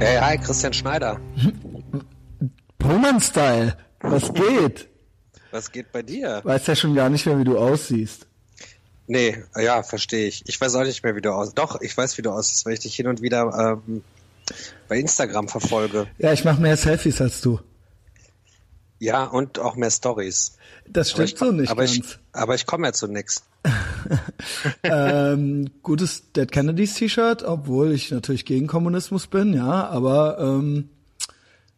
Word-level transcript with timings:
Hey, 0.00 0.16
hi, 0.20 0.38
Christian 0.38 0.72
Schneider. 0.72 1.20
Pullman-Style. 2.78 3.76
Was 4.00 4.32
geht? 4.32 4.88
Was 5.50 5.72
geht 5.72 5.90
bei 5.90 6.02
dir? 6.02 6.40
Weiß 6.44 6.66
ja 6.68 6.76
schon 6.76 6.94
gar 6.94 7.08
nicht 7.10 7.26
mehr, 7.26 7.36
wie 7.38 7.44
du 7.44 7.58
aussiehst. 7.58 8.26
Nee, 9.08 9.42
ja, 9.56 9.82
verstehe 9.82 10.28
ich. 10.28 10.44
Ich 10.46 10.60
weiß 10.60 10.76
auch 10.76 10.84
nicht 10.84 11.02
mehr, 11.02 11.16
wie 11.16 11.20
du 11.20 11.32
aussiehst. 11.32 11.58
Doch, 11.58 11.80
ich 11.80 11.96
weiß, 11.96 12.16
wie 12.16 12.22
du 12.22 12.30
aussiehst, 12.30 12.64
weil 12.64 12.74
ich 12.74 12.80
dich 12.80 12.94
hin 12.94 13.08
und 13.08 13.22
wieder 13.22 13.76
ähm, 13.86 14.04
bei 14.88 14.98
Instagram 14.98 15.48
verfolge. 15.48 16.06
Ja, 16.18 16.32
ich 16.32 16.44
mache 16.44 16.60
mehr 16.60 16.76
Selfies 16.76 17.20
als 17.20 17.40
du. 17.40 17.58
Ja, 19.00 19.24
und 19.24 19.58
auch 19.58 19.76
mehr 19.76 19.90
Stories. 19.90 20.56
Das 20.88 21.10
stimmt 21.10 21.32
ich, 21.32 21.38
so 21.38 21.52
nicht 21.52 21.70
aber 21.70 21.84
ganz. 21.84 21.96
Ich, 21.96 22.18
aber 22.32 22.54
ich 22.54 22.66
komme 22.66 22.86
ja 22.88 22.92
zu 22.92 23.06
nix. 23.06 23.44
ähm, 24.82 25.70
gutes 25.82 26.32
Dead 26.32 26.50
Kennedys 26.50 26.94
T-Shirt, 26.94 27.42
obwohl 27.42 27.92
ich 27.92 28.10
natürlich 28.10 28.44
gegen 28.44 28.66
Kommunismus 28.66 29.26
bin, 29.26 29.54
ja, 29.54 29.86
aber 29.88 30.38
ähm, 30.40 30.88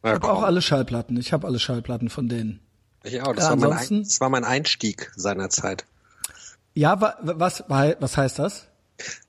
ich 0.03 0.11
habe 0.11 0.31
auch 0.33 0.43
alle 0.43 0.63
Schallplatten. 0.63 1.19
Ich 1.19 1.33
habe 1.33 1.47
alle 1.47 1.59
Schallplatten 1.59 2.09
von 2.09 2.29
denen. 2.29 2.61
Ich 3.05 3.21
auch. 3.23 3.35
Das, 3.35 3.45
Ja, 3.45 3.51
war 3.51 3.57
mein, 3.57 3.73
Ein- 3.79 4.03
das 4.03 4.21
war 4.21 4.31
mein 4.31 4.45
Einstieg 4.45 5.11
seinerzeit. 5.15 5.85
Ja, 6.75 7.01
wa, 7.01 7.17
was, 7.23 7.65
wa- 7.69 7.95
was 8.01 8.17
heißt 8.17 8.39
das? 8.39 8.67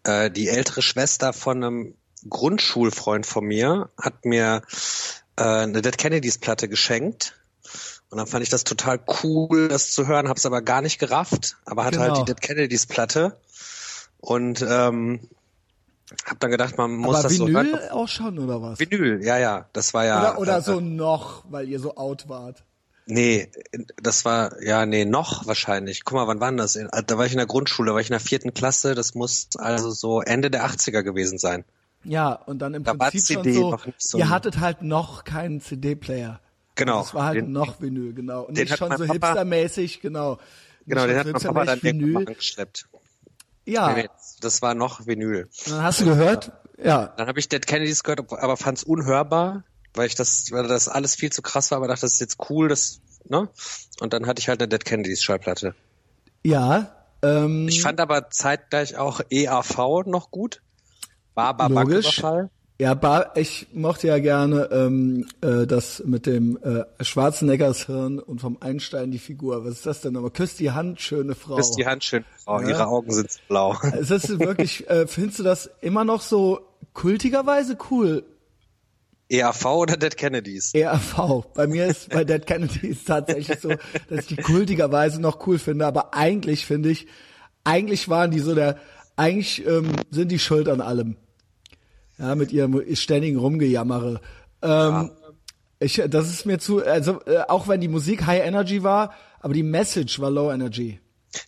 Äh, 0.03 0.29
die 0.31 0.47
ältere 0.47 0.81
Schwester 0.81 1.33
von 1.33 1.63
einem 1.63 1.93
Grundschulfreund 2.29 3.25
von 3.25 3.45
mir 3.45 3.89
hat 3.99 4.25
mir 4.25 4.61
äh, 5.37 5.43
eine 5.43 5.81
Dead 5.81 5.97
Kennedys 5.97 6.37
Platte 6.37 6.69
geschenkt. 6.69 7.37
Und 8.11 8.17
dann 8.17 8.27
fand 8.27 8.43
ich 8.43 8.49
das 8.49 8.63
total 8.65 8.99
cool, 9.23 9.69
das 9.69 9.91
zu 9.91 10.05
hören, 10.05 10.27
hab's 10.27 10.45
aber 10.45 10.61
gar 10.61 10.81
nicht 10.81 10.99
gerafft, 10.99 11.55
aber 11.65 11.85
hatte 11.85 11.97
Genau. 11.97 12.15
halt 12.15 12.27
die 12.27 12.33
Dead 12.33 12.41
Kennedys 12.41 12.85
Platte. 12.85 13.37
Und 14.19 14.61
ähm, 14.67 15.21
hab 16.25 16.39
dann 16.41 16.51
gedacht, 16.51 16.77
man 16.77 16.91
muss 16.91 17.15
aber 17.15 17.23
das 17.23 17.37
so 17.37 17.47
Vinyl 17.47 17.71
hören. 17.71 17.89
auch 17.91 18.07
schon 18.09 18.37
oder 18.37 18.61
was? 18.61 18.79
Vinyl, 18.79 19.23
ja, 19.23 19.37
ja. 19.39 19.65
Das 19.73 19.93
war 19.93 20.05
ja. 20.05 20.19
oder 20.35 20.39
oder 20.39 20.57
äh, 20.57 20.61
so 20.61 20.79
noch, 20.81 21.45
weil 21.49 21.69
ihr 21.69 21.79
so 21.79 21.95
out 21.95 22.27
wart. 22.27 22.63
Nee, 23.05 23.49
das 24.01 24.25
war, 24.25 24.61
ja, 24.61 24.85
nee, 24.85 25.05
noch 25.05 25.47
wahrscheinlich. 25.47 26.03
Guck 26.03 26.15
mal, 26.15 26.27
wann 26.27 26.39
war 26.39 26.51
das? 26.51 26.73
Da 26.73 27.17
war 27.17 27.25
ich 27.25 27.31
in 27.31 27.37
der 27.39 27.47
Grundschule, 27.47 27.89
da 27.89 27.93
war 27.93 28.01
ich 28.01 28.09
in 28.09 28.13
der 28.13 28.19
vierten 28.19 28.53
Klasse, 28.53 28.93
das 28.93 29.15
muss 29.15 29.47
also 29.57 29.89
so 29.89 30.21
Ende 30.21 30.51
der 30.51 30.65
80er 30.65 31.01
gewesen 31.01 31.37
sein. 31.37 31.63
Ja, 32.03 32.33
und 32.33 32.59
dann 32.59 32.73
im 32.73 32.83
Da 32.83 32.97
war 32.99 33.09
Prinzip 33.09 33.37
CD 33.37 33.53
schon 33.53 33.63
so, 33.63 33.71
noch 33.71 33.85
nicht 33.85 34.01
so 34.01 34.17
ihr 34.17 34.29
hattet 34.29 34.59
halt 34.59 34.81
noch 34.81 35.23
keinen 35.23 35.61
CD-Player. 35.61 36.39
Genau. 36.75 36.99
Das 37.01 37.13
war 37.13 37.25
halt 37.25 37.37
Den- 37.37 37.51
noch 37.51 37.81
Vinyl, 37.81 38.13
genau. 38.13 38.43
Und 38.43 38.55
nicht 38.57 38.77
schon 38.77 38.95
so 38.97 39.03
hipstermäßig, 39.05 40.01
genau. 40.01 40.37
Genau, 40.87 41.05
den 41.05 41.17
hat 41.17 41.27
mein 41.27 41.41
Papa 41.41 41.65
dann 41.65 41.83
Vinyl. 41.83 42.17
angeschleppt. 42.17 42.87
Ja, 43.65 43.93
Nee, 43.93 44.03
nee, 44.03 44.09
das 44.39 44.61
war 44.61 44.73
noch 44.73 45.05
Vinyl. 45.05 45.47
dann 45.67 45.83
hast 45.83 46.01
du 46.01 46.05
gehört? 46.05 46.51
Ja. 46.83 47.13
Dann 47.17 47.27
habe 47.27 47.39
ich 47.39 47.47
Dead 47.47 47.65
Kennedys 47.65 48.03
gehört, 48.03 48.31
aber 48.31 48.57
fand's 48.57 48.83
unhörbar, 48.83 49.63
weil 49.93 50.07
ich 50.07 50.15
das, 50.15 50.51
weil 50.51 50.67
das 50.67 50.87
alles 50.87 51.13
viel 51.15 51.31
zu 51.31 51.41
krass 51.43 51.69
war, 51.69 51.77
aber 51.77 51.87
dachte, 51.87 52.01
das 52.01 52.13
ist 52.13 52.19
jetzt 52.21 52.37
cool, 52.49 52.69
das, 52.69 53.01
ne? 53.29 53.49
Und 53.99 54.13
dann 54.13 54.25
hatte 54.25 54.39
ich 54.39 54.49
halt 54.49 54.59
eine 54.61 54.67
Dead 54.67 54.83
Kennedys 54.83 55.21
Schallplatte. 55.21 55.75
Ja. 56.43 56.95
Ähm, 57.21 57.67
Ich 57.67 57.83
fand 57.83 57.99
aber 57.99 58.31
zeitgleich 58.31 58.97
auch 58.97 59.21
EAV 59.29 60.05
noch 60.07 60.31
gut. 60.31 60.61
Barber 61.35 61.69
Logisch. 61.69 62.23
Ja, 62.81 62.95
Bar, 62.95 63.37
ich 63.37 63.67
mochte 63.73 64.07
ja 64.07 64.17
gerne 64.17 64.67
ähm, 64.71 65.27
äh, 65.41 65.67
das 65.67 66.01
mit 66.03 66.25
dem 66.25 66.57
äh, 66.63 66.83
Schwarzeneggers 67.03 67.85
Hirn 67.85 68.17
und 68.17 68.41
vom 68.41 68.57
Einstein 68.59 69.11
die 69.11 69.19
Figur. 69.19 69.63
Was 69.63 69.73
ist 69.73 69.85
das 69.85 70.01
denn? 70.01 70.17
Aber 70.17 70.31
küsst 70.31 70.59
die 70.59 70.71
Hand, 70.71 70.99
schöne 70.99 71.35
Frau. 71.35 71.57
Küsst 71.57 71.77
die 71.77 71.85
Hand 71.85 72.03
schön. 72.03 72.25
Oh, 72.47 72.57
Ja. 72.59 72.69
ihre 72.69 72.87
Augen 72.87 73.13
sind 73.13 73.39
blau. 73.47 73.77
Ist 73.99 74.09
das 74.09 74.27
wirklich, 74.39 74.89
äh, 74.89 75.05
findest 75.05 75.37
du 75.37 75.43
das 75.43 75.69
immer 75.81 76.03
noch 76.03 76.21
so 76.21 76.61
kultigerweise 76.93 77.77
cool? 77.91 78.23
EAV 79.29 79.63
oder 79.65 79.95
Dead 79.95 80.17
Kennedys? 80.17 80.73
ERV. 80.73 81.45
Bei 81.53 81.67
mir 81.67 81.85
ist 81.85 82.09
bei 82.09 82.23
Dead 82.23 82.43
Kennedy 82.47 82.87
ist 82.87 83.05
tatsächlich 83.07 83.59
so, 83.59 83.69
dass 84.09 84.21
ich 84.21 84.25
die 84.25 84.37
kultigerweise 84.37 85.21
noch 85.21 85.45
cool 85.45 85.59
finde, 85.59 85.85
aber 85.85 86.15
eigentlich 86.15 86.65
finde 86.65 86.89
ich, 86.89 87.05
eigentlich 87.63 88.09
waren 88.09 88.31
die 88.31 88.39
so 88.39 88.55
der, 88.55 88.79
eigentlich 89.17 89.63
ähm, 89.67 89.91
sind 90.09 90.31
die 90.31 90.39
schuld 90.39 90.67
an 90.67 90.81
allem. 90.81 91.17
Ja, 92.21 92.35
mit 92.35 92.51
ihrem 92.51 92.83
ständigen 92.95 93.37
Rumgejammere. 93.37 94.21
Ähm, 94.61 95.11
ich, 95.79 96.01
das 96.07 96.29
ist 96.29 96.45
mir 96.45 96.59
zu, 96.59 96.85
also 96.85 97.19
äh, 97.25 97.39
auch 97.47 97.67
wenn 97.67 97.81
die 97.81 97.87
Musik 97.87 98.25
High 98.27 98.45
Energy 98.45 98.83
war, 98.83 99.13
aber 99.39 99.53
die 99.55 99.63
Message 99.63 100.19
war 100.19 100.29
Low 100.29 100.51
Energy. 100.51 100.99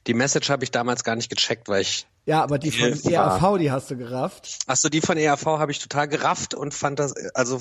Die 0.07 0.13
Message 0.16 0.50
habe 0.50 0.63
ich 0.63 0.72
damals 0.72 1.03
gar 1.03 1.16
nicht 1.16 1.29
gecheckt, 1.29 1.67
weil 1.67 1.81
ich 1.81 2.07
Ja, 2.25 2.41
aber 2.41 2.57
die 2.57 2.72
von 2.72 2.94
Ja. 3.12 3.35
ERV, 3.38 3.57
die 3.59 3.72
hast 3.72 3.91
du 3.91 3.97
gerafft. 3.97 4.57
Ach 4.66 4.75
so, 4.78 4.89
die 4.89 5.01
von 5.01 5.17
ERV 5.17 5.45
habe 5.45 5.72
ich 5.72 5.79
total 5.79 6.07
gerafft 6.07 6.56
und 6.56 6.73
fand 6.73 6.97
das, 7.00 7.13
also 7.35 7.59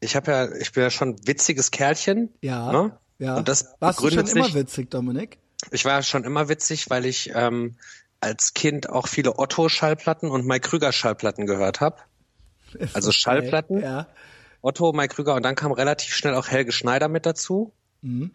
ich 0.00 0.16
habe 0.16 0.30
ja, 0.30 0.52
ich 0.56 0.72
bin 0.72 0.84
ja 0.84 0.90
schon 0.90 1.10
ein 1.10 1.26
witziges 1.26 1.70
Kerlchen. 1.70 2.30
Ja. 2.40 2.72
Ne? 2.72 2.98
Ja. 3.18 3.36
Und 3.36 3.48
das 3.48 3.74
Warst 3.80 3.98
du 3.98 4.04
schon 4.04 4.10
begründet 4.16 4.34
immer 4.36 4.44
sich- 4.46 4.54
witzig, 4.54 4.90
Dominik? 4.90 5.38
Ich 5.70 5.84
war 5.84 6.02
schon 6.02 6.24
immer 6.24 6.48
witzig, 6.48 6.88
weil 6.90 7.04
ich 7.04 7.30
ähm, 7.34 7.76
als 8.20 8.54
Kind 8.54 8.88
auch 8.88 9.06
viele 9.08 9.38
Otto-Schallplatten 9.38 10.30
und 10.30 10.46
Mike 10.46 10.68
Krüger-Schallplatten 10.70 11.46
gehört 11.46 11.80
habe. 11.80 11.96
Also 12.94 13.12
Schallplatten, 13.12 13.80
Ja. 13.80 14.06
Otto, 14.60 14.92
Mike 14.92 15.14
Krüger 15.14 15.34
und 15.34 15.42
dann 15.44 15.54
kam 15.56 15.72
relativ 15.72 16.14
schnell 16.14 16.34
auch 16.34 16.48
Helge 16.48 16.72
Schneider 16.72 17.08
mit 17.08 17.26
dazu. 17.26 17.72
Mhm. 18.02 18.30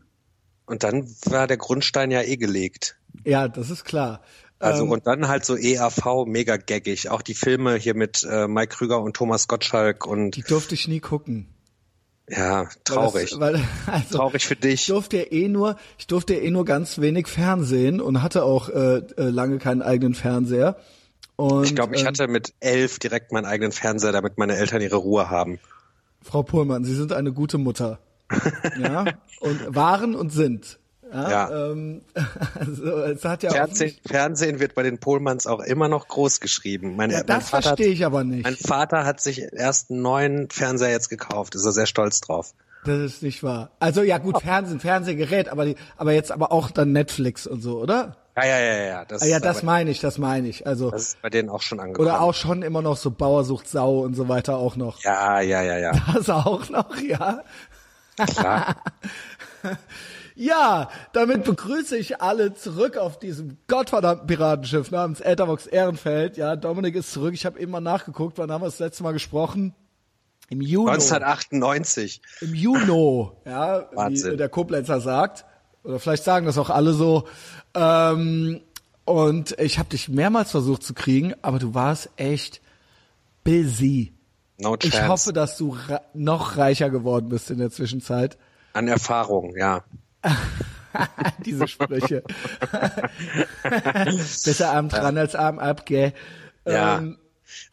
Und 0.66 0.84
dann 0.84 1.08
war 1.25 1.48
der 1.48 1.56
Grundstein 1.58 2.12
ja 2.12 2.22
eh 2.22 2.36
gelegt. 2.36 2.98
Ja, 3.24 3.48
das 3.48 3.70
ist 3.70 3.86
klar. 3.86 4.22
Also 4.59 4.84
Ähm, 4.84 4.92
und 4.92 5.08
dann 5.08 5.28
halt 5.30 5.46
so 5.46 5.56
EAV, 5.56 6.25
mega 6.25 6.58
gaggig. 6.58 7.09
Auch 7.09 7.22
die 7.22 7.34
Filme 7.36 7.75
hier 7.75 7.94
mit 7.96 8.24
äh, 8.30 8.48
Mike 8.48 8.75
Krüger 8.75 9.02
und 9.02 9.16
Thomas 9.16 9.48
Gottschalk 9.48 10.06
und 10.06 10.31
die 10.31 10.42
durfte 10.42 10.74
ich 10.75 10.88
nie 10.90 11.00
gucken. 11.00 11.48
ja, 12.30 12.64
Weil 12.64 12.69
traurig. 12.84 13.30
Das, 13.30 13.40
weil, 13.40 13.64
also, 13.86 14.18
Traurig 14.18 14.46
für 14.46 14.56
Ich 14.56 14.59
dich. 14.59 14.86
durfte 14.88 15.18
ja 15.18 15.31
eh 15.31 15.48
nur, 15.48 15.78
ich 15.98 16.08
durfte 16.08 16.34
ja 16.36 16.42
eh 16.42 16.52
nur 16.52 16.66
ganz 16.66 17.00
wenig 17.00 17.28
Fernsehen 17.28 18.02
und 18.02 18.22
hatte 18.22 18.44
auch 18.44 18.68
äh, 18.68 18.98
äh, 18.98 19.30
lange 19.30 19.59
keinen 19.59 19.81
eigenen 19.81 20.14
Fernseher. 20.16 20.75
Und, 21.38 21.64
Ich 21.64 21.75
glaube, 21.75 21.96
ich 21.96 22.02
ähm, 22.02 22.08
hatte 22.08 22.28
mit 22.28 22.53
elf 22.59 23.00
direkt 23.00 23.31
meinen 23.31 23.46
eigenen 23.46 23.72
Fernseher, 23.72 24.12
damit 24.12 24.38
meine 24.38 24.56
Eltern 24.58 24.81
ihre 24.81 24.98
Ruhe 24.98 25.30
haben. 25.30 25.59
Frau 26.22 26.44
Pohlmann, 26.44 26.84
Sie 26.84 26.96
sind 26.96 27.14
eine 27.14 27.31
gute 27.31 27.58
Mutter. 27.58 28.00
ja, 28.80 29.06
und 29.40 29.75
waren 29.75 30.16
und 30.16 30.31
sind. 30.31 30.80
Ja, 31.14 31.30
Ja. 31.30 31.72
Ähm, 31.72 32.02
also, 32.59 32.98
es 33.03 33.24
hat 33.24 33.44
ja 33.44 33.52
Fernsehen, 33.52 33.96
Fernsehen 34.06 34.59
wird 34.59 34.75
bei 34.75 34.84
den 34.84 34.98
Pohlmanns 34.98 35.48
auch 35.48 35.62
immer 35.62 35.88
noch 35.88 36.08
groß 36.08 36.42
geschrieben. 36.42 36.96
Mein, 36.96 37.12
Ja, 37.12 37.20
mein 37.20 37.28
das 37.28 37.50
verstehe 37.50 37.88
ich 37.88 38.04
aber 38.06 38.24
nicht. 38.24 38.44
Mein 38.44 38.58
Vater 38.58 39.06
hat 39.06 39.22
sich 39.22 39.42
erst 39.54 39.92
einen 39.92 40.02
neuen 40.02 40.50
Fernseher 40.50 40.90
jetzt 40.90 41.09
gekauft. 41.09 41.56
Ist 41.56 41.66
er 41.66 41.72
sehr 41.72 41.86
stolz 41.86 42.19
drauf. 42.19 42.54
Das 42.84 43.00
ist 43.00 43.24
nicht 43.24 43.44
wahr. 43.44 43.72
Also 43.80 44.02
ja 44.02 44.18
gut, 44.18 44.42
Fernsehen, 44.42 44.80
Fernsehgerät, 44.80 45.50
aber 45.50 45.66
die, 45.66 45.75
aber 45.98 46.14
jetzt 46.14 46.31
aber 46.31 46.52
auch 46.52 46.72
dann 46.72 46.92
Netflix 46.94 47.46
und 47.46 47.62
so, 47.62 47.80
oder? 47.80 48.18
Ja, 48.38 48.46
ja, 48.46 48.59
ja, 48.59 48.84
ja. 48.84 49.06
Das, 49.06 49.24
Ah, 49.24 49.25
ja, 49.25 49.40
das 49.40 49.64
meine 49.64 49.90
ich, 49.90 50.00
das 50.00 50.18
meine 50.20 50.48
ich. 50.48 50.66
Also 50.68 50.92
das 50.92 51.09
ist 51.09 51.22
bei 51.22 51.30
denen 51.30 51.50
auch 51.50 51.62
schon 51.62 51.80
angekommen. 51.80 52.08
oder 52.08 52.22
auch 52.22 52.34
schon 52.36 52.62
immer 52.62 52.81
noch 52.81 52.96
so 52.96 53.09
Bauersucht 53.12 53.68
Sau 53.68 54.00
und 54.00 54.14
so 54.14 54.30
weiter 54.30 54.58
auch 54.58 54.75
noch. 54.75 55.02
Ja, 55.03 55.42
ja, 55.42 55.62
ja, 55.64 55.78
ja. 55.78 55.92
Das 56.14 56.30
auch 56.30 56.70
noch, 56.70 56.96
ja. 57.02 57.44
Klar. 58.18 58.75
Ja, 60.40 60.92
damit 61.14 61.46
begrüße 61.46 61.98
ich 61.98 62.22
alle 62.22 62.53
zurück 62.53 62.96
auf 62.96 63.18
diesem 63.18 63.58
gottverdammten 63.68 64.28
Piratenschiff 64.28 64.92
namens 64.92 65.19
Etherbox 65.19 65.66
Ehrenfeld. 65.66 66.38
Ja, 66.38 66.56
Dominik 66.56 66.94
ist 66.94 67.12
zurück. 67.12 67.34
Ich 67.34 67.44
habe 67.48 67.59
eben 67.59 67.72
mal 67.72 67.81
nachgeguckt, 67.81 68.38
wann 68.38 68.52
haben 68.52 68.62
wir 68.62 68.68
das 68.68 68.78
letzte 68.78 69.02
Mal 69.02 69.14
gesprochen? 69.14 69.74
Im 70.50 70.62
Juni. 70.62 70.92
1998. 70.92 72.22
Im 72.42 72.54
Juni, 72.54 73.30
ja, 73.46 73.90
Wahnsinn. 73.94 74.34
wie 74.34 74.38
der 74.38 74.50
Koblenzer 74.50 75.02
sagt. 75.02 75.44
Oder 75.88 76.00
vielleicht 76.00 76.25
sagen 76.25 76.46
das 76.46 76.58
auch 76.58 76.70
alle 76.70 76.92
so. 76.92 77.28
Ähm, 77.74 78.59
und 79.06 79.58
ich 79.58 79.80
habe 79.80 79.88
dich 79.88 80.09
mehrmals 80.09 80.52
versucht 80.52 80.84
zu 80.84 80.94
kriegen, 80.94 81.34
aber 81.42 81.60
du 81.60 81.74
warst 81.74 82.10
echt 82.18 82.60
busy. 83.45 84.12
No 84.57 84.75
chance. 84.75 84.98
Ich 84.98 85.07
hoffe, 85.07 85.31
dass 85.31 85.57
du 85.57 85.78
noch 86.13 86.57
reicher 86.57 86.89
geworden 86.89 87.30
bist 87.30 87.50
in 87.51 87.60
der 87.60 87.72
Zwischenzeit. 87.72 88.38
An 88.74 88.89
Erfahrung, 88.89 89.56
ja. 89.56 89.86
Diese 91.45 91.69
Sprüche. 91.69 92.24
Besser 93.63 94.74
Abend 94.74 94.92
dran 94.92 95.18
als 95.18 95.36
Abend 95.36 95.62
ab, 95.62 95.86
gell? 95.86 96.12
Ja. 96.66 96.98
Ähm, 96.98 97.18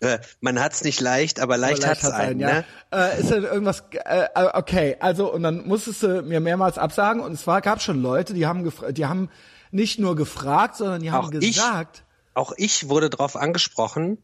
Äh, 0.01 0.19
man 0.41 0.61
hat's 0.61 0.85
nicht 0.85 1.01
leicht, 1.01 1.41
aber 1.41 1.57
leicht, 1.57 1.85
aber 1.85 1.93
hat's 1.93 2.05
einen, 2.11 2.39
ne? 2.41 2.65
Äh, 2.93 3.21
ist 3.21 3.31
denn 3.31 3.45
irgendwas, 3.45 3.83
äh, 3.93 4.27
äh, 4.35 4.49
okay, 4.55 4.97
also, 5.01 5.33
und 5.33 5.43
dann 5.43 5.67
musstest 5.67 6.03
du 6.03 6.23
mir 6.23 6.41
mehrmals 6.41 6.79
absagen 6.79 7.21
und 7.23 7.33
es 7.33 7.47
war, 7.47 7.61
gab 7.61 7.83
schon 7.83 8.01
Leute, 8.03 8.35
die 8.35 8.47
haben 8.47 8.71
die 8.93 9.07
haben 9.07 9.31
nicht 9.71 9.99
nur 9.99 10.15
gefragt, 10.17 10.77
sondern 10.77 11.01
die 11.03 11.11
haben 11.11 11.27
Auch 11.29 11.33
ich? 11.41 11.57
gesagt, 11.57 12.05
Auch 12.35 12.53
ich 12.57 12.89
wurde 12.89 13.11
drauf 13.11 13.37
angesprochen. 13.37 14.19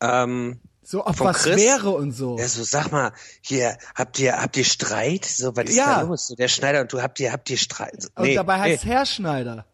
Ähm, 0.00 0.60
so, 0.84 1.02
Von 1.04 1.14
was 1.28 1.44
Chris? 1.44 1.56
wäre 1.56 1.90
und 1.90 2.10
so. 2.12 2.36
ja, 2.38 2.48
so 2.48 2.64
sag 2.64 2.90
mal, 2.90 3.12
hier, 3.40 3.78
habt 3.94 4.18
ihr, 4.18 4.42
habt 4.42 4.56
ihr 4.56 4.64
Streit? 4.64 5.24
So, 5.24 5.54
was 5.56 5.66
ist 5.66 5.76
Ja. 5.76 6.00
da 6.00 6.02
los? 6.02 6.26
So, 6.26 6.34
der 6.34 6.48
Schneider 6.48 6.80
und 6.80 6.92
du 6.92 7.00
habt 7.00 7.20
ihr, 7.20 7.32
habt 7.32 7.48
ihr 7.50 7.56
Streit? 7.56 8.02
So, 8.02 8.08
und 8.16 8.24
nee, 8.24 8.34
dabei 8.34 8.58
heißt 8.58 8.84
nee. 8.84 8.90
Herr 8.90 9.06
Schneider. 9.06 9.64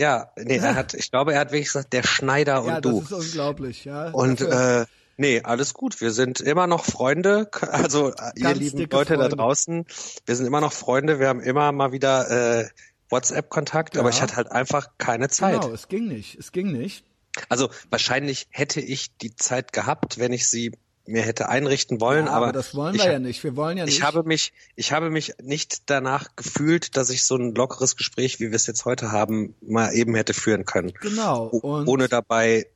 Ja, 0.00 0.30
nee, 0.36 0.56
er 0.56 0.74
hat, 0.76 0.94
ich 0.94 1.10
glaube, 1.10 1.34
er 1.34 1.40
hat 1.40 1.52
wirklich 1.52 1.66
gesagt, 1.68 1.92
der 1.92 2.02
Schneider 2.02 2.62
und 2.62 2.68
ja, 2.70 2.80
du. 2.80 3.00
das 3.02 3.10
ist 3.10 3.26
unglaublich, 3.26 3.84
ja. 3.84 4.10
Und 4.10 4.40
Dafür- 4.40 4.82
äh, 4.82 4.86
Nee, 5.18 5.42
alles 5.42 5.74
gut. 5.74 6.00
Wir 6.00 6.12
sind 6.12 6.40
immer 6.40 6.66
noch 6.66 6.86
Freunde. 6.86 7.50
Also 7.60 8.08
ihr 8.36 8.42
Ganz 8.42 8.58
lieben 8.58 8.78
dicke 8.78 8.96
Leute 8.96 9.12
da 9.16 9.20
Freunde. 9.24 9.36
draußen, 9.36 9.86
wir 10.24 10.34
sind 10.36 10.46
immer 10.46 10.62
noch 10.62 10.72
Freunde. 10.72 11.20
Wir 11.20 11.28
haben 11.28 11.40
immer 11.42 11.70
mal 11.72 11.92
wieder 11.92 12.60
äh, 12.60 12.68
WhatsApp-Kontakt, 13.10 13.98
aber 13.98 14.08
Ja. 14.08 14.14
ich 14.16 14.22
hatte 14.22 14.36
halt 14.36 14.50
einfach 14.50 14.88
keine 14.96 15.28
Zeit. 15.28 15.60
Genau, 15.60 15.74
es 15.74 15.88
ging 15.88 16.08
nicht. 16.08 16.38
Es 16.38 16.52
ging 16.52 16.72
nicht. 16.72 17.04
Also 17.50 17.68
wahrscheinlich 17.90 18.46
hätte 18.50 18.80
ich 18.80 19.14
die 19.18 19.34
Zeit 19.36 19.74
gehabt, 19.74 20.18
wenn 20.18 20.32
ich 20.32 20.48
sie 20.48 20.72
mir 21.10 21.22
hätte 21.22 21.48
einrichten 21.48 22.00
wollen, 22.00 22.26
Ja, 22.26 22.32
aber, 22.32 22.46
aber 22.46 22.52
das 22.52 22.74
wollen 22.74 22.94
ich, 22.94 23.02
wir 23.04 23.12
ja 23.12 23.18
nicht. 23.18 23.42
Wir 23.44 23.56
wollen 23.56 23.76
ja 23.78 23.84
nicht. 23.84 23.96
ich 23.98 24.02
habe 24.02 24.22
mich, 24.22 24.52
ich 24.76 24.92
habe 24.92 25.10
mich 25.10 25.34
nicht 25.42 25.90
danach 25.90 26.36
gefühlt, 26.36 26.96
dass 26.96 27.10
ich 27.10 27.24
so 27.24 27.36
ein 27.36 27.54
lockeres 27.54 27.96
Gespräch, 27.96 28.40
wie 28.40 28.50
wir 28.50 28.56
es 28.56 28.66
jetzt 28.66 28.84
heute 28.84 29.12
haben, 29.12 29.54
mal 29.60 29.92
eben 29.92 30.14
hätte 30.14 30.34
führen 30.34 30.64
können. 30.64 30.92
genau. 31.00 31.46
Und 31.46 31.88
ohne 31.88 32.08
dabei 32.08 32.66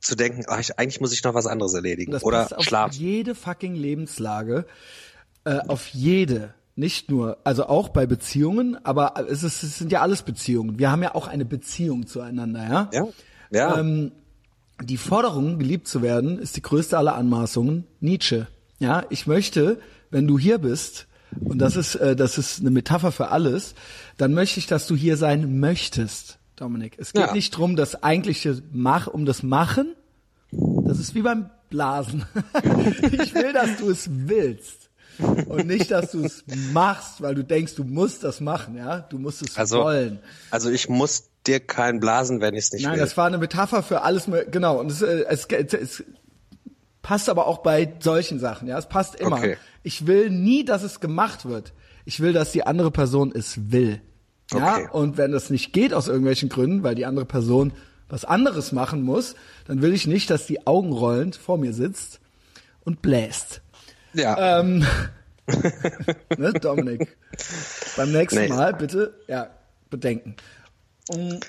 zu 0.00 0.16
denken, 0.16 0.44
ach, 0.48 0.58
ich, 0.58 0.78
eigentlich 0.78 1.00
muss 1.00 1.12
ich 1.12 1.22
noch 1.22 1.34
was 1.34 1.46
anderes 1.46 1.74
erledigen 1.74 2.12
das 2.12 2.24
oder 2.24 2.48
auf 2.56 2.64
schlafen. 2.64 2.94
jede 2.98 3.34
fucking 3.34 3.74
Lebenslage, 3.74 4.66
äh, 5.44 5.58
auf 5.68 5.88
jede. 5.88 6.54
Nicht 6.74 7.10
nur, 7.10 7.36
also 7.44 7.66
auch 7.66 7.90
bei 7.90 8.06
Beziehungen, 8.06 8.78
aber 8.82 9.26
es, 9.28 9.42
ist, 9.42 9.62
es 9.62 9.78
sind 9.78 9.92
ja 9.92 10.00
alles 10.00 10.22
Beziehungen. 10.22 10.78
Wir 10.78 10.90
haben 10.90 11.02
ja 11.02 11.14
auch 11.14 11.28
eine 11.28 11.44
Beziehung 11.44 12.06
zueinander, 12.06 12.62
ja? 12.66 12.90
Ja, 12.92 13.08
ja. 13.50 13.78
Ähm, 13.78 14.12
die 14.82 14.96
Forderung, 14.96 15.58
geliebt 15.58 15.88
zu 15.88 16.02
werden, 16.02 16.38
ist 16.38 16.56
die 16.56 16.62
größte 16.62 16.96
aller 16.98 17.14
Anmaßungen. 17.14 17.84
Nietzsche. 18.00 18.46
Ja, 18.78 19.04
ich 19.10 19.26
möchte, 19.26 19.78
wenn 20.10 20.26
du 20.26 20.38
hier 20.38 20.58
bist, 20.58 21.06
und 21.40 21.58
das 21.58 21.76
ist, 21.76 21.94
äh, 21.96 22.14
das 22.16 22.36
ist 22.38 22.60
eine 22.60 22.70
Metapher 22.70 23.12
für 23.12 23.28
alles, 23.28 23.74
dann 24.18 24.34
möchte 24.34 24.58
ich, 24.60 24.66
dass 24.66 24.86
du 24.86 24.94
hier 24.96 25.16
sein 25.16 25.60
möchtest, 25.60 26.38
Dominik. 26.56 26.94
Es 26.98 27.12
geht 27.12 27.26
Ja. 27.26 27.32
nicht 27.32 27.50
drum, 27.56 27.76
das 27.76 28.02
eigentliche 28.02 28.62
Mach, 28.72 29.06
um 29.06 29.24
das 29.24 29.42
Machen. 29.42 29.94
Das 30.50 30.98
ist 30.98 31.14
wie 31.14 31.22
beim 31.22 31.48
Blasen. 31.70 32.26
ich 33.12 33.34
will, 33.34 33.52
dass 33.52 33.78
du 33.78 33.90
es 33.90 34.08
willst. 34.10 34.90
Und 35.18 35.66
nicht, 35.66 35.90
dass 35.90 36.10
du 36.12 36.24
es 36.24 36.44
machst, 36.72 37.20
weil 37.22 37.34
du 37.34 37.44
denkst, 37.44 37.74
du 37.74 37.84
musst 37.84 38.24
das 38.24 38.40
machen, 38.40 38.76
ja? 38.76 39.00
Du 39.00 39.18
musst 39.18 39.42
es 39.42 39.56
also, 39.56 39.78
wollen. 39.78 40.18
also 40.50 40.70
ich 40.70 40.88
muss 40.88 41.24
dir 41.46 41.60
keinen 41.60 42.00
blasen, 42.00 42.40
wenn 42.40 42.54
ich 42.54 42.64
es 42.66 42.72
nicht 42.72 42.84
Nein, 42.84 42.94
will. 42.94 43.00
das 43.00 43.16
war 43.16 43.26
eine 43.26 43.38
Metapher 43.38 43.82
für 43.82 44.02
alles, 44.02 44.28
genau. 44.50 44.78
Und 44.78 44.90
es, 44.90 45.02
äh, 45.02 45.24
es, 45.28 45.46
es, 45.46 45.72
es 45.74 46.04
passt 47.02 47.28
aber 47.28 47.46
auch 47.46 47.58
bei 47.58 47.94
solchen 48.00 48.38
Sachen, 48.38 48.68
ja. 48.68 48.78
Es 48.78 48.88
passt 48.88 49.16
immer. 49.16 49.36
Okay. 49.36 49.56
Ich 49.82 50.06
will 50.06 50.30
nie, 50.30 50.64
dass 50.64 50.82
es 50.82 51.00
gemacht 51.00 51.44
wird. 51.46 51.72
Ich 52.04 52.20
will, 52.20 52.32
dass 52.32 52.52
die 52.52 52.66
andere 52.66 52.90
Person 52.90 53.32
es 53.34 53.72
will. 53.72 54.00
Ja. 54.52 54.76
Okay. 54.76 54.88
Und 54.92 55.16
wenn 55.16 55.32
das 55.32 55.50
nicht 55.50 55.72
geht 55.72 55.94
aus 55.94 56.08
irgendwelchen 56.08 56.48
Gründen, 56.48 56.82
weil 56.82 56.94
die 56.94 57.06
andere 57.06 57.24
Person 57.26 57.72
was 58.08 58.24
anderes 58.24 58.72
machen 58.72 59.02
muss, 59.02 59.34
dann 59.66 59.80
will 59.80 59.94
ich 59.94 60.06
nicht, 60.06 60.28
dass 60.30 60.46
die 60.46 60.66
Augen 60.66 60.92
rollend 60.92 61.34
vor 61.36 61.56
mir 61.56 61.72
sitzt 61.72 62.20
und 62.84 63.00
bläst. 63.00 63.62
ja, 64.12 64.60
Ähm, 64.60 64.84
ne, 66.36 66.52
Dominik. 66.52 67.16
Beim 67.96 68.12
nächsten 68.12 68.40
Nee. 68.40 68.48
Mal 68.48 68.74
bitte, 68.74 69.14
ja, 69.28 69.48
bedenken. 69.90 70.36
Um, 71.14 71.40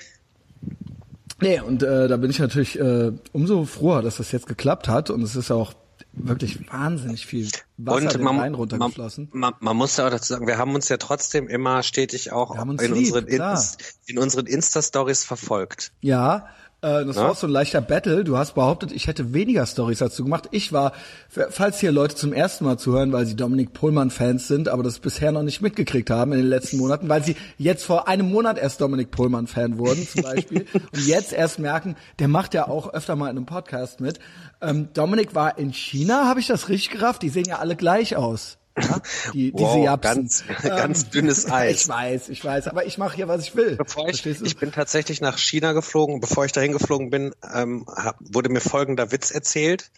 nee, 1.40 1.60
und 1.60 1.82
äh, 1.82 2.08
da 2.08 2.16
bin 2.16 2.30
ich 2.30 2.38
natürlich 2.38 2.78
äh, 2.78 3.12
umso 3.32 3.64
froher, 3.64 4.02
dass 4.02 4.16
das 4.16 4.32
jetzt 4.32 4.46
geklappt 4.46 4.88
hat. 4.88 5.10
Und 5.10 5.22
es 5.22 5.36
ist 5.36 5.50
auch 5.50 5.74
wirklich 6.12 6.70
wahnsinnig 6.70 7.26
viel 7.26 7.48
Wasser 7.76 8.08
den 8.08 8.26
Rhein 8.26 8.36
man, 8.36 8.54
runtergeflossen. 8.54 9.28
man, 9.32 9.54
man 9.60 9.76
muss 9.76 9.96
ja 9.96 10.06
auch 10.06 10.10
dazu 10.10 10.32
sagen, 10.32 10.46
wir 10.46 10.58
haben 10.58 10.74
uns 10.74 10.88
ja 10.88 10.96
trotzdem 10.96 11.48
immer 11.48 11.82
stetig 11.82 12.32
auch 12.32 12.54
in, 12.56 12.94
lieb, 12.94 13.14
unseren. 13.14 13.26
Inst, 13.26 13.98
in 14.06 14.18
unseren 14.18 14.46
Insta-Stories 14.46 15.24
verfolgt. 15.24 15.92
Ja, 16.00 16.46
äh, 16.84 17.04
das 17.04 17.16
Ja? 17.16 17.22
war 17.22 17.30
auch 17.32 17.36
so 17.36 17.46
ein 17.46 17.52
leichter 17.52 17.80
Battle. 17.80 18.24
Du 18.24 18.36
hast 18.36 18.54
behauptet, 18.54 18.92
ich 18.92 19.06
hätte 19.06 19.32
weniger 19.32 19.66
Stories 19.66 19.98
dazu 19.98 20.22
gemacht. 20.22 20.48
Ich 20.50 20.72
war, 20.72 20.92
falls 21.28 21.80
hier 21.80 21.90
Leute 21.92 22.14
zum 22.14 22.32
ersten 22.32 22.64
Mal 22.64 22.78
zuhören, 22.78 23.12
weil 23.12 23.26
sie 23.26 23.36
Dominik 23.36 23.72
Pohlmann-Fans 23.72 24.46
sind, 24.48 24.68
aber 24.68 24.82
das 24.82 24.98
bisher 24.98 25.32
noch 25.32 25.42
nicht 25.42 25.62
mitgekriegt 25.62 26.10
haben 26.10 26.32
in 26.32 26.38
den 26.38 26.48
letzten 26.48 26.76
Monaten, 26.76 27.08
weil 27.08 27.24
sie 27.24 27.36
jetzt 27.58 27.84
vor 27.84 28.06
einem 28.08 28.30
Monat 28.30 28.58
erst 28.58 28.80
Dominik 28.80 29.10
Pohlmann-Fan 29.10 29.78
wurden 29.78 30.06
zum 30.06 30.22
Beispiel 30.22 30.66
und 30.74 31.06
jetzt 31.06 31.32
erst 31.32 31.58
merken, 31.58 31.96
der 32.18 32.28
macht 32.28 32.54
ja 32.54 32.68
auch 32.68 32.92
öfter 32.92 33.16
mal 33.16 33.30
in 33.30 33.36
einem 33.36 33.46
Podcast 33.46 34.00
mit. 34.00 34.18
Ähm, 34.60 34.88
Dominik 34.94 35.34
war 35.34 35.58
in 35.58 35.72
China, 35.72 36.26
habe 36.28 36.40
ich 36.40 36.46
das 36.46 36.68
richtig 36.68 36.90
gerafft? 36.98 37.22
Die 37.22 37.30
sehen 37.30 37.46
ja 37.46 37.58
alle 37.58 37.76
gleich 37.76 38.16
aus. 38.16 38.58
Ja? 38.76 39.00
Die, 39.32 39.52
Wow, 39.52 39.74
diese 39.74 39.84
Japsen. 39.84 40.14
ganz- 40.22 40.44
ganz 40.62 41.10
dünnes 41.10 41.46
Eis. 41.50 41.82
Ich 41.82 41.88
weiß, 41.88 42.28
ich 42.28 42.44
weiß, 42.44 42.68
aber 42.68 42.84
ich 42.86 42.98
mache 42.98 43.14
hier, 43.16 43.28
was 43.28 43.42
ich 43.42 43.54
will. 43.54 43.76
Bevor 43.76 44.08
ich, 44.08 44.24
ich 44.26 44.56
bin 44.56 44.72
tatsächlich 44.72 45.20
nach 45.20 45.38
China 45.38 45.72
geflogen. 45.72 46.20
Bevor 46.20 46.44
ich 46.44 46.52
dahin 46.52 46.72
geflogen 46.72 47.10
bin, 47.10 47.34
ähm, 47.54 47.86
wurde 48.20 48.48
mir 48.48 48.60
folgender 48.60 49.12
Witz 49.12 49.30
erzählt. 49.30 49.90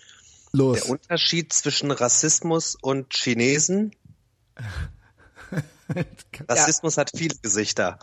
Los. 0.53 0.81
Der 0.83 0.91
Unterschied 0.91 1.53
zwischen 1.53 1.91
Rassismus 1.91 2.77
und 2.81 3.13
Chinesen. 3.15 3.93
Rassismus 6.49 6.97
hat 6.99 7.11
viele 7.15 7.35
Gesichter. 7.37 7.99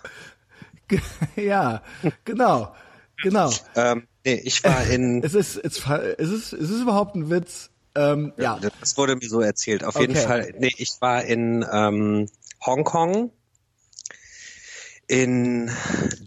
ja, 1.35 1.81
genau, 2.25 2.73
genau. 3.21 3.51
Ähm, 3.75 4.07
nee, 4.25 4.41
ich 4.43 4.63
war 4.63 4.85
in, 4.87 5.23
Es 5.23 5.33
ist, 5.33 5.57
es, 5.57 5.79
es 5.85 6.29
ist, 6.29 6.53
es 6.53 6.69
ist 6.69 6.81
überhaupt 6.81 7.15
ein 7.15 7.29
Witz. 7.29 7.69
Ähm, 7.95 8.33
ja, 8.37 8.59
das 8.79 8.97
wurde 8.97 9.15
mir 9.15 9.29
so 9.29 9.41
erzählt. 9.41 9.83
Auf 9.83 9.99
jeden 9.99 10.15
Okay. 10.15 10.25
Fall, 10.25 10.53
nee, 10.57 10.71
ich 10.77 10.89
war 10.99 11.23
in 11.23 11.65
ähm, 11.71 12.27
Hongkong, 12.65 13.31
in 15.07 15.69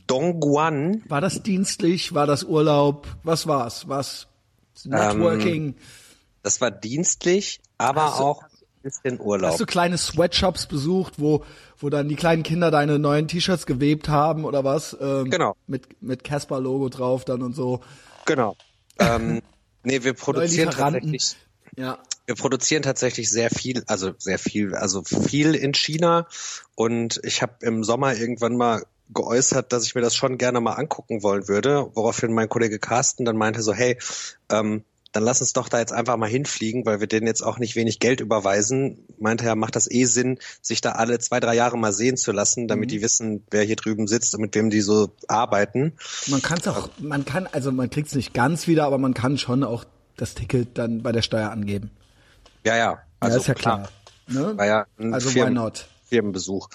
Dongguan. 0.06 1.02
war 1.08 1.20
das 1.20 1.42
dienstlich? 1.42 2.14
War 2.14 2.26
das 2.26 2.44
Urlaub? 2.44 3.06
Was 3.22 3.46
war's? 3.46 3.88
Was? 3.88 4.28
Networking? 4.84 5.74
Das 6.42 6.60
war 6.60 6.70
dienstlich, 6.70 7.60
aber 7.78 8.02
du- 8.02 8.22
auch 8.24 8.42
ein 8.42 8.48
bisschen 8.82 9.18
Urlaub. 9.20 9.50
Hast 9.52 9.60
du 9.60 9.66
kleine 9.66 9.98
Sweatshops 9.98 10.66
besucht, 10.66 11.14
wo, 11.16 11.44
wo 11.78 11.88
dann 11.90 12.08
die 12.08 12.14
kleinen 12.14 12.42
Kinder 12.42 12.70
deine 12.70 12.98
neuen 12.98 13.26
T-Shirts 13.26 13.66
gewebt 13.66 14.08
haben 14.08 14.44
oder 14.44 14.62
was? 14.62 14.96
Ähm, 15.00 15.30
Genau. 15.30 15.56
Mit, 15.66 16.00
mit 16.02 16.22
Casper-Logo 16.22 16.90
drauf 16.90 17.24
dann 17.24 17.42
und 17.42 17.54
so. 17.56 17.80
Genau. 18.26 18.56
ähm, 19.00 19.40
nee, 19.82 20.04
wir 20.04 20.12
produzieren 20.12 20.70
tatsächlich, 20.70 21.36
Ja. 21.76 21.98
wir 22.26 22.34
produzieren 22.34 22.82
tatsächlich 22.82 23.30
sehr 23.30 23.50
viel, 23.50 23.84
also 23.86 24.12
sehr 24.18 24.38
viel, 24.38 24.74
also 24.74 25.02
viel 25.04 25.54
in 25.54 25.74
China. 25.74 26.26
Und 26.74 27.20
ich 27.22 27.42
habe 27.42 27.54
im 27.60 27.84
Sommer 27.84 28.16
irgendwann 28.16 28.56
mal 28.56 28.82
geäußert, 29.12 29.72
dass 29.72 29.84
ich 29.84 29.94
mir 29.94 30.00
das 30.00 30.16
schon 30.16 30.38
gerne 30.38 30.60
mal 30.60 30.72
angucken 30.72 31.22
wollen 31.22 31.48
würde, 31.48 31.90
woraufhin 31.94 32.32
mein 32.32 32.48
Kollege 32.48 32.78
Carsten 32.78 33.24
dann 33.24 33.36
meinte 33.36 33.62
so, 33.62 33.72
hey, 33.72 33.98
ähm, 34.50 34.84
dann 35.12 35.22
lass 35.22 35.40
uns 35.40 35.54
doch 35.54 35.70
da 35.70 35.78
jetzt 35.78 35.94
einfach 35.94 36.18
mal 36.18 36.28
hinfliegen, 36.28 36.84
weil 36.84 37.00
wir 37.00 37.06
denen 37.06 37.26
jetzt 37.26 37.40
auch 37.40 37.58
nicht 37.58 37.74
wenig 37.74 38.00
Geld 38.00 38.20
überweisen. 38.20 38.98
Meinte 39.18 39.46
er, 39.46 39.56
macht 39.56 39.74
das 39.74 39.90
eh 39.90 40.04
Sinn, 40.04 40.38
sich 40.60 40.82
da 40.82 40.92
alle 40.92 41.18
zwei, 41.18 41.40
drei 41.40 41.54
Jahre 41.54 41.78
mal 41.78 41.94
sehen 41.94 42.18
zu 42.18 42.32
lassen, 42.32 42.68
damit 42.68 42.90
die 42.90 43.00
wissen, 43.00 43.42
wer 43.50 43.62
hier 43.62 43.76
drüben 43.76 44.08
sitzt 44.08 44.34
und 44.34 44.42
mit 44.42 44.54
wem 44.54 44.68
die 44.68 44.82
so 44.82 45.14
arbeiten. 45.26 45.94
Man 46.26 46.42
kann 46.42 46.58
es 46.58 46.68
auch, 46.68 46.90
man 46.98 47.24
kann, 47.24 47.46
also 47.46 47.72
man 47.72 47.88
kriegt 47.88 48.08
es 48.08 48.14
nicht 48.14 48.34
ganz 48.34 48.66
wieder, 48.66 48.84
aber 48.84 48.98
man 48.98 49.14
kann 49.14 49.38
schon 49.38 49.64
auch 49.64 49.86
das 50.16 50.34
Ticket 50.34 50.78
dann 50.78 51.02
bei 51.02 51.12
der 51.12 51.22
Steuer 51.22 51.50
angeben. 51.50 51.90
Ja, 52.64 52.76
ja. 52.76 52.98
Also 53.20 53.36
ja, 53.36 53.40
ist 53.40 53.46
ja 53.48 53.54
klar. 53.54 53.88
Ne? 54.28 54.56
War 54.56 54.66
ja 54.66 54.86
also 54.98 55.30
why 55.30 55.40
Firmen- 55.40 55.54
not? 55.54 55.88
Firmenbesuch. 56.08 56.68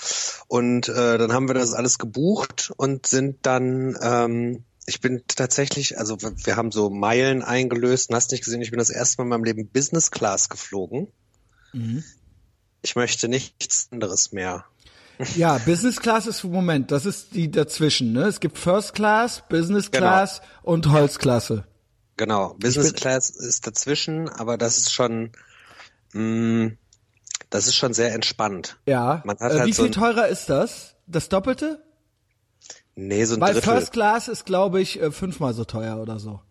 Und 0.47 0.89
äh, 0.89 1.17
dann 1.17 1.31
haben 1.31 1.47
wir 1.47 1.53
das 1.53 1.73
alles 1.73 1.97
gebucht 1.97 2.73
und 2.75 3.07
sind 3.07 3.37
dann, 3.43 3.97
ähm, 4.01 4.63
ich 4.85 4.99
bin 4.99 5.23
tatsächlich, 5.27 5.97
also 5.97 6.17
wir 6.21 6.55
haben 6.57 6.71
so 6.71 6.89
Meilen 6.89 7.41
eingelöst 7.41 8.09
und 8.09 8.15
hast 8.15 8.31
nicht 8.31 8.43
gesehen, 8.43 8.61
ich 8.61 8.71
bin 8.71 8.79
das 8.79 8.89
erste 8.89 9.17
Mal 9.17 9.23
in 9.23 9.29
meinem 9.29 9.43
Leben 9.45 9.67
Business 9.69 10.11
Class 10.11 10.49
geflogen. 10.49 11.07
Mhm. 11.71 12.03
Ich 12.81 12.95
möchte 12.95 13.29
nichts 13.29 13.87
anderes 13.91 14.31
mehr. 14.33 14.65
Ja, 15.35 15.59
Business 15.59 16.01
Class 16.01 16.25
ist 16.25 16.43
Moment, 16.43 16.91
das 16.91 17.05
ist 17.05 17.35
die 17.35 17.51
dazwischen, 17.51 18.11
ne? 18.11 18.23
Es 18.23 18.39
gibt 18.39 18.57
First 18.57 18.95
Class, 18.95 19.43
Business 19.49 19.91
Genau. 19.91 20.07
Class 20.07 20.41
und 20.63 20.91
Holzklasse. 20.91 21.63
Genau, 22.21 22.53
Business 22.59 22.93
Class 22.93 23.31
ist 23.31 23.65
dazwischen, 23.65 24.29
aber 24.29 24.55
das 24.55 24.77
ist 24.77 24.93
schon, 24.93 25.31
mh, 26.13 26.73
das 27.49 27.65
ist 27.65 27.73
schon 27.75 27.95
sehr 27.95 28.13
entspannt. 28.13 28.77
Ja. 28.85 29.23
Man 29.25 29.39
hat 29.39 29.51
äh, 29.53 29.57
halt 29.57 29.65
wie 29.67 29.73
so 29.73 29.81
viel 29.81 29.91
teurer 29.91 30.27
ist 30.27 30.47
das? 30.47 30.93
Das 31.07 31.29
Doppelte? 31.29 31.83
Nee, 32.93 33.25
so 33.25 33.33
ein 33.33 33.41
Weil 33.41 33.53
Drittel. 33.55 33.73
First 33.73 33.91
Class 33.93 34.27
ist, 34.27 34.45
glaube 34.45 34.81
ich, 34.81 35.01
äh, 35.01 35.09
fünfmal 35.11 35.55
so 35.55 35.65
teuer 35.65 35.97
oder 35.97 36.19
so. 36.19 36.41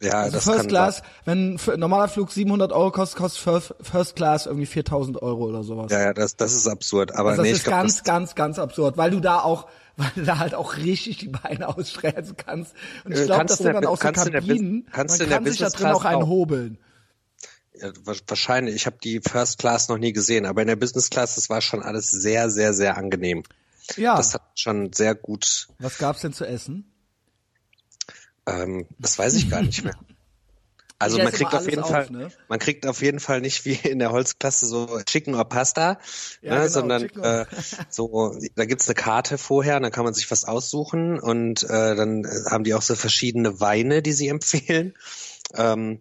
ja, 0.00 0.12
Also 0.14 0.32
das 0.36 0.44
First 0.44 0.58
kann 0.60 0.68
Class, 0.68 1.02
wenn 1.26 1.56
f- 1.56 1.68
ein 1.68 1.78
normaler 1.80 2.08
Flug 2.08 2.32
700 2.32 2.72
Euro 2.72 2.90
kostet, 2.90 3.18
kostet 3.18 3.42
First, 3.42 3.74
First 3.82 4.16
Class 4.16 4.46
irgendwie 4.46 4.64
4000 4.64 5.20
Euro 5.20 5.44
oder 5.44 5.62
sowas. 5.62 5.92
Ja, 5.92 6.00
ja, 6.00 6.14
das, 6.14 6.36
das 6.36 6.54
ist 6.54 6.66
absurd. 6.66 7.12
Aber 7.14 7.30
Also 7.30 7.42
das 7.42 7.44
nee, 7.44 7.50
ich 7.50 7.58
ist 7.58 7.64
glaube, 7.64 7.82
ganz, 7.82 8.02
ganz, 8.02 8.34
ganz 8.34 8.58
absurd, 8.58 8.96
weil 8.96 9.10
du 9.10 9.20
da 9.20 9.40
auch, 9.40 9.66
weil 9.98 10.10
du 10.14 10.24
da 10.24 10.38
halt 10.38 10.54
auch 10.54 10.76
richtig 10.76 11.18
die 11.18 11.28
Beine 11.28 11.68
ausstrecken 11.68 12.34
kannst. 12.36 12.74
Und 13.04 13.12
ich 13.12 13.18
Äh, 13.20 13.24
glaube, 13.26 13.38
kannst 13.40 13.52
das 13.52 13.58
du 13.58 13.64
sind 13.64 13.70
in 13.70 13.72
der 13.74 13.80
dann 13.82 13.90
auch 13.90 14.00
so 14.00 14.08
in 14.08 14.32
der 14.32 14.40
Kabinen, 14.40 14.86
kannst 14.90 15.18
man 15.18 15.24
in 15.24 15.28
der 15.28 15.38
kann 15.38 15.44
sich 15.46 15.58
da 15.58 15.68
drin 15.68 15.86
auch 15.88 16.00
Class 16.00 16.12
einen 16.14 16.22
auch. 16.22 16.28
hobeln. 16.28 16.78
Ja, 17.74 17.92
wa- 18.04 18.14
wahrscheinlich. 18.26 18.74
Ich 18.74 18.86
habe 18.86 18.96
die 19.04 19.20
First 19.20 19.58
Class 19.58 19.88
noch 19.88 19.98
nie 19.98 20.12
gesehen, 20.12 20.46
aber 20.46 20.62
in 20.62 20.68
der 20.68 20.76
Business 20.76 21.10
Class, 21.10 21.34
das 21.34 21.50
war 21.50 21.60
schon 21.60 21.82
alles 21.82 22.10
sehr, 22.10 22.48
sehr, 22.50 22.72
sehr 22.74 22.96
angenehm. 22.96 23.42
Ja. 23.96 24.16
Das 24.16 24.34
hat 24.34 24.42
schon 24.54 24.92
sehr 24.92 25.14
gut, 25.14 25.68
Was 25.78 25.98
gab's 25.98 26.20
denn 26.22 26.32
zu 26.32 26.44
essen? 26.46 26.90
ähm, 28.46 28.86
das 28.98 29.18
weiß 29.18 29.34
ich 29.34 29.50
gar 29.50 29.62
nicht 29.62 29.84
mehr. 29.84 29.94
Also 31.00 31.18
man 31.18 31.32
kriegt 31.32 31.54
auf 31.54 31.68
jeden 31.68 31.82
auf, 31.82 31.90
Fall, 31.90 32.10
ne? 32.10 32.30
man 32.48 32.58
kriegt 32.58 32.84
auf 32.84 33.02
jeden 33.02 33.20
Fall 33.20 33.40
nicht 33.40 33.64
wie 33.64 33.74
in 33.74 34.00
der 34.00 34.10
Holzklasse 34.10 34.66
so 34.66 35.00
Chicken 35.06 35.36
or 35.36 35.44
Pasta, 35.44 35.98
Ja, 36.42 36.54
ne, 36.54 36.58
genau, 36.60 36.68
sondern 36.68 37.02
äh, 37.04 37.46
so, 37.88 38.36
da 38.56 38.64
gibt's 38.64 38.88
eine 38.88 38.96
Karte 38.96 39.38
vorher, 39.38 39.76
und 39.76 39.84
dann 39.84 39.92
kann 39.92 40.04
man 40.04 40.14
sich 40.14 40.28
was 40.30 40.44
aussuchen 40.44 41.20
und 41.20 41.62
äh, 41.62 41.94
dann 41.94 42.24
äh, 42.24 42.50
haben 42.50 42.64
die 42.64 42.74
auch 42.74 42.82
so 42.82 42.96
verschiedene 42.96 43.60
Weine, 43.60 44.02
die 44.02 44.12
sie 44.12 44.28
empfehlen. 44.28 44.94
Ähm, 45.54 46.00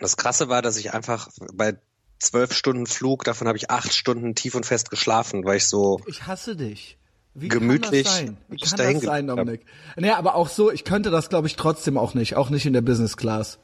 das 0.00 0.16
Krasse 0.16 0.48
war, 0.48 0.62
dass 0.62 0.78
ich 0.78 0.94
einfach 0.94 1.28
bei 1.52 1.76
zwölf 2.18 2.54
Stunden 2.54 2.86
Flug, 2.86 3.24
davon 3.24 3.48
habe 3.48 3.58
ich 3.58 3.70
acht 3.70 3.92
Stunden 3.92 4.34
tief 4.34 4.54
und 4.54 4.64
fest 4.64 4.90
geschlafen, 4.90 5.44
weil 5.44 5.58
ich 5.58 5.66
so 5.66 6.00
Ich 6.06 6.26
hasse 6.26 6.56
dich. 6.56 6.96
Wie 7.34 7.48
Gemütlich 7.48 8.04
kann 8.06 8.14
das 8.14 8.16
sein? 8.16 8.36
Wie 8.48 8.56
kann 8.56 8.94
das 8.94 9.02
sein. 9.02 9.26
Dominik? 9.26 9.66
Naja, 9.96 10.16
aber 10.16 10.36
auch 10.36 10.48
so, 10.48 10.72
ich 10.72 10.84
könnte 10.84 11.10
das, 11.10 11.28
glaube 11.28 11.46
ich, 11.46 11.56
trotzdem 11.56 11.98
auch 11.98 12.14
nicht. 12.14 12.34
Auch 12.34 12.48
nicht 12.48 12.64
in 12.64 12.72
der 12.72 12.80
Business 12.80 13.18
Class. 13.18 13.58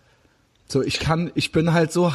So, 0.72 0.80
ich 0.82 1.00
kann, 1.00 1.30
ich 1.34 1.52
bin 1.52 1.74
halt 1.74 1.92
so, 1.92 2.10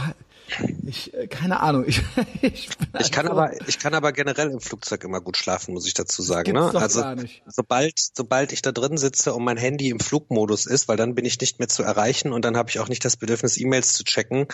ich, 0.87 1.13
äh, 1.13 1.27
keine 1.27 1.59
Ahnung, 1.59 1.85
ich, 1.87 2.01
ich, 2.41 2.75
bin 2.75 2.87
halt 2.91 3.05
Ich 3.05 3.11
kann 3.11 3.27
so, 3.27 3.33
aber, 3.33 3.51
ich 3.67 3.77
kann 3.77 3.93
aber 3.93 4.11
generell 4.11 4.49
im 4.49 4.59
Flugzeug 4.59 5.03
immer 5.03 5.21
gut 5.21 5.37
schlafen, 5.37 5.75
muss 5.75 5.85
ich 5.85 5.93
dazu 5.93 6.23
sagen. 6.23 6.53
Ne? 6.53 6.71
Also 6.73 7.03
sobald, 7.45 7.93
sobald 8.15 8.51
ich 8.53 8.63
da 8.63 8.71
drin 8.71 8.97
sitze 8.97 9.35
und 9.35 9.43
mein 9.43 9.57
Handy 9.57 9.89
im 9.89 9.99
Flugmodus 9.99 10.65
ist, 10.65 10.87
weil 10.87 10.97
dann 10.97 11.13
bin 11.13 11.23
ich 11.23 11.39
nicht 11.39 11.59
mehr 11.59 11.67
zu 11.67 11.83
erreichen 11.83 12.33
und 12.33 12.43
dann 12.45 12.57
habe 12.57 12.71
ich 12.71 12.79
auch 12.79 12.89
nicht 12.89 13.05
das 13.05 13.15
Bedürfnis, 13.15 13.59
E-Mails 13.59 13.93
zu 13.93 14.03
checken, 14.03 14.47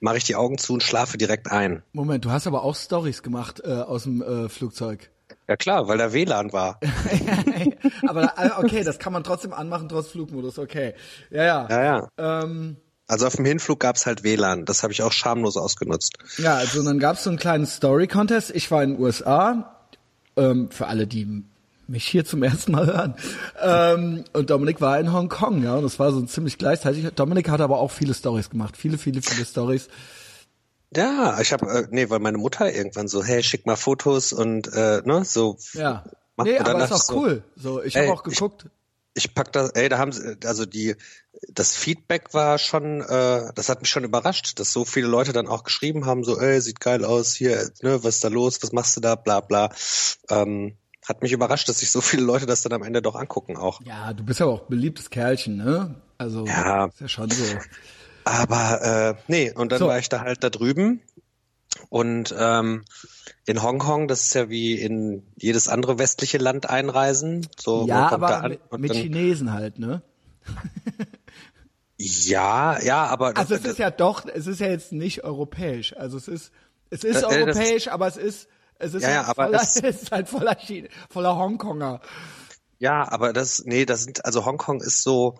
mache 0.00 0.16
ich 0.16 0.24
die 0.24 0.34
Augen 0.34 0.58
zu 0.58 0.72
und 0.72 0.82
schlafe 0.82 1.16
direkt 1.16 1.48
ein. 1.48 1.84
Moment, 1.92 2.24
du 2.24 2.32
hast 2.32 2.48
aber 2.48 2.64
auch 2.64 2.74
Stories 2.74 3.22
gemacht 3.22 3.62
äh, 3.64 3.68
aus 3.70 4.02
dem 4.02 4.20
äh, 4.20 4.48
Flugzeug. 4.48 5.10
Ja 5.46 5.56
klar, 5.56 5.86
weil 5.86 5.98
da 5.98 6.12
WLAN 6.12 6.52
war. 6.52 6.80
aber 8.08 8.32
äh, 8.36 8.50
okay, 8.58 8.82
das 8.82 8.98
kann 8.98 9.12
man 9.12 9.22
trotzdem 9.22 9.52
anmachen 9.52 9.88
trotz 9.88 10.08
Flugmodus. 10.08 10.58
Okay, 10.58 10.94
ja, 11.30 11.44
ja. 11.44 11.68
Ja, 11.70 11.84
ja. 11.84 12.08
Ähm, 12.42 12.78
Also 13.08 13.26
auf 13.26 13.34
dem 13.36 13.44
Hinflug 13.46 13.80
gab's 13.80 14.06
halt 14.06 14.22
WLAN. 14.22 14.64
Das 14.66 14.82
habe 14.82 14.92
ich 14.92 15.02
auch 15.02 15.12
schamlos 15.12 15.56
ausgenutzt. 15.56 16.18
Ja, 16.36 16.54
also 16.56 16.82
dann 16.84 16.98
gab 16.98 17.16
es 17.16 17.24
so 17.24 17.30
einen 17.30 17.38
kleinen 17.38 17.66
Story-Contest. 17.66 18.50
Ich 18.54 18.70
war 18.70 18.82
in 18.82 18.92
den 18.94 19.00
USA, 19.02 19.74
ähm, 20.36 20.70
für 20.70 20.86
alle, 20.86 21.06
die 21.06 21.42
mich 21.86 22.06
hier 22.06 22.24
zum 22.26 22.42
ersten 22.42 22.72
Mal 22.72 22.86
hören. 22.86 23.14
Ähm, 23.60 24.24
und 24.34 24.50
Dominik 24.50 24.80
war 24.82 25.00
in 25.00 25.10
Hongkong, 25.12 25.62
ja, 25.64 25.76
und 25.76 25.82
das 25.84 25.98
war 25.98 26.12
so 26.12 26.20
ziemlich 26.22 26.58
gleichzeitig. 26.58 27.08
Dominik 27.16 27.48
hat 27.48 27.62
aber 27.62 27.78
auch 27.78 27.90
viele 27.90 28.12
Stories 28.12 28.50
gemacht, 28.50 28.76
viele, 28.76 28.98
viele, 28.98 29.22
viele 29.22 29.44
Stories. 29.46 29.88
Ja, 30.94 31.38
ich 31.40 31.52
habe, 31.52 31.66
äh, 31.66 31.86
nee, 31.90 32.08
weil 32.08 32.18
meine 32.18 32.38
Mutter 32.38 32.72
irgendwann 32.72 33.08
so, 33.08 33.22
hey, 33.24 33.42
schick 33.42 33.66
mal 33.66 33.76
Fotos 33.76 34.32
und 34.32 34.72
äh, 34.74 35.02
ne, 35.04 35.24
so. 35.24 35.58
Ja. 35.72 36.04
Mach- 36.36 36.44
nee, 36.44 36.58
aber 36.58 36.84
ist 36.84 36.92
auch 36.92 37.02
so, 37.02 37.16
cool. 37.16 37.42
So, 37.56 37.82
ich 37.82 37.96
habe 37.96 38.12
auch 38.12 38.22
geguckt. 38.22 38.64
ich 38.66 38.70
pack 39.34 39.52
das, 39.52 39.70
ey, 39.70 39.88
da 39.88 39.98
haben 39.98 40.12
sie, 40.12 40.36
also 40.44 40.64
die, 40.66 40.96
das 41.48 41.76
Feedback 41.76 42.32
war 42.34 42.58
schon, 42.58 43.00
äh, 43.00 43.52
das 43.54 43.68
hat 43.68 43.80
mich 43.80 43.90
schon 43.90 44.04
überrascht, 44.04 44.58
dass 44.58 44.72
so 44.72 44.84
viele 44.84 45.08
Leute 45.08 45.32
dann 45.32 45.46
auch 45.48 45.64
geschrieben 45.64 46.06
haben, 46.06 46.24
so, 46.24 46.38
ey, 46.38 46.60
sieht 46.60 46.80
geil 46.80 47.04
aus, 47.04 47.34
hier, 47.34 47.70
ne, 47.82 48.02
was 48.04 48.16
ist 48.16 48.24
da 48.24 48.28
los, 48.28 48.62
was 48.62 48.72
machst 48.72 48.96
du 48.96 49.00
da, 49.00 49.14
bla 49.16 49.40
bla. 49.40 49.70
Ähm, 50.30 50.76
hat 51.06 51.22
mich 51.22 51.32
überrascht, 51.32 51.68
dass 51.68 51.78
sich 51.78 51.90
so 51.90 52.00
viele 52.00 52.22
Leute 52.22 52.46
das 52.46 52.62
dann 52.62 52.72
am 52.72 52.82
Ende 52.82 53.00
doch 53.02 53.14
angucken 53.14 53.56
auch. 53.56 53.80
ja, 53.82 54.12
du 54.12 54.22
bist 54.24 54.40
ja 54.40 54.46
auch 54.46 54.62
beliebtes 54.68 55.10
Kerlchen, 55.10 55.56
ne? 55.56 55.94
Also, 56.18 56.44
Ja. 56.46 56.86
ist 56.86 57.00
ja 57.00 57.08
schon 57.08 57.30
so. 57.30 57.44
Aber 58.24 58.82
äh, 58.82 59.14
nee, 59.28 59.52
und 59.52 59.72
dann 59.72 59.78
So. 59.78 59.86
war 59.86 59.98
ich 59.98 60.08
da 60.08 60.20
halt 60.20 60.44
da 60.44 60.50
drüben 60.50 61.00
und 61.88 62.34
ähm, 62.38 62.84
in 63.46 63.62
Hongkong, 63.62 64.08
das 64.08 64.22
ist 64.24 64.34
ja 64.34 64.48
wie 64.48 64.74
in 64.74 65.22
jedes 65.36 65.68
andere 65.68 65.98
westliche 65.98 66.38
Land 66.38 66.68
einreisen. 66.68 67.48
So, 67.58 67.86
ja, 67.86 68.10
aber 68.10 68.42
an 68.42 68.58
mit, 68.76 68.90
dann, 68.90 68.96
Chinesen 68.96 69.52
halt, 69.52 69.78
ne? 69.78 70.02
Ja, 72.00 72.80
ja, 72.80 73.06
aber 73.06 73.36
Also 73.36 73.54
es 73.54 73.64
ist 73.64 73.78
ja 73.78 73.90
doch, 73.90 74.24
es 74.26 74.46
ist 74.46 74.60
ja 74.60 74.68
jetzt 74.68 74.92
nicht 74.92 75.24
europäisch. 75.24 75.96
Also 75.96 76.16
es 76.16 76.28
ist, 76.28 76.52
es 76.90 77.02
ist 77.02 77.22
Äh, 77.22 77.26
äh, 77.26 77.42
europäisch, 77.42 77.88
aber 77.88 78.06
es 78.06 78.16
ist, 78.16 78.48
es 78.78 78.94
ist, 78.94 79.02
Ja, 79.02 79.10
ja, 79.10 79.16
halt, 79.26 79.28
aber 79.28 79.44
voller, 79.46 79.60
es 79.62 79.76
ist 79.76 80.12
halt 80.12 80.28
voller, 80.28 80.54
Chine, 80.54 80.88
voller 81.10 81.36
Hongkonger. 81.36 82.00
Ja, 82.78 83.10
aber 83.10 83.32
das, 83.32 83.64
nee, 83.64 83.84
das 83.84 84.04
sind, 84.04 84.24
also 84.24 84.44
Hongkong 84.44 84.80
ist 84.80 85.02
so 85.02 85.38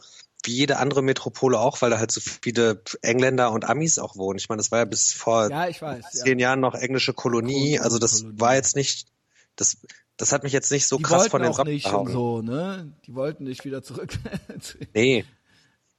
wie 0.48 0.54
jede 0.56 0.78
andere 0.78 1.02
Metropole 1.02 1.58
auch, 1.60 1.80
weil 1.82 1.90
da 1.90 1.98
halt 1.98 2.10
so 2.10 2.20
viele 2.20 2.82
Engländer 3.02 3.52
und 3.52 3.64
Amis 3.68 3.98
auch 4.00 4.16
wohnen. 4.16 4.38
Ich 4.38 4.48
meine, 4.48 4.56
das 4.58 4.72
war 4.72 4.80
ja 4.80 4.84
bis 4.84 5.12
vor 5.12 5.48
Ja, 5.50 5.68
weiß. 5.68 5.80
Ja. 6.14 6.24
zehn 6.24 6.38
Jahren 6.40 6.58
noch 6.60 6.74
englische 6.74 7.12
Kolonie. 7.12 7.76
Kol- 7.76 7.84
Also 7.84 7.98
das 8.00 8.22
Kolonie. 8.22 8.40
war 8.40 8.54
jetzt 8.56 8.74
nicht, 8.74 9.06
das, 9.54 9.76
das 10.16 10.32
hat 10.32 10.42
mich 10.42 10.52
jetzt 10.52 10.72
nicht 10.72 10.86
so 10.88 10.96
Die 10.96 11.04
krass 11.04 11.28
von 11.28 11.42
den 11.42 11.52
auch 11.52 11.56
Socken 11.58 11.72
nicht 11.72 11.86
und 11.92 12.10
so, 12.10 12.42
ne? 12.42 12.92
Die 13.06 13.14
wollten 13.14 13.44
nicht 13.44 13.64
wieder 13.64 13.82
zurück. 13.82 14.18
Nee. 14.94 15.24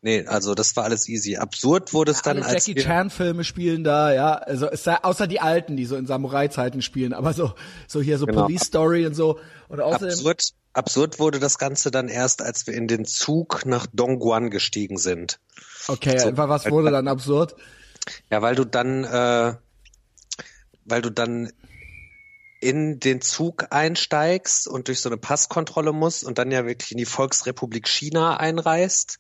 Nee, 0.02 0.26
also 0.28 0.56
das 0.56 0.76
war 0.78 0.86
alles 0.86 1.10
easy. 1.10 1.36
Absurd 1.36 1.94
wurde 1.94 2.12
es 2.12 2.22
dann, 2.22 2.38
Alle 2.38 2.46
als 2.46 2.66
Jackie 2.68 2.80
Chan 2.82 3.10
Filme 3.10 3.44
spielen 3.44 3.84
da, 3.84 4.14
ja, 4.14 4.34
also 4.34 4.70
es 4.70 4.86
sei, 4.86 4.96
außer 4.96 5.28
die 5.28 5.42
alten, 5.42 5.76
die 5.76 5.86
so 5.86 5.98
in 5.98 6.06
Samurai-Zeiten 6.08 6.82
spielen, 6.82 7.12
aber 7.12 7.34
so, 7.34 7.54
so 7.88 8.00
hier 8.02 8.18
so 8.18 8.26
Genau. 8.26 8.44
Police 8.44 8.64
Story 8.64 9.06
und 9.06 9.14
so. 9.14 9.40
Und 9.68 9.82
außerdem, 9.82 10.10
absurd, 10.12 10.44
absurd 10.72 11.20
wurde 11.20 11.40
das 11.40 11.58
Ganze 11.58 11.92
dann 11.92 12.08
erst, 12.08 12.42
als 12.42 12.66
wir 12.66 12.76
in 12.76 12.88
den 12.88 13.04
Zug 13.04 13.66
nach 13.66 13.88
Dongguan 13.92 14.50
gestiegen 14.50 14.98
sind. 14.98 15.40
okay, 15.90 16.18
so- 16.18 16.38
was 16.38 16.72
wurde 16.72 16.92
dann 16.92 17.10
absurd? 17.10 17.56
Ja, 18.32 18.42
weil 18.42 18.56
du 18.56 18.64
dann, 18.64 19.04
äh, 19.04 19.54
weil 20.86 21.02
du 21.02 21.10
dann 21.10 21.52
in 22.62 23.00
den 23.02 23.20
Zug 23.22 23.68
einsteigst 23.72 24.68
und 24.68 24.88
durch 24.88 25.02
so 25.02 25.10
eine 25.10 25.18
Passkontrolle 25.18 25.92
musst 25.94 26.24
und 26.24 26.38
dann 26.38 26.52
ja 26.52 26.66
wirklich 26.66 26.92
in 26.94 26.98
die 26.98 27.06
Volksrepublik 27.06 27.88
China 27.88 28.38
einreist. 28.38 29.20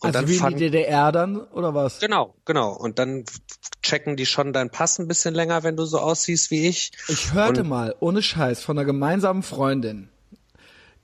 Und 0.00 0.14
Also 0.14 0.20
dann 0.20 0.28
wie 0.28 0.36
in 0.36 0.46
die 0.58 0.70
DDR 0.70 1.10
dann, 1.10 1.36
oder 1.38 1.74
was? 1.74 1.98
genau, 1.98 2.34
genau. 2.44 2.72
Und 2.72 2.98
dann 3.00 3.24
checken 3.82 4.16
die 4.16 4.26
schon 4.26 4.52
deinen 4.52 4.70
Pass 4.70 4.98
ein 5.00 5.08
bisschen 5.08 5.34
länger, 5.34 5.64
wenn 5.64 5.76
du 5.76 5.84
so 5.86 5.98
aussiehst 5.98 6.50
wie 6.52 6.68
ich. 6.68 6.92
Ich 7.08 7.32
hörte 7.34 7.62
Und- 7.62 7.68
mal, 7.68 7.94
ohne 7.98 8.22
Scheiß, 8.22 8.62
von 8.62 8.78
einer 8.78 8.84
gemeinsamen 8.84 9.42
Freundin, 9.42 10.08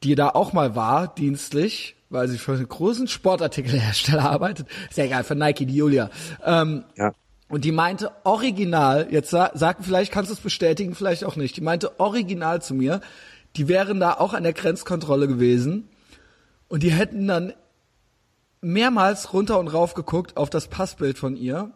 die 0.05 0.15
da 0.15 0.29
auch 0.31 0.53
mal 0.53 0.77
war, 0.77 1.13
dienstlich, 1.13 1.97
weil 2.09 2.29
sie 2.29 2.39
für 2.39 2.53
einen 2.53 2.69
großen 2.69 3.09
Sportartikelhersteller 3.09 4.31
arbeitet. 4.31 4.69
Ja 4.95 5.05
egal, 5.05 5.25
für 5.25 5.35
Nike, 5.35 5.67
die 5.67 5.75
Julia. 5.77 6.11
Ähm, 6.45 6.85
Ja. 6.97 7.13
und 7.49 7.65
die 7.65 7.73
meinte 7.73 8.13
original, 8.23 9.09
jetzt 9.11 9.31
sa 9.31 9.51
sag, 9.55 9.79
vielleicht 9.85 10.13
kannst 10.13 10.31
du 10.31 10.35
es 10.35 10.41
bestätigen, 10.41 10.95
vielleicht 10.95 11.25
auch 11.25 11.35
nicht. 11.35 11.57
Die 11.57 11.63
meinte 11.63 11.99
original 11.99 12.63
zu 12.63 12.75
mir, 12.75 13.01
die 13.57 13.67
wären 13.67 13.99
da 13.99 14.13
auch 14.15 14.35
an 14.35 14.45
der 14.45 14.53
Grenzkontrolle 14.53 15.27
gewesen 15.27 15.89
und 16.69 16.85
die 16.85 16.93
hätten 16.93 17.27
dann 17.27 17.55
mehrmals 18.65 19.33
runter 19.33 19.59
und 19.59 19.69
rauf 19.69 19.95
geguckt 19.95 20.37
auf 20.37 20.51
das 20.51 20.69
Passbild 20.69 21.19
von 21.19 21.37
ihr. 21.37 21.71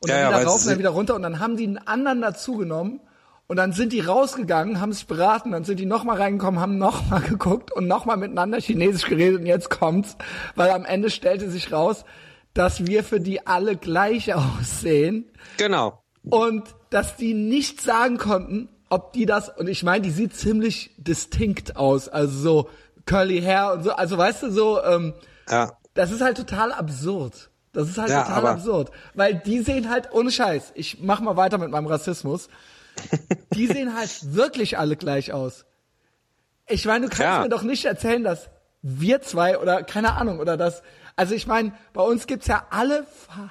Und 0.00 0.08
Ja, 0.10 0.14
dann 0.16 0.20
ja, 0.20 0.28
wieder 0.28 0.38
weil 0.38 0.46
rauf 0.46 0.62
und 0.62 0.70
dann 0.70 0.78
wieder 0.78 0.90
runter 0.90 1.14
und 1.14 1.22
dann 1.22 1.38
haben 1.40 1.56
die 1.56 1.64
einen 1.64 1.78
anderen 1.78 2.20
dazugenommen. 2.22 3.00
Und 3.46 3.56
dann 3.58 3.72
sind 3.72 3.92
die 3.92 4.00
rausgegangen, 4.00 4.80
haben 4.80 4.94
sich 4.94 5.06
beraten, 5.06 5.50
dann 5.52 5.64
sind 5.64 5.78
die 5.78 5.84
nochmal 5.84 6.16
reingekommen, 6.16 6.60
haben 6.60 6.78
nochmal 6.78 7.20
geguckt 7.28 7.72
und 7.72 7.86
nochmal 7.86 8.16
miteinander 8.16 8.58
Chinesisch 8.58 9.04
geredet. 9.04 9.40
Und 9.40 9.46
jetzt 9.46 9.68
kommt's, 9.68 10.16
weil 10.54 10.70
am 10.70 10.86
Ende 10.86 11.10
stellte 11.10 11.50
sich 11.50 11.70
raus, 11.70 12.06
dass 12.54 12.86
wir 12.86 13.04
für 13.04 13.20
die 13.20 13.46
alle 13.46 13.76
gleich 13.76 14.32
aussehen. 14.34 15.30
Genau. 15.58 16.02
und 16.30 16.62
dass 16.88 17.16
die 17.16 17.34
nicht 17.34 17.82
sagen 17.82 18.16
konnten, 18.16 18.68
ob 18.88 19.12
die 19.12 19.26
das, 19.26 19.48
und 19.50 19.68
ich 19.68 19.82
meine, 19.82 20.02
die 20.02 20.10
sieht 20.10 20.34
ziemlich 20.34 20.92
distinkt 20.96 21.76
aus, 21.76 22.08
also 22.08 22.38
so 22.38 22.70
curly 23.04 23.42
hair 23.42 23.72
und 23.74 23.82
so, 23.82 23.90
also 23.92 24.16
weißt 24.16 24.44
du, 24.44 24.50
so, 24.50 24.82
ähm, 24.82 25.12
Ja. 25.50 25.72
Das 25.94 26.10
ist 26.10 26.20
halt 26.20 26.36
total 26.36 26.72
absurd. 26.72 27.50
Das 27.72 27.88
ist 27.88 27.98
halt 27.98 28.10
Ja, 28.10 28.22
total 28.22 28.46
absurd. 28.46 28.90
Weil 29.14 29.34
die 29.34 29.60
sehen 29.60 29.90
halt, 29.90 30.12
ohne 30.12 30.30
Scheiß, 30.30 30.72
ich 30.74 31.00
mach 31.00 31.20
mal 31.20 31.36
weiter 31.36 31.58
mit 31.58 31.70
meinem 31.70 31.86
Rassismus, 31.86 32.48
die 33.54 33.66
sehen 33.66 33.96
halt 33.96 34.34
wirklich 34.34 34.78
alle 34.78 34.96
gleich 34.96 35.32
aus. 35.32 35.64
Ich 36.68 36.84
meine, 36.86 37.06
du 37.06 37.08
kannst 37.08 37.20
Ja. 37.22 37.40
mir 37.40 37.48
doch 37.48 37.62
nicht 37.62 37.84
erzählen, 37.84 38.22
dass 38.22 38.48
wir 38.82 39.22
zwei 39.22 39.58
oder 39.58 39.82
keine 39.82 40.14
Ahnung 40.16 40.38
oder 40.38 40.56
das. 40.56 40.82
Also 41.16 41.34
ich 41.34 41.46
meine, 41.46 41.72
bei 41.92 42.02
uns 42.02 42.26
gibt's 42.26 42.46
ja 42.46 42.66
alle 42.70 43.06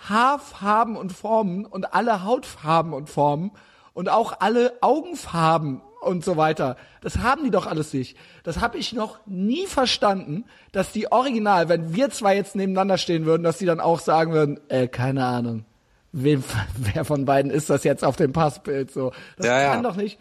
Haarfarben 0.08 0.96
und 0.96 1.12
Formen 1.12 1.66
und 1.66 1.94
alle 1.94 2.24
Hautfarben 2.24 2.94
und 2.94 3.10
Formen 3.10 3.52
und 3.94 4.10
auch 4.10 4.40
alle 4.40 4.74
Augenfarben 4.82 5.82
und 6.06 6.24
so 6.24 6.38
weiter. 6.38 6.78
Das 7.02 7.18
haben 7.20 7.44
die 7.44 7.52
doch 7.52 7.66
alles 7.66 7.94
nicht. 7.94 8.18
Das 8.44 8.60
habe 8.60 8.78
ich 8.78 8.94
noch 8.94 9.20
nie 9.26 9.68
verstanden, 9.68 10.46
dass 10.72 10.92
die 10.92 11.12
original, 11.12 11.70
wenn 11.70 11.94
wir 11.94 12.10
zwei 12.10 12.36
jetzt 12.36 12.56
nebeneinander 12.56 12.98
stehen 12.98 13.26
würden, 13.26 13.44
dass 13.44 13.58
die 13.58 13.66
dann 13.66 13.80
auch 13.80 14.00
sagen 14.00 14.34
würden, 14.34 14.60
äh, 14.70 14.88
keine 14.88 15.26
Ahnung, 15.26 15.66
wem, 16.12 16.44
wer 16.78 17.06
von 17.06 17.26
beiden 17.26 17.52
ist 17.52 17.70
das 17.70 17.84
jetzt 17.84 18.04
auf 18.04 18.16
dem 18.16 18.34
Passbild 18.34 18.92
so. 18.92 19.12
Das 19.38 19.48
Ja, 19.48 19.62
ja. 19.62 19.74
kann 19.74 19.84
doch 19.84 19.96
nicht. 19.96 20.20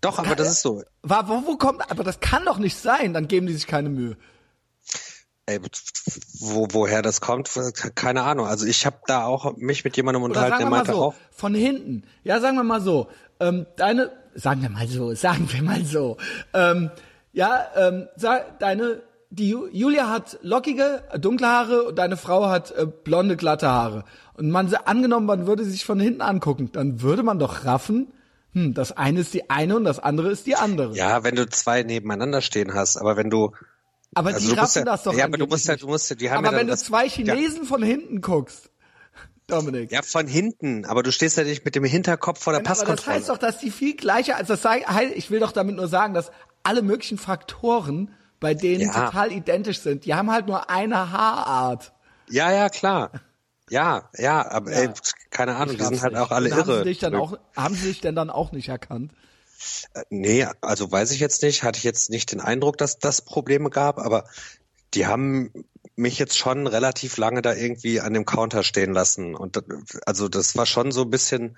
Doch, 0.00 0.18
aber 0.18 0.36
das 0.36 0.48
ist 0.48 0.62
so. 0.62 0.84
War, 1.02 1.28
wo, 1.28 1.44
wo 1.46 1.56
kommt, 1.56 1.90
aber 1.90 2.04
das 2.04 2.20
kann 2.20 2.44
doch 2.44 2.58
nicht 2.58 2.76
sein, 2.76 3.14
dann 3.14 3.26
geben 3.26 3.46
die 3.46 3.52
sich 3.54 3.66
keine 3.66 3.88
Mühe. 3.88 4.16
Ey, 5.48 5.60
wo, 6.40 6.68
woher 6.72 7.00
das 7.00 7.22
kommt, 7.22 7.50
keine 7.94 8.22
Ahnung. 8.22 8.46
Also 8.46 8.66
ich 8.66 8.84
habe 8.84 8.98
da 9.06 9.24
auch 9.24 9.56
mich 9.56 9.82
mit 9.82 9.96
jemandem 9.96 10.22
unterhalten, 10.22 10.58
der 10.58 10.68
meinte 10.68 10.92
so, 10.92 11.02
auch, 11.02 11.14
von 11.30 11.54
hinten. 11.54 12.02
Ja, 12.22 12.38
sagen 12.38 12.58
wir 12.58 12.64
mal 12.64 12.82
so. 12.82 13.08
Ähm, 13.40 13.66
deine, 13.76 14.12
sagen 14.38 14.62
wir 14.62 14.70
mal 14.70 14.86
so, 14.88 15.14
sagen 15.26 15.48
wir 15.52 15.62
mal 15.62 15.84
so. 15.84 16.16
Ähm, 16.54 16.90
ja, 17.32 17.66
ähm, 17.76 18.08
sag, 18.16 18.58
deine 18.58 19.02
die 19.30 19.54
Ju- 19.54 19.68
Julia 19.70 20.08
hat 20.08 20.38
lockige, 20.42 21.02
dunkle 21.18 21.46
Haare 21.46 21.82
und 21.82 21.98
deine 21.98 22.16
Frau 22.16 22.48
hat 22.48 22.70
äh, 22.70 22.86
blonde, 22.86 23.36
glatte 23.36 23.68
Haare. 23.68 24.04
Und 24.34 24.50
man 24.50 24.72
angenommen, 24.74 25.26
man 25.26 25.46
würde 25.46 25.64
sich 25.64 25.84
von 25.84 26.00
hinten 26.00 26.22
angucken, 26.22 26.70
dann 26.72 27.02
würde 27.02 27.22
man 27.22 27.38
doch 27.38 27.66
raffen, 27.66 28.08
hm, 28.54 28.72
das 28.72 28.96
eine 28.96 29.20
ist 29.20 29.34
die 29.34 29.50
eine 29.50 29.76
und 29.76 29.84
das 29.84 29.98
andere 29.98 30.30
ist 30.30 30.46
die 30.46 30.56
andere. 30.56 30.94
Ja, 30.96 31.24
wenn 31.24 31.34
du 31.36 31.46
zwei 31.46 31.82
nebeneinander 31.82 32.40
stehen 32.40 32.72
hast, 32.72 32.96
aber 32.96 33.18
wenn 33.18 33.28
du 33.28 33.52
aber 34.14 34.30
also 34.30 34.48
die 34.48 34.54
raffen 34.58 34.78
ja- 34.78 34.84
das 34.86 35.02
doch 35.02 35.12
ja, 35.12 35.26
aber 35.26 35.36
du 35.36 35.46
musst 35.46 35.68
ja- 35.68 35.76
du 35.76 35.86
musst 35.88 36.08
ja- 36.08 36.16
die 36.16 36.30
haben 36.30 36.38
Aber 36.46 36.54
ja 36.54 36.60
wenn 36.60 36.66
du 36.68 36.76
zwei 36.78 37.06
Chinesen 37.06 37.64
von 37.64 37.82
hinten 37.82 38.22
guckst, 38.22 38.70
Dominik. 39.48 39.90
ja 39.90 40.02
von 40.02 40.26
hinten, 40.26 40.84
aber 40.84 41.02
du 41.02 41.10
stehst 41.10 41.36
ja 41.36 41.44
nicht 41.44 41.64
mit 41.64 41.74
dem 41.74 41.84
Hinterkopf 41.84 42.42
vor 42.42 42.52
der 42.52 42.60
aber 42.60 42.68
das 42.68 42.78
Passkontrolle. 42.78 43.16
heißt 43.16 43.28
doch, 43.30 43.38
dass 43.38 43.58
die 43.58 43.70
viel 43.70 43.96
gleicher, 43.96 44.36
also 44.36 44.52
das 44.54 44.62
sei, 44.62 44.84
ich 45.14 45.30
will 45.30 45.40
doch 45.40 45.52
damit 45.52 45.76
nur 45.76 45.88
sagen, 45.88 46.14
dass 46.14 46.30
alle 46.62 46.82
möglichen 46.82 47.18
Faktoren 47.18 48.12
bei 48.40 48.54
denen 48.54 48.82
Ja. 48.92 49.06
total 49.06 49.32
identisch 49.32 49.80
sind. 49.80 50.04
Die 50.04 50.14
haben 50.14 50.30
halt 50.30 50.46
nur 50.46 50.70
eine 50.70 51.10
Haarart. 51.10 51.92
ja, 52.28 52.52
ja, 52.52 52.68
klar. 52.68 53.10
Ja, 53.70 54.08
ja, 54.16 54.48
aber 54.50 54.70
Ja. 54.72 54.78
ey, 54.80 54.90
keine 55.30 55.56
Ahnung, 55.56 55.76
die 55.76 55.84
sind 55.84 56.00
halt 56.02 56.12
nicht. 56.14 56.22
auch 56.22 56.30
alle 56.30 56.48
Und 56.50 56.54
haben 56.56 56.68
irre. 56.70 56.78
Sie 56.78 56.84
dich 56.84 56.98
dann 57.00 57.14
auch, 57.16 57.38
haben 57.56 57.74
sie 57.74 57.88
dich 57.88 58.00
denn 58.00 58.14
dann 58.14 58.30
auch 58.30 58.52
nicht 58.52 58.68
erkannt? 58.68 59.12
Nee, 60.08 60.46
also 60.60 60.90
weiß 60.90 61.10
ich 61.10 61.20
jetzt 61.20 61.42
nicht, 61.42 61.64
hatte 61.64 61.78
ich 61.78 61.84
jetzt 61.84 62.10
nicht 62.10 62.30
den 62.32 62.40
Eindruck, 62.40 62.78
dass 62.78 62.98
das 62.98 63.22
Probleme 63.22 63.70
gab, 63.70 63.98
aber 63.98 64.24
die 64.94 65.06
haben 65.06 65.52
mich 65.98 66.18
jetzt 66.18 66.38
schon 66.38 66.66
relativ 66.66 67.16
lange 67.16 67.42
da 67.42 67.54
irgendwie 67.54 68.00
an 68.00 68.14
dem 68.14 68.24
Counter 68.24 68.62
stehen 68.62 68.92
lassen. 68.92 69.34
Und 69.34 69.62
also 70.06 70.28
das 70.28 70.56
war 70.56 70.66
schon 70.66 70.92
so 70.92 71.02
ein 71.02 71.10
bisschen 71.10 71.56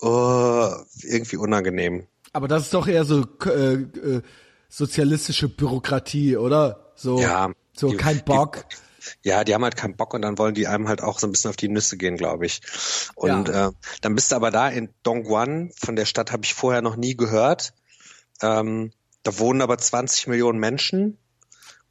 oh, 0.00 0.70
irgendwie 1.02 1.36
unangenehm. 1.36 2.06
Aber 2.32 2.48
das 2.48 2.64
ist 2.64 2.74
doch 2.74 2.86
eher 2.88 3.04
so 3.04 3.24
äh, 3.46 3.74
äh, 3.74 4.22
sozialistische 4.68 5.48
Bürokratie, 5.48 6.36
oder? 6.36 6.92
So, 6.96 7.20
Ja, 7.20 7.50
so 7.74 7.90
die- 7.90 7.96
kein 7.96 8.24
Bock. 8.24 8.64
Ja, 9.22 9.44
die 9.44 9.54
haben 9.54 9.62
halt 9.62 9.76
keinen 9.76 9.94
Bock 9.94 10.14
und 10.14 10.22
dann 10.22 10.36
wollen 10.36 10.54
die 10.54 10.66
einem 10.66 10.88
halt 10.88 11.00
auch 11.00 11.20
so 11.20 11.28
ein 11.28 11.30
bisschen 11.30 11.50
auf 11.50 11.56
die 11.56 11.68
Nüsse 11.68 11.96
gehen, 11.96 12.16
glaube 12.16 12.44
ich. 12.44 12.60
Und 13.14 13.48
äh, 13.48 13.70
dann 14.00 14.14
bist 14.16 14.32
du 14.32 14.36
aber 14.36 14.50
da 14.50 14.68
in 14.68 14.88
Dongguan, 15.04 15.70
von 15.78 15.94
der 15.94 16.06
Stadt 16.06 16.32
habe 16.32 16.44
ich 16.44 16.54
vorher 16.54 16.82
noch 16.82 16.96
nie 16.96 17.16
gehört. 17.16 17.72
Ähm, 18.42 18.90
da 19.22 19.38
wohnen 19.38 19.62
aber 19.62 19.78
20 19.78 20.26
Millionen 20.26 20.58
Menschen. 20.58 21.18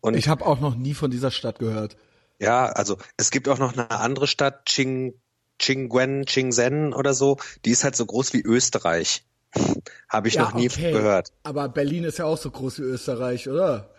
Und 0.05 0.15
ich 0.15 0.27
habe 0.27 0.45
auch 0.45 0.59
noch 0.59 0.75
nie 0.75 0.93
von 0.93 1.09
dieser 1.09 1.31
Stadt 1.31 1.57
gehört. 1.57 1.97
Ja, 2.37 2.67
also 2.67 2.99
es 3.17 3.31
gibt 3.31 3.49
auch 3.49 3.57
noch 3.57 3.73
eine 3.73 3.89
andere 3.89 4.27
Stadt, 4.27 4.65
Ching, 4.65 5.15
Qingwen, 5.57 6.25
Qingzhen 6.25 6.93
oder 6.93 7.15
so, 7.15 7.39
die 7.65 7.71
ist 7.71 7.83
halt 7.83 7.95
so 7.95 8.05
groß 8.05 8.33
wie 8.33 8.41
Österreich. 8.41 9.25
Habe 10.09 10.27
ich 10.27 10.35
ja, 10.35 10.43
noch 10.43 10.53
nie 10.53 10.69
okay. 10.69 10.91
gehört. 10.91 11.31
Aber 11.41 11.69
Berlin 11.69 12.03
ist 12.03 12.19
ja 12.19 12.25
auch 12.25 12.37
so 12.37 12.51
groß 12.51 12.77
wie 12.79 12.83
Österreich, 12.83 13.49
oder? 13.49 13.89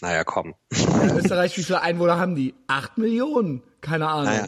Naja, 0.00 0.22
komm. 0.22 0.54
Ja, 0.72 1.16
Österreich, 1.16 1.58
wie 1.58 1.64
viele 1.64 1.80
Einwohner 1.80 2.16
haben 2.16 2.36
die? 2.36 2.54
Acht 2.68 2.96
Millionen? 2.96 3.64
Keine 3.80 4.06
Ahnung. 4.06 4.26
Naja. 4.26 4.46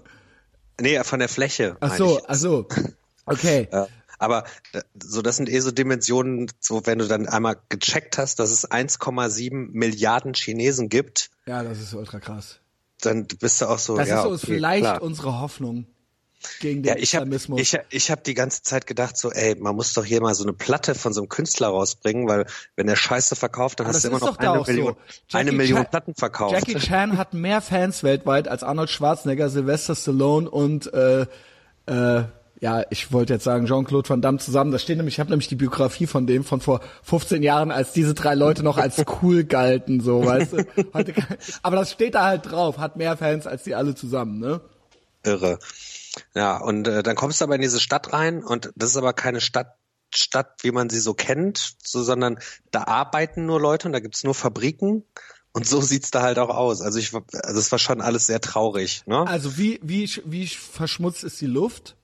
Nee, 0.80 1.02
von 1.02 1.18
der 1.18 1.28
Fläche. 1.28 1.76
ach 1.80 1.96
so, 1.96 2.20
ach 2.28 2.36
so. 2.36 2.68
Okay. 3.28 3.66
Ja, 3.72 3.88
aber 4.18 4.44
äh, 4.72 4.82
so, 5.02 5.22
das 5.22 5.36
sind 5.36 5.48
eh 5.48 5.60
so 5.60 5.70
Dimensionen, 5.70 6.50
so 6.60 6.84
wenn 6.86 6.98
du 6.98 7.06
dann 7.06 7.28
einmal 7.28 7.56
gecheckt 7.68 8.18
hast, 8.18 8.38
dass 8.38 8.50
es 8.50 8.70
1,7 8.70 9.68
Milliarden 9.72 10.34
Chinesen 10.34 10.88
gibt, 10.88 11.30
Ja, 11.46 11.62
das 11.62 11.80
ist 11.80 11.94
ultra 11.94 12.20
krass. 12.20 12.60
dann 13.02 13.26
bist 13.26 13.60
du 13.60 13.66
auch 13.66 13.78
so, 13.78 13.96
Das 13.96 14.08
ja, 14.08 14.20
ist 14.20 14.26
uns 14.26 14.42
okay, 14.44 14.54
vielleicht 14.54 14.82
klar. 14.84 15.02
unsere 15.02 15.40
Hoffnung 15.40 15.86
gegen 16.60 16.82
den 16.82 16.90
Ja, 16.90 16.96
ich 16.96 17.14
habe 17.16 17.24
Islamismus. 17.24 17.60
ich, 17.60 17.78
ich 17.90 18.10
hab 18.10 18.22
die 18.22 18.34
ganze 18.34 18.62
Zeit 18.62 18.86
gedacht, 18.86 19.16
so, 19.16 19.32
ey, 19.32 19.56
man 19.56 19.74
muss 19.74 19.94
doch 19.94 20.04
hier 20.04 20.20
mal 20.20 20.34
so 20.34 20.44
eine 20.44 20.52
Platte 20.52 20.94
von 20.94 21.12
so 21.12 21.22
einem 21.22 21.28
Künstler 21.28 21.68
rausbringen, 21.68 22.28
weil 22.28 22.46
wenn 22.76 22.86
der 22.86 22.94
Scheiße 22.94 23.34
verkauft, 23.36 23.80
dann 23.80 23.86
Aber 23.86 23.94
hast 23.96 24.04
du 24.04 24.08
immer 24.08 24.20
noch 24.20 24.38
eine 24.38 24.62
Million, 24.62 24.94
so. 25.28 25.38
eine 25.38 25.50
Million 25.52 25.78
Chan- 25.82 25.90
Platten 25.90 26.14
verkauft. 26.14 26.52
Jackie 26.52 26.74
Chan 26.78 27.16
hat 27.16 27.34
mehr 27.34 27.60
Fans 27.62 28.02
weltweit 28.04 28.48
als 28.48 28.62
Arnold 28.62 28.90
Schwarzenegger, 28.90 29.48
Sylvester 29.48 29.96
Stallone 29.96 30.48
und 30.48 30.92
äh, 30.92 31.22
äh, 31.86 32.24
ja, 32.60 32.84
ich 32.90 33.12
wollte 33.12 33.34
jetzt 33.34 33.44
sagen 33.44 33.66
Jean-Claude 33.66 34.08
Van 34.08 34.22
Damme 34.22 34.38
zusammen. 34.38 34.70
Da 34.70 34.78
steht 34.78 34.96
nämlich, 34.96 35.16
ich 35.16 35.20
habe 35.20 35.30
nämlich 35.30 35.48
die 35.48 35.56
Biografie 35.56 36.06
von 36.06 36.26
dem 36.26 36.44
von 36.44 36.60
vor 36.60 36.80
15 37.02 37.42
Jahren, 37.42 37.70
als 37.70 37.92
diese 37.92 38.14
drei 38.14 38.34
Leute 38.34 38.62
noch 38.62 38.78
als 38.78 39.02
cool 39.22 39.44
galten, 39.44 40.00
so, 40.00 40.24
weißt 40.24 40.52
du. 40.52 40.66
Heute, 40.94 41.14
aber 41.62 41.76
das 41.76 41.92
steht 41.92 42.14
da 42.14 42.24
halt 42.24 42.50
drauf, 42.50 42.78
hat 42.78 42.96
mehr 42.96 43.16
Fans 43.16 43.46
als 43.46 43.64
die 43.64 43.74
alle 43.74 43.94
zusammen, 43.94 44.38
ne? 44.38 44.60
Irre. 45.22 45.58
Ja, 46.34 46.56
und 46.56 46.88
äh, 46.88 47.02
dann 47.02 47.16
kommst 47.16 47.40
du 47.40 47.44
aber 47.44 47.56
in 47.56 47.60
diese 47.60 47.80
Stadt 47.80 48.12
rein 48.12 48.42
und 48.42 48.72
das 48.74 48.90
ist 48.90 48.96
aber 48.96 49.12
keine 49.12 49.40
Stadt, 49.40 49.76
Stadt, 50.14 50.54
wie 50.62 50.70
man 50.70 50.88
sie 50.88 51.00
so 51.00 51.12
kennt, 51.12 51.74
so, 51.82 52.02
sondern 52.02 52.38
da 52.70 52.84
arbeiten 52.84 53.44
nur 53.44 53.60
Leute 53.60 53.88
und 53.88 53.92
da 53.92 54.00
gibt's 54.00 54.24
nur 54.24 54.34
Fabriken 54.34 55.04
und 55.52 55.66
so 55.66 55.82
sieht's 55.82 56.10
da 56.10 56.22
halt 56.22 56.38
auch 56.38 56.48
aus. 56.48 56.80
Also 56.80 56.98
ich, 56.98 57.12
also 57.12 57.60
es 57.60 57.70
war 57.70 57.78
schon 57.78 58.00
alles 58.00 58.26
sehr 58.26 58.40
traurig, 58.40 59.02
ne? 59.06 59.26
Also 59.26 59.58
wie 59.58 59.78
wie 59.82 60.10
wie 60.24 60.46
verschmutzt 60.46 61.22
ist 61.22 61.40
die 61.40 61.46
Luft? 61.46 61.96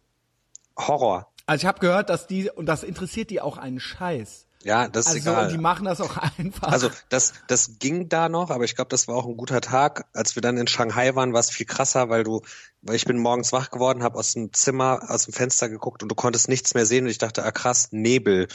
Horror. 0.79 1.29
Also 1.47 1.63
ich 1.63 1.67
habe 1.67 1.81
gehört, 1.81 2.09
dass 2.11 2.27
die 2.27 2.51
und 2.51 2.67
das 2.67 2.83
interessiert 2.83 3.31
die 3.31 3.41
auch 3.41 3.59
einen 3.59 3.81
Scheiß. 3.81 4.47
Ja, 4.65 4.87
das 4.87 5.07
ist 5.07 5.15
Also 5.17 5.31
egal. 5.31 5.45
und 5.47 5.53
die 5.53 5.59
machen 5.59 5.85
das 5.87 6.01
auch 6.01 6.17
einfach. 6.39 6.69
Also 6.71 6.89
das, 7.09 7.33
das 7.49 7.81
ging 7.81 8.09
da 8.09 8.29
noch, 8.29 8.51
aber 8.51 8.63
ich 8.65 8.77
glaube, 8.77 8.91
das 8.91 9.09
war 9.09 9.17
auch 9.17 9.27
ein 9.27 9.37
guter 9.37 9.61
Tag. 9.61 10.05
Als 10.15 10.37
wir 10.37 10.41
dann 10.41 10.57
in 10.57 10.69
Shanghai 10.69 11.17
waren, 11.17 11.33
war 11.33 11.41
es 11.41 11.51
viel 11.51 11.67
krasser, 11.67 12.11
weil 12.11 12.23
du, 12.23 12.43
weil 12.81 12.95
ich 12.95 13.05
bin 13.05 13.19
morgens 13.19 13.53
wach 13.53 13.71
geworden, 13.71 14.05
habe 14.05 14.17
aus 14.19 14.35
dem 14.35 14.53
Zimmer, 14.53 15.01
aus 15.09 15.25
dem 15.25 15.33
Fenster 15.35 15.69
geguckt 15.69 16.05
und 16.05 16.09
du 16.11 16.15
konntest 16.15 16.49
nichts 16.49 16.75
mehr 16.75 16.87
sehen 16.87 17.05
und 17.07 17.11
ich 17.11 17.19
dachte, 17.19 17.45
ah 17.45 17.51
krass, 17.51 17.89
Nebel. 17.91 18.47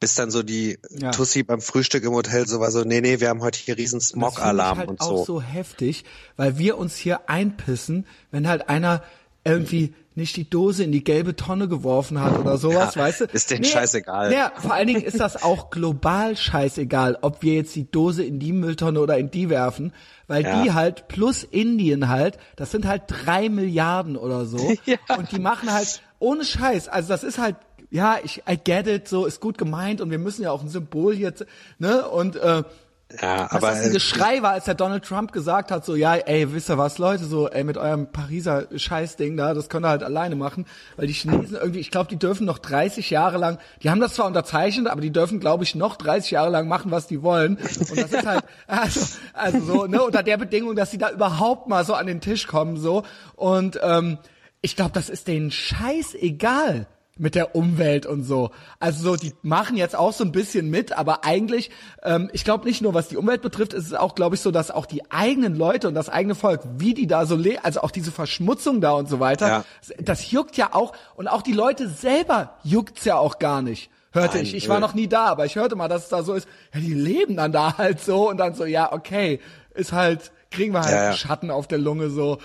Bis 0.00 0.14
dann 0.14 0.30
so 0.30 0.44
die 0.44 0.78
Ja. 0.90 1.10
Tussi 1.10 1.42
beim 1.42 1.60
Frühstück 1.60 2.04
im 2.04 2.12
Hotel 2.12 2.46
so 2.46 2.60
war 2.60 2.70
so, 2.70 2.84
nee, 2.84 3.00
nee, 3.00 3.18
wir 3.18 3.28
haben 3.30 3.40
heute 3.42 3.58
hier 3.58 3.76
riesen 3.76 3.98
Das 3.98 4.12
finde 4.12 4.26
ich 4.28 4.32
Smog-Alarm 4.34 4.78
halt 4.78 4.88
und 4.90 5.00
auch 5.00 5.08
so. 5.08 5.24
so 5.24 5.42
heftig, 5.42 6.04
weil 6.36 6.56
wir 6.56 6.78
uns 6.78 6.94
hier 6.96 7.28
einpissen, 7.28 8.06
wenn 8.30 8.46
halt 8.46 8.68
einer 8.68 9.02
irgendwie 9.48 9.94
nicht 10.14 10.36
die 10.36 10.50
Dose 10.50 10.82
in 10.82 10.90
die 10.90 11.04
gelbe 11.04 11.36
Tonne 11.36 11.68
geworfen 11.68 12.20
hat 12.20 12.36
oder 12.40 12.58
sowas, 12.58 12.96
Ja, 12.96 13.02
weißt 13.02 13.20
du? 13.20 13.24
ist 13.26 13.50
denen 13.52 13.62
scheißegal. 13.64 14.32
Ja, 14.32 14.50
vor 14.58 14.72
allen 14.74 14.88
Dingen 14.88 15.02
ist 15.02 15.20
das 15.20 15.42
auch 15.42 15.70
global 15.70 16.36
scheißegal, 16.36 17.18
ob 17.22 17.42
wir 17.42 17.54
jetzt 17.54 17.76
die 17.76 17.88
Dose 17.90 18.24
in 18.24 18.40
die 18.40 18.52
Mülltonne 18.52 19.00
oder 19.00 19.16
in 19.16 19.30
die 19.30 19.48
werfen, 19.48 19.92
weil 20.26 20.42
Ja. 20.42 20.62
die 20.64 20.72
halt 20.72 21.06
plus 21.06 21.44
Indien 21.44 22.08
halt, 22.08 22.36
das 22.56 22.72
sind 22.72 22.84
halt 22.86 23.02
drei 23.06 23.48
Milliarden 23.48 24.16
oder 24.16 24.44
so 24.44 24.58
Ja. 24.86 24.96
und 25.16 25.30
die 25.30 25.38
machen 25.38 25.72
halt 25.72 26.02
ohne 26.18 26.44
Scheiß, 26.44 26.88
also 26.88 27.08
das 27.08 27.22
ist 27.22 27.38
halt 27.38 27.54
ja, 27.90 28.18
ich 28.22 28.42
I 28.50 28.58
get 28.62 28.86
it, 28.86 29.08
so 29.08 29.24
ist 29.24 29.40
gut 29.40 29.56
gemeint 29.56 30.02
und 30.02 30.10
wir 30.10 30.18
müssen 30.18 30.42
ja 30.42 30.50
auch 30.50 30.60
ein 30.62 30.68
Symbol 30.68 31.14
hier, 31.14 31.34
z- 31.34 31.46
ne? 31.78 32.06
Und 32.06 32.36
äh, 32.36 32.62
Ja, 33.10 33.44
dass 33.44 33.52
aber 33.52 33.70
das 33.70 33.86
ein 33.86 33.92
Geschrei 33.92 34.42
war, 34.42 34.52
als 34.52 34.66
der 34.66 34.74
Donald 34.74 35.02
Trump 35.02 35.32
gesagt 35.32 35.70
hat, 35.70 35.82
so, 35.82 35.94
ja, 35.94 36.14
ey, 36.14 36.52
wisst 36.52 36.68
ihr 36.68 36.76
was, 36.76 36.98
Leute, 36.98 37.24
so, 37.24 37.48
ey, 37.48 37.64
mit 37.64 37.78
eurem 37.78 38.12
Pariser 38.12 38.66
Scheißding 38.74 39.34
da, 39.34 39.54
das 39.54 39.70
könnt 39.70 39.86
ihr 39.86 39.88
halt 39.88 40.02
alleine 40.02 40.36
machen, 40.36 40.66
weil 40.96 41.06
die 41.06 41.14
Chinesen 41.14 41.56
irgendwie, 41.56 41.80
ich 41.80 41.90
glaube, 41.90 42.10
die 42.10 42.18
dürfen 42.18 42.44
noch 42.44 42.58
30 42.58 43.08
Jahre 43.08 43.38
lang, 43.38 43.58
die 43.82 43.88
haben 43.88 44.00
das 44.00 44.12
zwar 44.12 44.26
unterzeichnet, 44.26 44.88
aber 44.88 45.00
die 45.00 45.10
dürfen, 45.10 45.40
glaube 45.40 45.64
ich, 45.64 45.74
noch 45.74 45.96
30 45.96 46.32
Jahre 46.32 46.50
lang 46.50 46.68
machen, 46.68 46.90
was 46.90 47.06
die 47.06 47.22
wollen. 47.22 47.56
Und 47.56 47.96
das 47.96 48.12
ist 48.12 48.26
halt, 48.26 48.44
also, 48.66 49.00
also 49.32 49.60
so, 49.60 49.86
ne, 49.86 50.02
unter 50.02 50.22
der 50.22 50.36
Bedingung, 50.36 50.76
dass 50.76 50.90
sie 50.90 50.98
da 50.98 51.10
überhaupt 51.10 51.66
mal 51.66 51.86
so 51.86 51.94
an 51.94 52.06
den 52.06 52.20
Tisch 52.20 52.46
kommen, 52.46 52.76
so. 52.76 53.04
Und 53.36 53.80
ähm, 53.82 54.18
ich 54.60 54.76
glaube, 54.76 54.92
das 54.92 55.08
ist 55.08 55.28
denen 55.28 55.50
scheißegal 55.50 56.86
mit 57.18 57.34
der 57.34 57.54
Umwelt 57.54 58.06
und 58.06 58.22
so. 58.24 58.50
Also 58.80 59.02
so, 59.02 59.16
die 59.16 59.34
machen 59.42 59.76
jetzt 59.76 59.96
auch 59.96 60.12
so 60.12 60.24
ein 60.24 60.32
bisschen 60.32 60.70
mit, 60.70 60.96
aber 60.96 61.24
eigentlich, 61.24 61.70
ähm, 62.02 62.30
ich 62.32 62.44
glaube 62.44 62.64
nicht 62.64 62.80
nur, 62.80 62.94
was 62.94 63.08
die 63.08 63.16
Umwelt 63.16 63.42
betrifft, 63.42 63.74
ist 63.74 63.86
es 63.86 63.94
auch, 63.94 64.14
glaube 64.14 64.36
ich, 64.36 64.40
so, 64.40 64.50
dass 64.50 64.70
auch 64.70 64.86
die 64.86 65.10
eigenen 65.10 65.56
Leute 65.56 65.88
und 65.88 65.94
das 65.94 66.08
eigene 66.08 66.34
Volk, 66.34 66.60
wie 66.78 66.94
die 66.94 67.06
da 67.06 67.26
so 67.26 67.36
leben, 67.36 67.58
also 67.62 67.80
auch 67.80 67.90
diese 67.90 68.12
Verschmutzung 68.12 68.80
da 68.80 68.92
und 68.92 69.08
so 69.08 69.20
weiter, 69.20 69.48
Ja. 69.48 69.64
das 70.00 70.30
juckt 70.30 70.56
ja 70.56 70.70
auch 70.74 70.92
und 71.16 71.28
auch 71.28 71.42
die 71.42 71.52
Leute 71.52 71.88
selber 71.88 72.54
juckt's 72.62 73.04
ja 73.04 73.16
auch 73.16 73.38
gar 73.38 73.62
nicht. 73.62 73.90
Hörte 74.12 74.36
Nein, 74.36 74.46
ich. 74.46 74.54
Ich 74.54 74.68
war 74.68 74.78
äh. 74.78 74.80
noch 74.80 74.94
nie 74.94 75.06
da, 75.08 75.26
aber 75.26 75.44
ich 75.44 75.56
hörte 75.56 75.76
mal, 75.76 75.88
dass 75.88 76.04
es 76.04 76.08
da 76.08 76.22
so 76.22 76.34
ist. 76.34 76.48
Ja, 76.72 76.80
die 76.80 76.94
leben 76.94 77.36
dann 77.36 77.52
da 77.52 77.76
halt 77.76 78.00
so 78.00 78.30
und 78.30 78.38
dann 78.38 78.54
so, 78.54 78.64
ja, 78.64 78.92
okay, 78.92 79.40
ist 79.74 79.92
halt, 79.92 80.32
kriegen 80.50 80.72
wir 80.72 80.80
halt 80.80 80.92
Ja, 80.92 81.04
ja. 81.04 81.12
Schatten 81.12 81.50
auf 81.50 81.66
der 81.68 81.78
Lunge 81.78 82.08
so. 82.10 82.38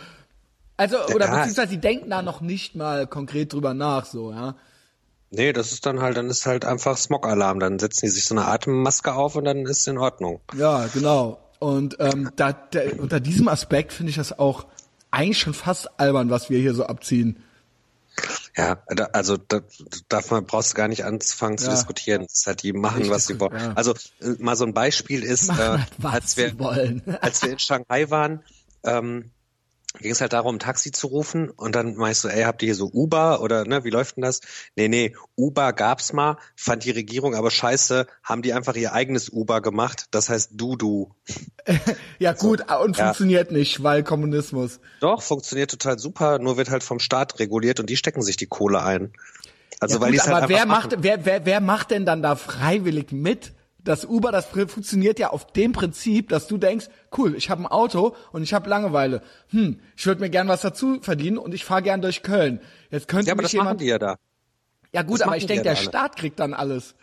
Also, 0.84 1.13
oder 1.15 1.26
Ja. 1.28 1.36
beziehungsweise 1.38 1.69
die 1.69 1.78
denken 1.80 2.10
da 2.10 2.22
noch 2.22 2.41
nicht 2.41 2.76
mal 2.76 3.08
konkret 3.08 3.54
drüber 3.54 3.74
nach, 3.74 4.06
so, 4.06 4.32
ja. 4.32 4.56
nee, 5.32 5.54
das 5.54 5.72
ist 5.72 5.86
dann 5.86 6.02
halt, 6.02 6.17
dann 6.17 6.30
ist 6.30 6.46
halt 6.46 6.65
einfach 6.65 6.98
Smog-Alarm. 6.98 7.60
Dann 7.60 7.80
setzen 7.80 8.06
die 8.06 8.12
sich 8.12 8.26
so 8.26 8.36
eine 8.36 8.46
Atemmaske 8.48 9.13
auf 9.13 9.36
und 9.36 9.46
dann 9.46 9.65
ist 9.65 9.80
es 9.80 9.88
in 9.88 9.98
Ordnung. 9.98 10.41
Ja, 10.58 10.88
genau. 10.93 11.39
Und 11.60 11.96
ähm, 12.00 12.30
da, 12.36 12.52
da, 12.52 12.82
unter 12.98 13.19
diesem 13.22 13.48
Aspekt 13.48 13.93
finde 13.93 14.10
ich 14.10 14.17
das 14.17 14.38
auch 14.38 14.65
eigentlich 15.12 15.39
schon 15.39 15.54
fast 15.54 16.00
albern, 16.00 16.30
was 16.30 16.50
wir 16.50 16.60
hier 16.60 16.74
so 16.74 16.86
abziehen. 16.86 17.41
Ja, 18.56 18.78
da, 18.89 19.06
also 19.13 19.38
da, 19.38 19.62
man 20.30 20.46
brauchst 20.46 20.74
du 20.74 20.76
gar 20.76 20.88
nicht 20.88 21.04
anfangen 21.06 21.58
zu 21.58 21.65
Ja. 21.67 21.72
diskutieren. 21.72 22.24
Das 22.24 22.34
ist 22.34 22.48
halt, 22.48 22.62
die 22.62 22.74
machen, 22.74 23.00
Nicht 23.00 23.10
was 23.12 23.26
sie 23.26 23.39
wollen. 23.39 23.56
ja. 23.58 23.74
Also 23.74 23.93
äh, 24.22 24.36
mal 24.39 24.56
so 24.56 24.65
ein 24.65 24.74
Beispiel 24.74 25.24
ist, 25.24 25.50
äh, 25.50 25.54
halt, 25.54 25.88
was 25.98 26.13
als 26.13 26.38
wir 26.38 26.50
sie 26.50 26.60
wollen. 26.60 27.02
als 27.22 27.41
wir 27.41 27.52
in 27.52 27.60
Shanghai 27.60 28.10
waren, 28.12 28.43
ähm, 28.84 29.32
ging 29.99 30.12
es 30.12 30.21
halt 30.21 30.34
darum, 30.34 30.56
ein 30.56 30.60
Taxi 30.60 30.91
zu 30.91 31.08
rufen 31.08 31.49
und 31.49 31.75
dann 31.75 31.95
meinst 31.95 32.23
du, 32.23 32.27
ey, 32.27 32.43
habt 32.43 32.62
ihr 32.63 32.67
hier 32.67 32.75
so 32.75 32.89
Uber 32.91 33.41
oder 33.41 33.65
ne, 33.65 33.84
wie 33.84 33.89
läuft 33.89 34.17
denn 34.17 34.23
das? 34.23 34.41
Nee, 34.75 34.88
nee, 34.88 35.15
Uber 35.36 35.71
gab's 35.73 36.13
mal, 36.13 36.38
fand 36.56 36.84
die 36.84 36.91
Regierung 36.91 37.36
aber 37.36 37.51
scheiße, 37.51 38.08
haben 38.23 38.41
die 38.41 38.53
einfach 38.53 38.75
ihr 38.75 38.93
eigenes 38.93 39.29
Uber 39.29 39.62
gemacht, 39.62 40.08
das 40.12 40.29
heißt 40.29 40.51
Dudu. 40.53 41.12
ja 42.19 42.34
gut, 42.34 42.63
so, 42.67 42.79
und 42.79 42.97
funktioniert 42.97 43.51
ja. 43.51 43.58
nicht, 43.58 43.84
weil 43.84 44.03
Kommunismus. 44.03 44.79
Doch, 44.99 45.21
funktioniert 45.21 45.71
total 45.71 45.99
super, 45.99 46.39
nur 46.39 46.58
wird 46.58 46.71
halt 46.71 46.84
vom 46.84 46.99
Staat 46.99 47.39
reguliert 47.39 47.79
und 47.79 47.89
die 47.89 47.97
stecken 47.97 48.23
sich 48.23 48.36
die 48.36 48.47
Kohle 48.47 48.82
ein. 48.82 49.13
Also 49.79 49.95
ja, 49.95 50.01
weil 50.01 50.12
gut, 50.12 50.21
halt 50.21 50.36
aber 50.36 50.49
wer 50.49 50.65
macht, 50.65 50.95
wer, 50.99 51.25
wer, 51.25 51.45
wer 51.45 51.62
macht 51.62 51.91
denn 51.91 52.06
dann 52.06 52.23
da 52.23 52.36
freiwillig 52.36 53.12
mit? 53.12 53.53
Das 53.84 54.06
Uber, 54.06 54.32
das 54.32 54.46
funktioniert 54.46 55.19
ja 55.19 55.30
auf 55.30 55.48
dem 55.48 55.74
Prinzip, 55.74 56.30
dass 56.30 56.48
du 56.48 56.58
denkst, 56.58 56.88
cool, 57.17 57.36
ich 57.36 57.50
habe 57.50 57.63
ein 57.63 57.67
Auto 57.67 58.15
und 58.32 58.43
ich 58.43 58.54
habe 58.54 58.69
Langeweile. 58.69 59.22
Hm, 59.50 59.80
ich 59.98 60.06
würde 60.06 60.22
mir 60.22 60.30
gern 60.30 60.48
was 60.48 60.62
dazu 60.62 61.00
verdienen 61.02 61.38
und 61.38 61.54
ich 61.54 61.65
fahre 61.65 61.84
gern 61.84 62.02
durch 62.02 62.24
Köln. 62.24 62.62
Jetzt 62.89 63.08
könnte 63.08 63.28
ja, 63.28 63.34
aber 63.34 63.43
das 63.43 63.52
jemand, 63.52 63.72
machen 63.72 63.78
die 63.80 63.88
ja 63.88 64.00
da. 64.00 64.17
Ja 64.93 65.02
gut, 65.02 65.19
das 65.19 65.28
aber 65.28 65.38
ich 65.38 65.46
denke, 65.48 65.63
der 65.63 65.76
alle. 65.76 65.84
Staat 65.84 66.15
kriegt 66.15 66.39
dann 66.39 66.54
alles. 66.54 66.96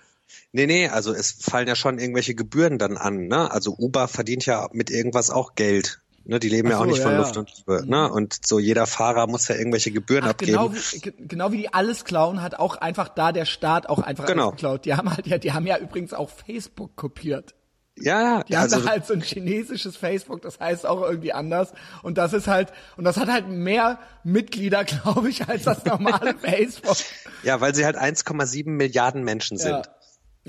Nee, 0.53 0.67
nee, 0.67 0.89
also 0.89 1.13
es 1.13 1.33
fallen 1.33 1.69
ja 1.69 1.75
schon 1.75 1.99
irgendwelche 1.99 2.35
Gebühren 2.35 2.79
dann 2.79 2.97
an, 2.97 3.27
ne? 3.27 3.51
Also 3.51 3.75
Uber 3.77 4.09
verdient 4.09 4.47
ja 4.47 4.69
mit 4.73 4.91
irgendwas 4.91 5.31
auch 5.31 5.55
Geld. 5.55 6.01
Ne, 6.25 6.39
die 6.39 6.49
leben 6.49 6.69
so, 6.69 6.73
ja 6.73 6.81
auch 6.81 6.87
nicht 6.87 6.99
ja, 6.99 7.05
von 7.05 7.17
Luft 7.17 7.37
und 7.37 7.57
Liebe. 7.57 7.85
Ne? 7.87 8.09
Mhm. 8.09 8.15
Und 8.15 8.47
so 8.47 8.59
jeder 8.59 8.87
Fahrer 8.87 9.27
muss 9.27 9.49
ja 9.49 9.57
irgendwelche 9.57 9.91
Gebühren 9.91 10.25
Ach, 10.25 10.31
abgeben. 10.31 10.53
Genau 10.53 10.73
wie, 10.73 11.27
genau 11.27 11.53
wie 11.53 11.57
die 11.59 11.75
alles 11.75 12.05
klauen, 12.05 12.43
hat 12.43 12.59
auch 12.59 12.77
einfach 12.77 13.09
da 13.09 13.33
der 13.33 13.47
Staat 13.47 13.89
auch 13.89 14.01
einfach 14.01 14.27
genau. 14.27 14.49
alles 14.49 14.57
geklaut. 14.57 14.85
Die 14.85 14.95
haben 14.95 15.11
halt 15.11 15.27
ja, 15.27 15.39
die 15.39 15.53
haben 15.53 15.67
ja 15.67 15.79
übrigens 15.79 16.13
auch 16.13 16.31
Facebook 16.31 16.95
kopiert. 16.97 17.55
Ja, 18.01 18.23
ja. 18.23 18.43
Die 18.45 18.57
also, 18.57 18.77
haben 18.77 18.85
da 18.85 18.91
halt 18.91 19.07
so 19.07 19.15
ein 19.15 19.21
chinesisches 19.21 19.97
Facebook, 19.97 20.43
das 20.43 20.59
heißt 20.59 20.87
auch 20.87 21.03
irgendwie 21.03 21.33
anders. 21.33 21.73
Und 22.03 22.19
das 22.19 22.33
ist 22.33 22.47
halt, 22.47 22.73
und 22.97 23.05
das 23.05 23.17
hat 23.17 23.29
halt 23.29 23.49
mehr 23.49 23.99
Mitglieder, 24.25 24.85
glaube 25.03 25.29
ich, 25.29 25.49
als 25.49 25.65
das 25.65 25.85
normale 25.85 26.35
Facebook. 26.41 26.97
Ja, 27.43 27.61
weil 27.61 27.75
sie 27.75 27.85
halt 27.85 27.97
1,7 27.97 28.69
Milliarden 28.71 29.23
Menschen 29.25 29.59
sind. 29.59 29.71
Ja. 29.71 29.83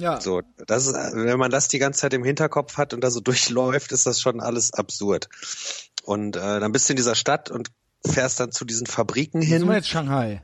Ja. 0.02 0.20
So, 0.20 0.42
das 0.66 0.88
ist, 0.88 0.94
wenn 0.94 1.38
man 1.38 1.52
das 1.52 1.68
die 1.68 1.80
ganze 1.80 2.02
Zeit 2.02 2.14
im 2.14 2.24
Hinterkopf 2.24 2.78
hat 2.78 2.94
und 2.94 3.02
da 3.02 3.12
so 3.12 3.20
durchläuft, 3.22 3.92
ist 3.92 4.06
das 4.06 4.20
schon 4.20 4.42
alles 4.42 4.74
absurd. 4.74 5.30
Und 6.04 6.36
äh, 6.36 6.60
dann 6.60 6.72
bist 6.72 6.90
du 6.90 6.94
in 6.94 6.98
dieser 6.98 7.16
Stadt 7.16 7.52
und 7.52 7.72
fährst 8.06 8.40
dann 8.40 8.52
zu 8.52 8.66
diesen 8.66 8.88
Fabriken 8.88 9.42
hin. 9.42 9.60
Sind 9.60 9.70
wir 9.70 9.76
jetzt 9.76 9.90
Shanghai? 9.90 10.42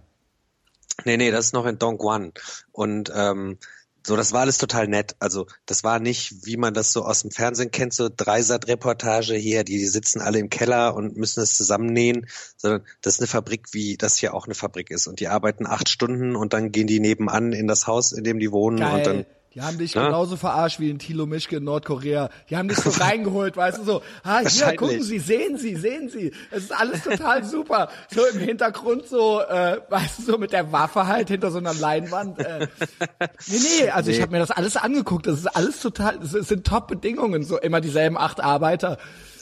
Nee, 1.06 1.18
nee, 1.18 1.32
das 1.32 1.48
ist 1.48 1.54
noch 1.54 1.66
in 1.66 1.80
Dongguan. 1.80 2.34
Und 2.72 3.12
ähm, 3.14 3.58
so, 4.06 4.16
das 4.16 4.32
war 4.32 4.42
alles 4.42 4.58
total 4.58 4.88
nett. 4.88 5.16
Also 5.20 5.48
das 5.66 5.84
war 5.84 6.00
nicht, 6.00 6.46
wie 6.46 6.56
man 6.56 6.74
das 6.74 6.94
so 6.94 7.04
aus 7.04 7.24
dem 7.24 7.32
Fernsehen 7.32 7.72
kennt, 7.72 7.94
so 7.94 8.10
Dreisat-Reportage 8.16 9.36
hier, 9.36 9.64
die, 9.64 9.78
die 9.78 9.86
sitzen 9.86 10.22
alle 10.22 10.40
im 10.40 10.50
Keller 10.50 10.96
und 10.96 11.18
müssen 11.18 11.42
es 11.42 11.58
zusammennähen, 11.58 12.28
sondern 12.56 12.86
das 13.02 13.16
ist 13.16 13.20
eine 13.20 13.28
Fabrik, 13.28 13.74
wie 13.74 13.98
das 13.98 14.18
hier 14.18 14.34
auch 14.34 14.46
eine 14.46 14.56
Fabrik 14.56 14.92
ist. 14.92 15.08
Und 15.08 15.20
die 15.20 15.28
arbeiten 15.28 15.68
acht 15.68 15.90
Stunden 15.90 16.36
und 16.36 16.54
dann 16.54 16.72
gehen 16.72 16.88
die 16.88 17.02
nebenan 17.02 17.52
in 17.52 17.68
das 17.68 17.86
Haus, 17.86 18.14
in 18.14 18.24
dem 18.24 18.40
die 18.40 18.52
wohnen 18.52 18.80
Geil. 18.80 18.94
und 18.94 19.06
dann 19.06 19.26
die 19.58 19.64
haben 19.64 19.80
dich 19.80 19.96
ja? 19.96 20.06
genauso 20.06 20.38
verarscht 20.38 20.80
wie 20.80 20.92
in 20.92 21.00
Thilo 21.00 21.26
Mischke 21.26 21.56
in 21.56 21.64
Nordkorea. 21.64 22.30
Die 22.48 22.58
haben 22.58 22.68
dich 22.68 22.78
so 22.78 22.92
reingeholt, 23.04 23.58
weißt 23.58 23.80
du, 23.80 23.84
so, 23.86 24.04
ah, 24.22 24.42
hier, 24.48 24.76
gucken 24.76 25.02
Sie, 25.02 25.18
sehen 25.18 25.58
Sie, 25.58 25.76
sehen 25.76 26.10
Sie. 26.10 26.32
Es 26.52 26.66
ist 26.66 26.80
alles 26.80 27.04
total 27.04 27.44
super. 27.44 27.90
So 28.14 28.24
im 28.28 28.38
Hintergrund 28.38 29.08
so, 29.08 29.42
äh, 29.42 29.80
weißt 29.90 30.20
du, 30.20 30.24
so 30.34 30.38
mit 30.38 30.52
der 30.52 30.72
Waffe 30.72 31.08
halt 31.08 31.30
hinter 31.30 31.50
so 31.50 31.58
einer 31.58 31.74
Leinwand. 31.74 32.38
Äh. 32.38 32.68
Nee, 33.48 33.58
nee, 33.82 33.90
also 33.90 34.10
nee. 34.10 34.16
ich 34.16 34.22
habe 34.22 34.32
mir 34.32 34.40
das 34.40 34.52
alles 34.52 34.78
angeguckt. 34.78 35.26
Das 35.26 35.40
ist 35.40 35.48
alles 35.48 35.80
total, 35.80 36.20
das 36.20 36.32
sind 36.32 36.68
Top-Bedingungen. 36.68 37.44
So 37.44 37.58
immer 37.58 37.82
dieselben 37.82 38.18
acht 38.18 38.42
Arbeiter 38.42 38.98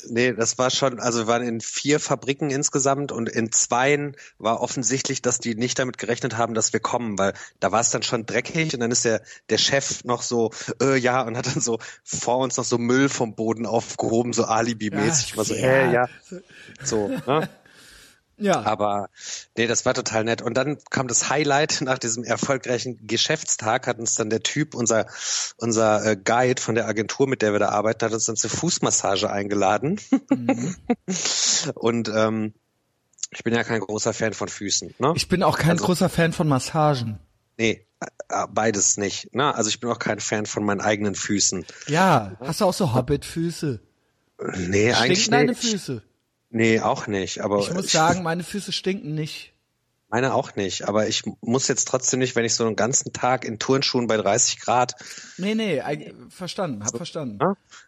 nee, 0.10 0.34
das 0.34 0.58
war 0.58 0.70
schon, 0.70 1.00
also 1.00 1.20
wir 1.20 1.28
waren 1.28 1.44
in 1.44 1.62
vier 1.62 2.00
Fabriken 2.00 2.50
insgesamt 2.50 3.12
und 3.12 3.30
in 3.30 3.52
zweien 3.52 4.16
war 4.38 4.62
offensichtlich, 4.62 5.22
dass 5.22 5.40
die 5.40 5.56
nicht 5.56 5.80
damit 5.80 5.98
gerechnet 5.98 6.38
haben, 6.38 6.54
dass 6.54 6.74
wir 6.74 6.80
kommen, 6.80 7.18
weil 7.18 7.34
da 7.60 7.72
war 7.72 7.82
es 7.82 7.90
dann 7.92 8.04
schon 8.04 8.26
dreckig 8.26 8.74
und 8.74 8.80
dann 8.80 8.92
ist 8.92 9.06
der, 9.06 9.22
der 9.50 9.58
Chef 9.58 10.04
noch 10.04 10.22
so, 10.22 10.52
äh, 10.82 10.98
ja, 10.98 11.22
und 11.22 11.38
hat 11.38 11.48
dann 11.48 11.62
so 11.62 11.80
vor 12.04 12.40
uns 12.40 12.58
noch 12.58 12.66
so 12.66 12.78
Müll 12.78 13.10
vom 13.10 13.36
Boden 13.36 13.66
aufgehoben, 13.66 14.34
so 14.34 14.46
Alibi-mäßig. 14.46 15.32
Ja, 15.32 15.38
war 15.38 15.46
so, 15.46 15.54
äh, 15.54 15.94
ja. 15.94 16.10
So, 16.84 17.08
ne? 17.08 17.50
Ja. 18.38 18.64
Aber 18.64 19.10
nee, 19.58 19.68
das 19.68 19.86
war 19.86 19.94
total 19.94 20.24
nett. 20.24 20.42
Und 20.42 20.56
dann 20.56 20.78
kam 20.90 21.08
das 21.08 21.30
Highlight 21.30 21.82
nach 21.82 21.98
diesem 21.98 22.24
erfolgreichen 22.24 23.08
Geschäftstag, 23.08 23.88
hat 23.88 24.00
uns 24.00 24.16
dann 24.16 24.30
der 24.30 24.44
Typ, 24.44 24.76
unser, 24.76 25.08
unser 25.58 26.06
äh, 26.06 26.18
Guide 26.18 26.62
von 26.62 26.76
der 26.76 26.88
Agentur, 26.88 27.28
mit 27.28 27.42
der 27.42 27.54
wir 27.54 27.60
da 27.60 27.70
arbeiten, 27.70 28.06
hat 28.06 28.14
uns 28.14 28.26
dann 28.26 28.36
zur 28.36 28.50
Fußmassage 28.50 29.30
eingeladen. 29.30 30.00
Mhm. 30.30 30.76
Und 31.76 32.10
ähm, 32.10 32.54
ich 33.32 33.44
bin 33.44 33.54
ja 33.54 33.64
kein 33.64 33.80
großer 33.80 34.14
Fan 34.14 34.34
von 34.34 34.48
Füßen. 34.48 34.96
Ne? 35.00 35.14
Ich 35.16 35.28
bin 35.28 35.44
auch 35.44 35.58
kein 35.58 35.72
also, 35.72 35.86
großer 35.86 36.10
Fan 36.10 36.34
von 36.34 36.48
Massagen. 36.48 37.20
Nee, 37.58 37.86
äh, 38.00 38.46
beides 38.50 38.98
nicht. 38.98 39.34
Ne? 39.34 39.54
Also 39.56 39.70
ich 39.70 39.80
bin 39.80 39.90
auch 39.90 40.00
kein 40.00 40.20
Fan 40.20 40.46
von 40.46 40.64
meinen 40.64 40.82
eigenen 40.82 41.16
Füßen. 41.16 41.66
Ja, 41.88 42.34
hast 42.40 42.62
du 42.62 42.66
auch 42.66 42.74
so 42.74 42.94
Hobbit-Füße? 42.94 43.82
Nee, 44.58 44.94
Stinken 44.94 45.34
eigentlich 45.34 45.64
nicht. 45.64 45.72
Füße? 45.72 46.02
Nee, 46.56 46.80
auch 46.80 47.08
nicht. 47.08 47.42
Aber 47.42 47.60
ich 47.60 47.74
muss 47.74 47.92
sagen, 47.92 48.24
meine 48.24 48.42
Füße 48.42 48.72
stinken 48.72 49.14
nicht. 49.14 49.52
Meine 50.08 50.34
auch 50.34 50.56
nicht, 50.56 50.88
aber 50.88 51.10
ich 51.10 51.24
muss 51.42 51.68
jetzt 51.68 51.86
trotzdem 51.90 52.20
nicht, 52.20 52.38
wenn 52.38 52.46
ich 52.46 52.54
so 52.54 52.66
einen 52.66 52.78
ganzen 52.78 53.12
Tag 53.12 53.44
in 53.44 53.60
Turnschuhen 53.60 54.08
bei 54.08 54.16
30 54.16 54.62
Grad. 54.62 54.96
Nee, 55.38 55.54
nee, 55.56 55.84
verstanden, 56.30 56.82
hab 56.82 56.92
so, 56.92 56.98
verstanden. 56.98 57.40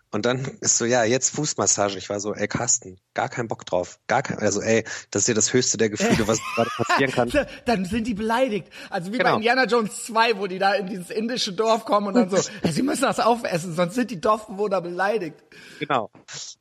Und 0.10 0.26
dann 0.26 0.46
ist 0.62 0.78
so, 0.78 0.86
ja, 0.86 1.04
jetzt 1.04 1.32
Fußmassage. 1.36 1.98
Ich 1.98 2.10
war 2.10 2.22
so, 2.22 2.34
ey, 2.34 2.48
Carsten, 2.48 2.98
gar 3.13 3.28
keinen 3.28 3.50
Bock 3.50 3.65
drauf. 3.65 4.00
Gar 4.08 4.24
kein, 4.24 4.39
also 4.39 4.62
ey, 4.62 4.86
das 5.12 5.24
ist 5.24 5.28
ja 5.28 5.34
das 5.34 5.52
höchste 5.52 5.78
der 5.78 5.89
Gefühle, 5.89 6.28
was 6.28 6.39
gerade 6.56 6.70
passieren 6.78 7.12
kann. 7.12 7.48
dann 7.65 7.84
sind 7.84 8.08
die 8.08 8.13
beleidigt. 8.13 8.70
Also 8.89 9.12
wie 9.12 9.17
genau. 9.17 9.32
bei 9.32 9.36
Indiana 9.36 9.65
Jones 9.65 10.06
2, 10.06 10.38
wo 10.38 10.48
die 10.48 10.60
da 10.60 10.76
in 10.76 10.88
dieses 10.88 11.10
indische 11.10 11.52
Dorf 11.52 11.84
kommen 11.84 12.08
und 12.08 12.13
dann 12.13 12.30
so, 12.30 12.38
ey, 12.62 12.72
sie 12.72 12.84
müssen 12.84 13.02
das 13.02 13.20
aufessen, 13.20 13.76
sonst 13.76 13.96
sind 13.96 14.10
die 14.10 14.22
Dorfbewohner 14.22 14.80
beleidigt. 14.82 15.36
Genau. 15.80 16.10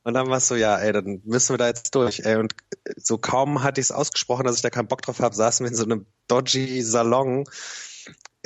Und 0.03 0.15
dann 0.15 0.29
war 0.29 0.39
es 0.39 0.49
so, 0.49 0.57
ja, 0.57 0.77
ey, 0.79 0.93
dann 0.93 1.23
müssen 1.25 1.53
wir 1.53 1.59
da 1.59 1.69
jetzt 1.69 1.95
durch, 1.95 2.21
ey. 2.25 2.37
Und 2.37 2.57
so 2.97 3.17
kaum 3.17 3.63
hatte 3.63 3.81
ich 3.81 3.87
es 3.87 3.93
ausgesprochen, 3.93 4.45
dass 4.45 4.57
ich 4.57 4.63
da 4.63 4.71
keinen 4.71 4.89
Bock 4.89 5.03
drauf 5.03 5.21
habe, 5.21 5.35
saßen 5.37 5.65
wir 5.65 5.71
in 5.71 5.77
so 5.77 5.85
einem 5.85 6.07
dodgy 6.27 6.83
Salon 6.83 7.45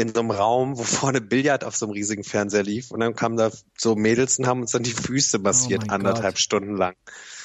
in 0.00 0.14
so 0.14 0.20
einem 0.20 0.30
Raum, 0.30 0.78
wo 0.78 0.82
vorne 0.82 1.20
Billard 1.20 1.64
auf 1.64 1.76
so 1.76 1.86
einem 1.86 1.92
riesigen 1.92 2.24
Fernseher 2.24 2.62
lief 2.62 2.90
und 2.90 3.00
dann 3.00 3.14
kamen 3.14 3.36
da 3.36 3.50
so 3.76 3.94
Mädels 3.94 4.38
und 4.38 4.46
haben 4.46 4.62
uns 4.62 4.72
dann 4.72 4.82
die 4.82 4.92
Füße 4.92 5.38
massiert, 5.38 5.84
oh 5.88 5.92
anderthalb 5.92 6.34
Gott. 6.34 6.40
Stunden 6.40 6.76
lang. 6.76 6.94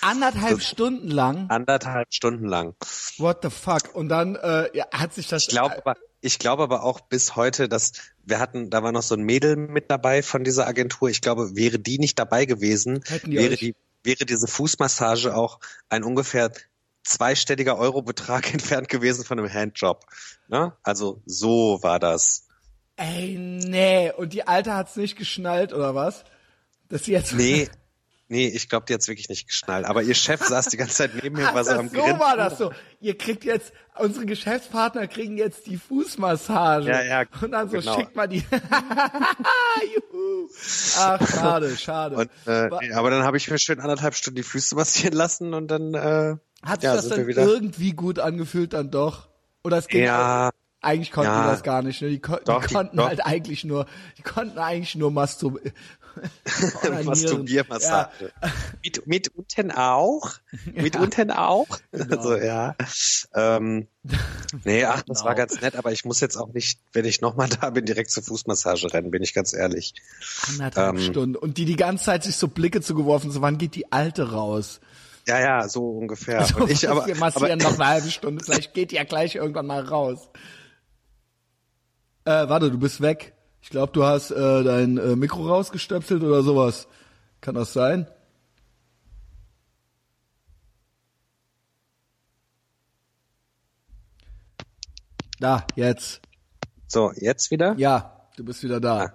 Anderthalb 0.02 0.56
so, 0.56 0.60
Stunden 0.60 1.10
lang? 1.10 1.50
Anderthalb 1.50 2.13
Stunden 2.13 2.46
lang. 2.46 2.76
What 3.18 3.39
the 3.44 3.50
fuck? 3.50 3.94
Und 3.94 4.10
dann 4.10 4.36
äh, 4.36 4.76
ja, 4.76 4.86
hat 4.91 5.13
sich 5.13 5.28
das... 5.28 5.44
Ich 5.44 5.50
glaube 5.50 5.78
aber, 5.78 5.98
ich 6.22 6.39
glaube 6.39 6.63
aber 6.63 6.84
auch 6.84 7.02
bis 7.02 7.36
heute, 7.36 7.70
dass 7.70 7.91
wir 8.24 8.39
hatten, 8.39 8.70
da 8.70 8.82
war 8.82 8.91
noch 8.91 9.04
so 9.04 9.15
ein 9.15 9.24
Mädel 9.24 9.56
mit 9.58 9.91
dabei 9.91 10.24
von 10.24 10.44
dieser 10.44 10.68
Agentur. 10.68 11.10
Ich 11.10 11.22
glaube, 11.22 11.56
wäre 11.56 11.80
die 11.80 12.00
nicht 12.00 12.18
dabei 12.18 12.46
gewesen, 12.46 13.04
die 13.26 13.38
wäre 13.38 13.56
die 13.56 13.76
wäre 14.06 14.26
diese 14.26 14.48
Fußmassage 14.48 15.36
auch 15.36 15.60
ein 15.89 16.04
ungefähr 16.04 16.52
zweistelliger 17.04 17.78
Eurobetrag 17.78 18.54
entfernt 18.54 18.89
gewesen 18.89 19.26
von 19.26 19.39
einem 19.39 19.52
Handjob. 19.52 20.06
Ne? 20.48 20.74
Also 20.84 21.22
so 21.26 21.80
war 21.82 22.00
das. 22.00 22.45
Ey, 22.98 23.38
nee. 23.38 24.12
Und 24.12 24.34
die 24.34 24.48
Alte 24.48 24.74
hat's 24.74 24.96
nicht 24.96 25.18
geschnallt, 25.18 25.74
oder 25.74 25.96
was? 25.96 26.24
Dass 26.90 27.06
sie 27.06 27.12
jetzt. 27.12 27.34
Nee. 27.34 27.68
Nee, 28.28 28.48
ich 28.48 28.70
glaube, 28.70 28.88
die 28.88 28.94
hat's 28.96 29.08
wirklich 29.08 29.30
nicht 29.30 29.48
geschnallt. 29.48 29.86
Aber 29.86 30.02
ihr 30.02 30.16
Chef 30.16 30.42
saß 30.44 30.70
die 30.70 30.78
ganze 30.78 30.96
Zeit 30.96 31.12
neben 31.22 31.36
mir, 31.36 31.44
war 31.54 31.64
so 31.64 31.74
am 31.74 31.90
So 31.90 31.96
Grinsen. 31.96 32.20
war 32.20 32.36
das 32.36 32.58
so. 32.58 32.72
Ihr 33.00 33.16
kriegt 33.18 33.44
jetzt, 33.44 33.72
unsere 34.00 34.26
Geschäftspartner 34.26 35.08
kriegen 35.08 35.38
jetzt 35.38 35.68
die 35.68 35.78
Fußmassage. 35.78 36.90
Ja, 36.90 37.04
ja. 37.04 37.24
Und 37.40 37.52
dann 37.52 37.70
so 37.70 37.78
genau. 37.78 37.96
schickt 37.96 38.16
man 38.16 38.30
die. 38.30 38.38
Juhu. 39.96 40.50
Ach, 40.98 41.30
schade, 41.30 41.78
schade. 41.78 42.16
Und, 42.16 42.32
äh, 42.48 42.94
aber 42.94 43.12
dann 43.12 43.24
habe 43.24 43.38
ich 43.38 43.50
mir 43.50 43.60
schön 43.60 43.80
anderthalb 43.80 44.16
Stunden 44.16 44.38
die 44.38 44.44
Füße 44.44 44.74
massieren 44.76 45.14
lassen 45.14 45.54
und 45.54 45.68
dann. 45.68 45.94
Äh, 45.94 46.38
Hat 46.64 46.82
sich 46.82 46.88
ja, 46.88 46.96
das 46.96 47.10
dann 47.10 47.28
irgendwie 47.30 47.92
gut 47.92 48.18
angefühlt 48.18 48.74
dann 48.74 48.90
doch? 48.90 49.28
Oder 49.64 49.78
es 49.78 49.88
ging 49.88 50.04
ja. 50.04 50.48
Auch, 50.48 50.52
eigentlich 50.86 51.12
konnten 51.12 51.32
ja, 51.32 51.43
die 51.43 51.52
das 51.52 51.63
gar 51.63 51.82
nicht. 51.82 52.02
Ne? 52.02 52.10
Die, 52.10 52.19
ko 52.19 52.38
doch, 52.45 52.65
die 52.65 52.74
konnten 52.74 52.98
die, 52.98 53.04
halt 53.04 53.26
eigentlich 53.26 53.63
nur, 53.63 53.86
die 54.17 54.21
konnten 54.21 54.58
eigentlich 54.58 54.95
nur 54.95 55.12
Mastur 55.12 55.60
Masturbiermassage. 57.04 58.32
Ja. 58.41 58.52
Mit, 58.84 59.08
mit 59.08 59.28
unten 59.36 59.71
auch? 59.71 60.32
Mit 60.74 60.95
ja. 60.95 61.02
unten 61.02 61.32
auch? 61.32 61.67
Genau. 61.91 62.17
Also 62.17 62.36
ja. 62.36 62.76
Ähm, 63.34 63.88
nee, 64.63 64.84
ach, 64.84 65.02
das 65.04 65.19
genau. 65.19 65.26
war 65.26 65.36
ganz 65.36 65.60
nett, 65.62 65.76
aber 65.76 65.91
ich 65.91 66.06
muss 66.06 66.19
jetzt 66.19 66.36
auch 66.36 66.54
nicht, 66.54 66.80
wenn 66.93 67.06
ich 67.06 67.21
nochmal 67.21 67.50
da 67.50 67.69
bin, 67.69 67.86
direkt 67.86 68.12
zur 68.12 68.21
Fußmassage 68.24 68.93
rennen, 68.93 69.12
bin 69.12 69.24
ich 69.24 69.34
ganz 69.34 69.54
ehrlich. 69.54 69.93
Anderthalb 70.50 70.98
ähm, 70.98 71.02
Stunden. 71.02 71.36
Und 71.36 71.58
die 71.58 71.65
die 71.65 71.76
ganze 71.76 72.06
Zeit 72.06 72.24
sich 72.24 72.36
so 72.36 72.48
Blicke 72.48 72.82
zugeworfen, 72.82 73.32
so 73.32 73.41
wann 73.41 73.58
geht 73.58 73.76
die 73.76 73.91
Alte 73.91 74.32
raus? 74.32 74.82
Ja, 75.28 75.39
ja, 75.39 75.67
so 75.67 75.89
ungefähr. 75.89 76.41
Also, 76.41 76.58
und 76.58 76.69
ich 76.69 76.88
aber, 76.88 77.08
wir 77.08 77.15
massieren 77.15 77.62
aber, 77.62 77.71
noch 77.71 77.80
eine 77.80 77.88
halbe 77.88 78.12
Stunde, 78.12 78.43
vielleicht 78.43 78.74
geht 78.74 78.91
die 78.91 78.95
ja 78.95 79.04
gleich 79.04 79.36
irgendwann 79.36 79.65
mal 79.65 79.82
raus. 79.82 80.30
Äh, 82.26 82.50
warte, 82.50 82.72
du 82.72 82.80
bist 82.80 83.02
weg. 83.02 83.34
Ich 83.62 83.70
glaube, 83.70 83.94
du 83.94 84.04
hast 84.04 84.32
äh, 84.32 84.64
dein 84.64 84.98
äh, 84.98 85.16
Mikro 85.16 85.48
rausgestöpselt 85.48 86.24
oder 86.24 86.42
sowas. 86.42 86.88
Kann 87.40 87.54
das 87.54 87.72
sein? 87.72 88.08
Da, 95.40 95.68
jetzt. 95.76 96.22
So, 96.88 97.12
jetzt 97.16 97.52
wieder? 97.52 97.76
Ja, 97.78 98.28
du 98.38 98.44
bist 98.44 98.64
wieder 98.64 98.80
da. 98.80 99.06
Ah, 99.06 99.14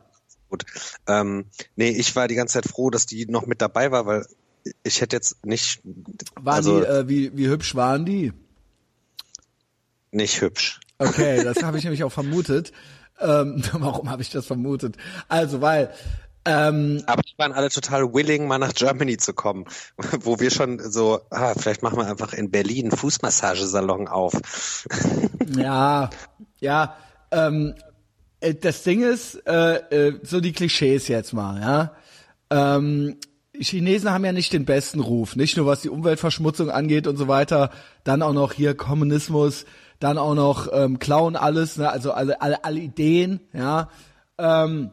gut. 0.49 0.65
Ähm, 1.09 1.47
nee, 1.75 1.91
ich 1.91 2.15
war 2.15 2.29
die 2.29 2.37
ganze 2.37 2.55
Zeit 2.55 2.71
froh, 2.71 2.91
dass 2.91 3.07
die 3.07 3.27
noch 3.27 3.47
mit 3.47 3.61
dabei 3.61 3.91
war, 3.91 4.07
weil 4.07 4.27
ich 4.85 5.01
hätte 5.01 5.17
jetzt 5.17 5.45
nicht. 5.45 5.81
Waren 6.37 6.55
also, 6.55 6.81
die, 6.81 6.87
äh, 6.87 7.09
wie, 7.09 7.37
wie 7.37 7.49
hübsch 7.49 7.75
waren 7.75 8.05
die? 8.05 8.33
Nicht 10.13 10.41
hübsch. 10.41 10.79
Okay, 10.99 11.43
das 11.43 11.61
habe 11.65 11.79
ich 11.79 11.85
nämlich 11.85 12.05
auch 12.05 12.13
vermutet. 12.13 12.73
Ähm, 13.21 13.63
warum 13.73 14.11
habe 14.11 14.23
ich 14.23 14.31
das 14.31 14.47
vermutet? 14.47 14.97
Also, 15.29 15.61
weil 15.61 15.91
ähm, 16.47 17.03
Aber 17.07 17.23
die 17.23 17.37
waren 17.37 17.53
alle 17.53 17.69
total 17.69 18.15
willing, 18.15 18.47
mal 18.47 18.59
nach 18.59 18.73
Germany 18.73 19.19
zu 19.19 19.35
kommen, 19.35 19.67
wo 20.21 20.41
wir 20.41 20.51
schon 20.51 20.79
so, 20.91 21.21
ah, 21.31 21.55
vielleicht 21.57 21.83
machen 21.83 21.99
wir 21.99 22.07
einfach 22.07 22.33
in 22.33 22.51
Berlin 22.51 22.87
einen 22.87 22.97
Fußmassagesalon 22.97 24.09
auf. 24.09 24.33
ja, 25.57 26.09
ja. 26.61 26.97
Ähm, 27.31 27.75
äh, 28.41 28.55
das 28.55 28.83
Ding 28.83 29.03
ist, 29.03 29.35
äh, 29.47 30.09
äh, 30.09 30.21
so 30.23 30.41
die 30.41 30.53
Klischees 30.53 31.09
jetzt 31.09 31.33
mal, 31.33 31.61
ja. 31.61 31.95
Ähm, 32.51 33.17
Chinesen 33.55 34.11
haben 34.11 34.25
ja 34.25 34.33
nicht 34.33 34.53
den 34.55 34.65
besten 34.65 35.01
Ruf, 35.01 35.37
nicht 35.37 35.59
nur 35.59 35.67
was 35.67 35.83
die 35.83 35.91
Umweltverschmutzung 35.91 36.71
angeht 36.71 37.07
und 37.07 37.19
so 37.19 37.29
weiter, 37.29 37.71
dann 38.05 38.23
auch 38.23 38.33
noch 38.33 38.55
hier 38.55 38.75
Kommunismus, 38.75 39.67
dann 40.01 40.19
auch 40.19 40.35
noch 40.35 40.69
ähm, 40.73 40.99
klauen 40.99 41.37
alles, 41.37 41.77
ne? 41.77 41.91
also 41.91 42.13
alle, 42.13 42.41
alle, 42.43 42.65
alle 42.65 42.81
Ideen, 42.81 43.41
ja. 43.53 43.89
Ähm, 44.39 44.91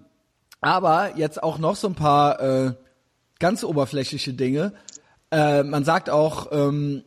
aber 0.61 1.17
jetzt 1.17 1.41
auch 1.41 1.57
noch 1.57 1.75
so 1.75 1.87
ein 1.87 1.95
paar 1.95 2.39
äh, 2.41 2.73
ganz 3.39 3.63
oberflächliche 3.63 4.33
Dinge. 4.33 4.73
Äh, 5.31 5.63
man 5.63 5.83
sagt 5.85 6.09
auch, 6.09 6.51
ähm, 6.51 7.03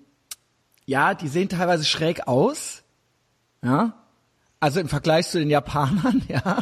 ja, 0.86 1.14
die 1.14 1.28
sehen 1.28 1.48
teilweise 1.48 1.84
schräg 1.84 2.26
aus, 2.26 2.82
ja. 3.62 3.94
Also 4.58 4.80
im 4.80 4.88
Vergleich 4.88 5.28
zu 5.28 5.38
den 5.38 5.48
Japanern, 5.50 6.22
ja. 6.28 6.58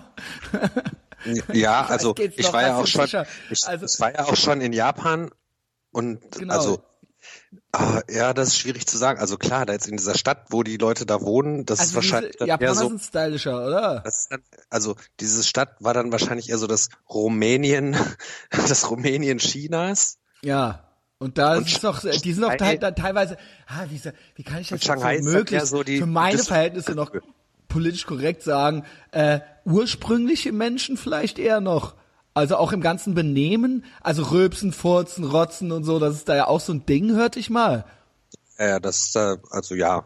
Ja, 1.53 1.85
also 1.87 2.14
ich 2.16 2.53
war 2.53 2.62
ja 2.62 2.77
auch 2.77 2.87
schon, 2.87 3.05
ich, 3.51 3.66
Also- 3.66 4.01
war 4.01 4.12
ja 4.14 4.24
auch 4.24 4.37
schon 4.37 4.61
in 4.61 4.72
Japan 4.72 5.31
und 5.90 6.20
Genau. 6.38 6.55
also 6.55 6.83
ah, 7.73 8.01
ja, 8.11 8.33
das 8.35 8.49
ist 8.49 8.59
schwierig 8.59 8.87
zu 8.87 8.97
sagen. 8.99 9.21
Also 9.21 9.37
klar, 9.37 9.67
da 9.67 9.73
jetzt 9.73 9.89
in 9.89 9.97
dieser 9.97 10.17
Stadt, 10.17 10.47
wo 10.51 10.63
die 10.63 10.77
Leute 10.77 11.07
da 11.07 11.21
wohnen, 11.21 11.65
das 11.67 11.79
ist 11.79 11.87
Also 11.87 11.95
wahrscheinlich 11.97 12.33
diese 12.33 12.47
Japaner 12.49 12.69
eher 12.71 12.75
so. 12.75 12.89
sind 12.89 13.03
stylischer, 13.03 13.67
oder? 13.67 14.05
Ist 14.07 14.29
dann, 14.31 14.41
also 14.71 14.97
diese 15.21 15.45
Stadt 15.45 15.77
war 15.81 15.95
dann 15.95 16.11
wahrscheinlich 16.13 16.49
eher 16.51 16.59
so 16.59 16.67
das 16.67 16.89
Rumänien, 17.09 17.97
das 18.51 18.91
Rumänien 18.91 19.39
Chinas. 19.39 20.19
Ja. 20.43 20.85
Und 21.21 21.37
da 21.37 21.57
Und 21.57 21.67
ist 21.67 21.75
es 21.77 21.81
doch, 21.81 22.01
die 22.01 22.33
sind 22.33 22.45
Shanghai- 22.45 22.75
te- 22.75 22.79
da 22.79 22.91
teilweise, 22.93 23.37
ah, 23.67 23.85
wie, 23.91 24.01
wie 24.37 24.43
kann 24.45 24.61
ich 24.61 24.69
das 24.69 24.85
jetzt 24.85 24.89
ist 25.19 25.25
so 25.25 25.39
eher 25.57 25.67
so 25.67 25.83
die- 25.83 25.99
für 25.99 26.07
meine 26.07 26.39
Verhältnisse 26.39 26.93
noch 26.93 27.11
politisch 27.67 28.07
korrekt 28.07 28.43
sagen, 28.45 28.85
äh, 29.11 29.41
ursprüngliche 29.65 30.53
Menschen 30.53 30.97
vielleicht 30.97 31.39
eher 31.41 31.61
noch. 31.61 31.95
Also 32.38 32.57
auch 32.57 32.72
im 32.72 32.81
ganzen 32.81 33.14
Benehmen, 33.14 33.85
also 34.01 34.22
Rülpsen, 34.22 34.72
Furzen, 34.72 35.24
Rotzen 35.24 35.72
und 35.72 35.85
so, 35.85 35.98
das 35.98 36.14
ist 36.14 36.29
da 36.29 36.37
ja 36.37 36.46
auch 36.46 36.61
so 36.61 36.72
ein 36.72 36.87
Ding, 36.87 37.12
hörte 37.14 37.38
ich 37.38 37.51
mal. 37.51 37.85
Ja, 38.59 38.81
das, 38.81 39.14
also 39.16 39.74
ja. 39.74 40.05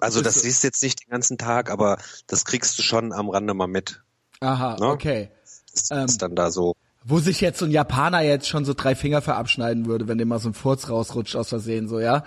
Also 0.00 0.20
das 0.20 0.40
siehst 0.42 0.62
du 0.62 0.68
jetzt 0.68 0.82
nicht 0.82 1.04
den 1.04 1.10
ganzen 1.10 1.38
Tag, 1.38 1.70
aber 1.70 1.98
das 2.26 2.44
kriegst 2.44 2.78
du 2.78 2.82
schon 2.82 3.12
am 3.12 3.30
Rande 3.30 3.54
mal 3.54 3.68
mit. 3.68 4.02
Aha, 4.40 4.76
Ne? 4.80 4.86
okay. 4.88 5.30
Das 5.72 5.90
Ähm, 5.90 6.06
ist 6.06 6.20
dann 6.22 6.34
da 6.34 6.50
so. 6.50 6.74
Wo 7.04 7.20
sich 7.20 7.40
jetzt 7.40 7.58
so 7.60 7.64
ein 7.66 7.70
Japaner 7.70 8.20
jetzt 8.22 8.48
schon 8.48 8.64
so 8.64 8.74
drei 8.74 8.94
Finger 8.96 9.22
verabschneiden 9.22 9.86
würde, 9.86 10.08
wenn 10.08 10.18
dem 10.18 10.28
mal 10.28 10.40
so 10.40 10.48
ein 10.48 10.54
Furz 10.54 10.88
rausrutscht 10.88 11.36
aus 11.36 11.50
Versehen, 11.50 11.88
so, 11.88 12.00
ja? 12.00 12.24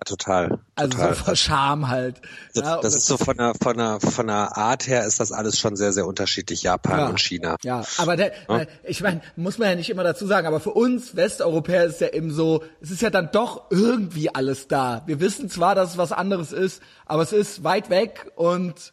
Ja, 0.00 0.04
total. 0.06 0.60
Also 0.76 0.90
total. 0.92 1.14
so 1.14 1.24
vor 1.24 1.36
Scham 1.36 1.88
halt. 1.88 2.20
Das, 2.54 2.64
ja, 2.64 2.80
das 2.80 2.94
ist 2.94 3.06
so 3.06 3.16
von 3.16 3.36
der, 3.36 3.52
von 3.60 3.76
der, 3.76 3.98
von 4.00 4.28
der 4.28 4.56
Art 4.56 4.86
her 4.86 5.04
ist 5.04 5.18
das 5.18 5.32
alles 5.32 5.58
schon 5.58 5.74
sehr, 5.74 5.92
sehr 5.92 6.06
unterschiedlich, 6.06 6.62
Japan 6.62 6.98
Ja. 7.00 7.08
und 7.08 7.20
China. 7.20 7.56
Ja, 7.64 7.84
aber 7.96 8.16
der, 8.16 8.32
weil, 8.46 8.68
ich 8.84 9.00
meine, 9.00 9.20
muss 9.34 9.58
man 9.58 9.68
ja 9.70 9.74
nicht 9.74 9.90
immer 9.90 10.04
dazu 10.04 10.26
sagen, 10.26 10.46
aber 10.46 10.60
für 10.60 10.70
uns 10.70 11.16
Westeuropäer 11.16 11.84
ist 11.84 12.00
ja 12.00 12.08
eben 12.10 12.30
so, 12.32 12.62
es 12.80 12.92
ist 12.92 13.02
ja 13.02 13.10
dann 13.10 13.30
doch 13.32 13.70
irgendwie 13.70 14.32
alles 14.32 14.68
da. 14.68 15.02
Wir 15.06 15.18
wissen 15.18 15.50
zwar, 15.50 15.74
dass 15.74 15.90
es 15.92 15.98
was 15.98 16.12
anderes 16.12 16.52
ist, 16.52 16.80
aber 17.04 17.22
es 17.24 17.32
ist 17.32 17.64
weit 17.64 17.90
weg 17.90 18.30
und 18.36 18.92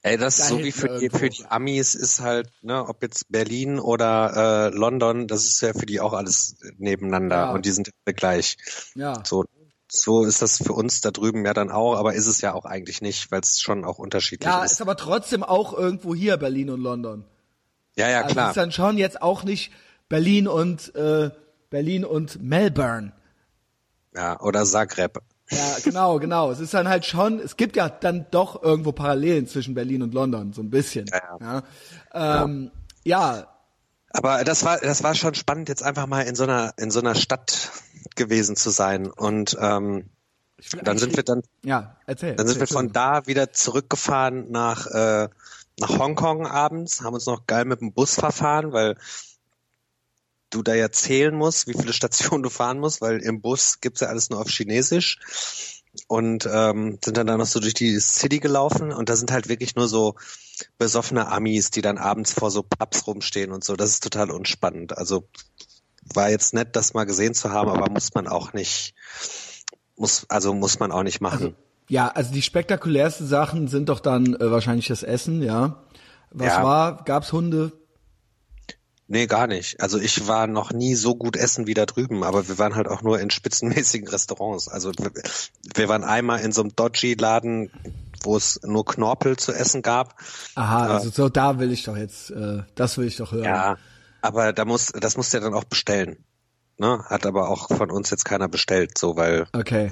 Ey, 0.00 0.16
das 0.16 0.36
Da 0.38 0.44
so 0.44 0.58
wie 0.60 0.72
für 0.72 0.98
die, 0.98 1.10
für 1.10 1.28
die 1.28 1.44
Amis 1.48 1.94
ist 1.94 2.20
halt, 2.20 2.48
ne, 2.62 2.86
ob 2.86 3.02
jetzt 3.02 3.30
Berlin 3.30 3.78
oder 3.78 4.70
äh, 4.72 4.76
London, 4.76 5.26
das 5.28 5.44
ist 5.44 5.60
ja 5.60 5.72
für 5.74 5.84
die 5.86 6.00
auch 6.00 6.12
alles 6.14 6.56
nebeneinander 6.78 7.36
Ja. 7.36 7.50
und 7.52 7.66
die 7.66 7.70
sind 7.70 7.90
gleich. 8.04 8.56
ja. 8.94 9.22
So, 9.24 9.44
so 10.00 10.24
ist 10.24 10.42
das 10.42 10.58
für 10.58 10.72
uns 10.72 11.00
da 11.00 11.10
drüben 11.10 11.44
ja 11.44 11.54
dann 11.54 11.70
auch, 11.70 11.96
aber 11.96 12.14
ist 12.14 12.26
es 12.26 12.40
ja 12.40 12.52
auch 12.54 12.64
eigentlich 12.64 13.00
nicht, 13.02 13.30
weil 13.30 13.40
es 13.40 13.60
schon 13.60 13.84
auch 13.84 13.98
unterschiedlich 13.98 14.46
Ja, 14.48 14.64
ist. 14.64 14.72
ist 14.72 14.82
aber 14.82 14.96
trotzdem 14.96 15.42
auch 15.42 15.72
irgendwo 15.72 16.14
hier 16.14 16.36
Berlin 16.36 16.70
und 16.70 16.80
London. 16.80 17.24
Ja, 17.96 18.08
ja, 18.10 18.22
Also 18.22 18.34
klar. 18.34 18.48
ist 18.50 18.56
dann 18.56 18.72
schon 18.72 18.98
jetzt 18.98 19.22
auch 19.22 19.44
nicht 19.44 19.72
Berlin 20.08 20.48
und 20.48 20.94
äh, 20.94 21.30
Berlin 21.70 22.04
und 22.04 22.42
Melbourne. 22.42 23.12
ja, 24.14 24.40
oder 24.40 24.64
Zagreb. 24.64 25.18
Ja, 25.50 25.76
genau, 25.84 26.18
genau. 26.18 26.50
Es 26.50 26.58
ist 26.60 26.72
dann 26.74 26.88
halt 26.88 27.04
schon, 27.04 27.38
es 27.38 27.56
gibt 27.56 27.76
ja 27.76 27.88
dann 27.88 28.26
doch 28.30 28.62
irgendwo 28.62 28.92
Parallelen 28.92 29.46
zwischen 29.46 29.74
Berlin 29.74 30.02
und 30.02 30.14
London, 30.14 30.52
so 30.52 30.62
ein 30.62 30.70
bisschen. 30.70 31.06
Ja, 31.06 31.62
Ja, 32.14 32.44
ähm, 32.44 32.70
ja 33.04 33.46
Aber 34.10 34.42
das 34.44 34.64
war, 34.64 34.78
das 34.78 35.02
war 35.02 35.14
schon 35.14 35.34
spannend, 35.34 35.68
jetzt 35.68 35.82
einfach 35.82 36.06
mal 36.06 36.22
in 36.22 36.34
so 36.34 36.44
einer, 36.44 36.72
in 36.78 36.90
so 36.90 37.00
einer 37.00 37.14
Stadt 37.14 37.70
gewesen 38.16 38.56
zu 38.56 38.70
sein. 38.70 39.10
Und 39.10 39.56
ähm, 39.60 40.10
dann 40.82 40.98
sind 40.98 41.16
wir 41.16 41.22
dann, 41.22 41.42
Ja, 41.64 41.96
erzähl. 42.06 42.36
dann 42.36 42.46
sind 42.46 42.56
wir 42.56 42.62
erzähl, 42.62 42.76
von 42.76 42.92
da 42.92 43.26
wieder 43.26 43.52
zurückgefahren 43.52 44.50
nach 44.50 44.86
äh, 44.86 45.28
nach 45.78 45.98
Hongkong 45.98 46.46
abends, 46.46 47.00
haben 47.02 47.14
uns 47.14 47.26
noch 47.26 47.46
geil 47.46 47.64
mit 47.64 47.80
dem 47.80 47.92
Bus 47.92 48.14
verfahren, 48.14 48.72
weil 48.72 48.96
du 50.50 50.62
da 50.62 50.74
ja 50.74 50.90
zählen 50.90 51.34
musst, 51.34 51.66
wie 51.66 51.74
viele 51.74 51.92
Stationen 51.92 52.42
du 52.42 52.50
fahren 52.50 52.78
musst, 52.78 53.00
weil 53.00 53.20
im 53.20 53.40
Bus 53.40 53.80
gibt's 53.80 54.00
ja 54.00 54.08
alles 54.08 54.30
nur 54.30 54.40
auf 54.40 54.48
Chinesisch. 54.48 55.72
Und 56.08 56.48
ähm, 56.50 56.98
sind 57.04 57.16
dann 57.16 57.28
da 57.28 57.36
noch 57.36 57.46
so 57.46 57.60
durch 57.60 57.74
die 57.74 58.00
City 58.00 58.40
gelaufen 58.40 58.92
und 58.92 59.08
da 59.08 59.14
sind 59.14 59.30
halt 59.30 59.48
wirklich 59.48 59.76
nur 59.76 59.86
so 59.86 60.16
besoffene 60.76 61.28
Amis, 61.28 61.70
die 61.70 61.82
dann 61.82 61.98
abends 61.98 62.32
vor 62.32 62.50
so 62.50 62.64
Pubs 62.64 63.06
rumstehen 63.06 63.52
und 63.52 63.62
so. 63.62 63.76
Das 63.76 63.90
ist 63.90 64.02
total 64.02 64.32
unspannend. 64.32 64.98
Also 64.98 65.28
war 66.12 66.30
jetzt 66.30 66.54
nett, 66.54 66.76
das 66.76 66.94
mal 66.94 67.04
gesehen 67.04 67.34
zu 67.34 67.50
haben, 67.50 67.70
aber 67.70 67.90
muss 67.90 68.12
man 68.14 68.26
auch 68.28 68.52
nicht, 68.52 68.94
muss, 69.96 70.26
also 70.28 70.52
muss 70.54 70.78
man 70.78 70.92
auch 70.92 71.02
nicht 71.02 71.20
machen. 71.20 71.56
Ja, 71.88 72.08
also 72.08 72.32
die 72.32 72.42
spektakulärsten 72.42 73.26
Sachen 73.26 73.68
sind 73.68 73.88
doch 73.88 74.00
dann 74.00 74.34
äh, 74.34 74.50
wahrscheinlich 74.50 74.88
das 74.88 75.02
Essen, 75.02 75.42
ja. 75.42 75.82
Was 76.30 76.48
Ja. 76.48 76.62
war? 76.64 77.04
Gab's 77.04 77.32
Hunde? 77.32 77.72
Nee, 79.06 79.26
gar 79.26 79.46
nicht. 79.46 79.80
Also 79.82 79.98
ich 79.98 80.26
war 80.26 80.46
noch 80.46 80.72
nie 80.72 80.94
so 80.94 81.14
gut 81.14 81.36
essen 81.36 81.66
wie 81.66 81.74
da 81.74 81.84
drüben, 81.84 82.24
aber 82.24 82.48
wir 82.48 82.58
waren 82.58 82.74
halt 82.74 82.88
auch 82.88 83.02
nur 83.02 83.20
in 83.20 83.30
spitzenmäßigen 83.30 84.08
Restaurants. 84.08 84.68
Also 84.68 84.92
wir, 84.96 85.10
wir 85.74 85.88
waren 85.88 86.04
einmal 86.04 86.40
in 86.40 86.52
so 86.52 86.62
einem 86.62 86.74
Dodgy-Laden, 86.74 87.70
wo 88.22 88.36
es 88.36 88.60
nur 88.64 88.86
Knorpel 88.86 89.36
zu 89.36 89.52
essen 89.52 89.82
gab. 89.82 90.18
Aha, 90.54 90.86
also 90.86 91.10
so 91.10 91.28
da 91.28 91.58
will 91.58 91.70
ich 91.70 91.84
doch 91.84 91.98
jetzt, 91.98 92.30
äh, 92.30 92.62
das 92.74 92.96
will 92.96 93.06
ich 93.06 93.16
doch 93.16 93.32
hören. 93.32 93.44
Ja, 93.44 93.76
aber 94.24 94.54
da 94.54 94.64
muss, 94.64 94.86
das 94.86 95.18
musst 95.18 95.32
du 95.32 95.36
ja 95.36 95.44
dann 95.44 95.52
auch 95.52 95.64
bestellen. 95.64 96.24
Ne? 96.78 97.04
Hat 97.04 97.26
aber 97.26 97.50
auch 97.50 97.68
von 97.68 97.90
uns 97.90 98.08
jetzt 98.08 98.24
keiner 98.24 98.48
bestellt, 98.48 98.96
so, 98.96 99.16
weil 99.16 99.46
Okay. 99.52 99.90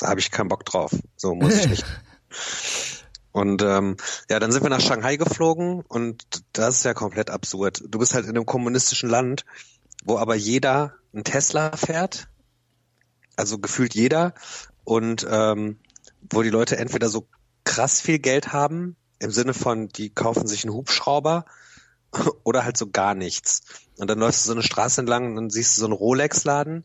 da 0.00 0.08
habe 0.08 0.20
ich 0.20 0.30
keinen 0.30 0.48
Bock 0.48 0.64
drauf. 0.64 0.90
So 1.16 1.34
muss 1.34 1.54
ich 1.54 1.68
nicht. 1.68 1.84
Und 3.32 3.60
ähm, 3.60 3.98
ja, 4.30 4.38
dann 4.38 4.50
sind 4.50 4.62
wir 4.62 4.70
nach 4.70 4.80
Shanghai 4.80 5.16
geflogen 5.18 5.82
und 5.86 6.24
das 6.54 6.76
ist 6.76 6.84
ja 6.86 6.94
komplett 6.94 7.28
absurd. 7.28 7.82
Du 7.86 7.98
bist 7.98 8.14
halt 8.14 8.24
in 8.24 8.30
einem 8.30 8.46
kommunistischen 8.46 9.10
Land, 9.10 9.44
wo 10.06 10.16
aber 10.16 10.34
jeder 10.34 10.94
einen 11.12 11.22
Tesla 11.22 11.76
fährt, 11.76 12.28
also 13.36 13.58
gefühlt 13.58 13.94
jeder, 13.94 14.32
und 14.84 15.26
ähm, 15.30 15.80
wo 16.30 16.40
die 16.40 16.48
Leute 16.48 16.78
entweder 16.78 17.10
so 17.10 17.28
krass 17.64 18.00
viel 18.00 18.20
Geld 18.20 18.54
haben, 18.54 18.96
im 19.18 19.30
Sinne 19.30 19.52
von, 19.52 19.88
die 19.88 20.08
kaufen 20.08 20.46
sich 20.46 20.64
einen 20.64 20.72
Hubschrauber 20.72 21.44
oder 22.44 22.64
halt 22.64 22.76
so 22.76 22.88
gar 22.90 23.14
nichts. 23.14 23.62
Und 23.98 24.08
dann 24.08 24.18
läufst 24.18 24.44
du 24.44 24.48
so 24.48 24.52
eine 24.52 24.62
Straße 24.62 25.00
entlang 25.00 25.30
und 25.30 25.36
dann 25.36 25.50
siehst 25.50 25.76
du 25.76 25.80
so 25.80 25.86
einen 25.86 25.94
Rolex-Laden 25.94 26.84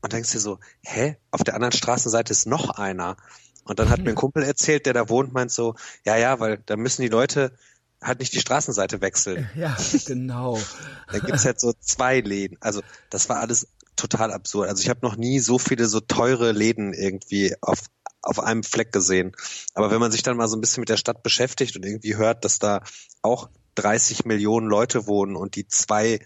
und 0.00 0.12
denkst 0.12 0.32
dir 0.32 0.40
so, 0.40 0.58
hä, 0.82 1.16
auf 1.30 1.44
der 1.44 1.54
anderen 1.54 1.72
Straßenseite 1.72 2.32
ist 2.32 2.46
noch 2.46 2.70
einer. 2.70 3.16
Und 3.64 3.78
dann 3.78 3.90
hat 3.90 4.00
mir 4.00 4.10
ein 4.10 4.16
Kumpel 4.16 4.42
erzählt, 4.42 4.86
der 4.86 4.94
da 4.94 5.08
wohnt, 5.08 5.32
meint 5.32 5.50
so, 5.50 5.74
ja, 6.04 6.16
ja, 6.16 6.40
weil 6.40 6.62
da 6.66 6.76
müssen 6.76 7.02
die 7.02 7.08
Leute 7.08 7.52
halt 8.00 8.20
nicht 8.20 8.32
die 8.32 8.40
Straßenseite 8.40 9.00
wechseln. 9.00 9.50
Ja, 9.56 9.76
genau. 10.06 10.60
Da 11.10 11.18
gibt's 11.18 11.44
halt 11.44 11.60
so 11.60 11.72
zwei 11.80 12.20
Läden. 12.20 12.56
Also 12.60 12.80
das 13.10 13.28
war 13.28 13.40
alles 13.40 13.68
total 13.96 14.32
absurd. 14.32 14.68
Also 14.68 14.82
ich 14.82 14.88
habe 14.88 15.00
noch 15.02 15.16
nie 15.16 15.40
so 15.40 15.58
viele 15.58 15.86
so 15.86 16.00
teure 16.00 16.52
Läden 16.52 16.94
irgendwie 16.94 17.54
auf, 17.60 17.80
auf 18.22 18.40
einem 18.40 18.62
Fleck 18.62 18.92
gesehen. 18.92 19.32
Aber 19.74 19.90
wenn 19.90 20.00
man 20.00 20.12
sich 20.12 20.22
dann 20.22 20.36
mal 20.36 20.48
so 20.48 20.56
ein 20.56 20.60
bisschen 20.60 20.80
mit 20.80 20.88
der 20.88 20.96
Stadt 20.96 21.22
beschäftigt 21.22 21.76
und 21.76 21.84
irgendwie 21.84 22.16
hört, 22.16 22.44
dass 22.44 22.58
da 22.58 22.82
auch 23.22 23.50
30 23.78 24.24
Millionen 24.24 24.68
Leute 24.68 25.06
wohnen 25.06 25.36
und 25.36 25.56
die 25.56 25.66
zwei 25.66 26.20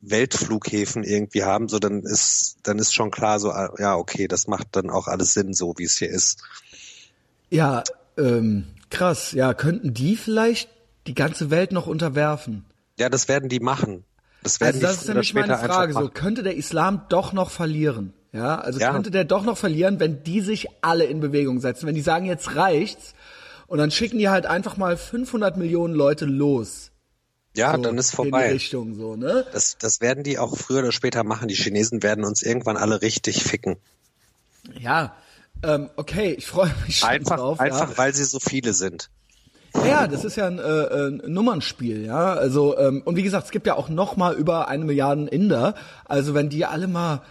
Weltflughäfen 0.00 1.04
irgendwie 1.04 1.44
haben, 1.44 1.68
so 1.68 1.78
dann 1.78 2.02
ist 2.02 2.56
dann 2.64 2.78
ist 2.78 2.92
schon 2.92 3.10
klar 3.10 3.38
so 3.38 3.50
ah, 3.50 3.74
ja 3.78 3.96
okay, 3.96 4.26
das 4.26 4.46
macht 4.48 4.68
dann 4.72 4.90
auch 4.90 5.06
alles 5.06 5.34
Sinn 5.34 5.54
so 5.54 5.74
wie 5.76 5.84
es 5.84 5.96
hier 5.96 6.10
ist. 6.10 6.42
Ja, 7.50 7.84
ähm, 8.16 8.66
krass. 8.90 9.32
Ja, 9.32 9.54
könnten 9.54 9.94
die 9.94 10.16
vielleicht 10.16 10.68
die 11.06 11.14
ganze 11.14 11.50
Welt 11.50 11.72
noch 11.72 11.86
unterwerfen? 11.86 12.64
Ja, 12.98 13.08
das 13.08 13.28
werden 13.28 13.48
die 13.48 13.60
machen. 13.60 14.04
Das 14.42 14.60
werden 14.60 14.76
Also 14.76 14.86
das 14.86 15.02
ist 15.02 15.08
nämlich 15.08 15.34
meine 15.34 15.56
Frage. 15.56 15.92
So 15.92 16.08
könnte 16.08 16.42
der 16.42 16.56
Islam 16.56 17.02
doch 17.08 17.32
noch 17.32 17.50
verlieren? 17.50 18.12
Ja, 18.32 18.58
also 18.58 18.78
Ja. 18.78 18.92
könnte 18.92 19.10
der 19.10 19.24
doch 19.24 19.44
noch 19.44 19.56
verlieren, 19.56 19.98
wenn 19.98 20.22
die 20.22 20.40
sich 20.40 20.66
alle 20.82 21.04
in 21.04 21.20
Bewegung 21.20 21.60
setzen. 21.60 21.86
Wenn 21.86 21.94
die 21.94 22.02
sagen, 22.02 22.26
jetzt 22.26 22.54
reicht's, 22.54 23.14
und 23.66 23.78
dann 23.78 23.90
schicken 23.90 24.18
die 24.18 24.28
halt 24.28 24.46
einfach 24.46 24.76
mal 24.76 24.96
500 24.96 25.56
Millionen 25.56 25.94
Leute 25.94 26.24
los. 26.24 26.90
Ja, 27.56 27.74
so, 27.74 27.82
dann 27.82 27.96
ist 27.96 28.08
In 28.08 28.10
die 28.10 28.16
vorbei. 28.16 28.52
Richtung 28.52 28.94
so, 28.94 29.16
ne? 29.16 29.46
Das, 29.52 29.78
das 29.78 30.00
werden 30.00 30.24
die 30.24 30.38
auch 30.38 30.56
früher 30.56 30.80
oder 30.80 30.92
später 30.92 31.24
machen. 31.24 31.48
Die 31.48 31.54
Chinesen 31.54 32.02
werden 32.02 32.24
uns 32.24 32.42
irgendwann 32.42 32.76
alle 32.76 33.00
richtig 33.00 33.42
ficken. 33.42 33.76
Ja, 34.78 35.14
ähm, 35.62 35.88
okay, 35.96 36.32
ich 36.36 36.46
freue 36.46 36.70
mich 36.86 36.98
schon 36.98 37.08
Einfach, 37.08 37.36
drauf. 37.36 37.60
einfach 37.60 37.90
ja. 37.90 37.98
weil 37.98 38.14
sie 38.14 38.24
so 38.24 38.38
viele 38.40 38.72
sind. 38.74 39.10
Ja, 39.84 40.06
das 40.06 40.24
ist 40.24 40.36
ja 40.36 40.46
ein, 40.46 40.58
äh, 40.58 40.62
ein 40.62 41.22
Nummernspiel, 41.26 42.04
ja. 42.04 42.32
Also 42.34 42.78
ähm, 42.78 43.02
und 43.04 43.16
wie 43.16 43.22
gesagt, 43.22 43.46
es 43.46 43.50
gibt 43.50 43.66
ja 43.66 43.74
auch 43.74 43.88
noch 43.88 44.16
mal 44.16 44.34
über 44.34 44.68
eine 44.68 44.84
Milliarde 44.84 45.26
Inder. 45.28 45.74
Also 46.04 46.34
wenn 46.34 46.48
die 46.48 46.64
alle 46.64 46.88
mal 46.88 47.22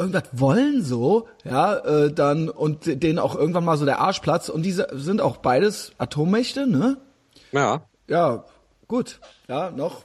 irgendwas 0.00 0.24
wollen 0.32 0.82
so, 0.82 1.28
ja, 1.44 1.76
äh, 1.76 2.12
dann 2.12 2.48
und 2.48 2.86
denen 3.02 3.18
auch 3.20 3.36
irgendwann 3.36 3.64
mal 3.64 3.76
so 3.76 3.84
der 3.84 4.00
Arsch 4.00 4.18
platzt 4.20 4.50
und 4.50 4.62
diese 4.62 4.88
sind 4.92 5.20
auch 5.20 5.36
beides 5.36 5.92
Atommächte, 5.98 6.66
ne? 6.66 6.96
Ja. 7.52 7.82
Ja, 8.08 8.44
gut, 8.88 9.20
ja, 9.48 9.70
noch. 9.70 10.04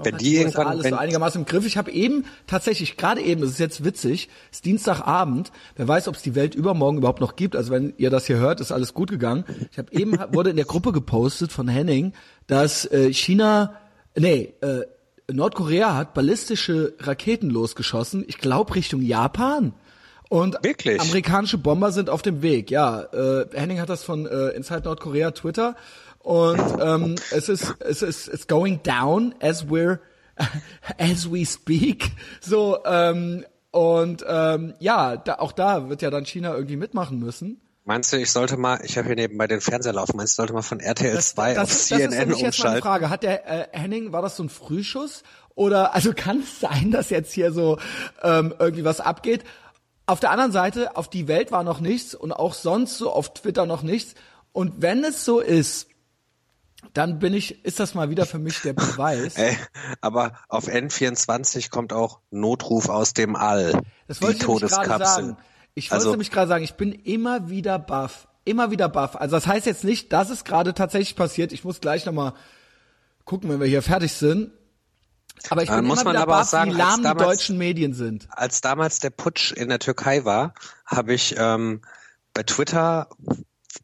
Wenn 0.00 0.16
die 0.16 0.36
irgendwann- 0.36 0.68
alles 0.68 0.84
wenn- 0.84 0.92
so 0.92 0.96
einigermaßen 0.98 1.40
im 1.40 1.44
Griff. 1.46 1.66
Ich 1.66 1.76
habe 1.76 1.90
eben 1.90 2.24
tatsächlich 2.46 2.96
gerade 2.96 3.20
eben, 3.20 3.40
das 3.40 3.50
ist 3.50 3.58
jetzt 3.58 3.84
witzig, 3.84 4.28
es 4.52 4.58
ist 4.58 4.64
Dienstagabend. 4.64 5.50
Wer 5.74 5.88
weiß, 5.88 6.06
ob 6.06 6.14
es 6.14 6.22
die 6.22 6.36
Welt 6.36 6.54
übermorgen 6.54 6.98
überhaupt 6.98 7.20
noch 7.20 7.34
gibt. 7.34 7.56
Also 7.56 7.72
wenn 7.72 7.94
ihr 7.96 8.08
das 8.10 8.26
hier 8.26 8.36
hört, 8.36 8.60
ist 8.60 8.70
alles 8.70 8.94
gut 8.94 9.10
gegangen. 9.10 9.44
Ich 9.72 9.78
habe 9.78 9.92
eben 9.92 10.12
wurde 10.32 10.50
in 10.50 10.56
der 10.56 10.66
Gruppe 10.66 10.92
gepostet 10.92 11.50
von 11.50 11.66
Henning, 11.66 12.12
dass 12.46 12.84
äh, 12.86 13.12
China, 13.12 13.74
nee, 14.16 14.54
äh, 14.60 14.82
Nordkorea 15.30 15.94
hat 15.94 16.14
ballistische 16.14 16.94
Raketen 17.00 17.50
losgeschossen. 17.50 18.24
Ich 18.26 18.38
glaube 18.38 18.74
Richtung 18.74 19.02
Japan. 19.02 19.74
Und 20.28 20.62
Wirklich? 20.62 21.00
amerikanische 21.00 21.58
Bomber 21.58 21.92
sind 21.92 22.10
auf 22.10 22.22
dem 22.22 22.42
Weg. 22.42 22.70
Ja, 22.70 23.02
äh, 23.02 23.46
Henning 23.52 23.80
hat 23.80 23.88
das 23.88 24.04
von 24.04 24.26
äh, 24.26 24.48
Inside 24.50 24.82
Nordkorea 24.84 25.30
Twitter 25.30 25.76
und 26.18 26.60
ähm, 26.80 27.14
es 27.30 27.48
ist 27.48 27.74
es 27.80 28.02
ist 28.02 28.28
it's 28.28 28.46
going 28.46 28.82
down 28.82 29.34
as 29.40 29.66
we're 29.66 30.00
as 30.98 31.30
we 31.30 31.46
speak. 31.46 32.10
So 32.40 32.78
ähm, 32.84 33.44
und 33.70 34.24
ähm, 34.28 34.74
ja, 34.80 35.16
da, 35.16 35.36
auch 35.36 35.52
da 35.52 35.88
wird 35.88 36.02
ja 36.02 36.10
dann 36.10 36.26
China 36.26 36.54
irgendwie 36.54 36.76
mitmachen 36.76 37.18
müssen. 37.18 37.60
Meinst 37.88 38.12
du, 38.12 38.18
ich 38.18 38.30
sollte 38.30 38.58
mal, 38.58 38.80
ich 38.84 38.98
habe 38.98 39.06
hier 39.06 39.16
nebenbei 39.16 39.46
den 39.46 39.62
Fernseher 39.62 39.94
laufen, 39.94 40.18
meinst 40.18 40.32
du, 40.32 40.34
ich 40.34 40.36
sollte 40.36 40.52
mal 40.52 40.60
von 40.60 40.78
RTL 40.78 41.18
2 41.18 41.52
auf 41.52 41.56
das, 41.56 41.68
das 41.70 41.80
ist 41.80 41.88
CNN 41.88 42.18
nämlich 42.18 42.40
jetzt 42.40 42.58
mal 42.58 42.66
eine 42.66 42.76
umschalten? 42.76 42.82
Frage. 42.82 43.08
Hat 43.08 43.22
der 43.22 43.72
äh, 43.72 43.78
Henning, 43.78 44.12
war 44.12 44.20
das 44.20 44.36
so 44.36 44.42
ein 44.42 44.50
Frühschuss? 44.50 45.22
Oder 45.54 45.94
also 45.94 46.12
kann 46.14 46.40
es 46.40 46.60
sein, 46.60 46.90
dass 46.90 47.08
jetzt 47.08 47.32
hier 47.32 47.50
so 47.50 47.78
ähm, 48.22 48.54
irgendwie 48.58 48.84
was 48.84 49.00
abgeht? 49.00 49.42
Auf 50.04 50.20
der 50.20 50.32
anderen 50.32 50.52
Seite, 50.52 50.98
auf 50.98 51.08
die 51.08 51.28
Welt 51.28 51.50
war 51.50 51.64
noch 51.64 51.80
nichts 51.80 52.14
und 52.14 52.30
auch 52.30 52.52
sonst 52.52 52.98
so 52.98 53.10
auf 53.10 53.32
Twitter 53.32 53.64
noch 53.64 53.82
nichts. 53.82 54.16
Und 54.52 54.82
wenn 54.82 55.02
es 55.02 55.24
so 55.24 55.40
ist, 55.40 55.88
dann 56.92 57.18
bin 57.18 57.32
ich, 57.32 57.64
ist 57.64 57.80
das 57.80 57.94
mal 57.94 58.10
wieder 58.10 58.26
für 58.26 58.38
mich 58.38 58.60
der 58.60 58.74
Beweis. 58.74 59.34
Ey, 59.36 59.56
aber 60.02 60.34
auf 60.50 60.68
N24 60.68 61.70
kommt 61.70 61.94
auch 61.94 62.20
Notruf 62.30 62.90
aus 62.90 63.14
dem 63.14 63.34
All. 63.34 63.80
Das 64.06 64.20
wollte 64.20 64.34
die 64.34 64.40
ich 64.40 64.44
Todeskapsel. 64.44 65.06
sagen. 65.06 65.36
Ich 65.78 65.90
wollte 65.90 66.00
Also- 66.00 66.10
nämlich 66.10 66.30
gerade 66.30 66.48
sagen, 66.48 66.64
ich 66.64 66.74
bin 66.74 66.92
immer 66.92 67.48
wieder 67.48 67.78
baff. 67.78 68.28
Immer 68.44 68.70
wieder 68.70 68.88
baff. 68.88 69.14
Also 69.16 69.36
das 69.36 69.46
heißt 69.46 69.66
jetzt 69.66 69.84
nicht, 69.84 70.12
dass 70.12 70.30
es 70.30 70.44
gerade 70.44 70.72
tatsächlich 70.74 71.16
passiert. 71.16 71.52
Ich 71.52 71.64
muss 71.64 71.80
gleich 71.80 72.06
nochmal 72.06 72.32
gucken, 73.24 73.50
wenn 73.50 73.60
wir 73.60 73.66
hier 73.66 73.82
fertig 73.82 74.12
sind. 74.12 74.50
Aber 75.50 75.62
ich 75.62 75.68
Äh, 75.70 75.76
bin 75.76 75.84
muss 75.84 76.02
man 76.02 76.16
aber 76.16 76.32
baff, 76.32 76.48
sagen, 76.48 76.72
wie 76.72 76.76
lahm 76.76 76.96
die 76.98 77.02
damals- 77.04 77.26
deutschen 77.28 77.58
Medien 77.58 77.92
sind. 77.94 78.26
Als 78.30 78.60
damals 78.60 79.00
der 79.00 79.10
Putsch 79.10 79.52
in 79.52 79.68
der 79.68 79.78
Türkei 79.78 80.24
war, 80.24 80.54
habe 80.86 81.12
ich 81.14 81.34
ähm, 81.38 81.82
bei 82.34 82.42
Twitter 82.42 83.08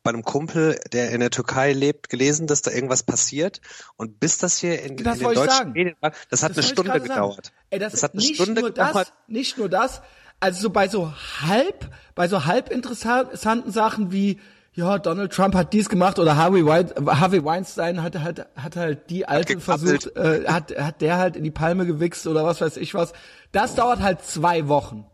bei 0.03 0.11
einem 0.11 0.25
Kumpel, 0.25 0.79
der 0.93 1.11
in 1.13 1.21
der 1.21 1.31
Türkei 1.31 1.73
lebt, 1.73 2.09
gelesen, 2.09 2.47
dass 2.47 2.63
da 2.63 2.71
irgendwas 2.71 3.03
passiert. 3.05 3.61
Und 3.97 4.19
bis 4.19 4.39
das 4.39 4.59
hier 4.59 4.83
in, 4.83 4.97
Das 4.97 5.19
in 5.19 5.25
den 5.27 5.35
deutschen 5.35 5.51
sagen. 5.51 5.73
Medien 5.73 5.97
war, 6.01 6.13
das 6.31 6.43
hat 6.43 6.51
Das 6.51 6.59
eine 6.59 6.67
Stunde 6.73 7.01
gedauert. 7.01 7.53
Ey, 7.71 7.79
das, 7.79 7.93
das 7.93 8.03
hat 8.03 8.13
eine 8.15 8.23
Stunde 8.23 8.63
gedauert. 8.63 9.13
nicht 9.29 9.57
nur 9.59 9.69
das. 9.69 10.01
Also 10.41 10.63
so 10.63 10.71
bei 10.71 10.89
so 10.89 11.13
halb, 11.43 11.91
bei 12.15 12.29
so 12.29 12.45
halb 12.45 12.71
interessanten 12.71 13.71
Sachen 13.71 14.13
wie 14.13 14.39
ja, 14.77 14.99
Donald 14.99 15.33
Trump 15.33 15.55
hat 15.55 15.73
dies 15.73 15.89
gemacht 15.89 16.19
oder 16.19 16.37
Harvey, 16.37 16.67
Wein, 16.67 16.91
Harvey 17.07 17.45
Weinstein 17.45 18.03
hat, 18.03 18.19
hat, 18.19 18.49
hat 18.57 18.77
halt 18.77 19.09
die 19.09 19.27
alte 19.27 19.61
versucht, 19.61 20.17
äh, 20.17 20.47
hat, 20.49 20.77
hat 20.77 21.01
der 21.01 21.17
halt 21.19 21.37
in 21.37 21.45
die 21.45 21.53
Palme 21.53 21.87
gewichst 21.87 22.27
oder 22.27 22.45
was 22.45 22.61
weiß 22.61 22.77
ich 22.79 22.93
was. 22.93 23.13
Das 23.53 23.77
dauert 23.77 24.03
halt 24.03 24.23
zwei 24.23 24.67
Wochen, 24.67 25.07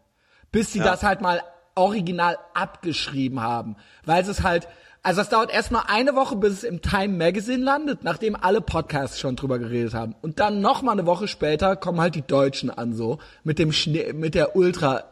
bis 0.50 0.72
sie 0.72 0.78
das 0.78 1.02
halt 1.02 1.20
mal 1.20 1.42
original 1.74 2.38
abgeschrieben 2.54 3.40
haben. 3.40 3.76
Weil 4.06 4.26
es 4.26 4.42
halt, 4.42 4.66
also 5.02 5.20
es 5.22 5.28
dauert 5.28 5.50
erstmal 5.50 5.84
eine 5.86 6.14
Woche, 6.14 6.36
bis 6.36 6.52
es 6.52 6.64
im 6.64 6.82
Time 6.82 7.16
Magazine 7.16 7.62
landet, 7.62 8.04
nachdem 8.04 8.36
alle 8.36 8.60
Podcasts 8.60 9.18
schon 9.18 9.36
drüber 9.36 9.58
geredet 9.58 9.94
haben. 9.94 10.14
Und 10.20 10.40
dann 10.40 10.60
noch 10.60 10.82
mal 10.82 10.92
eine 10.92 11.06
Woche 11.06 11.28
später 11.28 11.76
kommen 11.76 12.00
halt 12.00 12.14
die 12.14 12.26
Deutschen 12.26 12.70
an 12.70 12.92
so, 12.92 13.18
mit 13.42 13.58
dem 13.58 13.72
Schnee, 13.72 14.12
mit 14.12 14.34
der 14.34 14.56
ultra 14.56 15.04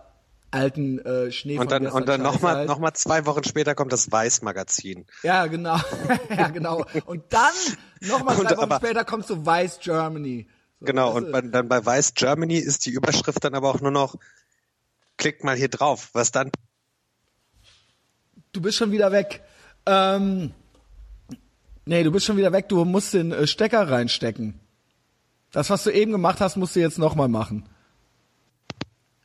alten 0.51 0.99
äh, 1.01 1.31
Schnee 1.31 1.59
Und 1.59 1.71
dann, 1.71 1.87
und 1.87 2.09
dann 2.09 2.23
nochmal 2.23 2.57
halt. 2.57 2.69
noch 2.69 2.79
mal 2.79 2.95
zwei 2.95 3.27
Wochen 3.27 3.45
später 3.45 3.75
kommt 3.75 3.93
das 3.93 4.11
Weiß-Magazin. 4.11 5.07
Ja, 5.23 5.47
genau. 5.47 5.79
ja, 6.37 6.49
genau. 6.49 6.85
Und 7.07 7.25
dann, 7.31 7.55
nochmal 8.01 8.37
Und 8.39 8.57
Wochen 8.57 8.73
später 8.77 9.05
kommt 9.05 9.27
so 9.27 9.45
Weiß 9.45 9.81
Germany. 9.81 10.47
So, 10.81 10.87
Genau, 10.87 11.13
und 11.13 11.33
bei, 11.33 11.41
dann 11.41 11.69
bei 11.69 11.85
Weiß 11.85 12.15
Germany 12.15 12.57
ist 12.57 12.87
die 12.87 12.91
Überschrift 12.91 13.43
dann 13.43 13.55
aber 13.55 13.69
auch 13.71 13.81
nur 13.81 13.91
noch, 13.91 14.17
klickt 15.17 15.45
mal 15.45 15.57
hier 15.57 15.69
drauf, 15.69 16.11
was 16.13 16.31
dann 16.31 16.51
Du 18.53 18.63
bist 18.63 18.79
schon 18.79 18.93
wieder 18.93 19.13
weg. 19.13 19.43
Ähm, 19.89 20.53
nee, 21.87 22.03
du 22.03 22.13
bist 22.13 22.27
schon 22.27 22.37
wieder 22.37 22.53
weg. 22.53 22.69
Du 22.69 22.85
musst 22.85 23.15
den 23.15 23.33
äh, 23.33 23.47
Stecker 23.47 23.91
reinstecken. 23.91 24.61
Das, 25.51 25.71
was 25.71 25.85
du 25.85 25.91
eben 25.91 26.13
gemacht 26.13 26.41
hast, 26.41 26.57
musst 26.57 26.77
du 26.77 26.81
jetzt 26.81 26.99
nochmal 26.99 27.29
machen. 27.29 27.67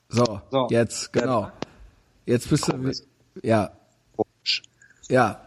So, 0.10 0.42
So. 0.52 0.68
jetzt, 0.70 1.12
genau. 1.12 1.52
Jetzt 2.26 2.50
bist 2.50 2.68
du, 2.70 2.92
ja, 3.42 3.72
ja. 5.10 5.44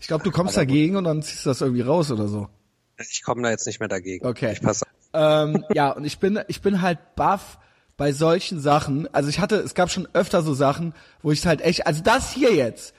Ich 0.00 0.08
glaube, 0.08 0.24
du 0.24 0.30
kommst 0.32 0.56
dagegen 0.56 0.96
und 0.96 1.04
dann 1.04 1.22
ziehst 1.22 1.44
du 1.46 1.50
das 1.50 1.60
irgendwie 1.60 1.82
raus 1.82 2.10
oder 2.10 2.26
so. 2.26 2.48
Ich 2.98 3.22
komme 3.22 3.42
da 3.42 3.50
jetzt 3.50 3.66
nicht 3.66 3.78
mehr 3.78 3.88
dagegen. 3.88 4.26
Okay. 4.26 4.52
Ich 4.52 4.62
passe. 4.62 4.84
ähm, 5.12 5.64
ja, 5.74 5.92
und 5.92 6.04
ich 6.04 6.18
bin, 6.18 6.40
ich 6.48 6.60
bin 6.62 6.82
halt 6.82 7.14
baff 7.14 7.58
bei 7.96 8.12
solchen 8.12 8.58
Sachen. 8.60 9.12
Also 9.14 9.28
ich 9.28 9.38
hatte, 9.38 9.56
es 9.56 9.74
gab 9.74 9.90
schon 9.90 10.08
öfter 10.12 10.42
so 10.42 10.54
Sachen, 10.54 10.94
wo 11.22 11.30
ich 11.30 11.46
halt 11.46 11.60
echt, 11.60 11.86
also 11.86 12.02
das 12.02 12.32
hier 12.32 12.54
jetzt, 12.54 12.94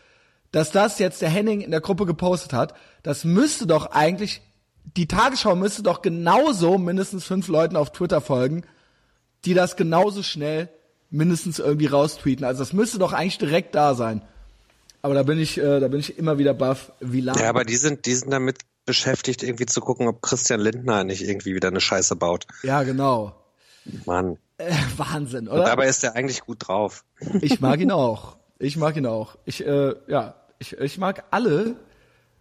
dass 0.51 0.71
das 0.71 0.99
jetzt 0.99 1.21
der 1.21 1.29
Henning 1.29 1.61
in 1.61 1.71
der 1.71 1.81
Gruppe 1.81 2.05
gepostet 2.05 2.53
hat, 2.53 2.73
das 3.03 3.23
müsste 3.23 3.67
doch 3.67 3.91
eigentlich, 3.91 4.41
die 4.95 5.07
Tagesschau 5.07 5.55
müsste 5.55 5.83
doch 5.83 6.01
genauso 6.01 6.77
mindestens 6.77 7.25
fünf 7.25 7.47
Leuten 7.47 7.75
auf 7.75 7.91
Twitter 7.91 8.21
folgen, 8.21 8.63
die 9.45 9.53
das 9.53 9.75
genauso 9.75 10.23
schnell 10.23 10.69
mindestens 11.09 11.59
irgendwie 11.59 11.85
raustweeten. 11.87 12.45
Also 12.45 12.59
das 12.59 12.73
müsste 12.73 12.99
doch 12.99 13.13
eigentlich 13.13 13.37
direkt 13.37 13.75
da 13.75 13.95
sein. 13.95 14.21
Aber 15.01 15.13
da 15.13 15.23
bin 15.23 15.39
ich, 15.39 15.57
äh, 15.57 15.79
da 15.79 15.87
bin 15.87 15.99
ich 15.99 16.17
immer 16.17 16.37
wieder 16.37 16.53
baff, 16.53 16.91
wie 16.99 17.21
lange. 17.21 17.39
Ja, 17.41 17.49
aber 17.49 17.63
die 17.63 17.77
sind, 17.77 18.05
die 18.05 18.15
sind 18.15 18.31
damit 18.31 18.57
beschäftigt, 18.85 19.43
irgendwie 19.43 19.65
zu 19.65 19.79
gucken, 19.81 20.07
ob 20.07 20.21
Christian 20.21 20.59
Lindner 20.59 21.03
nicht 21.03 21.21
irgendwie 21.21 21.55
wieder 21.55 21.67
eine 21.67 21.81
Scheiße 21.81 22.15
baut. 22.15 22.47
ja, 22.63 22.83
genau. 22.83 23.35
Mann. 24.05 24.37
Äh, 24.57 24.73
Wahnsinn, 24.97 25.47
Und 25.47 25.55
oder? 25.55 25.65
dabei 25.65 25.87
ist 25.87 26.03
er 26.03 26.15
eigentlich 26.15 26.41
gut 26.41 26.67
drauf. 26.67 27.05
Ich 27.41 27.61
mag 27.61 27.79
ihn 27.79 27.91
auch. 27.91 28.37
Ich 28.59 28.77
mag 28.77 28.95
ihn 28.97 29.05
auch. 29.05 29.37
Ich, 29.45 29.65
äh, 29.65 29.95
ja, 30.07 30.35
ich, 30.59 30.73
ich 30.77 30.97
mag 30.97 31.25
alle, 31.31 31.75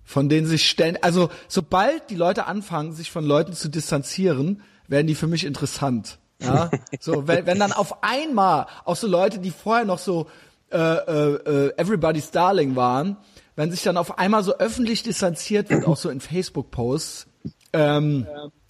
von 0.05 0.29
denen 0.29 0.46
sich 0.46 0.68
stellen. 0.68 0.98
Also, 1.02 1.31
sobald 1.48 2.11
die 2.11 2.14
Leute 2.14 2.46
anfangen, 2.46 2.92
sich 2.92 3.11
von 3.11 3.24
Leuten 3.24 3.52
zu 3.52 3.68
distanzieren, 3.68 4.62
werden 4.88 5.07
die 5.07 5.14
für 5.14 5.26
mich 5.26 5.45
interessant. 5.45 6.18
Ja, 6.40 6.70
so, 7.01 7.26
wenn, 7.26 7.47
wenn 7.47 7.59
dann 7.59 7.72
auf 7.72 8.03
einmal 8.03 8.66
auch 8.84 8.97
so 8.97 9.07
Leute, 9.07 9.38
die 9.38 9.51
vorher 9.51 9.84
noch 9.84 9.99
so 9.99 10.28
äh, 10.70 10.78
äh, 10.78 11.72
Everybody's 11.76 12.30
Darling 12.30 12.76
waren, 12.76 13.16
wenn 13.57 13.70
sich 13.70 13.82
dann 13.82 13.97
auf 13.97 14.18
einmal 14.18 14.43
so 14.43 14.59
öffentlich 14.59 15.03
distanziert 15.03 15.70
wird, 15.70 15.86
auch 15.86 15.97
so 15.97 16.11
in 16.11 16.20
Facebook-Posts, 16.20 17.26
ähm, 17.72 18.26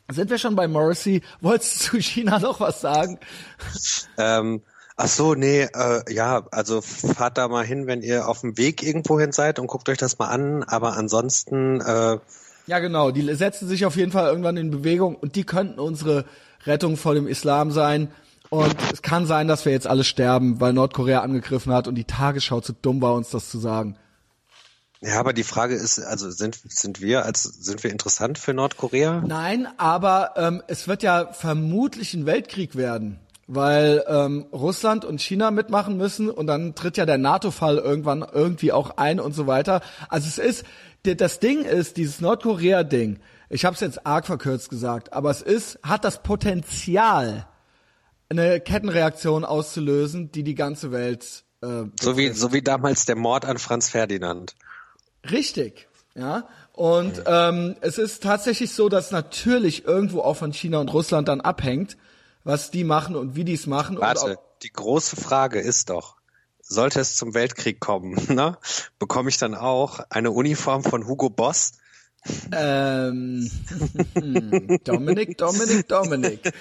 sind 0.08 0.30
wir 0.30 0.38
schon 0.38 0.54
bei 0.54 0.68
Morrissey? 0.68 1.22
Wolltest 1.40 1.80
du 1.80 1.90
zu 1.90 2.00
China 2.00 2.38
noch 2.38 2.60
was 2.60 2.80
sagen? 2.80 3.18
Ähm, 4.18 4.62
ach 4.96 5.08
so, 5.08 5.34
nee, 5.34 5.62
äh, 5.62 6.12
ja, 6.12 6.46
also 6.50 6.80
fahrt 6.80 7.38
da 7.38 7.48
mal 7.48 7.64
hin, 7.64 7.86
wenn 7.86 8.02
ihr 8.02 8.28
auf 8.28 8.40
dem 8.40 8.56
Weg 8.56 8.82
irgendwo 8.82 9.20
hin 9.20 9.32
seid 9.32 9.58
und 9.58 9.66
guckt 9.66 9.88
euch 9.88 9.98
das 9.98 10.18
mal 10.18 10.28
an. 10.28 10.62
Aber 10.64 10.96
ansonsten, 10.96 11.80
äh, 11.80 12.18
Ja, 12.66 12.78
genau. 12.78 13.10
Die 13.10 13.34
setzen 13.34 13.68
sich 13.68 13.86
auf 13.86 13.96
jeden 13.96 14.12
Fall 14.12 14.26
irgendwann 14.28 14.56
in 14.56 14.70
Bewegung 14.70 15.14
und 15.14 15.36
die 15.36 15.44
könnten 15.44 15.78
unsere 15.78 16.24
Rettung 16.64 16.96
vor 16.96 17.14
dem 17.14 17.28
Islam 17.28 17.70
sein. 17.70 18.10
Und 18.48 18.76
es 18.92 19.02
kann 19.02 19.26
sein, 19.26 19.48
dass 19.48 19.64
wir 19.64 19.72
jetzt 19.72 19.86
alle 19.86 20.04
sterben, 20.04 20.60
weil 20.60 20.72
Nordkorea 20.72 21.20
angegriffen 21.20 21.72
hat 21.72 21.88
und 21.88 21.96
die 21.96 22.04
Tagesschau 22.04 22.60
zu 22.60 22.72
dumm 22.72 23.02
war, 23.02 23.14
uns 23.14 23.30
das 23.30 23.50
zu 23.50 23.58
sagen. 23.58 23.96
Ja, 25.00 25.20
aber 25.20 25.32
die 25.32 25.42
Frage 25.42 25.74
ist, 25.74 25.98
also 25.98 26.30
sind, 26.30 26.58
sind 26.64 27.02
wir 27.02 27.24
als 27.24 27.42
sind 27.42 27.84
wir 27.84 27.90
interessant 27.90 28.38
für 28.38 28.54
Nordkorea? 28.54 29.22
Nein, 29.26 29.68
aber 29.76 30.32
ähm, 30.36 30.62
es 30.68 30.88
wird 30.88 31.02
ja 31.02 31.32
vermutlich 31.32 32.14
ein 32.14 32.24
Weltkrieg 32.24 32.76
werden, 32.76 33.18
weil 33.46 34.04
ähm, 34.08 34.46
Russland 34.52 35.04
und 35.04 35.20
China 35.20 35.50
mitmachen 35.50 35.96
müssen 35.96 36.30
und 36.30 36.46
dann 36.46 36.74
tritt 36.74 36.96
ja 36.96 37.06
der 37.06 37.18
NATO-Fall 37.18 37.78
irgendwann 37.78 38.26
irgendwie 38.32 38.72
auch 38.72 38.96
ein 38.96 39.20
und 39.20 39.34
so 39.34 39.46
weiter. 39.46 39.82
Also 40.08 40.26
es 40.28 40.38
ist, 40.38 40.64
das 41.02 41.38
Ding 41.38 41.64
ist, 41.64 41.96
dieses 41.96 42.20
Nordkorea-Ding, 42.20 43.18
ich 43.48 43.64
habe 43.64 43.74
es 43.74 43.80
jetzt 43.80 44.06
arg 44.06 44.26
verkürzt 44.26 44.70
gesagt, 44.70 45.12
aber 45.12 45.30
es 45.30 45.42
ist, 45.42 45.78
hat 45.82 46.04
das 46.04 46.22
Potenzial, 46.22 47.46
eine 48.28 48.60
Kettenreaktion 48.60 49.44
auszulösen, 49.44 50.32
die 50.32 50.42
die 50.42 50.56
ganze 50.56 50.90
Welt 50.90 51.44
äh, 51.62 51.84
so 52.00 52.16
wie 52.16 52.30
so 52.30 52.52
wie 52.52 52.62
damals 52.62 53.04
der 53.06 53.16
Mord 53.16 53.44
an 53.44 53.58
Franz 53.58 53.88
Ferdinand. 53.88 54.54
Richtig, 55.30 55.88
ja. 56.14 56.48
Und 56.72 57.22
ähm, 57.26 57.76
es 57.80 57.98
ist 57.98 58.22
tatsächlich 58.22 58.72
so, 58.72 58.88
dass 58.88 59.10
natürlich 59.10 59.84
irgendwo 59.84 60.20
auch 60.20 60.36
von 60.36 60.52
China 60.52 60.78
und 60.78 60.92
Russland 60.92 61.28
dann 61.28 61.40
abhängt, 61.40 61.96
was 62.46 62.70
die 62.70 62.84
machen 62.84 63.16
und 63.16 63.34
wie 63.34 63.44
die 63.44 63.54
es 63.54 63.66
machen. 63.66 63.98
Warte, 63.98 64.38
die 64.62 64.72
große 64.72 65.16
Frage 65.16 65.58
ist 65.58 65.90
doch, 65.90 66.16
sollte 66.60 67.00
es 67.00 67.16
zum 67.16 67.34
Weltkrieg 67.34 67.80
kommen, 67.80 68.14
ne? 68.34 68.56
bekomme 68.98 69.28
ich 69.28 69.38
dann 69.38 69.54
auch 69.54 70.00
eine 70.10 70.30
Uniform 70.30 70.84
von 70.84 71.06
Hugo 71.06 71.28
Boss? 71.28 71.72
Ähm, 72.50 73.48
Dominik, 74.84 75.38
Dominik, 75.38 75.86
Dominik. 75.86 76.52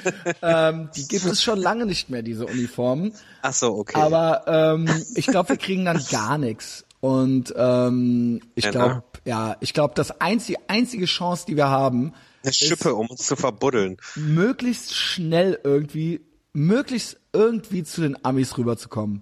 Ähm, 0.43 0.89
die 0.95 1.07
gibt 1.07 1.25
es 1.25 1.41
schon 1.41 1.57
lange 1.57 1.88
nicht 1.88 2.09
mehr, 2.09 2.21
diese 2.21 2.45
Uniformen. 2.45 3.13
Ach 3.41 3.53
so, 3.53 3.73
okay. 3.75 3.99
Aber 3.99 4.43
ähm, 4.45 4.88
ich 5.15 5.25
glaube, 5.25 5.49
wir 5.49 5.57
kriegen 5.57 5.86
dann 5.86 6.03
gar 6.11 6.38
nichts. 6.38 6.86
Und 6.99 7.53
ähm, 7.57 8.41
ich 8.53 8.69
glaube, 8.69 9.03
ja, 9.25 9.57
ich 9.59 9.73
glaube, 9.73 9.95
das 9.95 10.21
einzige, 10.21 10.59
einzige 10.67 11.05
Chance, 11.05 11.45
die 11.47 11.55
wir 11.55 11.69
haben, 11.69 12.13
eine 12.46 12.54
Schippe, 12.54 12.96
um 12.96 13.08
uns 13.08 13.26
zu 13.26 13.36
verbuddeln. 13.36 13.98
Möglichst 14.16 14.93
schnell 14.96 15.60
irgendwie, 15.64 16.22
möglichst 16.54 17.18
irgendwie 17.34 17.84
zu 17.84 18.02
den 18.02 18.24
Amis 18.24 18.58
rüberzukommen. 18.58 19.22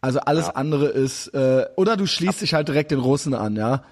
Also 0.00 0.20
alles 0.20 0.46
ja. 0.46 0.52
andere 0.52 0.88
ist, 0.88 1.28
äh, 1.28 1.66
oder 1.76 1.96
du 1.96 2.06
schließt 2.06 2.40
dich 2.40 2.54
halt 2.54 2.68
direkt 2.68 2.90
den 2.90 3.00
Russen 3.00 3.34
an, 3.34 3.56
ja. 3.56 3.84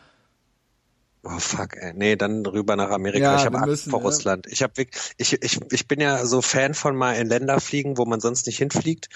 Oh 1.25 1.39
fuck, 1.41 1.77
ey. 1.77 1.93
Nee, 1.95 2.15
dann 2.15 2.47
rüber 2.47 2.77
nach 2.77 2.91
Amerika. 2.91 3.33
Ja, 3.33 3.37
ich 3.37 3.45
habe 3.45 3.59
Angst 3.59 3.91
vor 3.91 3.99
ja. 3.99 4.05
Russland. 4.05 4.47
Ich 4.49 4.63
habe 4.63 4.87
ich, 5.17 5.43
ich, 5.43 5.61
ich 5.73 5.89
bin 5.89 6.01
ja 6.01 6.25
so 6.25 6.41
Fan 6.41 6.75
von 6.75 6.95
mal 6.95 7.15
in 7.15 7.27
Länder 7.27 7.59
fliegen, 7.59 7.99
wo 7.99 8.05
man 8.05 8.21
sonst 8.21 8.47
nicht 8.47 8.59
hinfliegt. 8.59 9.09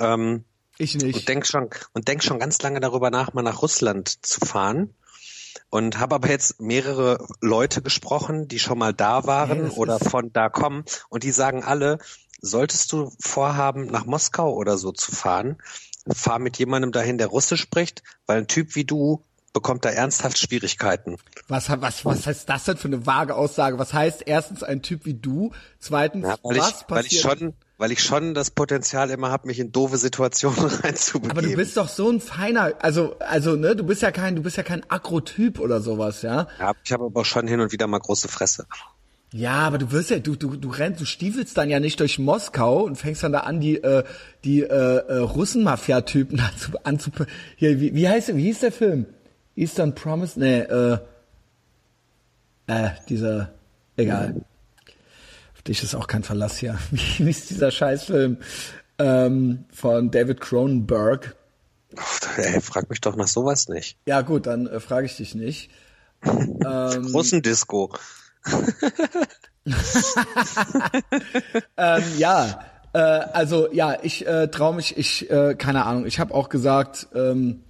Ähm, 0.00 0.44
ich 0.78 0.96
nicht. 0.96 1.14
Und 1.14 1.28
denk 1.28 1.46
schon 1.46 1.70
und 1.92 2.08
denk 2.08 2.24
schon 2.24 2.40
ganz 2.40 2.60
lange 2.62 2.80
darüber 2.80 3.10
nach, 3.10 3.32
mal 3.32 3.42
nach 3.42 3.62
Russland 3.62 4.26
zu 4.26 4.40
fahren. 4.40 4.92
Und 5.72 5.98
habe 5.98 6.16
aber 6.16 6.28
jetzt 6.28 6.60
mehrere 6.60 7.26
Leute 7.40 7.80
gesprochen, 7.80 8.46
die 8.46 8.58
schon 8.58 8.76
mal 8.76 8.92
da 8.92 9.24
waren 9.24 9.64
ja, 9.64 9.70
oder 9.70 9.98
von 9.98 10.30
da 10.30 10.50
kommen. 10.50 10.84
Und 11.08 11.24
die 11.24 11.30
sagen 11.30 11.64
alle, 11.64 11.96
solltest 12.42 12.92
du 12.92 13.10
vorhaben, 13.18 13.86
nach 13.86 14.04
Moskau 14.04 14.52
oder 14.52 14.76
so 14.76 14.92
zu 14.92 15.12
fahren, 15.12 15.56
fahr 16.06 16.38
mit 16.38 16.58
jemandem 16.58 16.92
dahin, 16.92 17.16
der 17.16 17.28
Russisch 17.28 17.62
spricht, 17.62 18.02
weil 18.26 18.36
ein 18.36 18.48
Typ 18.48 18.74
wie 18.74 18.84
du 18.84 19.24
bekommt 19.54 19.86
da 19.86 19.88
ernsthaft 19.88 20.36
Schwierigkeiten. 20.36 21.16
Was, 21.48 21.70
was, 21.70 22.04
was 22.04 22.26
heißt 22.26 22.50
das 22.50 22.64
denn 22.64 22.76
für 22.76 22.88
eine 22.88 23.06
vage 23.06 23.34
Aussage? 23.34 23.78
Was 23.78 23.94
heißt 23.94 24.24
erstens 24.26 24.62
ein 24.62 24.82
Typ 24.82 25.06
wie 25.06 25.14
du? 25.14 25.52
Zweitens, 25.78 26.26
ja, 26.26 26.36
weil 26.42 26.58
was 26.58 26.68
ich, 26.68 26.86
passiert? 26.86 26.90
Weil 26.90 27.06
ich 27.06 27.20
schon, 27.20 27.54
weil 27.82 27.90
ich 27.90 28.00
schon 28.00 28.32
das 28.32 28.52
Potenzial 28.52 29.10
immer 29.10 29.32
habe, 29.32 29.48
mich 29.48 29.58
in 29.58 29.72
doofe 29.72 29.96
Situationen 29.96 30.56
reinzubegeben. 30.84 31.32
Aber 31.32 31.42
du 31.42 31.56
bist 31.56 31.76
doch 31.76 31.88
so 31.88 32.08
ein 32.08 32.20
feiner, 32.20 32.74
also, 32.78 33.16
also, 33.18 33.56
ne, 33.56 33.74
du 33.74 33.82
bist 33.82 34.02
ja 34.02 34.12
kein, 34.12 34.36
du 34.36 34.42
bist 34.42 34.56
ja 34.56 34.62
kein 34.62 34.88
Akrotyp 34.88 35.58
oder 35.58 35.80
sowas, 35.80 36.22
ja? 36.22 36.46
Ja, 36.60 36.74
ich 36.84 36.92
habe 36.92 37.06
aber 37.06 37.24
schon 37.24 37.48
hin 37.48 37.58
und 37.58 37.72
wieder 37.72 37.88
mal 37.88 37.98
große 37.98 38.28
Fresse. 38.28 38.66
Ja, 39.32 39.54
aber 39.54 39.78
du 39.78 39.90
wirst 39.90 40.10
ja, 40.10 40.20
du, 40.20 40.36
du, 40.36 40.54
du 40.54 40.68
rennst, 40.68 41.00
du 41.00 41.04
stiefelst 41.04 41.58
dann 41.58 41.70
ja 41.70 41.80
nicht 41.80 41.98
durch 41.98 42.20
Moskau 42.20 42.84
und 42.84 42.94
fängst 42.94 43.24
dann 43.24 43.32
da 43.32 43.40
an, 43.40 43.58
die, 43.58 43.82
äh, 43.82 44.04
die 44.44 44.60
äh, 44.60 44.66
äh, 44.66 45.16
Russen-Mafia-Typen 45.16 46.38
anzu, 46.52 46.70
anzu, 46.84 47.10
hier, 47.56 47.80
wie, 47.80 47.96
wie 47.96 48.08
heißt, 48.08 48.36
wie 48.36 48.44
hieß 48.44 48.60
der 48.60 48.70
Film? 48.70 49.06
Eastern 49.56 49.96
Promise? 49.96 50.38
Nee, 50.38 50.60
äh, 50.60 50.98
äh, 52.68 52.90
dieser, 53.08 53.50
egal. 53.96 54.44
Auf 55.62 55.66
dich 55.66 55.84
ist 55.84 55.94
auch 55.94 56.08
kein 56.08 56.24
Verlass 56.24 56.58
hier. 56.58 56.76
Wie 56.90 57.30
ist 57.30 57.50
dieser 57.50 57.70
Scheißfilm 57.70 58.38
ähm, 58.98 59.64
von 59.72 60.10
David 60.10 60.40
Cronenberg? 60.40 61.36
Ey, 62.36 62.60
frag 62.60 62.90
mich 62.90 63.00
doch 63.00 63.14
nach 63.14 63.28
sowas 63.28 63.68
nicht. 63.68 63.96
Ja 64.04 64.22
gut, 64.22 64.48
dann 64.48 64.66
äh, 64.66 64.80
frage 64.80 65.06
ich 65.06 65.18
dich 65.18 65.36
nicht. 65.36 65.70
ähm, 66.24 67.12
Großen 67.12 67.42
Disco. 67.42 67.94
ähm, 71.76 72.02
ja, 72.16 72.64
äh, 72.92 72.98
also 72.98 73.72
ja, 73.72 73.98
ich 74.02 74.26
äh, 74.26 74.48
traue 74.48 74.74
mich, 74.74 74.96
ich, 74.96 75.30
äh, 75.30 75.54
keine 75.54 75.86
Ahnung, 75.86 76.06
ich 76.06 76.18
habe 76.18 76.34
auch 76.34 76.48
gesagt, 76.48 77.06
ähm, 77.14 77.62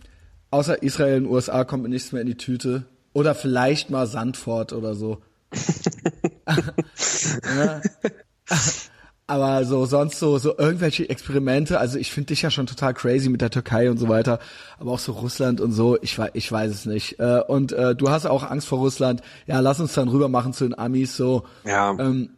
außer 0.50 0.82
Israel 0.82 1.18
und 1.18 1.26
USA 1.26 1.64
kommt 1.64 1.82
mir 1.82 1.90
nichts 1.90 2.10
mehr 2.12 2.22
in 2.22 2.28
die 2.28 2.38
Tüte. 2.38 2.86
Oder 3.12 3.34
vielleicht 3.34 3.90
mal 3.90 4.06
Sandford 4.06 4.72
oder 4.72 4.94
so. 4.94 5.20
Aber 9.26 9.64
so 9.64 9.86
sonst 9.86 10.18
so 10.18 10.36
so 10.38 10.58
irgendwelche 10.58 11.08
Experimente, 11.08 11.78
also 11.78 11.98
ich 11.98 12.12
finde 12.12 12.28
dich 12.28 12.42
ja 12.42 12.50
schon 12.50 12.66
total 12.66 12.92
crazy 12.92 13.30
mit 13.30 13.40
der 13.40 13.50
Türkei 13.50 13.90
und 13.90 13.96
so 13.96 14.08
weiter, 14.08 14.40
aber 14.78 14.90
auch 14.90 14.98
so 14.98 15.12
Russland 15.12 15.60
und 15.60 15.72
so, 15.72 15.96
ich 16.02 16.18
weiß 16.18 16.32
ich 16.34 16.50
weiß 16.50 16.70
es 16.70 16.86
nicht. 16.86 17.20
Äh, 17.20 17.40
und 17.46 17.72
äh, 17.72 17.94
du 17.94 18.10
hast 18.10 18.26
auch 18.26 18.42
Angst 18.42 18.66
vor 18.66 18.80
Russland. 18.80 19.22
Ja, 19.46 19.60
lass 19.60 19.80
uns 19.80 19.94
dann 19.94 20.08
rüber 20.08 20.28
machen 20.28 20.52
zu 20.52 20.64
den 20.64 20.76
Amis 20.76 21.16
so. 21.16 21.44
Ja. 21.64 21.94
Ähm, 21.98 22.30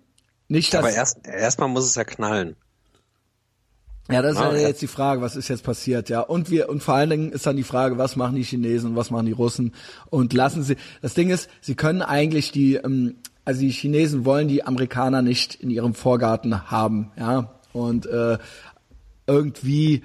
nicht 0.47 0.75
dass, 0.75 0.85
aber 0.85 0.93
erst 0.93 1.27
erstmal 1.27 1.69
muss 1.69 1.87
es 1.87 1.95
ja 1.95 2.05
knallen. 2.05 2.55
Ja, 4.11 4.21
das 4.21 4.35
ist 4.35 4.41
ja 4.41 4.53
jetzt 4.53 4.83
die 4.83 4.87
Frage, 4.87 5.23
was 5.23 5.35
ist 5.35 5.49
jetzt 5.49 5.65
passiert, 5.65 6.11
ja. 6.11 6.21
Und 6.21 6.51
wir, 6.51 6.69
und 6.69 6.83
vor 6.83 6.95
allen 6.95 7.09
Dingen 7.09 7.33
ist 7.33 7.47
dann 7.47 7.57
die 7.57 7.63
Frage, 7.63 7.97
was 7.97 8.17
machen 8.17 8.37
die 8.37 8.43
Chinesen 8.43 8.91
und 8.91 8.97
was 8.97 9.11
machen 9.11 9.25
die 9.25 9.33
Russen? 9.33 9.73
Und 10.11 10.35
lassen 10.35 10.63
sie, 10.63 10.77
das 11.01 11.15
Ding 11.15 11.31
ist, 11.31 11.49
sie 11.63 11.75
können 11.75 12.03
eigentlich 12.03 12.53
die, 12.53 12.75
ähm, 12.75 13.17
also 13.47 13.61
die 13.61 13.71
Chinesen 13.71 14.27
wollen 14.27 14.49
die 14.49 14.65
Amerikaner 14.65 15.23
nicht 15.23 15.55
in 15.55 15.71
ihrem 15.71 15.95
Vorgarten 15.95 16.71
haben, 16.71 17.13
ja. 17.19 17.55
Und 17.73 18.05
äh, 18.07 18.39
irgendwie 19.27 20.05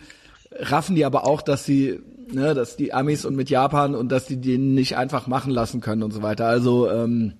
raffen 0.52 0.95
die 0.95 1.04
aber 1.04 1.26
auch, 1.26 1.41
dass 1.41 1.66
sie, 1.66 2.00
ne, 2.32 2.54
dass 2.54 2.78
die 2.78 2.93
Amis 2.93 3.26
und 3.26 3.36
mit 3.36 3.50
Japan 3.50 3.95
und 3.95 4.10
dass 4.10 4.26
die 4.26 4.39
den 4.39 4.76
nicht 4.76 4.95
einfach 4.95 5.28
machen 5.28 5.52
lassen 5.52 5.82
können 5.82 6.04
und 6.04 6.12
so 6.12 6.22
weiter. 6.22 6.47
Also, 6.47 6.89
ähm, 6.89 7.34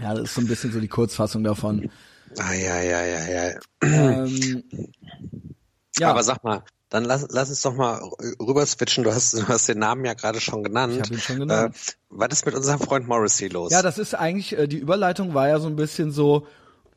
ja, 0.00 0.14
das 0.14 0.28
ist 0.28 0.34
so 0.34 0.40
ein 0.42 0.46
bisschen 0.46 0.70
so 0.70 0.78
die 0.78 0.88
Kurzfassung 0.88 1.42
davon. 1.42 1.90
Ah, 2.38 2.52
ja, 2.54 2.80
ja, 2.80 3.04
ja, 3.04 3.28
ja. 3.28 3.50
Ähm, 3.82 4.62
ja. 6.00 6.10
Aber 6.10 6.22
sag 6.22 6.42
mal, 6.44 6.62
dann 6.90 7.04
lass, 7.04 7.26
lass 7.30 7.50
uns 7.50 7.62
doch 7.62 7.74
mal 7.74 8.00
rüber 8.40 8.64
switchen. 8.64 9.04
Du 9.04 9.12
hast, 9.12 9.34
du 9.34 9.46
hast 9.48 9.68
den 9.68 9.78
Namen 9.78 10.04
ja 10.04 10.14
gerade 10.14 10.40
schon 10.40 10.62
genannt. 10.62 10.94
Ich 10.94 11.00
habe 11.00 11.14
ihn 11.14 11.20
schon 11.20 11.38
genannt. 11.40 11.76
Äh, 11.76 11.92
was 12.08 12.28
ist 12.32 12.46
mit 12.46 12.54
unserem 12.54 12.80
Freund 12.80 13.06
Morrissey 13.06 13.48
los? 13.48 13.70
Ja, 13.72 13.82
das 13.82 13.98
ist 13.98 14.14
eigentlich, 14.14 14.56
äh, 14.56 14.66
die 14.66 14.78
Überleitung 14.78 15.34
war 15.34 15.48
ja 15.48 15.60
so 15.60 15.68
ein 15.68 15.76
bisschen 15.76 16.10
so, 16.10 16.46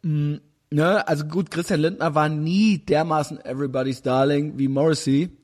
mh, 0.04 0.12
mm, 0.12 0.42
ne, 0.72 1.08
also 1.08 1.26
gut, 1.26 1.52
Christian 1.52 1.82
Lindner 1.82 2.16
war 2.16 2.30
nie 2.30 2.80
dermaßen 2.80 3.44
Everybody's 3.44 4.02
Darling 4.02 4.58
wie 4.58 4.68
Morrissey. 4.68 5.38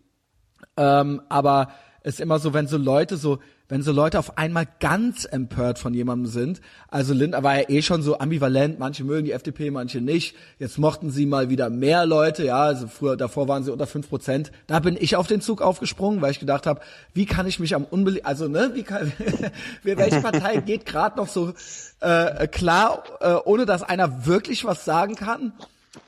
Ähm, 0.77 1.21
aber 1.27 1.69
es 2.01 2.15
ist 2.15 2.21
immer 2.21 2.39
so, 2.39 2.53
wenn 2.53 2.67
so 2.67 2.77
Leute 2.77 3.17
so 3.17 3.39
wenn 3.69 3.81
so 3.81 3.91
Leute 3.91 4.17
auf 4.19 4.37
einmal 4.37 4.65
ganz 4.79 5.25
empört 5.25 5.79
von 5.79 5.93
jemandem 5.93 6.31
sind. 6.31 6.61
Also 6.87 7.13
Lindner 7.13 7.43
war 7.43 7.57
ja 7.57 7.69
eh 7.69 7.81
schon 7.81 8.01
so 8.01 8.19
ambivalent, 8.19 8.79
manche 8.79 9.03
mögen 9.03 9.25
die 9.25 9.31
FDP, 9.33 9.71
manche 9.71 9.99
nicht. 9.99 10.35
Jetzt 10.57 10.77
mochten 10.77 11.09
sie 11.09 11.25
mal 11.25 11.49
wieder 11.49 11.69
mehr 11.69 12.05
Leute, 12.05 12.45
ja, 12.45 12.59
also 12.59 12.87
früher, 12.87 13.17
davor 13.17 13.47
waren 13.47 13.63
sie 13.63 13.71
unter 13.71 13.87
fünf 13.87 14.09
Prozent. 14.09 14.51
Da 14.67 14.79
bin 14.79 14.97
ich 14.99 15.15
auf 15.15 15.27
den 15.27 15.41
Zug 15.41 15.61
aufgesprungen, 15.61 16.21
weil 16.21 16.31
ich 16.31 16.39
gedacht 16.39 16.65
habe, 16.65 16.81
wie 17.13 17.25
kann 17.25 17.47
ich 17.47 17.59
mich 17.59 17.75
am 17.75 17.83
unbelie 17.83 18.23
also 18.23 18.47
ne, 18.47 18.71
wie 18.73 18.83
kann, 18.83 19.11
welche 19.83 20.21
Partei 20.21 20.57
geht 20.57 20.85
gerade 20.85 21.17
noch 21.17 21.27
so 21.27 21.53
äh, 21.99 22.47
klar, 22.47 23.03
äh, 23.19 23.33
ohne 23.45 23.65
dass 23.65 23.83
einer 23.83 24.25
wirklich 24.25 24.65
was 24.65 24.85
sagen 24.85 25.15
kann? 25.15 25.53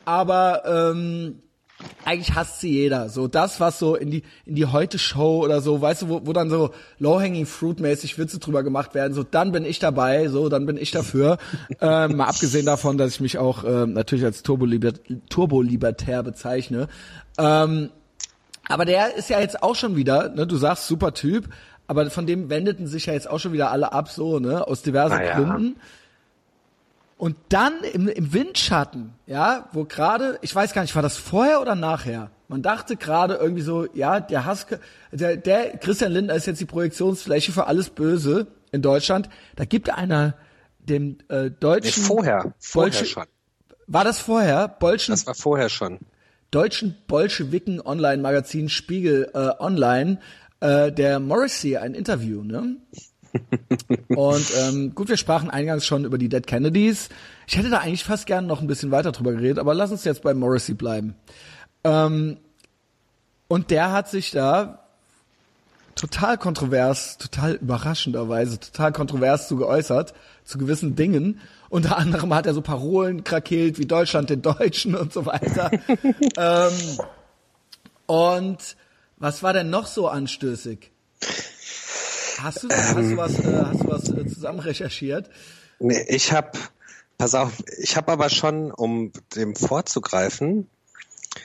Aber 0.05 0.63
ähm, 0.93 1.41
eigentlich 2.03 2.35
hasst 2.35 2.59
sie 2.59 2.71
jeder. 2.71 3.09
So 3.09 3.27
das, 3.27 3.59
was 3.59 3.79
so 3.79 3.95
in 3.95 4.11
die 4.11 4.23
in 4.45 4.55
die 4.55 4.65
Heute-Show 4.65 5.43
oder 5.43 5.61
so, 5.61 5.81
weißt 5.81 6.03
du, 6.03 6.09
wo, 6.09 6.21
wo 6.25 6.33
dann 6.33 6.49
so 6.49 6.71
low-hanging 6.99 7.45
fruit-mäßig 7.45 8.17
Witze 8.17 8.39
drüber 8.39 8.63
gemacht 8.63 8.95
werden, 8.95 9.13
so 9.13 9.23
dann 9.23 9.51
bin 9.51 9.65
ich 9.65 9.79
dabei, 9.79 10.27
so 10.27 10.49
dann 10.49 10.65
bin 10.65 10.77
ich 10.77 10.91
dafür. 10.91 11.37
ähm, 11.81 12.17
mal 12.17 12.25
abgesehen 12.25 12.65
davon, 12.65 12.97
dass 12.97 13.11
ich 13.13 13.21
mich 13.21 13.37
auch 13.37 13.63
ähm, 13.63 13.93
natürlich 13.93 14.25
als 14.25 14.43
Turbo-Libertär 14.43 16.23
bezeichne. 16.23 16.87
Ähm, 17.37 17.89
aber 18.67 18.85
der 18.85 19.15
ist 19.15 19.29
ja 19.29 19.39
jetzt 19.39 19.63
auch 19.63 19.75
schon 19.75 19.95
wieder, 19.95 20.29
ne, 20.29 20.45
du 20.45 20.57
sagst 20.57 20.87
super 20.87 21.13
Typ, 21.13 21.49
aber 21.87 22.09
von 22.11 22.27
dem 22.27 22.49
wendeten 22.49 22.87
sich 22.87 23.07
ja 23.07 23.13
jetzt 23.13 23.29
auch 23.29 23.39
schon 23.39 23.53
wieder 23.53 23.71
alle 23.71 23.93
ab, 23.93 24.09
so, 24.09 24.39
ne, 24.39 24.67
aus 24.67 24.83
diversen 24.83 25.17
ah, 25.17 25.23
ja. 25.23 25.39
Gründen. 25.39 25.75
Und 27.19 27.35
dann 27.49 27.73
im, 27.93 28.07
im 28.07 28.31
Windschatten, 28.33 29.13
ja, 29.27 29.67
wo 29.73 29.83
gerade, 29.83 30.39
ich 30.41 30.55
weiß 30.55 30.71
gar 30.73 30.83
nicht, 30.83 30.95
war 30.95 31.01
das 31.03 31.17
vorher 31.17 31.59
oder 31.61 31.75
nachher? 31.75 32.31
Man 32.47 32.61
dachte 32.61 32.95
gerade 32.95 33.33
irgendwie 33.35 33.61
so, 33.61 33.85
ja, 33.93 34.21
der 34.21 34.45
Hass, 34.45 34.65
der, 35.11 35.35
der 35.35 35.77
Christian 35.77 36.13
Lindner 36.13 36.33
ist 36.35 36.47
jetzt 36.47 36.61
die 36.61 36.65
Projektionsfläche 36.65 37.51
für 37.51 37.67
alles 37.67 37.89
Böse 37.89 38.47
in 38.71 38.81
Deutschland. 38.81 39.29
Da 39.57 39.65
gibt 39.65 39.93
einer 39.93 40.33
dem 40.79 41.17
äh, 41.27 41.51
deutschen. 41.51 42.01
Nee, 42.03 42.07
vorher, 42.07 42.53
vorher 42.57 42.91
Bolsche- 42.93 43.05
schon. 43.05 43.25
War 43.87 44.03
das 44.05 44.19
vorher? 44.19 44.67
Bolschen, 44.69 45.11
Das 45.11 45.27
war 45.27 45.35
vorher 45.35 45.67
schon. 45.67 45.99
deutschen 46.51 46.95
Bolschewiken 47.07 47.81
Online-Magazin 47.81 48.69
Spiegel 48.69 49.29
äh, 49.33 49.49
Online, 49.61 50.19
äh, 50.61 50.89
der 50.91 51.19
Morrissey 51.19 51.75
ein 51.75 51.93
Interview, 51.95 52.43
ne? 52.43 52.77
Und 54.07 54.45
ähm, 54.57 54.95
gut, 54.95 55.09
wir 55.09 55.17
sprachen 55.17 55.49
eingangs 55.49 55.85
schon 55.85 56.05
über 56.05 56.17
die 56.17 56.29
Dead 56.29 56.45
Kennedys. 56.45 57.09
Ich 57.47 57.57
hätte 57.57 57.69
da 57.69 57.79
eigentlich 57.79 58.03
fast 58.03 58.25
gern 58.25 58.47
noch 58.47 58.61
ein 58.61 58.67
bisschen 58.67 58.91
weiter 58.91 59.11
drüber 59.11 59.33
geredet, 59.33 59.59
aber 59.59 59.73
lass 59.73 59.91
uns 59.91 60.03
jetzt 60.03 60.21
bei 60.23 60.33
Morrissey 60.33 60.73
bleiben. 60.73 61.15
Ähm, 61.83 62.37
und 63.47 63.71
der 63.71 63.91
hat 63.91 64.09
sich 64.09 64.31
da 64.31 64.85
total 65.95 66.37
kontrovers, 66.37 67.17
total 67.17 67.55
überraschenderweise, 67.55 68.59
total 68.59 68.93
kontrovers 68.93 69.47
zu 69.47 69.57
geäußert, 69.57 70.13
zu 70.43 70.57
gewissen 70.57 70.95
Dingen. 70.95 71.41
Unter 71.69 71.97
anderem 71.97 72.33
hat 72.33 72.45
er 72.45 72.53
so 72.53 72.61
Parolen 72.61 73.23
krakeelt 73.23 73.77
wie 73.77 73.85
Deutschland 73.85 74.29
den 74.29 74.41
Deutschen 74.41 74.95
und 74.95 75.11
so 75.11 75.25
weiter. 75.25 75.71
ähm, 76.37 76.73
und 78.05 78.75
was 79.17 79.43
war 79.43 79.53
denn 79.53 79.69
noch 79.69 79.87
so 79.87 80.07
anstößig? 80.07 80.91
Hast 82.41 82.63
du, 82.63 82.69
hast 82.69 82.95
du 82.95 83.17
was, 83.17 83.39
äh, 83.39 83.63
hast 83.65 83.81
du 83.81 83.87
was 83.87 84.09
äh, 84.09 84.27
zusammen 84.27 84.59
recherchiert? 84.59 85.29
Nee, 85.79 86.05
ich 86.07 86.31
habe, 86.31 86.51
pass 87.17 87.35
auf, 87.35 87.51
ich 87.79 87.95
habe 87.97 88.11
aber 88.11 88.29
schon, 88.29 88.71
um 88.71 89.11
dem 89.35 89.55
vorzugreifen, 89.55 90.69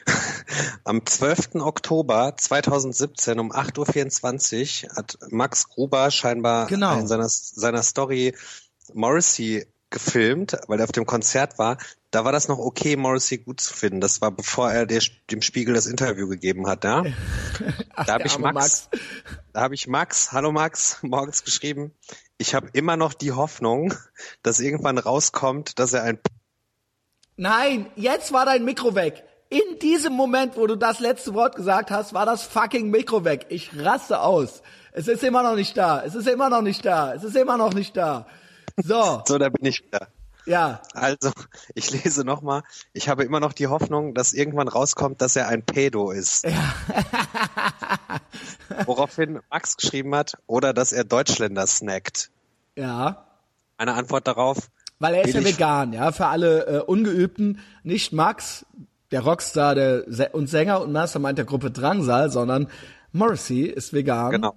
am 0.84 1.04
12. 1.04 1.56
Oktober 1.56 2.34
2017 2.36 3.38
um 3.38 3.52
8.24 3.52 4.84
Uhr 4.86 4.96
hat 4.96 5.18
Max 5.30 5.68
Gruber 5.68 6.10
scheinbar 6.10 6.66
Genau. 6.66 6.98
in 6.98 7.06
seiner, 7.06 7.28
seiner 7.28 7.82
Story 7.82 8.34
Morrissey 8.92 9.66
gefilmt, 9.94 10.58
weil 10.66 10.80
er 10.80 10.84
auf 10.84 10.92
dem 10.92 11.06
Konzert 11.06 11.56
war. 11.56 11.78
Da 12.10 12.24
war 12.24 12.32
das 12.32 12.48
noch 12.48 12.58
okay, 12.58 12.96
Morrissey 12.96 13.38
gut 13.38 13.60
zu 13.60 13.72
finden. 13.72 14.00
Das 14.00 14.20
war 14.20 14.32
bevor 14.32 14.70
er 14.70 14.86
der, 14.86 15.00
dem 15.30 15.40
Spiegel 15.40 15.72
das 15.72 15.86
Interview 15.86 16.28
gegeben 16.28 16.66
hat, 16.66 16.84
ja? 16.84 17.04
Ach, 17.94 18.04
Da 18.04 18.14
habe 18.14 18.26
ich 18.26 18.34
arme 18.34 18.52
Max, 18.52 18.88
da 19.52 19.60
habe 19.60 19.74
ich 19.74 19.86
Max, 19.86 20.32
hallo 20.32 20.50
Max, 20.50 20.98
morgens 21.02 21.44
geschrieben. 21.44 21.92
Ich 22.38 22.54
habe 22.54 22.68
immer 22.72 22.96
noch 22.96 23.14
die 23.14 23.32
Hoffnung, 23.32 23.94
dass 24.42 24.58
irgendwann 24.58 24.98
rauskommt, 24.98 25.78
dass 25.78 25.92
er 25.92 26.02
ein 26.02 26.18
Nein, 27.36 27.86
jetzt 27.96 28.32
war 28.32 28.44
dein 28.44 28.64
Mikro 28.64 28.94
weg. 28.94 29.24
In 29.48 29.78
diesem 29.78 30.12
Moment, 30.12 30.56
wo 30.56 30.66
du 30.66 30.76
das 30.76 30.98
letzte 30.98 31.34
Wort 31.34 31.54
gesagt 31.54 31.90
hast, 31.92 32.14
war 32.14 32.26
das 32.26 32.42
fucking 32.42 32.90
Mikro 32.90 33.24
weg. 33.24 33.46
Ich 33.48 33.70
raste 33.76 34.20
aus. 34.20 34.62
Es 34.92 35.06
ist 35.06 35.22
immer 35.22 35.42
noch 35.44 35.54
nicht 35.54 35.76
da. 35.76 36.02
Es 36.04 36.14
ist 36.16 36.28
immer 36.28 36.50
noch 36.50 36.62
nicht 36.62 36.84
da. 36.84 37.14
Es 37.14 37.22
ist 37.22 37.36
immer 37.36 37.56
noch 37.56 37.72
nicht 37.72 37.96
da. 37.96 38.26
So, 38.76 39.22
so, 39.26 39.38
da 39.38 39.48
bin 39.48 39.66
ich 39.66 39.84
wieder. 39.84 40.08
ja. 40.46 40.80
Also, 40.92 41.30
ich 41.74 41.90
lese 41.90 42.24
nochmal. 42.24 42.62
Ich 42.92 43.08
habe 43.08 43.24
immer 43.24 43.40
noch 43.40 43.52
die 43.52 43.66
Hoffnung, 43.66 44.14
dass 44.14 44.32
irgendwann 44.32 44.68
rauskommt, 44.68 45.20
dass 45.20 45.36
er 45.36 45.48
ein 45.48 45.62
Pedo 45.62 46.10
ist. 46.10 46.44
Woraufhin 48.86 49.40
Max 49.50 49.76
geschrieben 49.76 50.14
hat, 50.14 50.34
oder 50.46 50.72
dass 50.72 50.92
er 50.92 51.04
Deutschländer 51.04 51.66
snackt. 51.66 52.30
Ja. 52.76 53.26
Eine 53.76 53.94
Antwort 53.94 54.26
darauf. 54.26 54.70
Weil 54.98 55.14
er 55.14 55.24
ist 55.24 55.34
ja 55.34 55.44
vegan, 55.44 55.92
ja. 55.92 56.12
Für 56.12 56.26
alle 56.26 56.66
äh, 56.66 56.78
Ungeübten, 56.80 57.60
nicht 57.82 58.12
Max, 58.12 58.64
der 59.10 59.20
Rockstar 59.20 59.74
der 59.74 60.34
und 60.34 60.48
Sänger 60.48 60.80
und 60.80 60.92
Mastermind 60.92 61.38
der 61.38 61.44
Gruppe 61.44 61.70
Drangsal, 61.70 62.30
sondern 62.30 62.68
Morrissey 63.12 63.62
ist 63.62 63.92
vegan. 63.92 64.30
Genau. 64.30 64.54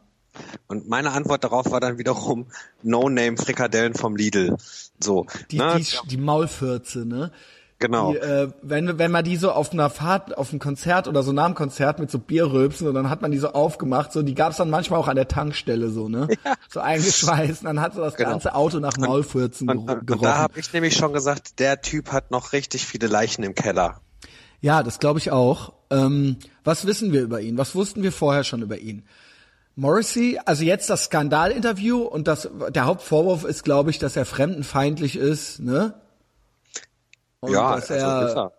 Und 0.67 0.87
meine 0.87 1.11
Antwort 1.11 1.43
darauf 1.43 1.71
war 1.71 1.79
dann 1.79 1.97
wiederum 1.97 2.47
No-Name-Frikadellen 2.83 3.93
vom 3.93 4.15
Lidl. 4.15 4.55
So. 5.01 5.25
Die, 5.51 5.57
ne? 5.57 5.79
die, 5.79 6.07
die 6.09 6.17
Maulfürze, 6.17 7.05
ne? 7.05 7.31
genau. 7.79 8.11
Die, 8.11 8.17
äh, 8.17 8.49
wenn, 8.61 8.97
wenn 8.97 9.11
man 9.11 9.23
die 9.23 9.37
so 9.37 9.51
auf 9.51 9.71
einer 9.71 9.89
Fahrt, 9.89 10.37
auf 10.37 10.49
einem 10.49 10.59
Konzert 10.59 11.07
oder 11.07 11.23
so 11.23 11.31
nach 11.31 11.45
dem 11.45 11.55
Konzert 11.55 11.99
mit 11.99 12.09
so 12.09 12.19
Bierrülpsen 12.19 12.87
und 12.87 12.95
dann 12.95 13.09
hat 13.09 13.21
man 13.21 13.31
die 13.31 13.37
so 13.37 13.49
aufgemacht, 13.49 14.11
so 14.11 14.23
die 14.23 14.35
gab's 14.35 14.57
dann 14.57 14.69
manchmal 14.69 14.99
auch 14.99 15.07
an 15.07 15.15
der 15.15 15.27
Tankstelle 15.27 15.89
so, 15.89 16.09
ne? 16.09 16.27
So 16.69 16.79
eingeschweißt 16.81 17.61
und 17.61 17.65
dann 17.65 17.81
hat 17.81 17.93
so 17.93 18.01
das 18.01 18.15
Genau. 18.15 18.31
ganze 18.31 18.53
Auto 18.55 18.79
nach 18.79 18.97
Maulfürzen 18.97 19.69
und, 19.69 19.77
und, 19.77 19.89
und 19.89 20.07
gerochen. 20.07 20.23
da 20.23 20.37
habe 20.37 20.59
ich 20.59 20.73
nämlich 20.73 20.95
schon 20.95 21.13
gesagt, 21.13 21.59
der 21.59 21.81
Typ 21.81 22.11
hat 22.11 22.31
noch 22.31 22.51
richtig 22.51 22.85
viele 22.85 23.07
Leichen 23.07 23.43
im 23.43 23.55
Keller. 23.55 24.01
Ja, 24.59 24.83
das 24.83 24.99
glaube 24.99 25.19
ich 25.19 25.31
auch. 25.31 25.73
Ähm, 25.91 26.37
was 26.63 26.85
wissen 26.87 27.13
wir 27.13 27.21
über 27.21 27.41
ihn? 27.41 27.57
Was 27.57 27.75
wussten 27.75 28.03
wir 28.03 28.11
vorher 28.11 28.43
schon 28.43 28.61
über 28.63 28.79
ihn? 28.79 29.03
Morrissey, 29.79 30.39
also 30.43 30.63
jetzt 30.63 30.89
das 30.89 31.05
Skandalinterview 31.05 32.01
und 32.01 32.27
das, 32.27 32.49
der 32.69 32.85
Hauptvorwurf 32.85 33.43
ist, 33.43 33.63
glaube 33.63 33.91
ich, 33.91 33.99
dass 33.99 34.15
er 34.15 34.25
fremdenfeindlich 34.25 35.15
ist, 35.15 35.59
ne? 35.59 35.93
Und 37.39 37.53
ja, 37.53 37.75
dass 37.75 37.91
also 37.91 38.05
er, 38.05 38.27
ist 38.27 38.35
er. 38.35 38.51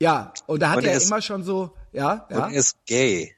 ja, 0.00 0.32
und 0.46 0.60
da 0.60 0.68
hat 0.70 0.76
Und 0.78 0.84
er 0.84 0.90
er 0.92 0.96
ist- 0.98 1.06
immer 1.06 1.22
schon 1.22 1.42
so, 1.42 1.72
ja, 1.92 2.26
Und 2.28 2.36
ja. 2.36 2.48
er 2.48 2.52
ist 2.54 2.76
gay. 2.86 3.34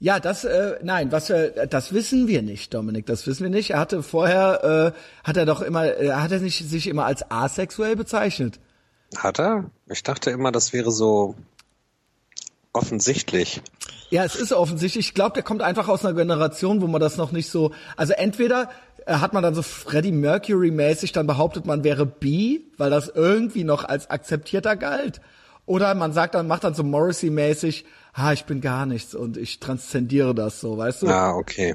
Ja, 0.00 0.18
das, 0.18 0.42
äh, 0.44 0.78
nein, 0.82 1.12
was, 1.12 1.30
äh, 1.30 1.68
das 1.68 1.92
wissen 1.94 2.26
wir 2.26 2.42
nicht, 2.42 2.74
Dominik, 2.74 3.06
das 3.06 3.26
wissen 3.28 3.44
wir 3.44 3.50
nicht. 3.50 3.70
Er 3.70 3.78
hatte 3.78 4.02
vorher, 4.02 4.92
äh, 4.94 5.26
hat 5.26 5.36
er 5.36 5.46
doch 5.46 5.62
immer, 5.62 5.86
äh, 5.86 6.10
hat 6.12 6.32
er 6.32 6.40
nicht 6.40 6.68
sich 6.68 6.88
immer 6.88 7.06
als 7.06 7.30
asexuell 7.30 7.94
bezeichnet? 7.94 8.58
Hat 9.16 9.38
er? 9.38 9.70
Ich 9.88 10.02
dachte 10.02 10.30
immer, 10.30 10.50
das 10.50 10.72
wäre 10.72 10.90
so 10.90 11.36
offensichtlich. 12.72 13.62
Ja, 14.14 14.24
es 14.24 14.36
ist 14.36 14.52
offensichtlich. 14.52 15.08
Ich 15.08 15.14
glaube, 15.14 15.34
der 15.34 15.42
kommt 15.42 15.60
einfach 15.60 15.88
aus 15.88 16.04
einer 16.04 16.14
Generation, 16.14 16.80
wo 16.80 16.86
man 16.86 17.00
das 17.00 17.16
noch 17.16 17.32
nicht 17.32 17.50
so. 17.50 17.72
Also 17.96 18.12
entweder 18.12 18.70
äh, 19.06 19.14
hat 19.14 19.32
man 19.32 19.42
dann 19.42 19.56
so 19.56 19.62
Freddie 19.62 20.12
Mercury 20.12 20.70
mäßig 20.70 21.10
dann 21.10 21.26
behauptet, 21.26 21.66
man 21.66 21.82
wäre 21.82 22.06
bi, 22.06 22.70
weil 22.76 22.90
das 22.90 23.08
irgendwie 23.08 23.64
noch 23.64 23.82
als 23.82 24.08
akzeptierter 24.10 24.76
galt. 24.76 25.20
Oder 25.66 25.96
man 25.96 26.12
sagt 26.12 26.36
dann, 26.36 26.46
macht 26.46 26.62
dann 26.62 26.74
so 26.74 26.84
Morrissey 26.84 27.28
mäßig, 27.28 27.86
ha, 28.14 28.32
ich 28.32 28.44
bin 28.44 28.60
gar 28.60 28.86
nichts 28.86 29.16
und 29.16 29.36
ich 29.36 29.58
transzendiere 29.58 30.32
das 30.32 30.60
so, 30.60 30.78
weißt 30.78 31.02
du? 31.02 31.08
Ah, 31.08 31.34
okay. 31.34 31.74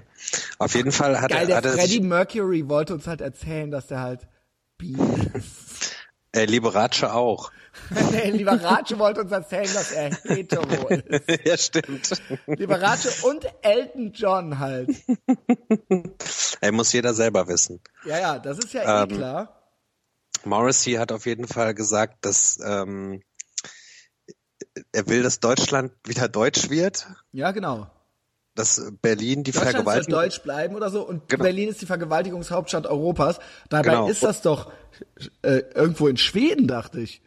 Auf 0.59 0.75
jeden 0.75 0.93
Fall 0.93 1.19
hat 1.19 1.31
Geil, 1.31 1.41
er, 1.41 1.47
der 1.47 1.57
hat 1.57 1.65
er 1.65 1.73
Freddie 1.73 1.99
Mercury 1.99 2.69
wollte 2.69 2.93
uns 2.93 3.05
halt 3.05 3.19
erzählen, 3.19 3.69
dass 3.69 3.87
der 3.87 3.99
halt 3.99 4.27
bi 4.77 4.95
ist. 5.33 5.91
äh, 6.31 6.45
Liberace 6.45 7.03
auch. 7.03 7.51
Nee, 8.11 8.29
Liberace 8.31 8.97
wollte 8.99 9.21
uns 9.21 9.31
erzählen, 9.31 9.69
dass 9.73 9.91
er 9.91 10.11
hetero 10.23 10.87
ist. 10.89 11.03
ja, 11.45 11.57
stimmt. 11.57 12.21
Liberace 12.47 13.23
und 13.23 13.45
Elton 13.61 14.11
John 14.13 14.59
halt. 14.59 14.89
Er 16.61 16.71
muss 16.71 16.91
jeder 16.93 17.13
selber 17.13 17.47
wissen. 17.47 17.79
Ja, 18.05 18.19
ja, 18.19 18.39
das 18.39 18.59
ist 18.59 18.73
ja 18.73 18.81
eh 19.01 19.03
Ähm, 19.03 19.09
klar. 19.17 19.55
Morrissey 20.45 20.93
hat 20.93 21.11
auf 21.11 21.25
jeden 21.25 21.47
Fall 21.47 21.73
gesagt, 21.73 22.25
dass 22.25 22.59
ähm, 22.63 23.21
er 24.91 25.07
will, 25.07 25.23
dass 25.23 25.39
Deutschland 25.39 25.91
wieder 26.05 26.27
deutsch 26.29 26.69
wird, 26.69 27.07
Ja, 27.31 27.51
genau. 27.51 27.89
dass 28.55 28.81
Berlin 29.01 29.43
die 29.43 29.51
Deutschland 29.51 29.71
soll 29.71 29.83
Vergewaltigung. 29.83 30.13
deutsch 30.21 30.41
bleiben 30.43 30.75
oder 30.75 30.89
so 30.89 31.01
und 31.07 31.27
Genau. 31.27 31.43
Berlin 31.43 31.69
ist 31.69 31.81
die 31.81 31.85
Vergewaltigungshauptstadt 31.85 32.87
Europas. 32.87 33.39
Dabei 33.69 33.89
Genau. 33.89 34.07
ist 34.09 34.23
das 34.23 34.41
doch 34.41 34.71
äh, 35.41 35.61
irgendwo 35.73 36.07
in 36.07 36.17
Schweden, 36.17 36.67
dachte 36.67 37.01
ich. 37.01 37.21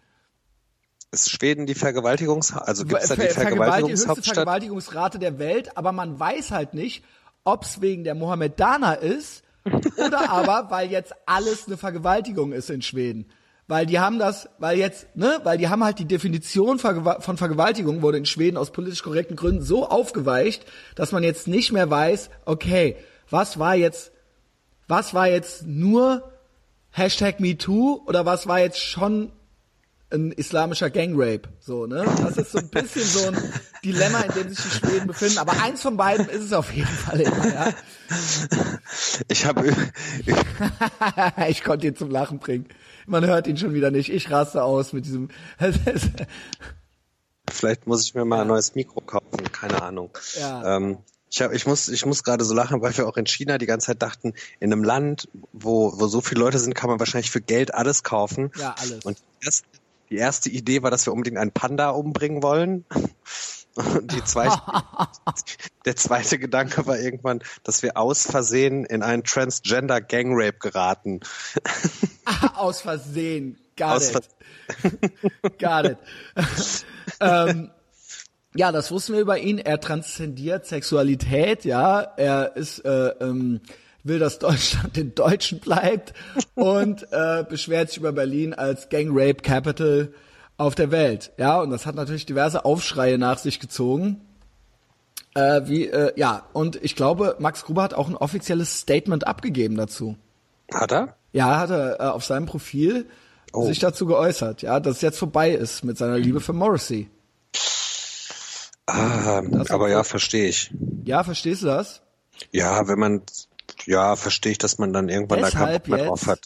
Ist 1.12 1.30
Schweden 1.30 1.66
die 1.66 1.74
Vergewaltigungs... 1.74 2.54
Also 2.54 2.86
gibt 2.86 3.02
es 3.02 3.08
da 3.10 3.16
die 3.16 3.22
Ver- 3.28 3.42
Vergewaltigungshauptstadt? 3.42 4.34
Vergewaltigungsrate 4.34 5.18
der 5.18 5.38
Welt, 5.38 5.76
aber 5.76 5.92
man 5.92 6.18
weiß 6.18 6.50
halt 6.52 6.72
nicht, 6.72 7.04
ob 7.44 7.64
es 7.64 7.82
wegen 7.82 8.02
der 8.02 8.14
Mohammedaner 8.14 8.98
ist 8.98 9.44
oder 9.98 10.30
aber, 10.30 10.70
weil 10.70 10.90
jetzt 10.90 11.12
alles 11.26 11.66
eine 11.66 11.76
Vergewaltigung 11.76 12.52
ist 12.52 12.70
in 12.70 12.80
Schweden. 12.80 13.26
Weil 13.68 13.84
die 13.84 14.00
haben 14.00 14.18
das, 14.18 14.48
weil 14.58 14.78
jetzt, 14.78 15.14
ne, 15.14 15.38
weil 15.44 15.58
die 15.58 15.68
haben 15.68 15.84
halt 15.84 15.98
die 15.98 16.06
Definition 16.06 16.78
von 16.78 17.36
Vergewaltigung 17.36 18.00
wurde 18.00 18.18
in 18.18 18.26
Schweden 18.26 18.56
aus 18.56 18.72
politisch 18.72 19.02
korrekten 19.02 19.36
Gründen 19.36 19.62
so 19.62 19.86
aufgeweicht, 19.88 20.64
dass 20.94 21.12
man 21.12 21.22
jetzt 21.22 21.46
nicht 21.46 21.72
mehr 21.72 21.90
weiß, 21.90 22.30
okay, 22.46 22.96
was 23.28 23.58
war 23.58 23.74
jetzt, 23.74 24.12
was 24.88 25.12
war 25.12 25.28
jetzt 25.28 25.66
nur 25.66 26.32
Hashtag 26.90 27.38
MeToo 27.38 28.02
oder 28.06 28.24
was 28.26 28.46
war 28.46 28.60
jetzt 28.60 28.80
schon 28.80 29.30
ein 30.12 30.32
islamischer 30.32 30.90
Gangrape, 30.90 31.48
so, 31.60 31.86
ne? 31.86 32.04
Das 32.18 32.36
ist 32.36 32.52
so 32.52 32.58
ein 32.58 32.68
bisschen 32.68 33.02
so 33.02 33.28
ein 33.28 33.36
Dilemma, 33.84 34.20
in 34.20 34.32
dem 34.32 34.48
sich 34.50 34.62
die 34.62 34.70
Schweden 34.70 35.06
befinden. 35.06 35.38
Aber 35.38 35.52
eins 35.62 35.82
von 35.82 35.96
beiden 35.96 36.28
ist 36.28 36.42
es 36.42 36.52
auf 36.52 36.72
jeden 36.72 36.86
Fall 36.86 37.20
immer, 37.20 37.46
ja. 37.46 37.72
Ich 39.28 39.46
habe 39.46 39.72
ich 41.48 41.64
konnte 41.64 41.86
ihn 41.86 41.96
zum 41.96 42.10
Lachen 42.10 42.38
bringen. 42.38 42.66
Man 43.06 43.24
hört 43.26 43.46
ihn 43.46 43.56
schon 43.56 43.74
wieder 43.74 43.90
nicht. 43.90 44.12
Ich 44.12 44.30
raste 44.30 44.62
aus 44.62 44.92
mit 44.92 45.06
diesem. 45.06 45.28
Vielleicht 47.50 47.86
muss 47.86 48.04
ich 48.04 48.14
mir 48.14 48.24
mal 48.24 48.42
ein 48.42 48.48
neues 48.48 48.74
Mikro 48.74 49.00
kaufen, 49.00 49.50
keine 49.52 49.82
Ahnung. 49.82 50.10
Ja. 50.38 50.76
Ähm, 50.76 50.98
Ich, 51.30 51.40
hab, 51.40 51.52
ich 51.52 51.66
muss, 51.66 51.88
ich 51.88 52.04
muss 52.04 52.22
gerade 52.22 52.44
so 52.44 52.54
lachen, 52.54 52.82
weil 52.82 52.96
wir 52.96 53.08
auch 53.08 53.16
in 53.16 53.26
China 53.26 53.56
die 53.56 53.66
ganze 53.66 53.86
Zeit 53.86 54.02
dachten, 54.02 54.34
in 54.60 54.70
einem 54.72 54.84
Land, 54.84 55.28
wo, 55.52 55.98
wo 55.98 56.06
so 56.06 56.20
viele 56.20 56.40
Leute 56.40 56.58
sind, 56.58 56.74
kann 56.74 56.90
man 56.90 56.98
wahrscheinlich 57.00 57.30
für 57.30 57.40
Geld 57.40 57.72
alles 57.74 58.02
kaufen. 58.02 58.50
Ja, 58.58 58.74
alles. 58.78 59.04
Und 59.04 59.16
erst, 59.42 59.64
die 60.12 60.18
erste 60.18 60.50
Idee 60.50 60.82
war, 60.82 60.90
dass 60.90 61.06
wir 61.06 61.12
unbedingt 61.12 61.38
einen 61.38 61.52
Panda 61.52 61.90
umbringen 61.90 62.42
wollen. 62.42 62.84
Und 63.74 64.12
die 64.12 64.22
zweite, 64.22 64.60
der 65.86 65.96
zweite 65.96 66.38
Gedanke 66.38 66.86
war 66.86 66.98
irgendwann, 66.98 67.42
dass 67.64 67.82
wir 67.82 67.96
aus 67.96 68.26
Versehen 68.26 68.84
in 68.84 69.02
einen 69.02 69.24
Transgender 69.24 70.02
Gang 70.02 70.32
Rape 70.32 70.58
geraten. 70.58 71.20
Aus 72.54 72.82
Versehen. 72.82 73.58
Got 73.76 73.88
Aus 73.88 74.14
it. 74.14 74.28
Got 75.58 75.86
it. 75.86 75.98
ähm, 77.20 77.70
ja, 78.54 78.70
das 78.70 78.90
wussten 78.90 79.14
wir 79.14 79.20
über 79.20 79.38
ihn. 79.38 79.58
Er 79.58 79.80
transzendiert 79.80 80.66
Sexualität, 80.66 81.64
ja. 81.64 82.00
Er 82.02 82.54
ist, 82.54 82.80
äh, 82.84 83.08
ähm, 83.20 83.62
will, 84.05 84.18
dass 84.18 84.38
Deutschland 84.38 84.96
den 84.96 85.14
Deutschen 85.14 85.61
bleibt 85.61 86.12
und 86.55 87.07
äh, 87.12 87.44
beschwert 87.48 87.88
sich 87.88 87.98
über 87.98 88.12
Berlin 88.12 88.55
als 88.55 88.88
Gang 88.88 89.09
Rape 89.12 89.42
Capital 89.42 90.12
auf 90.57 90.74
der 90.74 90.90
Welt. 90.90 91.32
Ja, 91.38 91.61
und 91.61 91.70
das 91.70 91.86
hat 91.86 91.94
natürlich 91.94 92.26
diverse 92.26 92.64
Aufschreie 92.64 93.18
nach 93.18 93.38
sich 93.38 93.61
gezogen. 93.61 94.20
Äh, 95.34 95.62
wie, 95.64 95.86
äh, 95.86 96.12
ja, 96.16 96.46
und 96.53 96.76
ich 96.82 96.94
glaube, 96.94 97.36
Max 97.38 97.64
Gruber 97.64 97.82
hat 97.82 97.94
auch 97.94 98.09
ein 98.09 98.16
offizielles 98.16 98.80
Statement 98.80 99.26
abgegeben 99.26 99.76
dazu. 99.76 100.16
Hat 100.72 100.92
er? 100.92 101.16
Ja, 101.32 101.59
hat 101.59 101.70
er 101.70 102.00
äh, 102.00 102.05
auf 102.05 102.24
seinem 102.24 102.46
Profil 102.46 103.07
Oh. 103.55 103.66
sich 103.66 103.80
dazu 103.80 104.07
geäußert, 104.07 104.62
ja, 104.62 104.80
dass 104.80 104.96
es 104.96 105.03
jetzt 105.03 105.18
vorbei 105.18 105.50
ist 105.50 105.84
mit 105.84 105.98
seiner 105.98 106.16
Liebe 106.16 106.40
für 106.40 106.55
Morrissey. 106.55 107.11
Ah, 108.86 109.42
aber 109.68 109.90
ja, 109.90 110.05
verstehe 110.05 110.48
ich. 110.48 110.72
Ja, 111.05 111.22
verstehst 111.22 111.62
du 111.62 111.66
das? 111.66 112.00
Ja, 112.50 112.88
wenn 112.88 112.98
man, 112.98 113.22
ja, 113.87 114.16
verstehe 114.16 114.53
ich, 114.53 114.59
dass 114.59 114.78
man 114.78 114.93
dann 114.93 115.09
irgendwann 115.09 115.43
da 115.43 115.51
keinen 115.51 115.72
Bock 115.74 115.89
mehr 115.89 115.99
jetzt? 115.99 116.09
drauf 116.09 116.26
hat. 116.26 116.41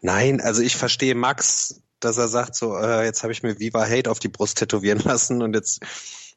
Nein, 0.00 0.40
also 0.40 0.62
ich 0.62 0.76
verstehe 0.76 1.14
Max, 1.14 1.80
dass 2.00 2.18
er 2.18 2.28
sagt 2.28 2.56
so, 2.56 2.76
äh, 2.76 3.04
jetzt 3.04 3.22
habe 3.22 3.32
ich 3.32 3.42
mir 3.42 3.58
Viva 3.58 3.86
Hate 3.88 4.10
auf 4.10 4.18
die 4.18 4.28
Brust 4.28 4.58
tätowieren 4.58 4.98
lassen 5.04 5.42
und 5.42 5.54
jetzt, 5.54 5.80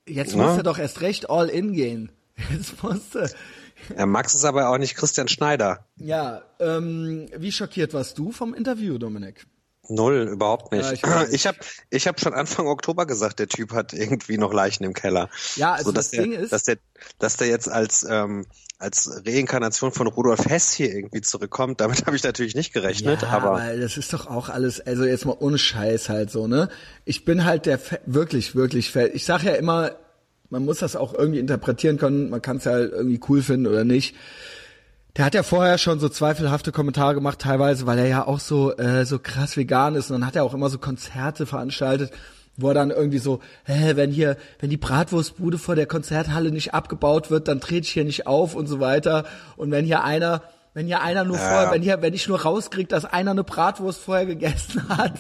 Jetzt 0.08 0.36
Na? 0.36 0.48
muss 0.48 0.58
er 0.58 0.64
doch 0.64 0.78
erst 0.78 1.02
recht 1.02 1.30
all 1.30 1.50
in 1.50 1.74
gehen. 1.74 2.12
Jetzt 2.52 2.84
musste. 2.84 3.30
ja, 3.98 4.06
Max 4.06 4.36
ist 4.36 4.46
aber 4.46 4.70
auch 4.70 4.78
nicht 4.78 4.96
Christian 4.96 5.28
Schneider. 5.28 5.86
Ja, 5.98 6.44
ähm, 6.60 7.28
wie 7.36 7.52
schockiert 7.52 7.94
warst 7.94 8.18
du 8.18 8.32
vom 8.32 8.54
Interview, 8.54 8.98
Dominik? 8.98 9.48
Null, 9.90 10.28
überhaupt 10.32 10.72
nicht. 10.72 11.02
Ja, 11.06 11.26
ich 11.30 11.46
habe 11.48 11.58
ich 11.90 12.08
hab 12.08 12.20
schon 12.20 12.34
Anfang 12.34 12.68
Oktober 12.68 13.06
gesagt, 13.06 13.40
der 13.40 13.48
Typ 13.48 13.72
hat 13.74 13.94
irgendwie 13.94 14.38
noch 14.38 14.54
Leichen 14.54 14.84
im 14.84 14.94
Keller. 14.94 15.30
Ja, 15.56 15.74
also 15.74 15.90
so, 15.90 15.92
das 15.92 16.12
der, 16.12 16.24
Ding 16.24 16.34
ist- 16.34 16.52
dass 16.52 16.64
der, 16.64 16.78
dass 17.20 17.38
der 17.38 17.48
jetzt 17.48 17.70
als 17.70 18.06
ähm, 18.10 18.46
als 18.78 19.10
Reinkarnation 19.26 19.94
von 19.94 20.08
Rudolf 20.08 20.46
Hess 20.48 20.74
hier 20.74 20.94
irgendwie 20.94 21.22
zurückkommt, 21.22 21.80
damit 21.80 22.06
habe 22.06 22.16
ich 22.18 22.24
natürlich 22.24 22.56
nicht 22.56 22.74
gerechnet, 22.74 23.22
ja, 23.22 23.30
aber 23.30 23.54
weil 23.54 23.80
das 23.80 23.96
ist 23.96 24.12
doch 24.12 24.28
auch 24.28 24.50
alles, 24.50 24.82
also 24.86 25.06
jetzt 25.06 25.26
mal 25.26 25.38
ohne 25.40 25.58
Scheiß 25.58 26.10
halt 26.10 26.30
so, 26.30 26.48
ne? 26.48 26.68
Ich 27.06 27.24
bin 27.24 27.46
halt 27.46 27.66
der 27.68 27.80
Fa- 27.80 28.00
wirklich, 28.06 28.54
wirklich 28.54 28.92
Fan. 28.92 29.12
Ich 29.14 29.24
sag 29.24 29.44
ja 29.44 29.54
immer, 29.54 29.92
man 30.50 30.66
muss 30.66 30.80
das 30.80 30.98
auch 30.98 31.14
irgendwie 31.14 31.40
interpretieren 31.40 31.98
können, 31.98 32.30
man 32.30 32.42
kann 32.42 32.58
es 32.58 32.66
ja 32.66 32.74
halt 32.74 32.92
irgendwie 32.92 33.20
cool 33.30 33.42
finden 33.42 33.68
oder 33.68 33.86
nicht. 33.86 34.14
Der 35.18 35.24
hat 35.26 35.34
ja 35.34 35.44
vorher 35.44 35.78
schon 35.78 36.00
so 36.00 36.10
zweifelhafte 36.10 36.72
Kommentare 36.74 37.14
gemacht, 37.14 37.40
teilweise, 37.40 37.86
weil 37.86 38.00
er 38.00 38.08
ja 38.08 38.28
auch 38.28 38.40
so 38.42 38.76
äh, 38.78 39.06
so 39.06 39.18
krass 39.18 39.56
vegan 39.56 39.96
ist. 39.96 40.12
Und 40.12 40.20
dann 40.20 40.28
hat 40.28 40.36
er 40.36 40.44
auch 40.44 40.54
immer 40.54 40.70
so 40.70 40.78
Konzerte 40.78 41.46
veranstaltet, 41.46 42.12
wo 42.58 42.68
er 42.70 42.74
dann 42.74 42.92
irgendwie 42.92 43.20
so, 43.20 43.40
hä, 43.64 43.94
wenn 43.96 44.12
hier, 44.12 44.36
wenn 44.60 44.70
die 44.70 44.78
Bratwurstbude 44.78 45.58
vor 45.58 45.76
der 45.76 45.86
Konzerthalle 45.86 46.52
nicht 46.52 46.74
abgebaut 46.74 47.32
wird, 47.32 47.48
dann 47.48 47.62
trete 47.62 47.86
ich 47.88 47.94
hier 47.94 48.04
nicht 48.04 48.28
auf 48.28 48.56
und 48.56 48.68
so 48.68 48.82
weiter. 48.82 49.24
Und 49.56 49.72
wenn 49.72 49.86
hier 49.86 50.04
einer, 50.04 50.42
wenn 50.74 50.86
hier 50.86 51.02
einer 51.02 51.24
nur 51.24 51.38
Ja. 51.38 51.44
vorher, 51.48 51.72
wenn 51.72 51.82
hier, 51.82 52.02
wenn 52.02 52.14
ich 52.14 52.28
nur 52.28 52.42
rauskrieg, 52.42 52.90
dass 52.90 53.06
einer 53.06 53.32
eine 53.32 53.46
Bratwurst 53.46 54.02
vorher 54.02 54.26
gegessen 54.26 54.84
hat 54.90 55.14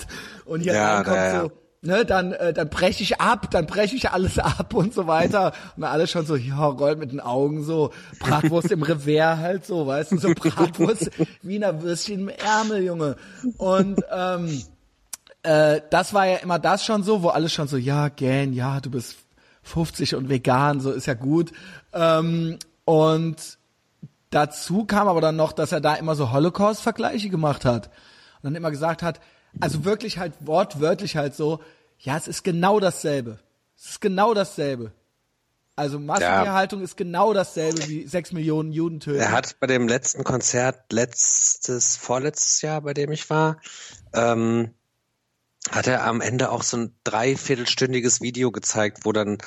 und 0.43 0.59
hier 0.59 0.73
Ja, 0.73 0.95
reinkommt 0.95 1.15
ja, 1.15 1.33
ja. 1.33 1.41
so, 1.43 1.51
ne, 1.86 2.05
dann, 2.05 2.31
äh, 2.33 2.53
dann 2.53 2.69
breche 2.69 3.03
ich 3.03 3.21
ab, 3.21 3.49
dann 3.51 3.67
breche 3.67 3.95
ich 3.95 4.09
alles 4.09 4.39
ab 4.39 4.73
und 4.73 4.93
so 4.93 5.07
weiter. 5.07 5.53
Und 5.77 5.83
alle 5.83 6.07
schon 6.07 6.25
so, 6.25 6.36
ja, 6.36 6.65
rollt 6.65 6.99
mit 6.99 7.11
den 7.11 7.19
Augen 7.19 7.63
so, 7.63 7.91
Bratwurst 8.19 8.71
im 8.71 8.83
Revers 8.83 9.39
halt 9.39 9.65
so, 9.65 9.88
weißt 9.88 10.13
du, 10.13 10.17
so 10.17 10.33
Bratwurst, 10.33 11.11
Wiener 11.41 11.81
Würstchen 11.81 12.21
im 12.21 12.29
Ärmel, 12.29 12.83
Junge. 12.83 13.15
Und 13.57 14.01
ähm, 14.11 14.63
äh, 15.43 15.81
das 15.89 16.13
war 16.13 16.27
ja 16.27 16.38
immer 16.38 16.59
das 16.59 16.83
schon 16.83 17.03
so, 17.03 17.23
wo 17.23 17.29
alle 17.29 17.49
schon 17.49 17.67
so, 17.67 17.77
ja, 17.77 18.09
gähn, 18.09 18.53
ja, 18.53 18.81
du 18.81 18.89
bist 18.89 19.15
50 19.63 20.15
und 20.15 20.29
vegan, 20.29 20.79
so 20.79 20.91
ist 20.91 21.07
ja 21.07 21.13
gut. 21.13 21.51
Ähm, 21.93 22.57
und 22.86 23.57
dazu 24.29 24.86
kam 24.86 25.07
aber 25.07 25.21
dann 25.21 25.36
noch, 25.36 25.53
dass 25.53 25.71
er 25.71 25.81
da 25.81 25.95
immer 25.95 26.15
so 26.15 26.31
Holocaust-Vergleiche 26.31 27.29
gemacht 27.29 27.65
hat. 27.65 27.88
Und 28.41 28.43
dann 28.43 28.55
immer 28.55 28.69
gesagt 28.71 29.01
hat, 29.01 29.19
also 29.60 29.86
wirklich 29.86 30.18
halt 30.18 30.34
wortwörtlich 30.41 31.16
halt 31.16 31.36
so, 31.36 31.62
ja, 31.99 32.18
es 32.18 32.28
ist 32.28 32.43
genau 32.43 32.80
dasselbe. 32.80 33.39
Es 33.78 33.91
ist 33.91 34.01
genau 34.01 34.34
dasselbe. 34.34 34.91
Also 35.78 35.99
Massentierhaltung 35.99 36.82
ist 36.82 36.95
genau 36.95 37.34
dasselbe 37.34 37.86
wie 37.88 38.08
sechs 38.08 38.32
Millionen 38.32 38.72
Juden 38.72 39.01
töten. 39.01 39.20
Er 39.20 39.32
hat 39.32 39.60
bei 39.60 39.68
dem 39.68 39.89
letzten 39.89 40.24
Konzert 40.24 40.93
letztes, 40.93 41.97
vorletztes 41.97 42.62
Jahr, 42.62 42.82
bei 42.82 42.93
dem 42.93 43.12
ich 43.12 43.30
war, 43.30 43.60
ähm, 44.14 44.74
hat 45.70 45.88
er 45.88 46.06
am 46.06 46.22
Ende 46.22 46.51
auch 46.51 46.64
so 46.64 46.78
ein 46.78 46.95
dreiviertelstündiges 47.03 48.22
Video 48.22 48.51
gezeigt, 48.51 48.99
wo 49.03 49.12
dann 49.12 49.38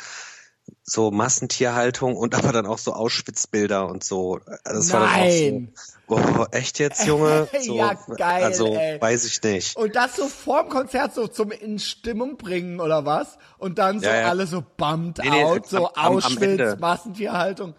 so 0.90 1.10
Massentierhaltung 1.10 2.16
und 2.16 2.34
aber 2.34 2.50
dann 2.52 2.64
auch 2.66 2.78
so 2.78 2.94
Auschwitz-Bilder 2.94 3.86
und 3.88 4.02
so. 4.04 4.40
Also 4.64 4.80
Das 4.80 4.92
war 4.92 5.00
dann 5.00 5.10
Nein. 5.10 5.72
auch 6.08 6.18
so, 6.18 6.40
oh, 6.40 6.46
echt 6.50 6.78
jetzt, 6.78 7.06
Junge? 7.06 7.46
So, 7.60 7.76
Ja, 7.76 7.92
geil, 8.16 8.44
Also, 8.44 8.74
ey. 8.74 8.98
weiß 9.00 9.24
ich 9.26 9.42
nicht. 9.42 9.76
Und 9.76 9.94
das 9.96 10.16
so 10.16 10.26
vorm 10.28 10.70
Konzert 10.70 11.14
so 11.14 11.28
zum 11.28 11.50
in 11.50 11.78
Stimmung 11.78 12.38
bringen 12.38 12.80
oder 12.80 13.04
was? 13.04 13.36
Und 13.58 13.78
dann 13.78 14.00
so 14.00 14.06
Ja, 14.06 14.20
ja. 14.22 14.28
alle 14.28 14.46
so 14.46 14.64
bummed 14.78 15.18
Nee, 15.18 15.28
nee, 15.30 15.44
out, 15.44 15.66
so 15.68 15.92
am- 15.94 16.16
Auschwitz. 16.16 16.78
Massentierhaltung. 16.80 17.74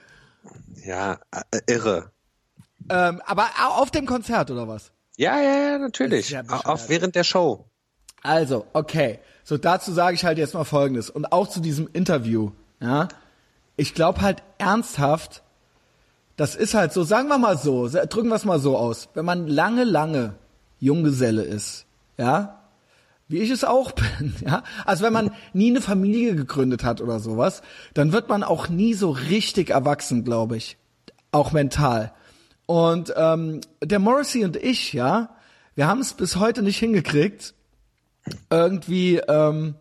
Ja, 0.85 1.19
äh, 1.51 1.59
irre. 1.67 2.11
Ähm, 2.89 3.21
aber 3.25 3.49
au- 3.59 3.81
auf 3.81 3.91
dem 3.91 4.05
Konzert 4.05 4.51
oder 4.51 4.67
was? 4.67 4.91
Ja, 5.17 5.41
ja, 5.41 5.71
ja, 5.71 5.77
natürlich. 5.79 6.29
ja 6.29 6.43
Auch 6.47 6.87
während 6.89 7.15
der 7.15 7.23
Show. 7.23 7.65
Also, 8.21 8.65
okay. 8.73 9.19
So, 9.43 9.57
dazu 9.57 9.91
sage 9.93 10.13
ich 10.15 10.23
halt 10.25 10.37
jetzt 10.37 10.53
mal 10.53 10.63
Folgendes. 10.63 11.09
Und 11.09 11.31
auch 11.31 11.47
zu 11.49 11.59
diesem 11.59 11.87
Interview, 11.91 12.51
ja. 12.79 13.07
Ich 13.75 13.93
glaube 13.93 14.21
halt 14.21 14.43
ernsthaft, 14.57 15.43
das 16.35 16.55
ist 16.55 16.73
halt 16.73 16.93
so, 16.93 17.03
sagen 17.03 17.27
wir 17.27 17.37
mal 17.37 17.57
so, 17.57 17.87
drücken 17.87 18.29
wir 18.29 18.35
es 18.35 18.45
mal 18.45 18.59
so 18.59 18.77
aus. 18.77 19.09
Wenn 19.13 19.25
man 19.25 19.47
lange, 19.47 19.83
lange 19.83 20.35
Junggeselle 20.79 21.43
ist, 21.43 21.85
ja, 22.17 22.59
wie 23.27 23.39
ich 23.39 23.49
es 23.51 23.63
auch 23.63 23.91
bin, 24.19 24.35
ja. 24.45 24.63
Also 24.85 25.03
wenn 25.03 25.13
man 25.13 25.31
nie 25.53 25.69
eine 25.69 25.81
Familie 25.81 26.35
gegründet 26.35 26.83
hat 26.83 27.01
oder 27.01 27.19
sowas, 27.19 27.61
dann 27.93 28.11
wird 28.11 28.27
man 28.29 28.43
auch 28.43 28.69
nie 28.69 28.93
so 28.93 29.11
richtig 29.11 29.69
erwachsen, 29.69 30.23
glaube 30.23 30.57
ich. 30.57 30.77
Auch 31.31 31.51
mental. 31.51 32.13
Und 32.65 33.13
ähm, 33.15 33.61
der 33.83 33.99
Morrissey 33.99 34.45
und 34.45 34.55
ich, 34.55 34.93
ja, 34.93 35.35
wir 35.75 35.87
haben 35.87 36.01
es 36.01 36.13
bis 36.13 36.35
heute 36.35 36.61
nicht 36.61 36.77
hingekriegt, 36.77 37.53
irgendwie 38.49 39.17
ähm, 39.17 39.75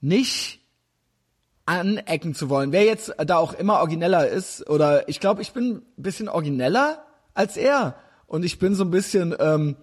nicht 0.00 0.57
anecken 1.68 2.34
zu 2.34 2.48
wollen. 2.48 2.72
Wer 2.72 2.84
jetzt 2.84 3.14
da 3.26 3.36
auch 3.36 3.52
immer 3.52 3.80
origineller 3.80 4.26
ist, 4.26 4.68
oder 4.70 5.08
ich 5.08 5.20
glaube, 5.20 5.42
ich 5.42 5.52
bin 5.52 5.82
ein 5.98 6.02
bisschen 6.02 6.28
origineller 6.28 7.04
als 7.34 7.56
er. 7.56 7.96
Und 8.26 8.42
ich 8.42 8.58
bin 8.58 8.74
so 8.74 8.84
ein 8.84 8.90
bisschen 8.90 9.34
ähm, 9.38 9.76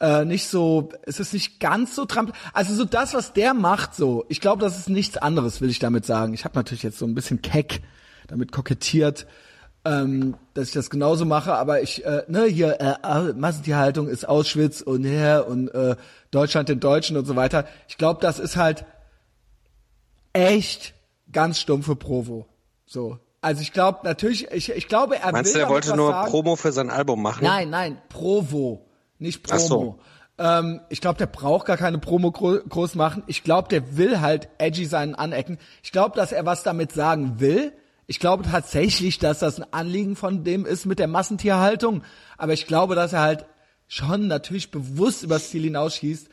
äh, 0.00 0.24
nicht 0.24 0.48
so, 0.48 0.90
es 1.02 1.20
ist 1.20 1.34
nicht 1.34 1.60
ganz 1.60 1.94
so 1.94 2.06
tramp. 2.06 2.32
Also 2.54 2.74
so 2.74 2.84
das, 2.84 3.12
was 3.12 3.34
der 3.34 3.52
macht, 3.52 3.94
so, 3.94 4.24
ich 4.28 4.40
glaube, 4.40 4.62
das 4.62 4.78
ist 4.78 4.88
nichts 4.88 5.18
anderes, 5.18 5.60
will 5.60 5.70
ich 5.70 5.78
damit 5.78 6.06
sagen. 6.06 6.32
Ich 6.32 6.44
habe 6.44 6.56
natürlich 6.56 6.82
jetzt 6.82 6.98
so 6.98 7.06
ein 7.06 7.14
bisschen 7.14 7.42
keck 7.42 7.82
damit 8.28 8.50
kokettiert, 8.50 9.26
ähm, 9.84 10.36
dass 10.54 10.68
ich 10.68 10.74
das 10.74 10.90
genauso 10.90 11.26
mache, 11.26 11.54
aber 11.54 11.80
ich, 11.82 12.04
äh, 12.04 12.24
ne, 12.28 12.44
hier, 12.44 12.80
äh, 12.80 13.32
Massentierhaltung 13.34 14.08
ist 14.08 14.28
Auschwitz 14.28 14.80
und 14.80 15.04
ja, 15.04 15.40
und 15.40 15.68
äh, 15.68 15.96
Deutschland 16.30 16.68
den 16.68 16.80
Deutschen 16.80 17.16
und 17.16 17.26
so 17.26 17.36
weiter. 17.36 17.66
Ich 17.88 17.98
glaube, 17.98 18.20
das 18.20 18.38
ist 18.38 18.56
halt 18.56 18.84
echt 20.32 20.95
ganz 21.36 21.60
stumpfe 21.60 21.96
Provo. 21.96 22.46
So. 22.86 23.18
Also 23.42 23.60
ich 23.60 23.74
glaube 23.74 23.98
natürlich, 24.04 24.50
ich, 24.52 24.70
ich 24.70 24.88
glaube, 24.88 25.18
er 25.20 25.32
Meinst 25.32 25.52
will 25.52 25.60
du, 25.60 25.66
er 25.66 25.70
wollte 25.70 25.94
nur 25.94 26.10
sagen. 26.10 26.30
Promo 26.30 26.56
für 26.56 26.72
sein 26.72 26.88
Album 26.88 27.20
machen? 27.20 27.44
Nein, 27.44 27.68
nein, 27.68 27.98
Provo, 28.08 28.86
nicht 29.18 29.44
Ach 29.50 29.58
so. 29.58 29.76
Promo. 29.76 29.98
Ähm, 30.38 30.80
ich 30.88 31.02
glaube, 31.02 31.18
der 31.18 31.26
braucht 31.26 31.66
gar 31.66 31.76
keine 31.76 31.98
Promo 31.98 32.32
gro 32.32 32.56
groß 32.66 32.94
machen. 32.94 33.22
Ich 33.26 33.44
glaube, 33.44 33.68
der 33.68 33.98
will 33.98 34.22
halt 34.22 34.48
edgy 34.56 34.86
seinen 34.86 35.14
anecken. 35.14 35.58
Ich 35.82 35.92
glaube, 35.92 36.16
dass 36.16 36.32
er 36.32 36.46
was 36.46 36.62
damit 36.62 36.92
sagen 36.92 37.38
will. 37.38 37.74
Ich 38.06 38.18
glaube 38.18 38.44
tatsächlich, 38.50 39.18
dass 39.18 39.40
das 39.40 39.60
ein 39.60 39.70
Anliegen 39.74 40.16
von 40.16 40.42
dem 40.42 40.64
ist 40.64 40.86
mit 40.86 40.98
der 40.98 41.06
Massentierhaltung. 41.06 42.02
Aber 42.38 42.54
ich 42.54 42.66
glaube, 42.66 42.94
dass 42.94 43.12
er 43.12 43.20
halt 43.20 43.44
schon 43.88 44.26
natürlich 44.26 44.70
bewusst 44.70 45.22
übers 45.22 45.50
Ziel 45.50 45.64
hinausschießt. 45.64 46.30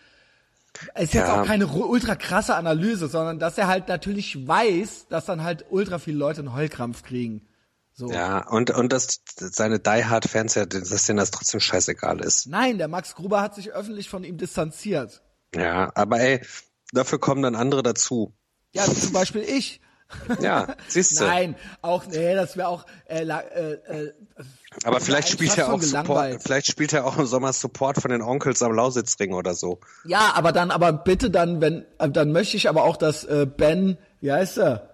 Es 0.95 1.05
ist 1.05 1.13
jetzt 1.13 1.27
Ja. 1.27 1.41
auch 1.41 1.45
keine 1.45 1.67
ultra 1.67 2.15
krasse 2.15 2.55
Analyse, 2.55 3.07
sondern 3.07 3.39
dass 3.39 3.57
er 3.57 3.67
halt 3.67 3.87
natürlich 3.87 4.47
weiß, 4.47 5.07
dass 5.09 5.25
dann 5.25 5.43
halt 5.43 5.65
ultra 5.69 5.99
viele 5.99 6.17
Leute 6.17 6.39
einen 6.39 6.53
Heulkrampf 6.53 7.03
kriegen. 7.03 7.47
So. 7.95 8.11
Ja, 8.11 8.47
und, 8.47 8.71
und 8.71 8.91
dass 8.91 9.21
seine 9.35 9.79
Die 9.79 10.05
Hard 10.05 10.25
Fans 10.27 10.55
ja, 10.55 10.65
dass 10.65 11.05
denen 11.05 11.17
das 11.17 11.29
trotzdem 11.29 11.59
scheißegal 11.59 12.21
ist. 12.21 12.47
Nein, 12.47 12.79
der 12.79 12.87
Max 12.87 13.13
Gruber 13.13 13.41
hat 13.41 13.53
sich 13.53 13.71
öffentlich 13.71 14.09
von 14.09 14.23
ihm 14.23 14.37
distanziert. 14.37 15.21
Ja, 15.55 15.91
aber 15.93 16.19
ey, 16.19 16.41
dafür 16.91 17.19
kommen 17.19 17.43
dann 17.43 17.55
andere 17.55 17.83
dazu. 17.83 18.33
Ja, 18.71 18.87
wie 18.87 18.99
zum 18.99 19.13
Beispiel 19.13 19.43
ich. 19.43 19.79
Ja, 20.39 20.75
siehst 20.87 21.19
du. 21.19 21.25
Nein, 21.25 21.55
auch, 21.83 22.07
nee, 22.07 22.33
das 22.33 22.57
wäre 22.57 22.67
auch, 22.67 22.85
äh, 23.05 23.23
äh, 23.27 23.73
äh, 23.73 24.13
Aber 24.83 24.99
vielleicht 24.99 25.29
spielt 25.29 25.57
er 25.57 25.71
auch 25.71 25.81
Support, 25.81 26.41
vielleicht 26.43 26.67
spielt 26.67 26.93
er 26.93 27.05
auch 27.05 27.17
im 27.17 27.25
Sommer 27.25 27.53
Support 27.53 28.01
von 28.01 28.11
den 28.11 28.21
Onkels 28.21 28.61
am 28.61 28.73
Lausitzring 28.73 29.33
oder 29.33 29.53
so. 29.53 29.79
Ja, 30.05 30.31
aber 30.35 30.51
dann, 30.51 30.71
aber 30.71 30.91
bitte 30.93 31.29
dann, 31.29 31.61
wenn, 31.61 31.85
äh, 31.99 32.09
dann 32.09 32.31
möchte 32.31 32.57
ich 32.57 32.67
aber 32.69 32.83
auch, 32.83 32.97
dass 32.97 33.23
äh, 33.23 33.45
Ben, 33.45 33.97
wie 34.21 34.31
heißt 34.31 34.57
er? 34.57 34.89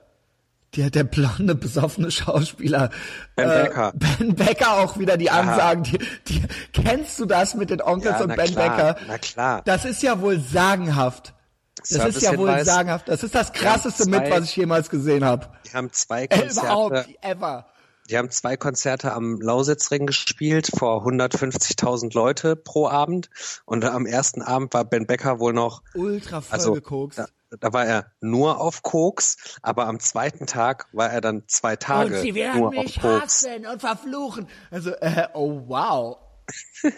Der, 0.75 0.91
der 0.91 1.03
blonde, 1.03 1.55
besoffene 1.55 2.11
Schauspieler. 2.11 2.91
Ben 3.35 3.49
äh, 3.49 3.63
Becker. 3.63 3.91
Ben 3.95 4.35
Becker 4.35 4.73
auch 4.73 4.99
wieder 4.99 5.17
die 5.17 5.31
Ansagen. 5.31 5.81
Die, 5.83 5.97
die, 6.27 6.43
kennst 6.73 7.17
du 7.19 7.25
das 7.25 7.55
mit 7.55 7.71
den 7.71 7.81
Onkels 7.81 8.17
Ja, 8.19 8.23
und 8.25 8.35
Ben 8.35 8.51
klar, 8.53 8.69
Becker? 8.77 8.95
na 9.07 9.17
klar. 9.17 9.61
Das 9.65 9.85
ist 9.85 10.03
ja 10.03 10.21
wohl 10.21 10.39
sagenhaft. 10.39 11.33
Das 11.79 11.89
ist 11.91 11.97
ja 11.97 12.03
wohl 12.03 12.11
Servicehinweis. 12.11 12.65
sagenhaft. 12.67 13.07
Das 13.09 13.23
ist 13.23 13.33
das 13.33 13.51
krasseste 13.53 14.03
zwei- 14.03 14.19
mit, 14.19 14.29
was 14.31 14.43
ich 14.43 14.55
jemals 14.57 14.89
gesehen 14.91 15.25
habe. 15.25 15.47
Die 15.65 15.73
haben 15.73 15.91
zwei 15.91 16.27
Konzerte, 16.27 16.59
überhaupt, 16.59 17.09
ever. 17.21 17.65
Die 18.09 18.17
haben 18.17 18.31
zwei 18.31 18.57
Konzerte 18.57 19.13
am 19.13 19.39
Lausitzring 19.39 20.07
gespielt 20.07 20.69
vor 20.75 21.05
150.000 21.05 22.13
Leute 22.13 22.55
pro 22.55 22.87
Abend 22.87 23.29
und 23.65 23.85
am 23.85 24.05
ersten 24.05 24.41
Abend 24.41 24.73
war 24.73 24.83
Ben 24.83 25.05
Becker 25.05 25.39
wohl 25.39 25.53
noch 25.53 25.83
Ultra 25.93 26.41
voll 26.41 26.53
also 26.53 26.73
gekokst. 26.73 27.19
da, 27.19 27.27
da 27.59 27.73
war 27.73 27.85
er 27.85 28.11
nur 28.19 28.59
auf 28.59 28.81
Koks, 28.81 29.59
aber 29.61 29.87
am 29.87 29.99
zweiten 29.99 30.47
Tag 30.47 30.87
war 30.91 31.11
er 31.11 31.21
dann 31.21 31.43
zwei 31.47 31.75
Tage 31.75 32.15
und 32.15 32.21
sie 32.21 32.35
werden 32.35 32.61
nur 32.61 32.71
mich 32.71 32.97
auf 32.97 33.01
Koks. 33.01 33.21
hassen 33.23 33.65
und 33.65 33.79
verfluchen. 33.79 34.47
Also, 34.71 34.91
äh, 34.91 35.27
oh 35.33 35.63
wow. 35.67 36.17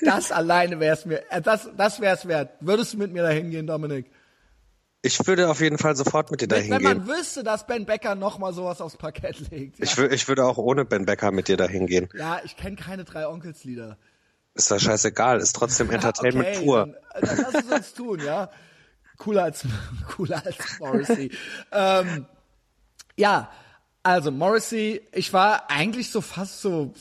Das 0.01 0.31
alleine 0.31 0.79
wär's 0.79 1.05
mir, 1.05 1.29
äh, 1.29 1.41
das, 1.41 1.69
das 1.75 1.99
wär's 1.99 2.25
wert. 2.27 2.51
Würdest 2.61 2.93
du 2.93 2.97
mit 2.97 3.11
mir 3.11 3.23
dahin 3.23 3.51
gehen, 3.51 3.67
Dominik? 3.67 4.09
Ich 5.03 5.25
würde 5.25 5.49
auf 5.49 5.61
jeden 5.61 5.79
Fall 5.79 5.95
sofort 5.95 6.29
mit 6.29 6.41
dir 6.41 6.47
dahin 6.47 6.69
wenn 6.71 6.83
man 6.83 7.05
gehen. 7.05 7.07
wüsste, 7.07 7.43
dass 7.43 7.65
Ben 7.65 7.85
Becker 7.85 8.13
noch 8.13 8.37
mal 8.37 8.53
sowas 8.53 8.81
aufs 8.81 8.97
Parkett 8.97 9.49
legt. 9.49 9.79
Ja, 9.79 9.85
Ich, 9.85 9.97
wür, 9.97 10.11
ich 10.11 10.27
würde 10.27 10.45
auch 10.45 10.57
ohne 10.57 10.85
Ben 10.85 11.05
Becker 11.05 11.31
mit 11.31 11.47
dir 11.47 11.57
dahin 11.57 11.87
gehen. 11.87 12.07
ja 12.13 12.39
ich 12.43 12.55
kenne 12.55 12.75
keine 12.75 13.03
drei 13.03 13.27
Onkelslieder. 13.27 13.97
Ist 14.53 14.69
das 14.69 14.83
scheißegal, 14.83 15.39
ist 15.39 15.53
trotzdem 15.53 15.89
Entertainment 15.89 16.47
okay, 16.49 16.65
pur. 16.65 16.95
Dann, 17.13 17.23
dann 17.23 17.37
lass 17.37 17.63
es 17.63 17.71
uns 17.71 17.93
tun, 17.93 18.19
ja. 18.23 18.51
Cooler 19.17 19.43
als, 19.43 19.65
cooler 20.09 20.45
als 20.45 20.79
Morrissey. 20.79 21.31
ähm, 21.71 22.25
ja, 23.15 23.49
also 24.03 24.31
Morrissey, 24.31 25.01
ich 25.13 25.31
war 25.31 25.69
eigentlich 25.69 26.11
so 26.11 26.21
fast 26.21 26.61
so, 26.61 26.93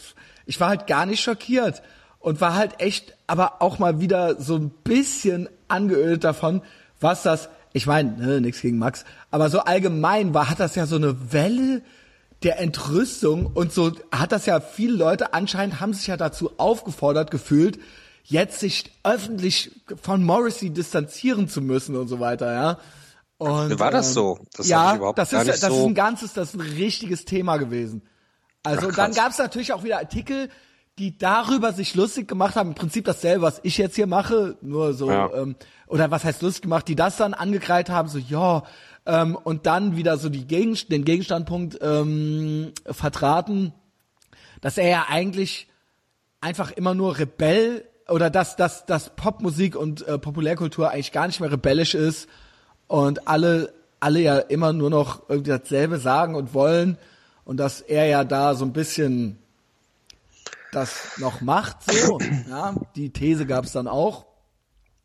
ich 0.46 0.60
war 0.60 0.68
halt 0.68 0.86
gar 0.86 1.06
nicht 1.06 1.22
schockiert 1.22 1.82
und 2.18 2.40
war 2.40 2.54
halt 2.54 2.80
echt, 2.80 3.16
aber 3.26 3.62
auch 3.62 3.78
mal 3.78 4.00
wieder 4.00 4.40
so 4.40 4.56
ein 4.56 4.70
bisschen 4.70 5.48
angeölt 5.68 6.24
davon, 6.24 6.62
was 7.00 7.22
das, 7.22 7.48
ich 7.72 7.86
meine, 7.86 8.12
ne, 8.16 8.40
nichts 8.40 8.60
gegen 8.60 8.78
Max, 8.78 9.04
aber 9.30 9.50
so 9.50 9.60
allgemein 9.60 10.34
war, 10.34 10.50
hat 10.50 10.60
das 10.60 10.74
ja 10.74 10.86
so 10.86 10.96
eine 10.96 11.32
Welle 11.32 11.82
der 12.42 12.58
Entrüstung 12.58 13.46
und 13.46 13.72
so 13.72 13.92
hat 14.10 14.32
das 14.32 14.46
ja 14.46 14.60
viele 14.60 14.96
Leute 14.96 15.34
anscheinend 15.34 15.80
haben 15.80 15.92
sich 15.92 16.06
ja 16.06 16.16
dazu 16.16 16.52
aufgefordert 16.58 17.30
gefühlt, 17.30 17.78
jetzt 18.24 18.60
sich 18.60 18.90
öffentlich 19.04 19.72
von 20.00 20.22
Morrissey 20.24 20.70
distanzieren 20.70 21.48
zu 21.48 21.60
müssen 21.60 21.96
und 21.96 22.08
so 22.08 22.20
weiter, 22.20 22.52
ja. 22.52 22.78
Und, 23.38 23.78
War 23.78 23.90
das 23.90 24.08
ähm, 24.08 24.12
so? 24.12 24.38
Das 24.54 24.68
ja, 24.68 24.90
ich 24.92 24.98
überhaupt 24.98 25.18
das 25.18 25.32
ist, 25.32 25.48
das 25.48 25.60
so- 25.60 25.80
ist 25.80 25.86
ein 25.86 25.94
ganzes, 25.94 26.34
das 26.34 26.50
ist 26.50 26.54
ein 26.54 26.60
richtiges 26.60 27.24
Thema 27.24 27.56
gewesen. 27.56 28.02
Also 28.62 28.88
Ach, 28.90 28.96
dann 28.96 29.14
gab 29.14 29.32
es 29.32 29.38
natürlich 29.38 29.72
auch 29.72 29.82
wieder 29.82 29.98
Artikel, 29.98 30.50
die 31.00 31.16
darüber 31.16 31.72
sich 31.72 31.94
lustig 31.94 32.28
gemacht 32.28 32.56
haben, 32.56 32.70
im 32.70 32.74
Prinzip 32.74 33.06
dasselbe, 33.06 33.40
was 33.42 33.58
ich 33.62 33.78
jetzt 33.78 33.96
hier 33.96 34.06
mache, 34.06 34.56
nur 34.60 34.92
so, 34.92 35.10
Ja. 35.10 35.30
ähm, 35.34 35.56
oder 35.86 36.10
was 36.10 36.24
heißt 36.24 36.42
lustig 36.42 36.62
gemacht, 36.62 36.86
die 36.88 36.94
das 36.94 37.16
dann 37.16 37.32
angekreidet 37.34 37.88
haben, 37.92 38.08
so, 38.08 38.18
ja, 38.18 38.62
ähm, 39.06 39.34
und 39.34 39.64
dann 39.64 39.96
wieder 39.96 40.18
so 40.18 40.28
die 40.28 40.46
Gegen 40.46 40.76
den 40.90 41.04
Gegenstandpunkt 41.06 41.78
ähm, 41.80 42.72
vertraten, 42.84 43.72
dass 44.60 44.76
er 44.76 44.88
ja 44.88 45.06
eigentlich 45.08 45.68
einfach 46.42 46.70
immer 46.70 46.92
nur 46.94 47.18
Rebell 47.18 47.84
oder 48.08 48.28
dass, 48.28 48.56
dass, 48.56 48.84
dass 48.84 49.16
Popmusik 49.16 49.76
und 49.76 50.06
äh, 50.06 50.18
Populärkultur 50.18 50.90
eigentlich 50.90 51.12
gar 51.12 51.26
nicht 51.26 51.40
mehr 51.40 51.50
rebellisch 51.50 51.94
ist 51.94 52.28
und 52.88 53.26
alle, 53.26 53.72
alle 54.00 54.20
ja 54.20 54.38
immer 54.38 54.74
nur 54.74 54.90
noch 54.90 55.28
irgendwie 55.30 55.50
dasselbe 55.50 55.98
sagen 55.98 56.34
und 56.34 56.52
wollen 56.52 56.98
und 57.44 57.56
dass 57.56 57.80
er 57.80 58.04
ja 58.06 58.22
da 58.24 58.54
so 58.54 58.64
ein 58.66 58.72
bisschen 58.74 59.38
das 60.72 61.18
noch 61.18 61.40
macht, 61.40 61.78
so, 61.90 62.18
ja, 62.48 62.74
die 62.96 63.12
These 63.12 63.46
gab 63.46 63.64
es 63.64 63.72
dann 63.72 63.88
auch. 63.88 64.26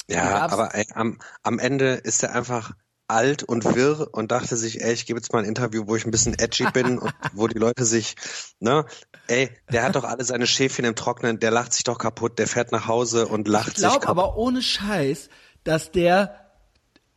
Ja, 0.08 0.48
aber 0.48 0.76
ey, 0.76 0.86
am, 0.94 1.20
am 1.42 1.58
Ende 1.60 1.94
ist 1.94 2.22
er 2.24 2.34
einfach 2.36 2.74
alt 3.08 3.44
und 3.44 3.64
wirr 3.76 4.08
und 4.14 4.32
dachte 4.32 4.56
sich, 4.58 4.82
ey, 4.82 4.94
ich 4.94 5.06
gebe 5.06 5.20
jetzt 5.20 5.32
mal 5.32 5.40
ein 5.40 5.46
Interview, 5.46 5.84
wo 5.88 5.96
ich 5.96 6.06
ein 6.06 6.12
bisschen 6.12 6.38
edgy 6.38 6.66
bin 6.74 6.98
und 7.00 7.14
wo 7.34 7.48
die 7.48 7.58
Leute 7.60 7.86
sich, 7.86 8.16
ne, 8.60 8.86
ey, 9.28 9.50
der 9.72 9.84
hat 9.84 9.96
doch 9.96 10.04
alle 10.04 10.24
seine 10.24 10.48
Schäfchen 10.48 10.86
im 10.86 10.96
Trocknen, 10.96 11.40
der 11.40 11.52
lacht 11.52 11.74
sich 11.74 11.84
doch 11.84 11.98
kaputt, 11.98 12.40
der 12.40 12.48
fährt 12.48 12.72
nach 12.72 12.88
Hause 12.88 13.28
und 13.28 13.48
lacht 13.48 13.70
Ich 13.70 13.74
sich 13.76 13.84
glaube 13.84 14.00
kaputt. 14.06 14.10
aber 14.10 14.38
ohne 14.38 14.62
Scheiß, 14.62 15.30
dass 15.64 15.92
der 15.92 16.52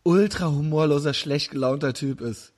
ultra 0.03 0.47
humorloser, 0.47 1.13
schlecht 1.15 1.51
gelaunter 1.51 1.93
Typ 1.95 2.21
ist. 2.21 2.53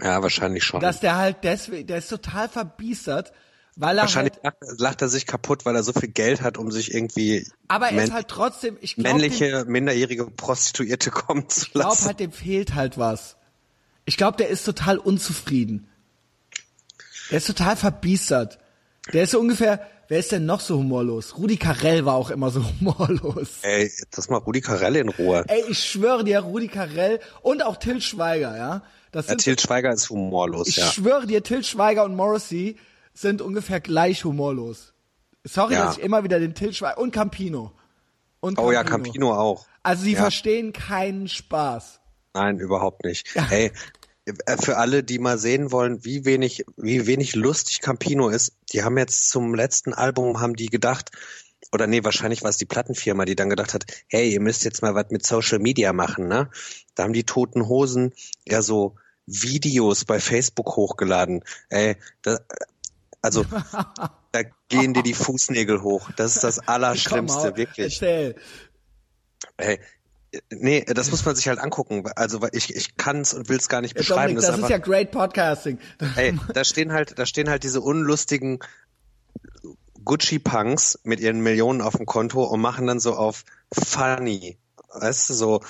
Ja, 0.00 0.22
wahrscheinlich 0.22 0.64
schon. 0.64 0.80
Dass 0.80 1.00
der 1.00 1.16
halt 1.16 1.38
deswegen, 1.42 1.86
der 1.86 1.98
ist 1.98 2.08
total 2.08 2.48
verbiestert, 2.48 3.32
weil 3.80 3.96
er 3.96 4.02
wahrscheinlich 4.02 4.34
halt, 4.42 4.56
lacht, 4.60 4.80
lacht 4.80 5.02
er 5.02 5.08
sich 5.08 5.24
kaputt, 5.26 5.64
weil 5.64 5.74
er 5.76 5.82
so 5.82 5.92
viel 5.92 6.08
Geld 6.08 6.42
hat, 6.42 6.58
um 6.58 6.70
sich 6.70 6.92
irgendwie 6.92 7.46
aber 7.68 7.88
er 7.90 8.04
ist 8.04 8.12
halt 8.12 8.28
trotzdem, 8.28 8.76
ich 8.80 8.96
glaube, 8.96 9.10
männliche, 9.10 9.64
minderjährige 9.66 10.26
Prostituierte 10.26 11.10
kommen 11.12 11.48
zu 11.48 11.66
ich 11.66 11.72
glaube 11.72 11.88
lassen. 11.90 12.06
halt, 12.06 12.20
dem 12.20 12.32
fehlt 12.32 12.74
halt 12.74 12.98
was. 12.98 13.36
Ich 14.04 14.16
glaube, 14.16 14.36
der 14.36 14.48
ist 14.48 14.64
total 14.64 14.98
unzufrieden. 14.98 15.88
Der 17.30 17.38
ist 17.38 17.46
total 17.46 17.76
verbiestert. 17.76 18.58
Der 19.12 19.22
ist 19.24 19.30
so 19.32 19.38
ungefähr, 19.40 19.86
wer 20.08 20.18
ist 20.18 20.32
denn 20.32 20.46
noch 20.46 20.60
so 20.60 20.78
humorlos? 20.78 21.36
Rudi 21.38 21.56
Carell 21.56 22.04
war 22.04 22.14
auch 22.14 22.30
immer 22.30 22.50
so 22.50 22.64
humorlos. 22.80 23.48
Ey, 23.62 23.90
lass 24.16 24.28
mal 24.28 24.38
Rudi 24.38 24.60
Carell 24.60 24.96
in 24.96 25.08
Ruhe. 25.10 25.44
Ey, 25.48 25.62
ich 25.68 25.78
schwöre 25.84 26.24
dir, 26.24 26.40
Rudi 26.40 26.68
Carell 26.68 27.20
und 27.42 27.62
auch 27.64 27.76
Till 27.76 28.00
Schweiger, 28.00 28.56
ja. 28.56 28.82
Das 29.12 29.26
Ja, 29.26 29.30
sind 29.30 29.42
Til 29.42 29.58
Schweiger 29.58 29.92
ist 29.92 30.10
humorlos, 30.10 30.68
Ich 30.68 30.76
ja. 30.76 30.86
schwöre 30.90 31.26
dir, 31.26 31.42
Till 31.42 31.62
Schweiger 31.64 32.04
und 32.04 32.14
Morrissey 32.16 32.76
sind 33.20 33.42
ungefähr 33.42 33.80
gleich 33.80 34.24
humorlos. 34.24 34.92
Sorry, 35.44 35.74
Ja. 35.74 35.86
dass 35.86 35.98
ich 35.98 36.02
immer 36.04 36.24
wieder 36.24 36.38
den 36.40 36.54
Schweiger 36.72 36.98
und 36.98 37.12
Campino. 37.12 37.72
Und 38.40 38.58
Oh 38.58 38.70
ja, 38.70 38.84
Campino 38.84 39.34
auch. 39.34 39.66
Also 39.82 40.04
sie 40.04 40.12
Ja. 40.12 40.20
verstehen 40.20 40.72
keinen 40.72 41.28
Spaß. 41.28 42.00
Nein, 42.34 42.58
überhaupt 42.60 43.04
nicht. 43.04 43.34
Ey, 43.50 43.72
äh, 44.26 44.56
für 44.58 44.76
alle, 44.76 45.02
die 45.02 45.18
mal 45.18 45.38
sehen 45.38 45.72
wollen, 45.72 46.04
wie 46.04 46.24
wenig, 46.24 46.64
wie 46.76 47.06
wenig 47.06 47.34
lustig 47.34 47.80
Campino 47.80 48.28
ist, 48.28 48.52
die 48.72 48.82
haben 48.84 48.98
jetzt 48.98 49.30
zum 49.30 49.54
letzten 49.54 49.92
Album 49.94 50.40
haben 50.40 50.54
die 50.54 50.66
gedacht, 50.66 51.10
oder 51.72 51.86
nee, 51.86 52.04
wahrscheinlich 52.04 52.42
war 52.42 52.50
es 52.50 52.56
die 52.58 52.66
Plattenfirma, 52.66 53.24
die 53.24 53.34
dann 53.36 53.50
gedacht 53.50 53.74
hat, 53.74 53.84
hey, 54.08 54.30
ihr 54.30 54.40
müsst 54.40 54.64
jetzt 54.64 54.82
mal 54.82 54.94
was 54.94 55.10
mit 55.10 55.26
Social 55.26 55.58
Media 55.58 55.92
machen, 55.92 56.28
ne? 56.28 56.50
Da 56.94 57.02
haben 57.04 57.12
die 57.12 57.24
Toten 57.24 57.66
Hosen 57.68 58.12
ja 58.46 58.62
so 58.62 58.94
Videos 59.26 60.04
bei 60.04 60.20
Facebook 60.20 60.76
hochgeladen. 60.76 61.42
Ey, 61.68 61.96
da, 62.22 62.38
also 63.22 63.44
da 64.32 64.42
gehen 64.68 64.94
dir 64.94 65.02
die 65.02 65.14
Fußnägel 65.14 65.82
hoch. 65.82 66.10
Das 66.16 66.36
ist 66.36 66.44
das 66.44 66.58
Allerschlimmste, 66.60 67.56
wirklich. 67.56 68.00
Erzähl. 68.00 68.36
Ey, 69.56 69.80
nee, 70.50 70.84
das 70.84 71.10
muss 71.10 71.24
man 71.24 71.34
sich 71.34 71.48
halt 71.48 71.58
angucken. 71.58 72.04
Also 72.14 72.40
ich, 72.52 72.74
ich 72.74 72.96
kann 72.96 73.20
es 73.20 73.34
und 73.34 73.48
will 73.48 73.58
es 73.58 73.68
gar 73.68 73.80
nicht 73.80 73.94
Ja, 73.94 74.00
beschreiben. 74.00 74.34
Dominik, 74.34 74.40
das 74.42 74.48
ist 74.50 74.54
einfach, 74.54 74.70
ja 74.70 74.78
great 74.78 75.10
Podcasting. 75.10 75.78
ey, 76.16 76.38
da 76.54 76.64
stehen 76.64 76.92
halt, 76.92 77.18
da 77.18 77.26
stehen 77.26 77.48
halt 77.48 77.64
diese 77.64 77.80
unlustigen 77.80 78.60
Gucci-Punks 80.04 81.00
mit 81.04 81.20
ihren 81.20 81.40
Millionen 81.40 81.80
auf 81.82 81.96
dem 81.96 82.06
Konto 82.06 82.44
und 82.44 82.60
machen 82.60 82.86
dann 82.86 83.00
so 83.00 83.14
auf 83.14 83.44
funny. 83.72 84.58
Weißt 84.94 85.30
du, 85.30 85.34
so 85.34 85.60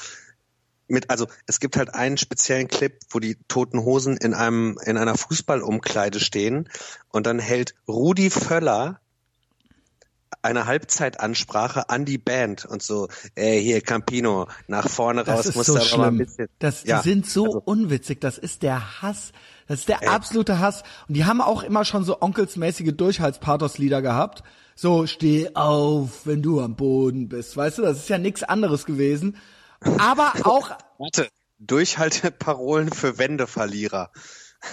mit, 0.89 1.11
also 1.11 1.27
es 1.47 1.61
gibt 1.61 1.77
halt 1.77 1.95
einen 1.95 2.17
speziellen 2.17 2.69
Clip, 2.69 2.99
wo 3.11 3.21
die 3.21 3.37
toten 3.47 3.81
Hosen 3.81 4.17
in 4.17 4.35
einem, 4.35 4.79
in 4.85 4.97
einer 4.97 5.17
Fußballumkleide 5.17 6.19
stehen 6.19 6.69
und 7.11 7.27
dann 7.27 7.39
hält 7.39 7.75
Rudi 7.87 8.31
Völler 8.31 9.01
eine 10.43 10.67
Halbzeitansprache 10.67 11.91
an 11.91 12.05
die 12.05 12.19
Band 12.19 12.65
und 12.65 12.83
so, 12.83 13.09
ey, 13.35 13.63
hier 13.63 13.81
Campino, 13.81 14.49
nach 14.67 14.89
vorne 14.89 15.25
Das 15.25 15.39
raus, 15.39 15.47
ist 15.47 15.57
musst 15.57 15.67
so 15.67 15.79
aber 15.79 15.97
mal 15.97 16.09
ein 16.09 16.19
bisschen. 16.19 16.49
Das, 16.59 16.83
die 16.83 16.91
ja, 16.91 17.03
sind 17.03 17.27
so 17.27 17.45
also, 17.45 17.63
unwitzig. 17.65 18.21
Das 18.21 18.39
ist 18.39 18.63
der 18.63 19.03
Hass. 19.03 19.33
Das 19.67 19.81
ist 19.81 19.89
der 19.89 20.09
absolute 20.11 20.59
Hass. 20.59 20.85
Und 21.09 21.17
die 21.17 21.25
haben 21.25 21.41
auch 21.41 21.63
immer 21.63 21.85
schon 21.85 22.05
so 22.05 22.21
onkelsmäßige 22.21 22.93
Durchhaltspathos-Lieder 22.97 24.01
gehabt. 24.01 24.43
So, 24.75 25.07
steh 25.07 25.51
auf, 25.55 26.25
wenn 26.25 26.41
du 26.41 26.61
am 26.61 26.77
Boden 26.77 27.29
bist. 27.29 27.57
Weißt 27.57 27.79
du, 27.79 27.83
das 27.83 27.99
ist 27.99 28.09
ja 28.09 28.19
nichts 28.19 28.45
anderes 28.45 28.87
gewesen. 28.87 29.37
Aber 29.81 30.33
auch, 30.45 30.71
Warte, 30.99 31.29
Durchhalteparolen 31.59 32.93
für 32.93 33.19
Wendeverlierer. 33.19 34.11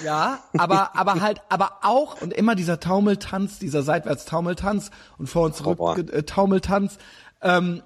Ja, 0.03 0.43
aber, 0.58 0.95
aber 0.95 1.22
halt, 1.22 1.41
aber 1.49 1.80
auch, 1.84 2.22
und 2.22 2.34
immer 2.34 2.56
dieser 2.56 2.80
Taumeltanz, 2.80 3.60
dieser 3.60 3.84
seitwärts 3.84 4.26
Taumeltanz 4.26 4.89
und 5.18 5.28
vor 5.28 5.45
und 5.45 5.56
zurück 5.56 5.78
Horror. 5.78 5.99
äh, 5.99 6.24
Taumeltanz. 6.24 6.97
Ähm, 7.41 7.84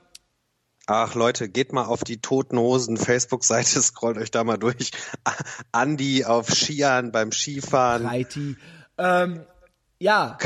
Ach 0.87 1.13
Leute, 1.13 1.49
geht 1.49 1.71
mal 1.71 1.85
auf 1.85 2.03
die 2.03 2.19
Toten 2.19 2.57
Hosen 2.57 2.97
Facebook-Seite, 2.97 3.81
scrollt 3.81 4.17
euch 4.17 4.31
da 4.31 4.43
mal 4.43 4.57
durch. 4.57 4.91
Andi 5.71 6.25
auf 6.25 6.49
Skiern 6.49 7.11
beim 7.11 7.31
Skifahren, 7.31 8.05
Reiti. 8.05 8.55
Ähm, 8.97 9.45
ja, 9.99 10.37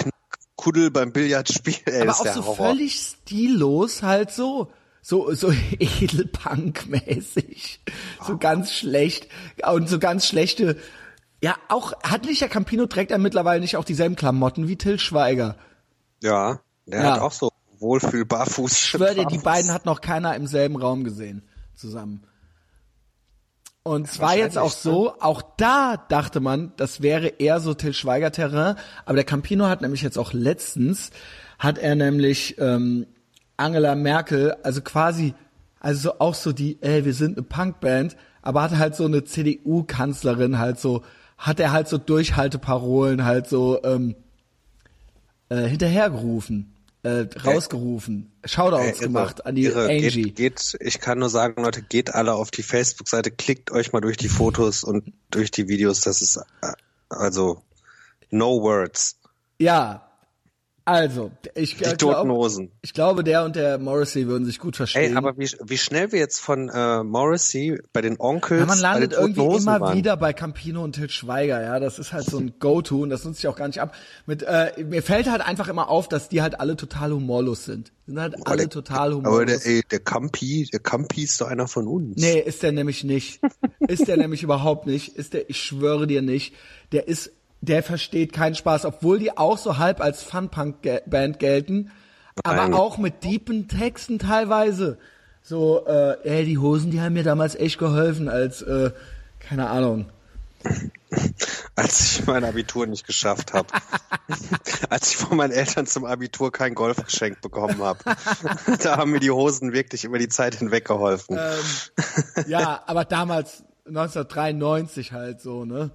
Kuddel 0.56 0.92
beim 0.92 1.12
Billardspiel. 1.12 1.76
Ey, 1.86 1.98
aber 1.98 2.06
das 2.06 2.22
auch 2.22 2.34
so 2.34 2.46
Horror. 2.46 2.68
völlig 2.70 2.96
stillos 2.96 4.02
halt 4.02 4.32
so. 4.32 4.72
So, 5.04 5.32
so 5.36 5.52
edelpunk-mäßig. 5.80 7.82
So 8.26 8.38
ganz 8.38 8.72
schlecht. 8.72 9.28
Und 9.70 9.90
so 9.90 10.00
ganz 10.00 10.26
schlechte, 10.26 10.78
ja, 11.44 11.58
auch, 11.68 11.92
hat 12.04 12.26
Licha 12.26 12.48
Campino 12.48 12.86
trägt 12.88 13.12
er 13.12 13.18
mittlerweile 13.18 13.60
nicht 13.60 13.76
auch 13.76 13.84
dieselben 13.84 14.16
Klamotten 14.16 14.70
wie 14.70 14.78
Till 14.78 14.98
Schweiger. 14.98 15.58
Ja, 16.24 16.62
der 16.86 17.04
Ja. 17.04 17.12
hat 17.16 17.20
auch 17.20 17.34
so 17.34 17.50
wohlfühl 17.80 18.24
barfuß. 18.26 18.72
Ich 18.72 18.80
schwöre 18.80 19.14
dir, 19.14 19.26
die 19.26 19.40
beiden 19.40 19.74
hat 19.74 19.86
noch 19.86 20.00
keiner 20.00 20.38
im 20.38 20.48
selben 20.48 20.78
Raum 20.78 21.04
gesehen 21.04 21.44
zusammen. 21.76 22.24
Und 23.84 24.10
zwar 24.10 24.38
jetzt 24.38 24.58
auch 24.58 24.72
so, 24.72 25.20
auch 25.20 25.42
da 25.58 25.98
dachte 25.98 26.40
man, 26.40 26.72
das 26.78 27.02
wäre 27.02 27.28
eher 27.28 27.60
so 27.60 27.74
Till 27.74 27.94
Schweiger 27.94 28.32
Terrain, 28.32 28.78
aber 29.04 29.16
der 29.16 29.26
Campino 29.26 29.68
hat 29.68 29.82
nämlich 29.82 30.02
jetzt 30.02 30.18
auch 30.18 30.32
letztens, 30.32 31.10
hat 31.60 31.78
er 31.78 31.96
nämlich 31.96 32.58
ähm, 32.60 33.06
Angela 33.58 33.96
Merkel, 33.96 34.56
also 34.64 34.82
quasi, 34.82 35.34
also 35.80 36.02
so, 36.02 36.20
auch 36.20 36.36
so 36.36 36.52
die, 36.52 36.78
ey, 36.82 37.06
wir 37.06 37.14
sind 37.14 37.38
eine 37.38 37.44
Punkband, 37.44 38.16
aber 38.42 38.64
hat 38.64 38.78
halt 38.78 38.96
so 38.96 39.06
eine 39.06 39.24
CDU-Kanzlerin 39.24 40.60
halt 40.60 40.80
so, 40.80 41.04
hat 41.38 41.60
er 41.60 41.72
halt 41.72 41.88
so 41.88 41.98
Durchhalteparolen 41.98 43.26
halt 43.26 43.48
so 43.48 43.84
ähm, 43.84 44.16
äh, 45.50 45.68
hinterhergerufen, 45.68 46.74
äh, 47.04 47.26
rausgerufen, 47.44 48.32
Shoutouts 48.46 49.00
Irre, 49.00 49.08
gemacht 49.08 49.46
an 49.46 49.56
die 49.56 49.66
irre. 49.66 49.90
Angie. 49.90 50.24
Geht, 50.24 50.36
geht, 50.36 50.78
ich 50.80 51.00
kann 51.00 51.20
nur 51.20 51.30
sagen, 51.30 51.64
Leute, 51.64 51.82
geht 51.82 52.14
alle 52.14 52.34
auf 52.34 52.52
die 52.52 52.64
Facebook-Seite, 52.64 53.32
klickt 53.32 53.72
euch 53.72 53.94
mal 53.94 54.02
durch 54.02 54.18
die 54.18 54.30
Fotos 54.30 54.84
und 54.84 55.14
durch 55.32 55.52
die 55.52 55.68
Videos. 55.68 56.02
Das 56.02 56.22
ist 56.22 56.38
äh, 56.38 56.74
also 57.10 57.62
no 58.30 58.62
words. 58.62 59.18
Ja, 59.60 60.13
also, 60.86 61.32
ich, 61.56 61.78
Die 61.78 61.84
glaub, 61.98 62.28
Hosen. 62.28 62.72
ich 62.82 62.94
glaube, 62.94 63.24
der 63.24 63.46
und 63.46 63.56
der 63.56 63.78
Morrissey 63.78 64.28
würden 64.28 64.46
sich 64.46 64.60
gut 64.60 64.76
verstehen. 64.76 65.12
Ey, 65.12 65.16
aber 65.18 65.38
wie, 65.38 65.50
wie 65.64 65.78
schnell 65.78 66.12
wir 66.12 66.20
jetzt 66.20 66.40
von 66.40 66.70
äh, 66.70 67.04
Morrissey 67.04 67.80
bei 67.94 68.02
den 68.02 68.20
Onkels 68.20 68.60
ja, 68.60 68.66
man 68.66 68.80
landet 68.80 69.14
irgendwie 69.14 69.40
Hosen 69.42 69.62
immer 69.68 69.80
waren. 69.80 69.98
wieder 69.98 70.18
bei 70.18 70.34
Campino 70.34 70.84
und 70.84 70.94
Til 70.94 71.10
Schweiger, 71.10 71.62
ja, 71.62 71.80
das 71.80 72.00
ist 72.00 72.12
halt 72.12 72.26
so 72.26 72.38
ein 72.38 72.54
Go-To 72.60 73.02
und 73.02 73.10
das 73.12 73.24
nutze 73.24 73.40
ich 73.40 73.48
auch 73.48 73.56
gar 73.56 73.68
nicht 73.68 73.80
ab. 73.80 73.96
Mit, 74.26 74.44
äh, 74.44 74.72
mir 74.84 75.02
fällt 75.02 75.30
halt 75.32 75.42
einfach 75.42 75.70
immer 75.70 75.90
auf, 75.90 76.10
dass 76.10 76.28
die 76.28 76.42
halt 76.42 76.60
alle 76.60 76.76
total 76.76 77.12
humorlos 77.14 77.64
sind. 77.66 77.94
Die 78.06 78.12
sind 78.12 78.20
halt 78.20 78.36
alle 78.46 78.58
der- 78.58 78.70
total 78.70 79.14
Aber 79.14 79.16
humorlos. 79.30 79.64
der, 79.64 79.72
ey, 79.76 79.82
der 79.90 80.00
Campi, 80.00 80.68
der 80.74 80.82
Campi 80.82 81.24
ist 81.24 81.40
doch 81.40 81.48
einer 81.48 81.68
von 81.70 81.88
uns. 81.88 82.18
Nee, 82.22 82.40
ist 82.40 82.62
der 82.62 82.74
nämlich 82.74 83.04
nicht. 83.06 83.40
Ist 83.80 84.08
der 84.08 84.18
nämlich 84.18 84.44
überhaupt 84.44 84.88
nicht. 84.88 85.18
Ist 85.18 85.34
der, 85.34 85.50
ich 85.50 85.62
schwöre 85.62 86.08
dir 86.08 86.22
nicht. 86.22 86.54
Der 86.94 87.08
ist, 87.08 87.32
der 87.64 87.82
versteht 87.82 88.34
keinen 88.34 88.56
Spaß, 88.56 88.86
obwohl 88.86 89.20
die 89.20 89.38
auch 89.38 89.58
so 89.58 89.78
halb 89.78 90.02
als 90.02 90.22
Fun-Punk-Band 90.22 91.40
gelten, 91.40 91.92
aber 92.44 92.58
Nein. 92.58 92.74
auch 92.74 92.98
mit 92.98 93.24
deepen 93.24 93.68
Texten 93.68 94.20
teilweise. 94.20 94.98
So, 95.42 95.86
äh, 95.86 96.18
ey, 96.24 96.46
die 96.46 96.58
Hosen, 96.58 96.92
die 96.92 97.00
haben 97.00 97.14
mir 97.14 97.24
damals 97.24 97.56
echt 97.56 97.78
geholfen, 97.78 98.28
als, 98.28 98.62
äh, 98.62 98.92
keine 99.40 99.70
Ahnung. 99.70 100.10
Als 101.76 102.20
ich 102.20 102.28
mein 102.28 102.46
Abitur 102.46 102.86
nicht 102.86 103.06
geschafft 103.06 103.54
habe. 103.54 103.68
Als 104.90 105.12
ich 105.12 105.18
von 105.18 105.36
meinen 105.36 105.52
Eltern 105.52 105.86
zum 105.86 106.06
Abitur 106.06 106.52
kein 106.52 106.74
Golf 106.74 107.04
geschenkt 107.04 107.42
bekommen 107.42 107.82
habe. 107.82 108.00
da 108.84 108.98
haben 108.98 109.12
mir 109.12 109.20
die 109.20 109.32
Hosen 109.32 109.74
wirklich 109.74 110.06
über 110.06 110.20
die 110.20 110.30
Zeit 110.30 110.56
hinweg 110.56 110.86
geholfen. 110.86 111.38
Ähm, 111.38 112.46
ja, 112.48 112.84
aber 112.86 113.04
damals 113.04 113.64
1993 113.86 115.12
halt 115.12 115.42
so, 115.42 115.66
ne? 115.66 115.92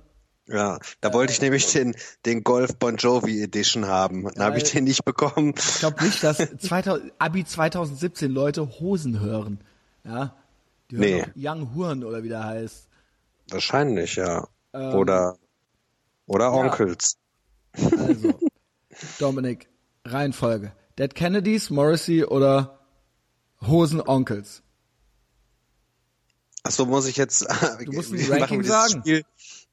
Ja, 0.50 0.78
da 1.02 1.12
wollte 1.12 1.32
ich 1.32 1.40
nämlich 1.42 1.70
den, 1.72 1.94
den 2.24 2.42
Golf 2.42 2.76
Bon 2.76 2.96
Jovi 2.96 3.42
Edition 3.42 3.86
haben. 3.86 4.24
Dann 4.34 4.44
habe 4.44 4.56
ich 4.58 4.64
den 4.64 4.84
nicht 4.84 5.04
bekommen. 5.04 5.54
Ich 5.56 5.78
glaube 5.80 6.02
nicht, 6.02 6.22
dass 6.24 6.38
2000, 6.38 7.12
Abi 7.18 7.44
2017 7.44 8.30
Leute 8.30 8.80
Hosen 8.80 9.20
hören. 9.20 9.60
Ja. 10.04 10.34
Die 10.90 10.96
hören 10.96 11.32
Nee. 11.34 11.48
Young 11.48 11.74
Huren 11.74 12.02
oder 12.02 12.22
wie 12.22 12.28
der 12.30 12.44
heißt. 12.44 12.88
Wahrscheinlich, 13.50 14.16
ja. 14.16 14.46
Ähm, 14.72 14.94
Oder, 14.94 15.36
oder 16.26 16.52
Onkels. 16.52 17.16
Also, 17.72 18.38
Dominik, 19.18 19.68
Reihenfolge. 20.04 20.72
Dead 20.98 21.14
Kennedys, 21.14 21.70
Morrissey 21.70 22.24
oder 22.24 22.78
Hosen 23.66 24.00
Onkels? 24.00 24.62
Ach 26.64 26.70
so, 26.70 26.84
muss 26.86 27.06
ich 27.06 27.16
jetzt, 27.16 27.46
Du 27.84 27.92
musst 27.92 28.12
ein 28.12 28.20
Ranking 28.42 28.62
sagen. 28.62 29.00
Spiel, 29.00 29.22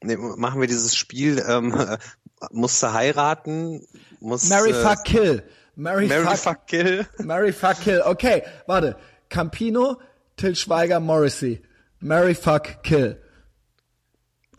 machen 0.02 0.60
wir 0.60 0.68
dieses 0.68 0.96
Spiel, 0.96 1.42
ähm, 1.48 1.74
musst 2.50 2.82
du 2.82 2.92
heiraten, 2.92 3.86
muss, 4.20 4.48
Mary 4.48 4.70
äh, 4.70 4.74
fuck 4.82 5.04
kill. 5.04 5.42
Mary, 5.74 6.06
Mary 6.06 6.24
fuck, 6.24 6.38
fuck 6.38 6.66
kill. 6.66 7.06
Mary 7.18 7.52
fuck 7.52 7.80
kill. 7.80 8.02
Okay, 8.04 8.42
warte. 8.66 8.96
Campino, 9.28 10.00
Till 10.36 10.54
Schweiger, 10.54 11.00
Morrissey. 11.00 11.62
Mary 12.00 12.34
fuck 12.34 12.82
kill. 12.82 13.16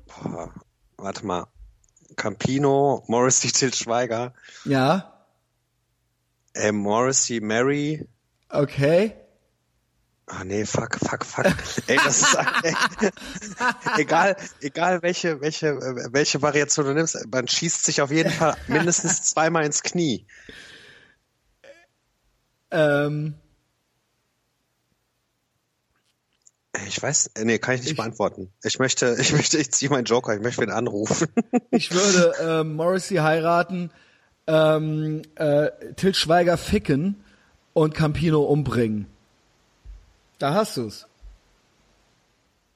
Boah, 0.07 0.51
warte 0.97 1.25
mal. 1.25 1.47
Campino, 2.15 3.03
Morrissey, 3.07 3.51
Til 3.51 3.73
Schweiger, 3.73 4.33
Ja, 4.65 5.13
äh, 6.55 6.71
Morrissey, 6.71 7.39
Mary. 7.39 8.07
okay. 8.49 9.13
Ah 10.29 10.43
nee, 10.43 10.65
fuck, 10.65 10.97
fuck, 10.99 11.23
fuck. 11.25 11.45
Ey, 11.87 11.95
das 12.03 12.21
ist 12.21 12.37
ey, 12.63 12.75
egal, 13.97 14.35
egal 14.59 15.01
welche, 15.01 15.39
welche, 15.39 15.67
äh, 15.69 16.11
welche 16.11 16.41
Variation 16.41 16.85
du 16.85 16.93
nimmst, 16.93 17.17
man 17.31 17.47
schießt 17.47 17.85
sich 17.85 18.01
auf 18.01 18.11
jeden 18.11 18.31
Fall 18.31 18.57
mindestens 18.67 19.23
zweimal 19.29 19.65
ins 19.65 19.83
Knie. 19.83 20.27
Ähm, 22.71 23.35
Ich 26.85 27.01
weiß, 27.01 27.31
äh, 27.35 27.45
nee, 27.45 27.57
kann 27.57 27.75
ich 27.75 27.83
nicht 27.83 27.97
beantworten. 27.97 28.51
Ich 28.63 28.79
möchte, 28.79 29.15
ich 29.19 29.33
möchte, 29.33 29.57
ich 29.57 29.71
ziehe 29.71 29.89
meinen 29.89 30.05
Joker, 30.05 30.35
ich 30.35 30.41
möchte 30.41 30.61
wen 30.61 30.71
anrufen. 30.71 31.27
ich 31.71 31.91
würde 31.91 32.33
ähm, 32.41 32.75
Morrissey 32.75 33.17
heiraten, 33.17 33.91
ähm, 34.45 35.21
äh, 35.35 35.69
Til 35.95 36.13
Schweiger 36.13 36.57
ficken 36.57 37.23
und 37.73 37.93
Campino 37.93 38.43
umbringen. 38.43 39.07
Da 40.37 40.53
hast 40.53 40.77
du's. 40.77 41.07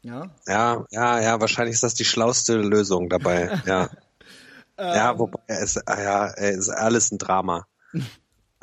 Ja. 0.03 0.30
Ja, 0.47 0.86
ja, 0.89 1.20
ja, 1.22 1.41
wahrscheinlich 1.41 1.76
ist 1.76 1.84
das 1.84 1.93
die 1.93 2.05
schlauste 2.05 2.57
Lösung 2.57 3.07
dabei, 3.09 3.62
ja. 3.66 3.89
ja, 4.78 5.20
wobei, 5.20 5.39
es, 5.47 5.78
ah 5.86 6.01
ja, 6.01 6.28
es 6.28 6.57
ist 6.57 6.70
alles 6.70 7.12
ein 7.12 7.18
Drama. 7.18 7.68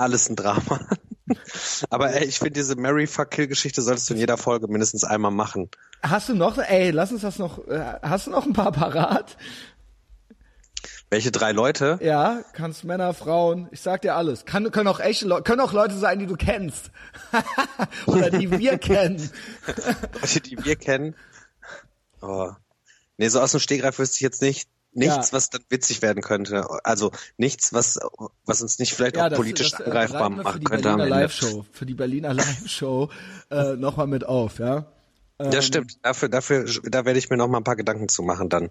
Alles 0.01 0.28
ein 0.30 0.36
Drama. 0.36 0.86
Aber 1.90 2.12
ey, 2.12 2.24
ich 2.24 2.38
finde 2.38 2.53
diese 2.53 2.76
Mary 2.76 3.09
Fuck 3.09 3.32
Kill 3.32 3.49
Geschichte 3.49 3.82
solltest 3.82 4.09
du 4.09 4.14
in 4.14 4.20
jeder 4.20 4.36
Folge 4.36 4.68
mindestens 4.68 5.03
einmal 5.03 5.32
machen. 5.32 5.68
Hast 6.05 6.28
du 6.28 6.34
noch, 6.34 6.57
ey, 6.57 6.92
lass 6.92 7.11
uns 7.11 7.22
das 7.22 7.40
noch, 7.40 7.66
äh, 7.66 7.99
hast 8.01 8.28
du 8.28 8.30
noch 8.30 8.46
ein 8.46 8.53
paar 8.53 8.70
parat? 8.70 9.36
Welche 11.11 11.30
drei 11.32 11.52
Leute? 11.52 11.98
Ja, 12.02 12.42
kannst 12.52 12.84
Männer, 12.84 13.14
Frauen, 13.14 13.68
ich 13.70 13.80
sag 13.80 14.02
dir 14.02 14.14
alles. 14.14 14.44
Kann, 14.44 14.70
können 14.70 14.88
auch 14.88 15.00
echte 15.00 15.26
Leute, 15.26 15.42
können 15.44 15.61
auch 15.62 15.72
Leute 15.72 15.96
sein, 15.96 16.18
die 16.18 16.26
du 16.26 16.36
kennst. 16.36 16.90
Oder 18.06 18.30
die 18.30 18.50
wir 18.50 18.76
kennen. 18.78 19.30
Leute, 20.20 20.40
die 20.42 20.62
wir 20.64 20.76
kennen. 20.76 21.14
Oh. 22.20 22.50
Nee, 23.16 23.28
so 23.28 23.40
aus 23.40 23.52
dem 23.52 23.61
Stegreif 23.61 23.98
wüsste 23.98 24.16
ich 24.16 24.20
jetzt 24.20 24.42
nicht. 24.42 24.68
Nichts, 24.92 25.28
Ja. 25.28 25.32
was 25.32 25.50
dann 25.50 25.61
witzig 25.68 26.00
werden 26.02 26.22
könnte. 26.22 26.66
Also 26.82 27.12
nichts, 27.36 27.72
was, 27.72 27.98
was 28.46 28.62
uns 28.62 28.78
nicht 28.78 28.94
vielleicht 28.94 29.18
auch 29.18 29.30
politisch 29.30 29.70
das, 29.72 29.82
angreifbar 29.82 30.30
wir 30.30 30.36
für 30.38 30.42
machen 30.42 30.61
die 30.61 30.64
könnte 30.64 30.82
Berliner 30.88 31.04
Ende. 31.04 31.16
Live-Show, 31.20 31.66
für 31.72 31.86
die 31.86 31.94
Berliner 31.94 32.34
Live-Show 32.34 33.11
äh, 33.50 33.76
nochmal 33.76 34.06
mit 34.06 34.24
auf, 34.24 34.59
ja. 34.59 34.86
Ja, 35.40 35.62
stimmt. 35.62 35.98
Dafür, 36.02 36.28
dafür, 36.28 36.64
da 36.84 37.04
werde 37.04 37.18
ich 37.18 37.28
mir 37.30 37.36
noch 37.36 37.48
mal 37.48 37.59
ein 37.59 37.64
paar 37.64 37.76
Gedanken 37.76 38.09
zu 38.09 38.22
machen 38.22 38.48
dann. 38.48 38.70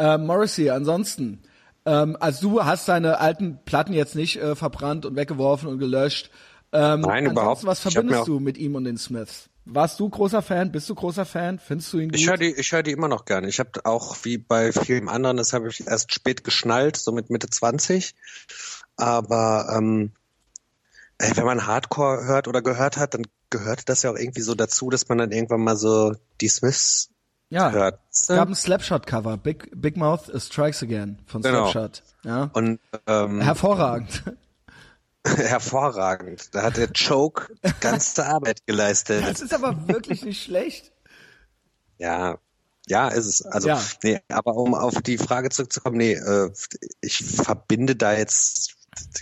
Äh, 0.00 0.16
Morrissey, 0.16 0.70
ansonsten, 0.70 1.42
ähm, 1.84 2.16
also 2.20 2.48
du 2.48 2.64
hast 2.64 2.88
deine 2.88 3.18
alten 3.18 3.58
Platten 3.66 3.92
jetzt 3.92 4.16
nicht 4.16 4.36
äh, 4.36 4.56
verbrannt 4.56 5.04
und 5.04 5.14
weggeworfen 5.14 5.68
und 5.68 5.78
gelöscht. 5.78 6.30
Ähm, 6.72 7.02
Nein, 7.02 7.28
ansonsten, 7.28 7.30
überhaupt 7.30 7.64
Was 7.66 7.80
verbindest 7.80 8.26
du 8.26 8.40
mit 8.40 8.56
ihm 8.56 8.76
und 8.76 8.84
den 8.84 8.96
Smiths? 8.96 9.50
Warst 9.66 10.00
du 10.00 10.08
großer 10.08 10.40
Fan? 10.40 10.72
Bist 10.72 10.88
du 10.88 10.94
großer 10.94 11.26
Fan? 11.26 11.58
Findest 11.58 11.92
du 11.92 11.98
ihn 11.98 12.08
gut? 12.08 12.18
Ich 12.18 12.26
höre 12.26 12.38
die, 12.38 12.54
ich 12.54 12.72
höre 12.72 12.82
die 12.82 12.92
immer 12.92 13.08
noch 13.08 13.26
gerne. 13.26 13.48
Ich 13.48 13.60
habe 13.60 13.84
auch 13.84 14.16
wie 14.22 14.38
bei 14.38 14.72
vielen 14.72 15.10
anderen, 15.10 15.36
das 15.36 15.52
habe 15.52 15.68
ich 15.68 15.86
erst 15.86 16.14
spät 16.14 16.44
geschnallt, 16.44 16.96
so 16.96 17.12
mit 17.12 17.28
Mitte 17.28 17.50
20. 17.50 18.14
Aber 18.96 19.70
ähm, 19.76 20.12
ey, 21.18 21.36
wenn 21.36 21.44
man 21.44 21.66
Hardcore 21.66 22.24
hört 22.24 22.48
oder 22.48 22.62
gehört 22.62 22.96
hat, 22.96 23.12
dann 23.12 23.26
gehört 23.50 23.90
das 23.90 24.02
ja 24.02 24.10
auch 24.10 24.16
irgendwie 24.16 24.40
so 24.40 24.54
dazu, 24.54 24.88
dass 24.88 25.10
man 25.10 25.18
dann 25.18 25.30
irgendwann 25.30 25.60
mal 25.60 25.76
so 25.76 26.14
die 26.40 26.48
Smiths 26.48 27.09
Ja, 27.50 27.70
hört. 27.72 27.98
es 28.10 28.28
gab 28.28 28.48
ein 28.48 28.54
Slapshot-Cover, 28.54 29.36
Big, 29.36 29.70
Big 29.74 29.96
Mouth 29.96 30.30
Strikes 30.40 30.82
Again 30.82 31.18
von 31.26 31.42
Genau. 31.42 31.70
Slapshot. 31.70 32.02
Ja. 32.24 32.50
Und 32.52 32.78
ähm, 33.06 33.40
Hervorragend. 33.40 34.22
hervorragend. 35.26 36.54
Da 36.54 36.62
hat 36.62 36.76
der 36.76 36.88
Choke 36.92 37.52
die 37.64 37.72
ganze 37.80 38.24
Arbeit 38.26 38.64
geleistet. 38.66 39.24
Das 39.26 39.40
ist 39.40 39.52
aber 39.52 39.88
wirklich 39.88 40.24
nicht 40.24 40.42
schlecht. 40.42 40.92
Ja, 41.98 42.38
ja, 42.86 43.08
ist 43.08 43.26
es. 43.26 43.42
Also, 43.44 43.68
Ja. 43.68 43.82
nee, 44.02 44.20
aber 44.28 44.56
um 44.56 44.74
auf 44.74 45.02
die 45.02 45.18
Frage 45.18 45.50
zurückzukommen, 45.50 45.98
nee, 45.98 46.12
äh, 46.14 46.50
ich 47.00 47.18
verbinde 47.24 47.96
da 47.96 48.12
jetzt 48.14 48.74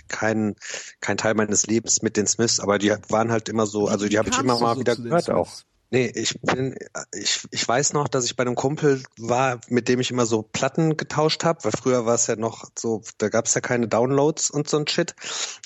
keinen 0.07 0.55
kein 1.01 1.17
Teil 1.17 1.33
meines 1.35 1.67
Lebens 1.67 2.01
mit 2.01 2.17
den 2.17 2.25
Smiths, 2.27 2.59
aber 2.59 2.79
die 2.79 2.91
waren 3.09 3.31
halt 3.31 3.49
immer 3.49 3.67
so, 3.67 3.87
also 3.87 4.07
die 4.07 4.17
habe 4.17 4.29
ich 4.29 4.39
immer 4.39 4.59
mal 4.59 4.79
wieder 4.79 4.95
gehört 4.95 5.25
Smiths? 5.25 5.29
auch. 5.29 5.51
Nee, 5.91 6.11
ich 6.13 6.39
bin, 6.41 6.75
ich, 7.13 7.47
ich 7.49 7.67
weiß 7.67 7.93
noch, 7.93 8.07
dass 8.07 8.25
ich 8.25 8.35
bei 8.35 8.41
einem 8.41 8.55
Kumpel 8.55 9.01
war, 9.17 9.59
mit 9.69 9.87
dem 9.87 9.99
ich 9.99 10.11
immer 10.11 10.27
so 10.27 10.43
Platten 10.43 10.97
getauscht 10.97 11.43
habe, 11.43 11.63
weil 11.63 11.71
früher 11.71 12.05
war 12.05 12.13
es 12.13 12.27
ja 12.27 12.35
noch 12.35 12.65
so, 12.77 13.01
da 13.17 13.29
gab 13.29 13.47
es 13.47 13.55
ja 13.55 13.61
keine 13.61 13.87
Downloads 13.87 14.51
und 14.51 14.69
so 14.69 14.77
ein 14.77 14.87
Shit. 14.87 15.15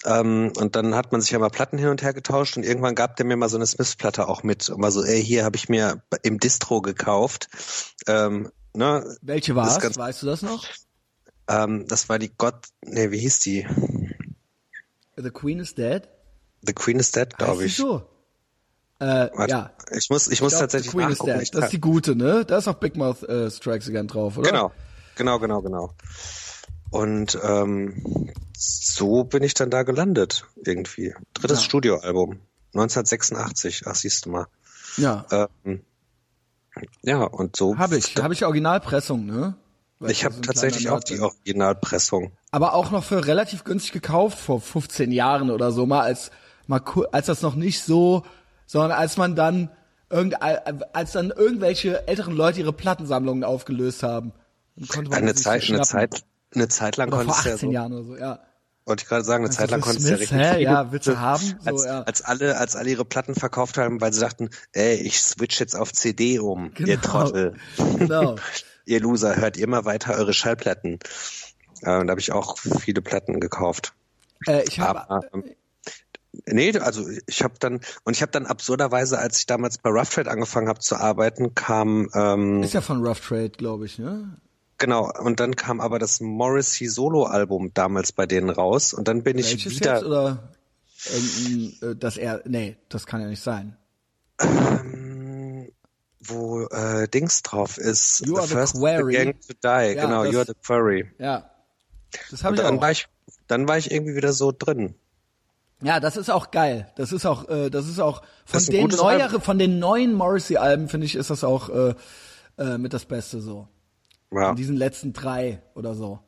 Ähm, 0.05 0.53
und 0.55 0.78
dann 0.78 0.95
hat 0.95 1.11
man 1.11 1.19
sich 1.19 1.32
ja 1.32 1.39
mal 1.39 1.49
Platten 1.49 1.78
hin 1.78 1.89
und 1.89 2.03
her 2.03 2.13
getauscht 2.13 2.55
und 2.55 2.63
irgendwann 2.63 2.95
gab 2.95 3.17
der 3.17 3.26
mir 3.26 3.36
mal 3.36 3.49
so 3.49 3.57
eine 3.57 3.65
Smiths-Platte 3.65 4.30
auch 4.30 4.43
mit. 4.43 4.69
Und 4.69 4.80
mal 4.80 4.91
so, 4.91 5.03
ey, 5.03 5.21
hier 5.21 5.43
habe 5.43 5.57
ich 5.57 5.67
mir 5.67 6.01
im 6.21 6.39
Distro 6.39 6.82
gekauft. 6.82 7.49
Ähm, 8.07 8.49
ne, 8.74 9.17
Welche 9.21 9.55
war 9.55 9.78
es? 9.78 9.97
Weißt 9.97 10.21
du 10.21 10.26
das 10.26 10.41
noch? 10.41 10.65
ähm, 11.49 11.86
das 11.88 12.07
war 12.07 12.17
die 12.17 12.32
Gott, 12.38 12.67
nee, 12.82 13.11
wie 13.11 13.19
hieß 13.19 13.39
die? 13.39 13.67
The 15.17 15.32
Queen 15.32 15.59
is 15.59 15.76
Dead? 15.76 16.07
The 16.61 16.74
Queen 16.74 16.99
is 16.99 17.11
Dead, 17.11 17.38
glaube 17.38 17.65
ich. 17.65 17.76
so? 17.76 18.07
Äh, 18.99 19.29
Warte, 19.33 19.51
ja. 19.51 19.71
Ich 19.91 20.09
muss, 20.09 20.27
ich 20.27 20.41
muss 20.41 20.53
Ich 20.53 20.57
glaub, 20.57 20.61
tatsächlich 20.61 20.91
Queen 20.91 21.09
nachgucken. 21.09 21.39
Ich 21.41 21.51
Das 21.51 21.65
ist 21.65 21.73
die 21.73 21.81
gute, 21.81 22.15
ne? 22.15 22.45
Da 22.45 22.57
ist 22.57 22.67
auch 22.67 22.75
Big 22.75 22.95
Mouth 22.95 23.23
äh, 23.23 23.49
Strikes 23.49 23.89
Again 23.89 24.07
drauf, 24.07 24.37
oder? 24.37 24.49
Genau, 24.49 24.71
genau, 25.15 25.39
genau, 25.39 25.61
genau. 25.61 25.93
Und 26.89 27.37
ähm, 27.43 28.31
so 28.55 29.23
bin 29.23 29.43
ich 29.43 29.55
dann 29.55 29.71
da 29.71 29.83
gelandet 29.83 30.45
irgendwie. 30.63 31.15
Drittes 31.33 31.59
Ja. 31.59 31.63
Studioalbum, 31.65 32.39
1986. 32.73 33.83
Ach, 33.87 33.95
siehst 33.95 34.25
du 34.25 34.29
mal. 34.29 34.47
Ja. 34.97 35.25
Ähm, 35.65 35.83
ja, 37.01 37.23
und 37.23 37.55
so. 37.55 37.77
Habe 37.77 37.97
ich. 37.97 38.15
Habe 38.17 38.33
ich 38.33 38.45
Originalpressung, 38.45 39.25
ne? 39.25 39.55
Weil 39.99 40.11
Ich 40.11 40.23
habe 40.25 40.35
so 40.35 40.41
tatsächlich 40.41 40.89
auch 40.89 41.03
die. 41.03 41.19
Originalpressung. 41.19 42.31
Aber 42.51 42.73
auch 42.73 42.91
noch 42.91 43.03
für 43.03 43.25
relativ 43.25 43.63
günstig 43.63 43.91
gekauft 43.91 44.37
vor 44.37 44.61
15 44.61 45.11
Jahren 45.11 45.49
oder 45.49 45.71
so 45.71 45.85
mal 45.85 46.01
als 46.01 46.29
mal 46.67 46.81
als 47.11 47.25
das 47.25 47.41
noch 47.41 47.55
nicht 47.55 47.83
so, 47.83 48.23
sondern 48.66 48.91
als 48.91 49.18
man 49.18 49.36
dann 49.36 49.70
irgend 50.09 50.38
als 50.41 51.11
dann 51.11 51.32
irgendwelche 51.32 52.07
älteren 52.07 52.36
Leute 52.36 52.59
ihre 52.59 52.74
Plattensammlungen 52.74 53.43
aufgelöst 53.43 54.03
haben. 54.03 54.32
Konnte 54.88 55.09
man 55.11 55.20
Eine 55.20 55.36
Zeit, 55.36 55.70
eine. 55.70 55.82
Zeit, 55.82 56.24
eine 56.53 56.68
Zeit 56.68 56.97
lang 56.97 57.09
oder 57.09 57.24
vor 57.24 57.34
konntest 57.34 57.45
du 57.45 57.49
ja 57.49 57.55
18 57.55 57.70
so, 57.70 57.74
Jahren 57.74 57.93
oder 57.93 58.03
so, 58.03 58.16
ja. 58.16 58.39
wollte 58.86 59.03
ich 59.03 59.09
gerade 59.09 59.24
sagen, 59.24 59.43
eine 59.43 59.49
Also 59.49 59.59
Zeit 59.59 59.72
lang 59.72 59.82
konntest 59.82 60.05
du 60.05 60.11
ja 60.11 60.18
richtig 60.18 60.38
hä? 60.38 60.64
Ja, 60.64 60.91
willst 60.91 61.07
du 61.07 61.20
haben? 61.20 61.55
So, 61.61 61.70
als, 61.70 61.86
ja. 61.86 62.01
als 62.03 62.22
alle, 62.22 62.57
als 62.57 62.76
alle 62.76 62.89
ihre 62.89 63.05
Platten 63.05 63.36
verkauft 63.36 63.78
haben, 63.78 64.01
weil 64.01 64.14
sie 64.14 64.20
dachten, 64.22 64.49
ey, 64.72 64.95
ich 64.95 65.22
switch 65.22 65.59
jetzt 65.59 65.76
auf 65.76 65.93
CD 65.93 66.39
um, 66.39 66.72
ihr 66.78 66.97
Genau. 66.97 67.01
Trottel. 67.01 67.55
Genau. 67.97 68.36
ihr 68.86 68.99
Loser, 68.99 69.36
hört 69.38 69.57
ihr 69.57 69.68
mal 69.68 69.86
weiter 69.86 70.14
eure 70.16 70.34
Schallplatten. 70.34 70.99
Äh, 71.82 71.97
und 71.97 72.07
da 72.07 72.11
habe 72.11 72.22
ich 72.22 72.32
auch 72.32 72.57
viele 72.57 73.01
Platten 73.01 73.39
gekauft. 73.39 73.93
Äh, 74.47 74.64
ich 74.68 74.80
habe 74.80 75.22
ähm, 75.34 75.43
nee, 76.45 76.77
also 76.77 77.05
ich 77.27 77.43
habe 77.43 77.55
dann 77.59 77.81
und 78.03 78.15
ich 78.15 78.21
habe 78.21 78.31
dann 78.31 78.45
absurderweise, 78.45 79.19
als 79.19 79.39
ich 79.39 79.45
damals 79.45 79.77
bei 79.77 79.89
Rough 79.89 80.09
Trade 80.09 80.29
angefangen 80.31 80.67
habe 80.67 80.79
zu 80.79 80.95
arbeiten, 80.95 81.55
kam 81.55 82.09
ähm, 82.13 82.63
ist 82.63 82.73
ja 82.73 82.81
von 82.81 83.05
Rough 83.05 83.19
Trade, 83.21 83.51
glaube 83.51 83.86
ich, 83.86 83.99
ne? 83.99 84.38
genau 84.77 85.11
und 85.21 85.39
dann 85.39 85.55
kam 85.55 85.79
aber 85.79 85.99
das 85.99 86.19
Morrissey 86.19 86.88
Solo 86.88 87.23
Album 87.23 87.71
damals 87.73 88.11
bei 88.11 88.25
denen 88.25 88.49
raus 88.49 88.93
und 88.93 89.07
dann 89.07 89.23
bin 89.23 89.38
ich 89.38 89.51
Welches 89.51 89.79
wieder 89.79 89.95
jetzt 89.95 90.03
oder 90.05 90.53
irgendein, 91.11 91.91
äh, 91.91 91.95
dass 91.95 92.17
er 92.17 92.41
nee, 92.45 92.77
das 92.89 93.05
kann 93.05 93.21
ja 93.21 93.27
nicht 93.27 93.43
sein. 93.43 93.77
ähm, 94.39 95.69
wo 96.25 96.65
äh, 96.67 97.07
Dings 97.07 97.41
drauf 97.41 97.77
ist. 97.77 98.25
You 98.25 98.38
are 98.38 98.47
the 98.47 98.53
First 98.53 98.75
Quarry. 98.75 99.13
Gang 99.13 99.41
to 99.41 99.53
Die, 99.53 99.67
Ja, 99.95 100.05
genau, 100.05 100.23
das- 100.23 100.34
You 100.34 100.39
are 100.39 100.47
the 100.47 100.53
Quarry. 100.65 101.11
Ja. 101.19 101.49
Das 102.31 102.43
habe 102.43 102.55
ich 102.55 102.61
dann 102.61 102.77
auch. 102.77 102.81
war 102.81 102.91
ich, 102.91 103.07
dann 103.47 103.67
war 103.67 103.77
ich 103.77 103.91
irgendwie 103.91 104.15
wieder 104.15 104.34
so 104.34 104.51
drin. 104.57 104.95
Ja, 105.84 105.99
das 105.99 106.17
ist 106.17 106.29
auch 106.29 106.51
geil. 106.51 106.88
Das 106.95 107.11
ist 107.11 107.25
auch, 107.25 107.47
äh, 107.49 107.69
das 107.69 107.88
ist 107.88 107.99
auch 107.99 108.21
von 108.45 108.59
ist 108.59 108.71
den 108.71 108.88
neueren, 108.88 109.41
von 109.41 109.59
den 109.59 109.79
neuen 109.79 110.13
Morrissey-Alben 110.13 110.88
finde 110.89 111.05
ich, 111.05 111.15
ist 111.15 111.29
das 111.29 111.43
auch 111.43 111.69
äh, 111.69 111.93
äh, 112.57 112.77
mit 112.77 112.93
das 112.93 113.05
Beste 113.05 113.41
so. 113.41 113.67
Ja, 114.31 114.51
In 114.51 114.55
diesen 114.55 114.75
letzten 114.77 115.13
drei 115.13 115.61
oder 115.75 115.93
so. 115.95 116.19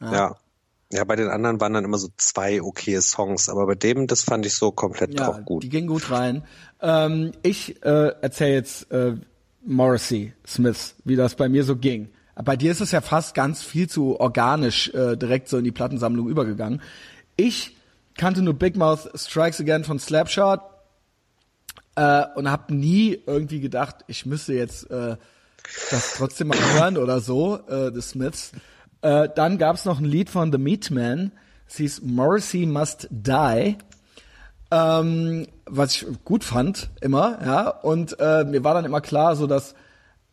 ja. 0.00 0.36
Ja, 0.90 1.04
bei 1.04 1.16
den 1.16 1.28
anderen 1.28 1.60
waren 1.60 1.74
dann 1.74 1.84
immer 1.84 1.98
so 1.98 2.08
zwei 2.16 2.62
okaye 2.62 3.02
Songs, 3.02 3.50
aber 3.50 3.66
bei 3.66 3.74
dem, 3.74 4.06
das 4.06 4.22
fand 4.22 4.46
ich 4.46 4.54
so 4.54 4.72
komplett 4.72 5.12
Ja, 5.20 5.28
auch 5.28 5.44
gut. 5.44 5.62
die 5.62 5.68
gingen 5.68 5.86
gut 5.86 6.10
rein. 6.10 6.44
Ähm, 6.80 7.32
ich 7.42 7.84
äh, 7.84 8.08
erzähle 8.22 8.54
jetzt 8.54 8.90
äh, 8.90 9.16
Morrissey, 9.66 10.32
Smith, 10.46 10.94
wie 11.04 11.14
das 11.16 11.34
bei 11.34 11.50
mir 11.50 11.64
so 11.64 11.76
ging. 11.76 12.08
Bei 12.42 12.56
dir 12.56 12.72
ist 12.72 12.80
es 12.80 12.90
ja 12.92 13.02
fast 13.02 13.34
ganz 13.34 13.62
viel 13.62 13.86
zu 13.86 14.18
organisch 14.18 14.88
äh, 14.94 15.16
direkt 15.16 15.50
so 15.50 15.58
in 15.58 15.64
die 15.64 15.72
Plattensammlung 15.72 16.26
übergegangen. 16.26 16.80
Ich 17.36 17.76
kannte 18.18 18.42
nur 18.42 18.54
Big 18.54 18.76
Mouth 18.76 19.10
Strikes 19.14 19.60
Again 19.60 19.84
von 19.84 19.98
Slapshot 19.98 20.60
äh, 21.96 22.24
und 22.36 22.50
habe 22.50 22.74
nie 22.74 23.18
irgendwie 23.26 23.60
gedacht, 23.60 24.04
ich 24.06 24.26
müsste 24.26 24.52
jetzt 24.52 24.90
äh, 24.90 25.16
das 25.90 26.14
trotzdem 26.16 26.48
mal 26.48 26.58
hören 26.74 26.98
oder 26.98 27.20
so, 27.20 27.60
äh, 27.68 27.90
The 27.94 28.02
Smiths. 28.02 28.52
Äh, 29.00 29.28
dann 29.34 29.56
gab's 29.56 29.84
noch 29.86 29.98
ein 29.98 30.04
Lied 30.04 30.28
von 30.28 30.52
The 30.52 30.58
Meatman, 30.58 31.32
es 31.66 31.76
hieß 31.76 32.02
Morrissey 32.02 32.66
Must 32.66 33.08
Die 33.10 33.76
ähm, 34.70 35.46
was 35.66 35.94
ich 35.94 36.06
gut 36.24 36.44
fand 36.44 36.90
immer, 37.00 37.38
ja. 37.44 37.68
Und 37.68 38.18
äh, 38.20 38.44
mir 38.44 38.64
war 38.64 38.74
dann 38.74 38.84
immer 38.84 39.00
klar, 39.00 39.36
so 39.36 39.46
dass 39.46 39.74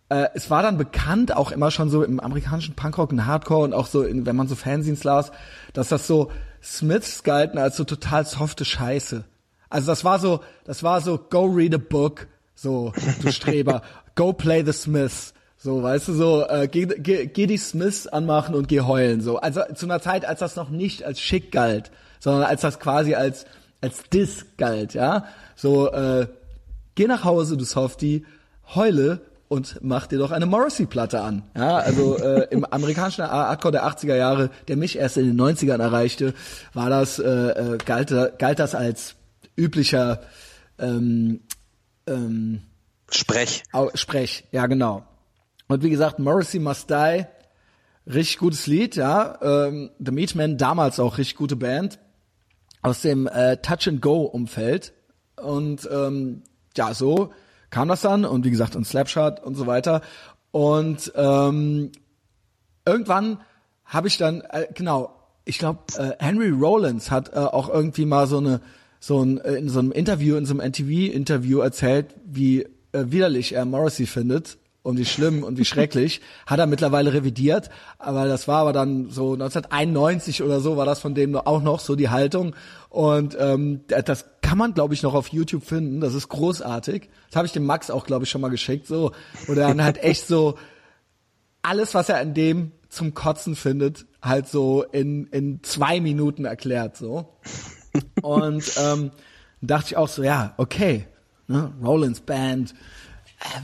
äh, 0.09 0.27
es 0.33 0.49
war 0.49 0.61
dann 0.61 0.77
bekannt, 0.77 1.35
auch 1.35 1.51
immer 1.51 1.71
schon 1.71 1.89
so 1.89 2.03
im 2.03 2.19
amerikanischen 2.19 2.75
Punkrock 2.75 3.11
und 3.11 3.25
Hardcore 3.25 3.63
und 3.63 3.73
auch 3.73 3.87
so, 3.87 4.03
in, 4.03 4.25
wenn 4.25 4.35
man 4.35 4.47
so 4.47 4.55
Fanzines 4.55 5.03
las, 5.03 5.31
dass 5.73 5.89
das 5.89 6.05
so 6.05 6.31
Smiths 6.65 7.23
galten 7.23 7.59
als 7.59 7.77
so 7.77 7.83
total 7.83 8.25
softe 8.25 8.65
Scheiße. 8.65 9.23
Also 9.69 9.87
das 9.87 10.03
war 10.03 10.19
so, 10.19 10.41
das 10.65 10.81
war 10.83 10.99
so, 11.01 11.17
go 11.17 11.45
read 11.45 11.75
a 11.75 11.77
book, 11.77 12.27
so, 12.55 12.91
du 13.21 13.31
Streber, 13.31 13.83
go 14.15 14.33
play 14.33 14.63
the 14.65 14.73
Smiths. 14.73 15.33
So, 15.57 15.81
weißt 15.81 16.09
du, 16.09 16.13
so, 16.13 16.47
äh, 16.47 16.67
geh, 16.67 16.85
geh, 16.85 17.25
geh 17.27 17.47
die 17.47 17.57
Smiths 17.57 18.07
anmachen 18.07 18.55
und 18.55 18.67
geh 18.67 18.81
heulen. 18.81 19.21
So. 19.21 19.37
Also 19.37 19.61
zu 19.73 19.85
einer 19.85 19.99
Zeit, 19.99 20.25
als 20.25 20.39
das 20.39 20.55
noch 20.55 20.69
nicht 20.69 21.03
als 21.03 21.19
schick 21.19 21.51
galt, 21.51 21.91
sondern 22.19 22.43
als 22.43 22.61
das 22.61 22.79
quasi 22.79 23.15
als, 23.15 23.45
als 23.81 24.03
Diss 24.11 24.45
galt, 24.57 24.93
ja. 24.93 25.25
So, 25.55 25.91
äh, 25.91 26.27
geh 26.95 27.07
nach 27.07 27.23
Hause, 27.23 27.57
du 27.57 27.65
Softie, 27.65 28.25
heule 28.73 29.21
und 29.47 29.79
mach 29.81 30.07
dir 30.07 30.17
doch 30.17 30.31
eine 30.31 30.45
Morrissey-Platte 30.45 31.21
an. 31.21 31.43
Ja, 31.55 31.77
also 31.77 32.17
äh, 32.17 32.47
im 32.49 32.65
amerikanischen 32.65 33.25
Hardcore 33.25 33.73
der 33.73 33.85
80er 33.85 34.15
Jahre, 34.15 34.49
der 34.67 34.77
mich 34.77 34.97
erst 34.97 35.17
in 35.17 35.25
den 35.25 35.39
90ern 35.39 35.79
erreichte, 35.79 36.33
war 36.73 36.89
das, 36.89 37.19
äh, 37.19 37.29
äh, 37.29 37.77
galt, 37.77 38.11
galt 38.39 38.59
das 38.59 38.75
als 38.75 39.15
üblicher 39.57 40.21
ähm, 40.79 41.41
ähm, 42.07 42.61
Sprech. 43.11 43.63
Sprech, 43.93 44.45
ja 44.51 44.65
genau. 44.65 45.05
Und 45.67 45.83
wie 45.83 45.89
gesagt, 45.89 46.19
Morrissey 46.19 46.59
Must 46.59 46.89
Die, 46.89 47.25
richtig 48.07 48.37
gutes 48.39 48.67
Lied, 48.67 48.95
ja. 48.95 49.37
Ähm, 49.41 49.91
The 49.99 50.11
Meatmen, 50.11 50.57
damals 50.57 50.99
auch 50.99 51.17
richtig 51.17 51.37
gute 51.37 51.55
Band 51.55 51.99
aus 52.81 53.01
dem 53.01 53.27
äh, 53.27 53.57
Touch 53.57 53.87
and 53.87 54.01
Go 54.01 54.23
Umfeld 54.23 54.93
und 55.37 55.87
ähm, 55.91 56.43
ja, 56.77 56.93
so 56.93 57.31
kam 57.75 57.89
das 57.89 57.99
dann 57.99 58.23
und 58.23 58.45
wie 58.45 58.51
gesagt 58.51 58.77
und 58.77 58.87
Slapshot 58.87 59.43
und 59.43 59.55
so 59.55 59.67
weiter. 59.67 59.99
Und 60.51 61.11
ähm, 61.13 61.91
irgendwann 62.85 63.41
habe 63.83 64.07
ich 64.07 64.17
dann 64.17 64.39
äh, 64.49 64.67
genau, 64.73 65.13
ich 65.43 65.59
glaube 65.59 65.79
äh, 65.97 66.11
Henry 66.19 66.51
Rollins 66.51 67.11
hat 67.11 67.33
äh, 67.33 67.35
auch 67.35 67.67
irgendwie 67.67 68.05
mal 68.05 68.27
so 68.27 68.37
eine 68.37 68.61
so 69.01 69.21
ein 69.21 69.39
äh, 69.39 69.55
in 69.55 69.67
so 69.67 69.79
einem 69.79 69.91
Interview 69.91 70.37
in 70.37 70.45
so 70.45 70.57
einem 70.57 70.71
NTV 70.71 71.13
Interview 71.13 71.59
erzählt, 71.59 72.15
wie 72.25 72.61
äh, 72.61 72.67
widerlich 72.93 73.51
er 73.51 73.65
Morrissey 73.65 74.05
findet 74.05 74.57
und 74.85 74.97
wie 74.97 75.05
schlimm 75.05 75.43
und 75.43 75.57
wie 75.57 75.65
schrecklich, 75.65 76.21
hat 76.45 76.59
er 76.59 76.67
mittlerweile 76.67 77.13
revidiert, 77.13 77.69
aber 77.97 78.27
das 78.27 78.47
war 78.47 78.61
aber 78.61 78.73
dann 78.73 79.09
so 79.09 79.33
1991 79.33 80.43
oder 80.43 80.59
so 80.59 80.77
war 80.77 80.85
das 80.85 80.99
von 80.99 81.15
dem 81.15 81.35
auch 81.35 81.61
noch 81.61 81.79
so 81.79 81.95
die 81.95 82.09
Haltung 82.09 82.55
und 82.89 83.35
ähm, 83.39 83.81
das 83.87 84.25
kann 84.41 84.57
man 84.57 84.73
glaube 84.73 84.93
ich 84.93 85.03
noch 85.03 85.15
auf 85.15 85.29
YouTube 85.29 85.65
finden, 85.65 85.99
das 85.99 86.13
ist 86.13 86.29
großartig. 86.29 87.09
Das 87.29 87.35
habe 87.35 87.47
ich 87.47 87.51
dem 87.51 87.65
Max 87.65 87.89
auch 87.89 88.05
glaube 88.05 88.25
ich 88.25 88.29
schon 88.29 88.41
mal 88.41 88.49
geschickt 88.49 88.87
so, 88.87 89.11
der 89.47 89.55
dann 89.55 89.83
halt 89.83 90.01
echt 90.03 90.27
so 90.27 90.55
alles, 91.65 91.95
was 91.95 92.09
er 92.09 92.19
an 92.19 92.33
dem 92.33 92.71
zum 92.89 93.13
Kotzen 93.13 93.55
findet, 93.55 94.05
halt 94.21 94.47
so 94.47 94.83
in, 94.83 95.25
in 95.27 95.63
zwei 95.63 95.99
Minuten 95.99 96.45
erklärt, 96.45 96.95
so. 96.95 97.37
Und 98.21 98.71
ähm, 98.77 99.11
dachte 99.61 99.87
ich 99.87 99.97
auch 99.97 100.07
so, 100.07 100.23
ja, 100.23 100.53
okay, 100.57 101.07
ne, 101.47 101.73
Rollins 101.83 102.21
Band, 102.21 102.75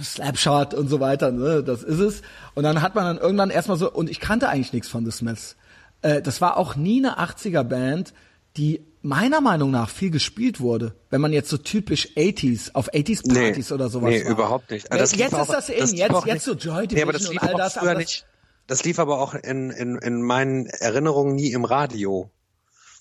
Slapshot 0.03 0.73
und 0.73 0.87
so 0.89 0.99
weiter, 0.99 1.31
ne, 1.31 1.63
das 1.63 1.83
ist 1.83 1.99
es. 1.99 2.21
Und 2.55 2.63
dann 2.63 2.81
hat 2.81 2.95
man 2.95 3.05
dann 3.05 3.17
irgendwann 3.17 3.49
erstmal 3.49 3.77
so, 3.77 3.91
und 3.91 4.09
ich 4.09 4.19
kannte 4.19 4.49
eigentlich 4.49 4.73
nichts 4.73 4.89
von 4.89 5.05
The 5.05 5.11
Smiths. 5.11 5.55
Äh, 6.01 6.21
das 6.21 6.41
war 6.41 6.57
auch 6.57 6.75
nie 6.75 7.03
eine 7.05 7.19
80er 7.19 7.63
Band, 7.63 8.13
die 8.57 8.85
meiner 9.01 9.41
Meinung 9.41 9.71
nach 9.71 9.89
viel 9.89 10.11
gespielt 10.11 10.59
wurde, 10.59 10.93
wenn 11.09 11.21
man 11.21 11.33
jetzt 11.33 11.49
so 11.49 11.57
typisch 11.57 12.09
80s 12.15 12.73
auf 12.73 12.93
80s 12.93 13.33
Partys 13.33 13.69
nee, 13.69 13.73
oder 13.73 13.89
sowas 13.89 14.11
Nee, 14.11 14.23
war. 14.25 14.31
überhaupt 14.31 14.69
nicht. 14.71 14.91
Lief 14.91 15.13
jetzt 15.15 15.33
ist 15.33 15.49
das 15.49 15.67
lief 15.69 15.93
jetzt 15.93 16.25
jetzt 16.25 16.45
so 16.45 16.53
Joy 16.53 16.87
Nee, 16.91 17.01
aber 17.01 17.13
Division 17.13 17.13
das 17.13 17.29
lief 17.29 17.41
und 17.41 17.47
all 17.47 17.49
aber 17.49 17.55
auch 17.55 17.57
das, 17.57 17.73
früher 17.73 17.81
aber 17.83 17.93
das, 17.93 17.99
nicht. 17.99 18.25
Das 18.67 18.83
lief 18.83 18.99
aber 18.99 19.19
auch 19.19 19.33
in, 19.33 19.71
in, 19.71 19.97
in 19.97 20.21
meinen 20.21 20.67
Erinnerungen 20.67 21.35
nie 21.35 21.51
im 21.51 21.65
Radio. 21.65 22.29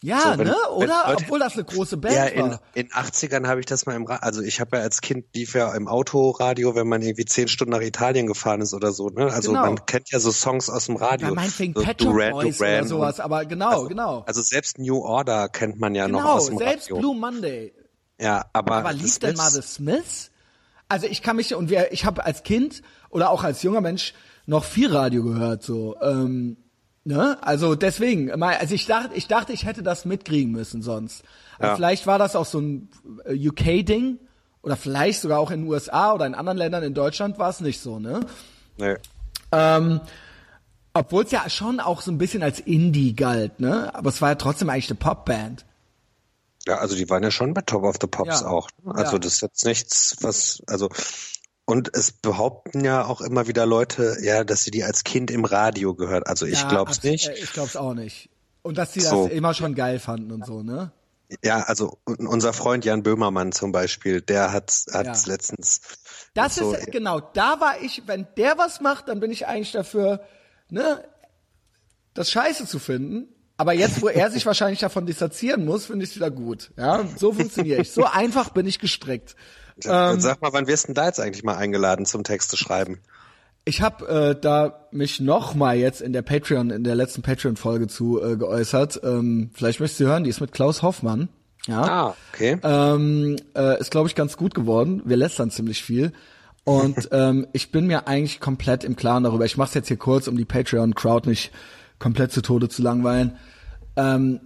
Ja, 0.03 0.21
So, 0.33 0.39
wenn- 0.39 0.47
ne, 0.49 0.57
oder? 0.75 1.05
Leute- 1.09 1.23
Obwohl 1.25 1.39
das 1.39 1.55
eine 1.55 1.65
große 1.65 1.97
Band 1.97 2.15
Ja, 2.15 2.25
in, 2.25 2.51
war. 2.53 2.61
in 2.75 2.89
80ern 2.91 3.47
habe 3.47 3.61
ich 3.61 3.67
das 3.67 3.87
mal 3.87 3.95
im 3.97 4.05
Radio, 4.07 4.23
also 4.23 4.43
ich 4.43 4.61
habe 4.61 4.77
ja 4.79 4.83
als 4.83 5.01
Kind 5.01 5.27
lief 5.35 5.55
ja 5.55 5.75
im 5.75 5.89
Autoradio, 5.89 6.75
wenn 6.75 6.89
man 6.89 7.03
irgendwie 7.03 7.25
zehn 7.25 7.49
Stunden 7.49 7.73
nach 7.73 7.83
Italien 7.83 8.27
gefahren 8.27 8.61
ist 8.61 8.73
oder 8.75 8.93
so, 8.93 9.09
ne? 9.11 9.27
Also 9.33 9.51
Genau. 9.53 9.67
man 9.67 9.87
kennt 9.87 10.11
ja 10.11 10.19
so 10.21 10.31
Songs 10.33 10.71
aus 10.71 10.87
dem 10.87 10.97
Radio. 10.97 11.29
Ja, 11.29 11.35
meinetwegen 11.35 11.75
so 11.75 11.83
Pet 11.83 12.01
Shop 12.03 12.13
Boys 12.15 12.57
Duran 12.59 12.75
oder 12.81 12.87
sowas, 12.87 13.19
und- 13.19 13.25
aber 13.25 13.45
genau, 13.45 13.69
also, 13.71 13.89
genau. 13.89 14.25
Also 14.27 14.43
selbst 14.43 14.79
New 14.79 14.99
Order 14.99 15.49
kennt 15.49 15.79
man 15.79 15.95
ja 15.95 16.09
noch 16.09 16.21
Genau, 16.21 16.33
aus 16.35 16.47
dem 16.47 16.59
selbst 16.59 16.85
Radio. 16.91 16.99
Blue 16.99 17.15
Monday. 17.17 17.73
ja, 18.19 18.45
aber, 18.53 18.77
Aber 18.77 18.93
lief 18.93 19.19
denn 19.19 19.37
mal 19.37 19.51
The 19.51 19.63
Smiths? 19.63 20.31
Also 20.89 21.07
ich 21.07 21.23
kann 21.23 21.37
mich 21.37 21.55
und 21.55 21.71
wir, 21.71 21.93
ich 21.93 22.05
habe 22.05 22.25
als 22.25 22.43
Kind 22.43 22.83
oder 23.11 23.31
auch 23.31 23.45
als 23.45 23.63
junger 23.63 23.81
Mensch 23.81 24.13
noch 24.47 24.65
viel 24.65 24.91
Radio 24.93 25.23
gehört, 25.23 25.63
so. 25.63 25.95
Ähm, 26.03 26.57
ne? 27.11 27.37
Also 27.43 27.75
deswegen, 27.75 28.31
also 28.43 28.75
ich 28.75 28.87
dachte, 28.87 29.11
ich 29.15 29.27
dachte, 29.27 29.53
ich 29.53 29.67
hätte 29.67 29.83
das 29.83 30.05
mitkriegen 30.05 30.53
müssen 30.53 30.81
sonst. 30.83 31.23
Ja. 31.61 31.75
Vielleicht 31.75 32.07
war 32.07 32.19
das 32.19 32.37
auch 32.37 32.47
so 32.47 32.61
ein 32.61 32.89
äh, 33.25 33.49
UK-Ding 33.49 34.19
oder 34.63 34.77
vielleicht 34.77 35.21
sogar 35.21 35.39
auch 35.41 35.51
in 35.51 35.63
den 35.63 35.69
USA 35.71 36.13
oder 36.15 36.27
in 36.27 36.35
anderen 36.35 36.57
Ländern 36.59 36.83
in 36.83 36.95
Deutschland 36.95 37.39
war 37.39 37.51
es 37.51 37.61
nicht 37.61 37.81
so, 37.81 37.99
ne? 37.99 38.21
Nee. 38.79 38.95
Ähm, 39.53 40.01
obwohl 40.95 41.25
es 41.25 41.31
ja 41.33 41.49
schon 41.51 41.81
auch 41.81 42.01
so 42.01 42.11
ein 42.11 42.19
bisschen 42.19 42.43
als 42.43 42.61
Indie 42.61 43.15
galt, 43.15 43.61
ne? 43.61 43.95
Aber 43.95 44.09
es 44.11 44.23
war 44.23 44.31
ja 44.31 44.35
trotzdem 44.37 44.71
eigentlich 44.71 44.89
eine 44.91 44.99
Popband. 44.99 45.67
Ja, 46.67 46.77
also 46.79 46.95
die 46.95 47.09
waren 47.11 47.23
ja 47.23 47.31
schon 47.31 47.55
bei 47.55 47.63
Top 47.63 47.83
of 47.85 47.97
the 48.01 48.07
Pops 48.07 48.43
Ja. 48.43 48.47
auch. 48.49 48.69
ne? 48.85 48.95
Also 48.95 49.13
Ja. 49.15 49.19
das 49.19 49.35
ist 49.35 49.41
jetzt 49.41 49.65
nichts, 49.65 50.17
was, 50.21 50.63
also 50.67 50.89
und 51.71 51.91
es 51.95 52.13
behaupten 52.13 52.85
ja 52.85 53.05
auch 53.07 53.21
immer 53.21 53.47
wieder 53.47 53.67
Leute, 53.67 54.17
ja, 54.23 54.45
dass 54.45 54.65
sie 54.65 54.71
die 54.71 54.85
als 54.85 55.05
Kind 55.05 55.31
im 55.31 55.45
Radio 55.45 55.95
gehört. 55.95 56.27
Also 56.27 56.47
ich 56.47 56.61
Ja, 56.63 56.69
glaub's 56.69 56.99
abs- 56.99 57.05
nicht. 57.05 57.29
äh, 57.29 57.35
Ich 57.35 57.53
glaub's 57.53 57.77
auch 57.77 57.95
nicht. 57.95 58.29
Und 58.63 58.77
dass 58.79 58.93
sie 58.93 59.01
So. 59.01 59.25
das 59.25 59.33
immer 59.33 59.55
schon 59.55 59.75
geil 59.75 59.99
fanden 59.99 60.33
und 60.33 60.45
so, 60.45 60.63
ne? 60.63 60.93
Ja, 61.45 61.63
also 61.63 61.99
un- 62.09 62.27
unser 62.27 62.53
Freund 62.53 62.85
Jan 62.85 63.03
Böhmermann 63.05 63.53
zum 63.53 63.71
Beispiel, 63.73 64.21
der 64.21 64.53
hat 64.53 64.73
hat's 64.93 65.27
Ja. 65.27 65.33
letztens. 65.33 65.81
Das 66.35 66.57
so, 66.57 66.73
ist, 66.75 66.91
genau, 66.91 67.21
da 67.21 67.61
war 67.61 67.81
ich, 67.81 68.03
wenn 68.07 68.27
der 68.37 68.59
was 68.59 68.81
macht, 68.81 69.09
dann 69.09 69.21
bin 69.21 69.31
ich 69.31 69.47
eigentlich 69.47 69.73
dafür, 69.73 70.21
ne, 70.71 71.05
das 72.15 72.31
Scheiße 72.31 72.67
zu 72.67 72.79
finden. 72.79 73.29
Aber 73.57 73.75
jetzt, 73.75 74.01
wo 74.03 74.09
er 74.09 74.31
sich 74.31 74.45
wahrscheinlich 74.47 74.81
davon 74.81 75.07
distanzieren 75.07 75.65
muss, 75.65 75.87
finde 75.87 76.05
ich 76.05 76.11
es 76.11 76.17
wieder 76.17 76.31
gut. 76.31 76.73
Ja, 76.77 77.05
so 77.17 77.33
funktioniere 77.33 77.83
ich. 77.83 77.91
So 77.93 78.05
einfach 78.13 78.51
bin 78.51 78.67
ich 78.67 78.79
gestrickt. 78.79 79.37
Ähm, 79.89 80.21
Sag 80.21 80.43
mal, 80.43 80.53
wann 80.53 80.67
wirst 80.67 80.89
denn 80.89 80.95
da 80.95 81.07
jetzt 81.07 81.21
eigentlich 81.21 81.45
mal 81.45 81.57
eingeladen 81.57 82.07
zum 82.07 82.25
Texte 82.25 82.57
schreiben? 82.57 83.01
Ich 83.65 83.83
habe 83.83 84.09
äh, 84.09 84.41
da 84.41 84.87
mich 84.91 85.21
noch 85.21 85.55
mal 85.55 85.77
jetzt 85.77 86.01
in 86.01 86.13
der 86.13 86.23
Patreon, 86.23 86.71
in 86.71 86.85
der 86.85 86.95
letzten 86.95 87.23
Patreon-Folge 87.23 87.89
zu 87.89 88.23
äh, 88.23 88.37
geäußert. 88.37 89.01
Ähm, 89.05 89.51
vielleicht 89.55 89.81
möchtest 89.81 90.01
du 90.01 90.07
hören, 90.07 90.25
die 90.25 90.31
ist 90.31 90.41
mit 90.41 90.53
Klaus 90.53 90.83
Hoffmann. 90.83 91.29
Ja. 91.67 91.83
Ah, 91.83 92.15
okay. 92.33 92.59
Ähm, 92.63 93.37
äh, 93.55 93.79
ist, 93.79 93.91
glaube 93.91 94.09
ich, 94.09 94.15
ganz 94.15 94.37
gut 94.37 94.55
geworden. 94.55 95.03
Wir 95.05 95.17
lästern 95.17 95.51
ziemlich 95.51 95.85
viel. 95.85 96.13
Und 96.65 97.09
ähm, 97.13 97.47
ich 97.53 97.71
bin 97.71 97.87
mir 97.87 98.09
eigentlich 98.09 98.41
komplett 98.41 98.83
im 98.83 98.97
Klaren 98.97 99.25
darüber. 99.25 99.45
Ich 99.45 99.59
mache 99.59 99.69
es 99.69 99.75
jetzt 99.75 99.89
hier 99.89 99.99
kurz, 99.99 100.27
um 100.27 100.37
die 100.37 100.47
Patreon-Crowd 100.47 101.29
nicht 101.29 101.53
komplett 101.99 102.33
zu 102.33 102.41
Tode 102.41 102.69
zu 102.69 102.83
langweilen. 102.83 103.37
Ähm, 103.97 104.41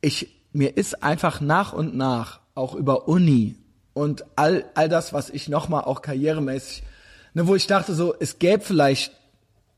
ich, 0.00 0.48
mir 0.52 0.76
ist 0.76 1.02
einfach 1.04 1.40
nach 1.40 1.72
und 1.72 1.94
nach 1.94 2.40
auch 2.54 2.74
über 2.74 3.08
Uni 3.08 3.56
und 3.94 4.24
all, 4.36 4.64
all 4.74 4.88
das, 4.88 5.12
was 5.12 5.30
ich 5.30 5.48
nochmal 5.48 5.84
auch 5.84 6.02
karrieremäßig, 6.02 6.82
ne, 7.34 7.46
wo 7.46 7.54
ich 7.54 7.66
dachte 7.66 7.94
so, 7.94 8.14
es 8.18 8.38
gäbe 8.38 8.62
vielleicht 8.62 9.12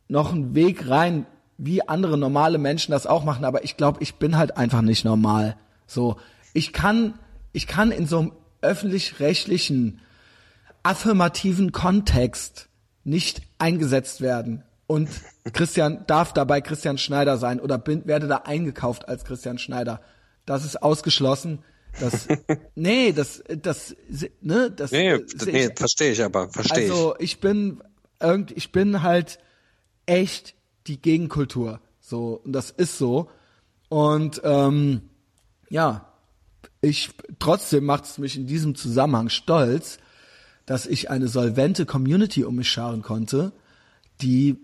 noch 0.09 0.33
einen 0.33 0.55
Weg 0.55 0.89
rein, 0.89 1.27
wie 1.57 1.87
andere 1.89 2.19
normale 2.19 2.59
Menschen 2.59 2.93
das 2.93 3.07
auch 3.07 3.25
machen, 3.25 3.45
aber 3.45 3.65
ich 3.65 3.77
glaube, 3.77 4.03
ich 4.03 4.17
bin 4.17 4.37
halt 4.37 4.57
einfach 4.57 4.83
nicht 4.83 5.05
normal. 5.05 5.57
So, 5.87 6.17
ich 6.53 6.73
kann, 6.73 7.15
ich 7.53 7.67
kann 7.67 7.91
in 7.91 8.07
so 8.07 8.19
einem 8.19 8.33
öffentlich-rechtlichen, 8.61 10.01
affirmativen 10.83 11.73
Kontext 11.73 12.69
nicht 13.05 13.43
eingesetzt 13.59 14.21
werden. 14.21 14.65
Und 14.87 15.09
Christian 15.53 16.05
darf 16.07 16.33
dabei 16.33 16.61
Christian 16.61 16.99
Schneider 16.99 17.39
sein 17.39 17.61
oder 17.61 17.79
bin, 17.79 18.07
werde 18.07 18.29
da 18.29 18.37
eingekauft 18.45 19.09
als 19.09 19.25
Christian 19.25 19.59
Schneider. 19.59 20.01
Das 20.47 20.65
ist 20.65 20.83
ausgeschlossen. 20.83 21.61
Das, 22.01 22.29
nee, 22.75 23.13
das, 23.13 23.43
das, 23.49 23.97
ne, 24.41 24.71
das, 24.71 24.93
nee, 24.93 25.19
das, 25.19 25.47
nee, 25.47 25.71
verstehe 25.75 26.13
ich 26.13 26.23
aber, 26.23 26.49
verstehe 26.51 26.85
ich. 26.85 26.91
also 26.91 27.15
ich 27.19 27.41
bin 27.41 27.83
irgend, 28.21 28.51
ich 28.53 28.73
bin 28.73 29.03
halt 29.03 29.39
echt 30.07 30.55
die 30.87 31.01
Gegenkultur. 31.01 31.81
So, 32.01 32.41
und 32.45 32.53
das 32.53 32.71
ist 32.71 32.99
so. 32.99 33.31
Und 33.89 34.41
ähm, 34.45 35.03
ja, 35.71 36.13
ich 36.81 37.11
trotzdem 37.39 37.85
macht 37.85 38.05
es 38.05 38.19
mich 38.19 38.37
in 38.37 38.47
diesem 38.47 38.75
Zusammenhang 38.75 39.29
stolz, 39.29 39.99
dass 40.67 40.87
ich 40.87 41.11
eine 41.11 41.29
solvente 41.29 41.87
Community 41.87 42.45
um 42.45 42.57
mich 42.57 42.69
scharen 42.69 43.03
konnte, 43.03 43.53
die 44.21 44.57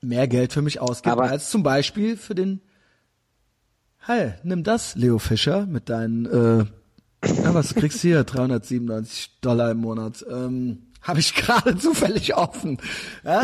mehr 0.00 0.28
Geld 0.28 0.52
für 0.52 0.62
mich 0.62 0.80
ausgibt 0.80 1.12
Aber- 1.12 1.30
als 1.30 1.50
zum 1.50 1.62
Beispiel 1.62 2.16
für 2.16 2.34
den 2.34 2.60
Hi, 4.06 4.34
nimm 4.42 4.64
das, 4.64 4.96
Leo 4.96 5.18
Fischer, 5.18 5.64
mit 5.64 5.88
deinen, 5.88 6.26
äh, 6.26 6.66
ja, 7.26 7.54
was 7.54 7.74
kriegst 7.74 8.04
du 8.04 8.08
hier? 8.08 8.24
397 8.24 9.38
Dollar 9.40 9.70
im 9.70 9.78
Monat. 9.78 10.22
Ähm, 10.30 10.88
Habe 11.00 11.20
ich 11.20 11.34
gerade 11.34 11.78
zufällig 11.78 12.34
offen. 12.34 12.76
Ja? 13.24 13.42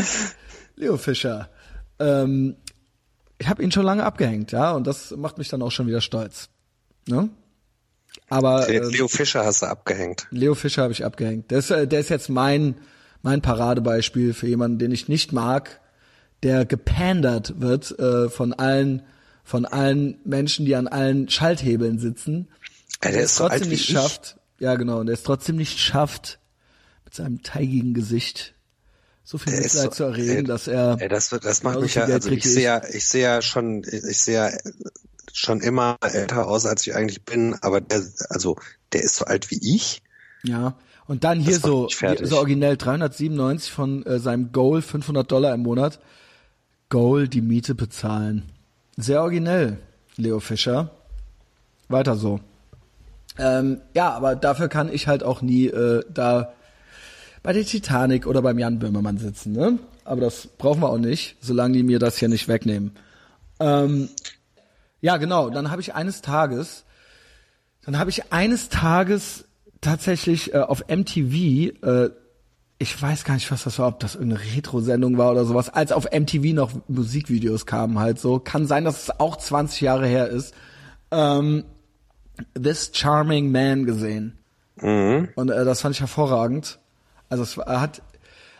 Leo 0.77 0.99
Fischer. 0.99 1.49
Ähm, 1.99 2.57
ich 3.39 3.49
habe 3.49 3.63
ihn 3.63 3.73
schon 3.73 3.87
lange 3.87 4.05
abgehängt, 4.05 4.53
ja, 4.53 4.73
und 4.73 4.87
das 4.87 5.13
macht 5.13 5.39
mich 5.39 5.49
dann 5.49 5.63
auch 5.63 5.71
schon 5.71 5.87
wieder 5.87 6.03
stolz. 6.03 6.51
Ne? 7.09 7.31
Aber 8.29 8.69
äh, 8.69 8.81
Leo 8.81 9.09
Fischer 9.09 9.47
hast 9.47 9.63
du 9.63 9.67
abgehängt. 9.67 10.27
Leo 10.31 10.55
Fischer 10.55 10.83
habe 10.83 10.93
ich 10.93 11.07
abgehängt. 11.07 11.51
Der 11.51 11.61
ist, 11.61 11.71
äh, 11.71 11.87
der 11.87 12.01
ist 12.01 12.11
jetzt 12.11 12.29
mein, 12.29 12.75
mein 13.23 13.41
Paradebeispiel 13.41 14.35
für 14.35 14.47
jemanden, 14.47 14.79
den 14.79 14.93
ich 14.93 15.09
nicht 15.09 15.33
mag, 15.33 15.81
der 16.43 16.67
gepandert 16.67 17.63
wird 17.63 17.99
äh, 17.99 18.29
von 18.29 18.53
allen 18.53 19.05
von 19.51 19.65
allen 19.65 20.17
Menschen, 20.25 20.65
die 20.65 20.77
an 20.77 20.87
allen 20.87 21.29
Schalthebeln 21.29 21.99
sitzen. 21.99 22.47
Ja, 23.03 23.11
der 23.11 23.23
ist 23.23 23.33
es 23.33 23.37
so 23.39 23.49
trotzdem 23.49 23.69
nicht 23.71 23.89
ich. 23.89 23.95
schafft. 23.97 24.37
Ja, 24.61 24.77
genau. 24.77 25.01
Und 25.01 25.07
der 25.07 25.15
es 25.15 25.25
trotzdem 25.25 25.57
nicht 25.57 25.81
schafft, 25.81 26.39
mit 27.05 27.15
seinem 27.15 27.43
teigigen 27.43 27.93
Gesicht 27.93 28.55
so 29.25 29.39
viel 29.39 29.53
Der 29.53 29.65
ist 29.65 29.75
Mitleid 29.75 29.91
so- 29.93 29.97
zu 29.97 30.05
erregen, 30.05 30.45
dass 30.47 30.69
er 30.69 30.99
Ey, 31.01 31.09
das, 31.09 31.31
das 31.31 31.65
macht 31.65 31.81
mich 31.81 31.97
ja, 31.97 32.05
also 32.05 32.31
ich 32.31 32.45
sehe 32.45 32.63
ja, 32.63 32.83
ich 32.93 33.09
sehe 33.09 33.23
ja 33.23 33.43
schon, 33.43 33.83
ich 33.83 34.23
sehe 34.23 34.35
ja 34.35 34.51
schon 35.33 35.61
immer 35.63 35.97
älter 36.01 36.47
aus, 36.47 36.65
als 36.65 36.87
ich 36.87 36.95
eigentlich 36.95 37.25
bin, 37.25 37.57
aber 37.61 37.81
der, 37.81 38.05
also, 38.29 38.57
der 38.93 39.03
ist 39.03 39.17
so 39.17 39.25
alt 39.25 39.51
wie 39.51 39.59
ich. 39.75 40.01
Ja, 40.45 40.77
und 41.07 41.25
dann 41.25 41.41
hier 41.41 41.59
so, 41.59 41.89
so 42.23 42.37
originell 42.37 42.77
397 42.77 43.73
von 43.73 44.07
äh, 44.07 44.21
seinem 44.21 44.53
Goal 44.53 44.81
500 44.81 45.29
Dollar 45.31 45.55
im 45.55 45.63
Monat. 45.63 45.99
Goal 46.89 47.27
die 47.27 47.41
Miete 47.41 47.75
bezahlen. 47.75 48.45
Sehr 49.01 49.23
originell, 49.23 49.79
Leo 50.17 50.41
Fischer. 50.41 50.91
Weiter 51.89 52.17
so. 52.17 52.39
Ähm, 53.39 53.81
ja, 53.95 54.11
aber 54.11 54.37
dafür 54.37 54.69
kann 54.69 54.93
ich 54.93 55.09
halt 55.09 55.23
auch 55.23 55.41
nie 55.41 55.69
äh, 55.69 56.05
da 56.13 56.53
bei 57.43 57.55
der 57.55 57.65
Titanic 57.65 58.27
oder 58.27 58.43
beim 58.43 58.59
Jan 58.59 58.79
Böhmermann 58.79 59.17
sitzen, 59.17 59.53
ne? 59.53 59.79
Aber 60.05 60.21
das 60.21 60.49
brauchen 60.59 60.83
wir 60.83 60.91
auch 60.91 60.99
nicht, 60.99 61.37
solange 61.41 61.79
die 61.79 61.83
mir 61.83 61.99
das 61.99 62.19
hier 62.19 62.29
nicht 62.29 62.47
wegnehmen. 62.47 62.93
Ähm, 63.59 64.11
ja, 65.01 65.17
genau. 65.17 65.49
Dann 65.49 65.71
habe 65.71 65.81
ich 65.81 65.95
eines 65.95 66.21
Tages, 66.21 66.85
dann 67.87 67.99
habe 67.99 68.11
ich 68.11 68.33
eines 68.33 68.69
Tages 68.69 69.47
tatsächlich 69.81 70.53
äh, 70.53 70.59
auf 70.59 70.85
MTV, 70.89 71.83
äh, 71.83 72.11
ich 72.83 73.01
weiß 73.01 73.25
gar 73.25 73.35
nicht, 73.35 73.51
was 73.53 73.65
das 73.65 73.79
war, 73.79 73.89
ob 73.89 74.01
das 74.01 74.15
irgendeine 74.15 74.43
Retro-Sendung 74.57 75.19
war 75.19 75.31
oder 75.31 75.45
sowas, 75.45 75.69
als 75.69 75.93
auf 75.93 76.09
MTV 76.11 76.55
noch 76.55 76.73
Musikvideos 76.89 77.67
kamen 77.67 77.99
halt 77.99 78.19
so. 78.19 78.39
Kann 78.39 78.67
sein, 78.67 78.85
dass 78.85 79.03
es 79.03 79.21
auch 79.21 79.37
20 79.37 79.83
Jahre 79.83 80.07
her 80.07 80.29
ist. 80.29 80.55
Ähm, 81.11 81.65
This 82.55 82.91
Charming 82.95 83.53
Man 83.53 83.85
gesehen. 83.85 84.39
Und 85.37 85.51
äh, 85.51 85.65
das 85.67 85.83
fand 85.83 85.95
ich 85.95 86.01
hervorragend. 86.01 86.79
Also 87.29 87.43
es 87.43 87.59
war, 87.59 87.81
hat 87.83 88.03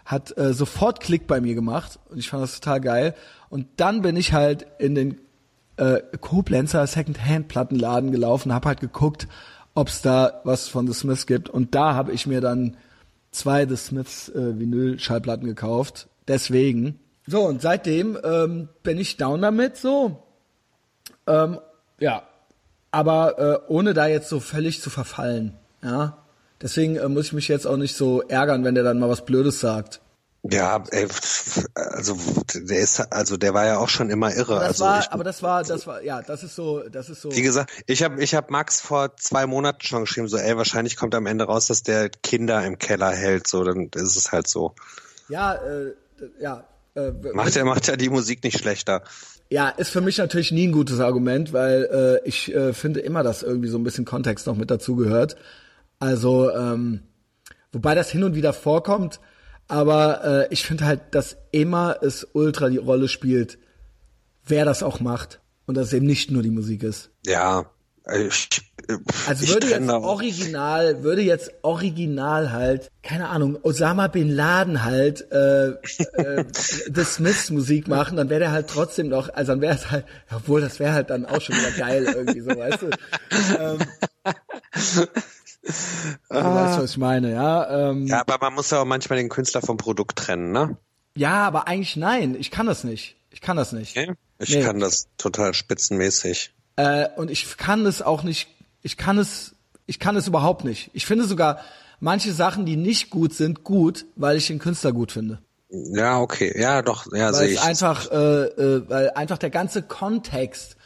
hat 0.05 0.37
äh, 0.37 0.53
sofort 0.53 1.01
Klick 1.01 1.27
bei 1.27 1.41
mir 1.41 1.55
gemacht 1.55 1.99
und 2.11 2.19
ich 2.19 2.29
fand 2.29 2.43
das 2.43 2.61
total 2.61 2.81
geil. 2.81 3.15
Und 3.49 3.67
dann 3.77 4.03
bin 4.03 4.17
ich 4.17 4.33
halt 4.33 4.67
in 4.79 4.95
den 4.95 5.21
äh, 5.77 6.01
Koblenzer 6.21 6.87
Second-Hand-Plattenladen 6.87 8.11
gelaufen, 8.11 8.53
habe 8.53 8.69
halt 8.69 8.81
geguckt, 8.81 9.29
ob 9.75 9.89
es 9.89 10.03
da 10.03 10.41
was 10.45 10.69
von 10.69 10.87
The 10.87 10.95
Smiths 10.95 11.27
gibt. 11.27 11.49
Und 11.49 11.75
da 11.75 11.95
habe 11.95 12.13
ich 12.13 12.27
mir 12.27 12.41
dann 12.41 12.77
zwei 13.31 13.67
The 13.67 13.77
Smiths 13.77 14.29
äh, 14.29 14.59
Vinyl-Schallplatten 14.59 15.47
gekauft. 15.47 16.09
Deswegen. 16.29 16.99
So, 17.27 17.43
und 17.43 17.63
seitdem 17.63 18.19
ähm, 18.23 18.69
bin 18.83 18.99
ich 18.99 19.17
down 19.17 19.43
damit, 19.43 19.77
so. 19.77 20.23
Ähm, 21.27 21.59
ja. 21.99 22.23
Aber 22.91 23.39
äh, 23.39 23.73
ohne 23.73 23.95
da 23.95 24.07
jetzt 24.07 24.29
so 24.29 24.41
völlig 24.41 24.81
zu 24.81 24.91
verfallen. 24.91 25.55
Ja. 25.83 26.19
Deswegen 26.61 26.97
äh, 26.97 27.09
muss 27.09 27.27
ich 27.27 27.33
mich 27.33 27.49
jetzt 27.49 27.67
auch 27.67 27.77
nicht 27.77 27.97
so 27.97 28.23
ärgern, 28.23 28.65
wenn 28.65 28.75
der 28.75 28.85
dann 28.85 28.99
mal 28.99 29.09
was 29.09 29.25
Blödes 29.25 29.61
sagt. 29.61 30.01
Ja, 30.43 30.83
ey, 30.91 31.07
also 31.75 32.17
der 32.55 32.79
ist 32.79 33.01
also 33.13 33.37
der 33.37 33.53
war 33.53 33.67
ja 33.67 33.79
auch 33.79 33.91
schon 33.91 34.09
immer 34.09 34.35
irre. 34.35 34.57
Aber 34.57 34.69
das 34.69 34.81
also 34.81 34.85
war, 34.85 35.01
ich, 35.01 35.11
aber 35.11 35.25
das 35.25 35.43
war, 35.43 35.63
das 35.63 35.87
war, 35.87 36.03
ja, 36.03 36.23
das 36.23 36.43
ist 36.43 36.57
so, 36.57 36.83
das 36.89 37.11
ist 37.11 37.21
so. 37.21 37.31
wie 37.31 37.43
gesagt, 37.43 37.71
ich 37.87 38.03
habe 38.03 38.23
ich 38.23 38.35
hab 38.35 38.51
Max 38.51 38.81
vor 38.81 39.17
zwei 39.17 39.47
Monaten 39.47 39.83
schon 39.83 40.01
geschrieben, 40.01 40.29
so 40.29 40.39
ey, 40.39 40.57
wahrscheinlich 40.57 40.97
kommt 40.97 41.15
am 41.15 41.27
Ende 41.27 41.45
raus, 41.45 41.67
dass 41.67 41.83
der 41.83 42.09
Kinder 42.09 42.65
im 42.65 42.79
Keller 42.79 43.11
hält, 43.11 43.49
so 43.49 43.65
dann 43.65 43.91
ist 43.95 44.17
es 44.17 44.33
halt 44.33 44.49
so. 44.49 44.75
Ja, 45.29 45.55
äh, 45.55 45.95
ja. 46.41 46.65
Äh, 46.95 47.13
Macht 47.35 47.55
er 47.57 47.65
macht 47.67 47.87
ja 47.87 47.97
die 47.97 48.09
Musik 48.09 48.43
nicht 48.43 48.59
schlechter. 48.59 49.03
Ja, 49.51 49.69
ist 49.69 49.91
für 49.91 50.01
mich 50.01 50.17
natürlich 50.19 50.53
nie 50.53 50.69
ein 50.69 50.73
gutes 50.73 51.01
Argument, 51.01 51.53
weil 51.53 52.21
äh, 52.25 52.29
ich 52.29 52.55
äh, 52.55 52.73
finde 52.73 53.01
immer, 53.01 53.23
dass 53.23 53.43
irgendwie 53.43 53.69
so 53.69 53.79
ein 53.79 53.85
bisschen 53.85 54.05
Kontext 54.05 54.47
noch 54.47 54.57
mit 54.57 54.71
dazugehört. 54.71 55.37
Also, 55.99 56.51
ähm, 56.51 57.03
wobei 57.73 57.95
das 57.95 58.11
hin 58.11 58.25
und 58.25 58.35
wieder 58.35 58.53
vorkommt, 58.53 59.21
aber 59.71 60.25
äh, 60.25 60.53
ich 60.53 60.65
finde 60.65 60.85
halt, 60.85 61.01
dass 61.13 61.37
immer 61.53 61.97
es 62.03 62.27
ultra 62.33 62.69
die 62.69 62.79
Rolle 62.79 63.09
spielt, 63.09 63.59
wer 64.45 64.65
das 64.65 64.83
auch 64.83 65.01
macht 65.01 65.41
und 65.67 65.77
dass 65.77 65.89
es 65.89 65.93
eben 65.93 66.07
nicht 66.07 66.31
nur 66.31 66.43
die 66.43 66.51
Musik 66.51 66.83
ist. 66.83 67.11
Ja, 67.25 67.71
ich, 68.13 68.49
Also 69.29 69.45
ich 69.45 69.53
würde 69.53 69.69
trenn 69.69 69.83
jetzt 69.85 69.91
auch. 69.91 70.03
original, 70.03 71.03
würde 71.05 71.23
jetzt 71.23 71.53
original 71.63 72.51
halt, 72.51 72.91
keine 73.03 73.29
Ahnung, 73.29 73.59
Osama 73.63 74.09
Bin 74.09 74.31
Laden 74.31 74.83
halt 74.85 75.31
äh, 75.31 75.69
äh, 75.69 76.45
The 76.93 77.05
Smiths 77.05 77.51
Musik 77.51 77.87
machen, 77.87 78.17
dann 78.17 78.29
wäre 78.31 78.41
der 78.41 78.53
halt 78.53 78.69
trotzdem 78.69 79.09
noch, 79.09 79.33
also 79.33 79.53
dann 79.53 79.61
wäre 79.61 79.75
es 79.75 79.91
halt, 79.91 80.05
obwohl 80.35 80.61
das 80.61 80.81
wäre 80.81 80.93
halt 80.93 81.11
dann 81.11 81.27
auch 81.27 81.41
schon 81.41 81.57
wieder 81.57 81.71
geil 81.73 82.05
irgendwie 82.13 82.41
so, 82.41 82.49
weißt 82.49 82.83
du. 82.83 82.91
Ähm, 83.61 83.79
du 85.63 86.35
weißt, 86.35 86.79
was 86.81 86.91
ich 86.93 86.99
meine, 86.99 87.33
ja. 87.33 87.91
Ähm, 87.91 88.07
ja. 88.07 88.17
Ja, 88.17 88.21
aber 88.21 88.39
man 88.41 88.55
muss 88.55 88.71
ja 88.71 88.81
auch 88.81 88.85
manchmal 88.87 89.19
den 89.19 89.29
Künstler 89.29 89.61
vom 89.61 89.77
Produkt 89.77 90.17
trennen, 90.19 90.53
ne? 90.53 90.77
aber 91.23 91.69
eigentlich 91.69 91.97
nein, 91.97 92.35
ich 92.39 92.51
kann 92.51 92.67
das 92.67 92.85
nicht. 92.85 93.17
Ich 93.31 93.41
kann 93.41 93.57
das 93.57 93.73
nicht. 93.73 93.97
Okay. 93.97 94.15
Ich 94.39 94.55
Nee. 94.55 94.63
kann 94.63 94.81
das 94.81 95.09
total 95.19 95.53
spitzenmäßig. 95.55 96.55
Äh, 96.77 97.09
und 97.17 97.31
ich 97.31 97.57
kann 97.59 97.85
es 97.85 98.01
auch 98.01 98.23
nicht, 98.23 98.49
ich 98.83 98.97
kann 98.97 99.19
es, 99.19 99.55
ich 99.87 99.99
kann 99.99 100.17
es 100.17 100.27
überhaupt 100.27 100.65
nicht. 100.65 100.91
Ich 100.95 101.05
finde 101.07 101.25
sogar 101.27 101.61
manche 102.01 102.33
Sachen, 102.33 102.65
die 102.65 102.77
nicht 102.77 103.11
gut 103.11 103.35
sind, 103.35 103.65
gut, 103.65 104.07
weil 104.17 104.37
ich 104.37 104.47
den 104.47 104.59
Künstler 104.59 104.93
gut 104.93 105.13
finde. 105.13 105.41
Ja, 105.69 106.19
okay. 106.21 106.59
Ja, 106.59 106.83
doch, 106.83 107.07
ja, 107.13 107.33
sehe 107.33 107.49
ich. 107.49 107.61
einfach, 107.61 108.11
äh, 108.11 108.45
äh, 108.45 108.89
weil 108.89 109.11
einfach 109.11 109.39
der 109.39 109.51
ganze 109.51 109.83
Kontext, 109.83 110.77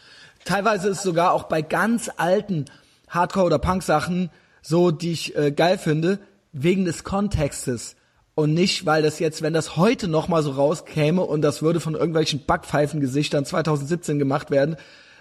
teilweise 0.44 0.88
ist 0.88 1.02
sogar 1.02 1.32
auch 1.32 1.44
bei 1.44 1.62
ganz 1.62 2.10
alten 2.16 2.66
Hardcore- 3.08 3.46
oder 3.46 3.58
Punk-Sachen 3.58 4.30
so, 4.66 4.90
die 4.90 5.12
ich 5.12 5.36
äh, 5.36 5.52
geil 5.52 5.76
finde, 5.78 6.18
wegen 6.52 6.84
des 6.84 7.04
Kontextes. 7.04 7.96
Und 8.34 8.54
nicht, 8.54 8.84
weil 8.86 9.02
das 9.02 9.18
jetzt, 9.20 9.42
wenn 9.42 9.52
das 9.52 9.76
heute 9.76 10.08
noch 10.08 10.26
mal 10.26 10.42
so 10.42 10.50
rauskäme 10.52 11.22
und 11.22 11.42
das 11.42 11.62
würde 11.62 11.78
von 11.80 11.94
irgendwelchen 11.94 12.44
Backpfeifengesichtern 12.46 13.44
2017 13.44 14.18
gemacht 14.18 14.50
werden 14.50 14.76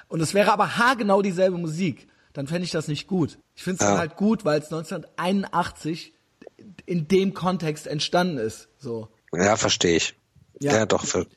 und 0.07 0.19
es 0.21 0.33
wäre 0.33 0.51
aber 0.51 0.77
haargenau 0.77 1.21
dieselbe 1.21 1.57
Musik, 1.57 2.07
dann 2.33 2.47
fände 2.47 2.63
ich 2.63 2.71
das 2.71 2.87
nicht 2.87 3.07
gut. 3.07 3.37
Ich 3.55 3.63
finde 3.63 3.83
es 3.83 3.89
Ja. 3.89 3.97
halt 3.99 4.15
gut, 4.15 4.45
weil 4.45 4.59
es 4.59 4.71
1981 4.71 6.13
in 6.85 7.07
dem 7.07 7.33
Kontext 7.33 7.85
entstanden 7.87 8.37
ist. 8.37 8.69
So. 8.77 9.09
Ja, 9.33 9.57
verstehe 9.57 9.97
ich. 9.97 10.15
Ja. 10.59 10.73
Ja, 10.73 10.85
doch. 10.85 11.05
Für, 11.05 11.27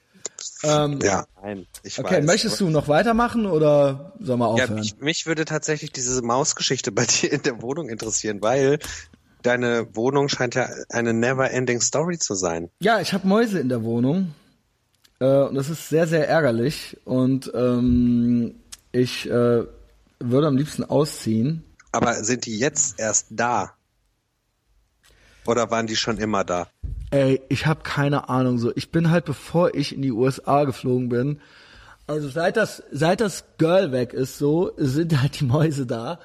Ähm, 0.62 0.98
ja, 1.02 1.26
nein, 1.42 1.66
ich 1.82 1.98
Okay, 1.98 2.16
weiß. 2.16 2.26
möchtest 2.26 2.60
du 2.60 2.70
noch 2.70 2.88
weitermachen 2.88 3.46
oder 3.46 4.12
wir 4.18 4.34
Ja, 4.34 4.46
aufhören? 4.46 4.74
mich, 4.74 4.96
mich 4.98 5.26
würde 5.26 5.44
tatsächlich 5.44 5.92
diese 5.92 6.22
Mausgeschichte 6.22 6.92
bei 6.92 7.04
dir 7.22 7.32
in 7.32 7.42
der 7.42 7.62
Wohnung 7.62 7.88
interessieren, 7.88 8.40
weil 8.42 8.78
deine 9.42 9.94
Wohnung 9.94 10.28
scheint 10.28 10.54
ja 10.54 10.68
eine 10.88 11.12
never-ending 11.14 11.80
Story 11.80 12.18
zu 12.18 12.34
sein. 12.34 12.70
Ja, 12.80 13.00
ich 13.00 13.12
habe 13.12 13.26
Mäuse 13.28 13.58
in 13.60 13.68
der 13.68 13.84
Wohnung 13.84 14.34
äh, 15.20 15.42
und 15.42 15.54
das 15.54 15.70
ist 15.70 15.88
sehr, 15.88 16.06
sehr 16.06 16.28
ärgerlich 16.28 16.96
und 17.04 17.50
ähm, 17.54 18.56
ich 18.92 19.26
äh, 19.30 19.64
würde 20.18 20.46
am 20.46 20.56
liebsten 20.56 20.84
ausziehen. 20.84 21.62
Aber 21.92 22.14
sind 22.24 22.46
die 22.46 22.58
jetzt 22.58 22.98
erst 22.98 23.28
da? 23.30 23.75
Oder 25.46 25.70
waren 25.70 25.86
die 25.86 25.96
schon 25.96 26.18
immer 26.18 26.44
da? 26.44 26.68
Ey, 27.10 27.40
ich 27.48 27.66
habe 27.66 27.82
keine 27.82 28.28
Ahnung 28.28 28.58
so. 28.58 28.72
Ich 28.74 28.90
bin 28.90 29.10
halt, 29.10 29.24
bevor 29.24 29.74
ich 29.74 29.94
in 29.94 30.02
die 30.02 30.12
USA 30.12 30.64
geflogen 30.64 31.08
bin, 31.08 31.40
also 32.08 32.28
seit 32.28 32.56
das, 32.56 32.82
seit 32.92 33.20
das 33.20 33.44
Girl 33.58 33.90
weg 33.92 34.12
ist, 34.12 34.38
so 34.38 34.72
sind 34.76 35.20
halt 35.20 35.40
die 35.40 35.44
Mäuse 35.44 35.86
da. 35.86 36.20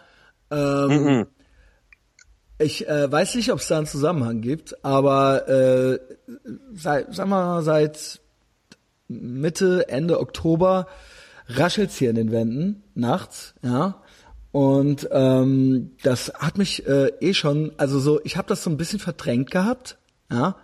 Ähm, 0.51 1.25
Ich 2.59 2.87
äh, 2.87 3.11
weiß 3.11 3.33
nicht, 3.35 3.51
ob 3.51 3.59
es 3.59 3.67
da 3.67 3.77
einen 3.77 3.87
Zusammenhang 3.87 4.41
gibt, 4.41 4.85
aber 4.85 5.47
äh, 5.49 5.99
seit, 6.73 7.15
sagen 7.15 7.31
wir 7.31 7.43
mal, 7.43 7.63
seit 7.63 8.21
Mitte, 9.07 9.89
Ende 9.89 10.19
Oktober 10.19 10.87
raschelt's 11.47 11.97
hier 11.97 12.11
in 12.11 12.15
den 12.15 12.31
Wänden 12.31 12.83
nachts, 12.93 13.55
ja. 13.63 13.95
Und 14.51 15.07
ähm, 15.11 15.91
das 16.03 16.33
hat 16.35 16.57
mich 16.57 16.85
äh, 16.85 17.11
eh 17.21 17.33
schon, 17.33 17.71
also 17.77 17.99
so, 17.99 18.19
ich 18.23 18.35
habe 18.35 18.49
das 18.49 18.63
so 18.63 18.69
ein 18.69 18.77
bisschen 18.77 18.99
verdrängt 18.99 19.49
gehabt, 19.51 19.97
ja. 20.29 20.57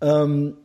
Ähm, 0.00 0.56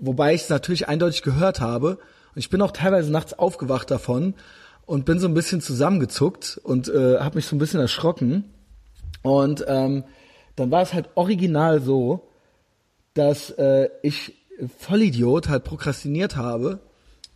wobei 0.00 0.34
ich 0.34 0.42
es 0.42 0.48
natürlich 0.48 0.88
eindeutig 0.88 1.22
gehört 1.22 1.60
habe. 1.60 1.98
Und 2.34 2.38
ich 2.38 2.48
bin 2.48 2.62
auch 2.62 2.70
teilweise 2.70 3.10
nachts 3.10 3.38
aufgewacht 3.38 3.90
davon 3.90 4.34
und 4.86 5.04
bin 5.04 5.18
so 5.18 5.28
ein 5.28 5.34
bisschen 5.34 5.60
zusammengezuckt 5.60 6.58
und 6.62 6.88
äh, 6.88 7.18
habe 7.18 7.36
mich 7.36 7.46
so 7.46 7.54
ein 7.54 7.58
bisschen 7.58 7.80
erschrocken. 7.80 8.44
Und 9.22 9.64
ähm, 9.68 10.04
dann 10.56 10.70
war 10.70 10.82
es 10.82 10.94
halt 10.94 11.10
original 11.16 11.82
so, 11.82 12.28
dass 13.14 13.50
äh, 13.50 13.90
ich 14.02 14.34
Vollidiot 14.78 15.48
halt 15.48 15.64
prokrastiniert 15.64 16.36
habe 16.36 16.80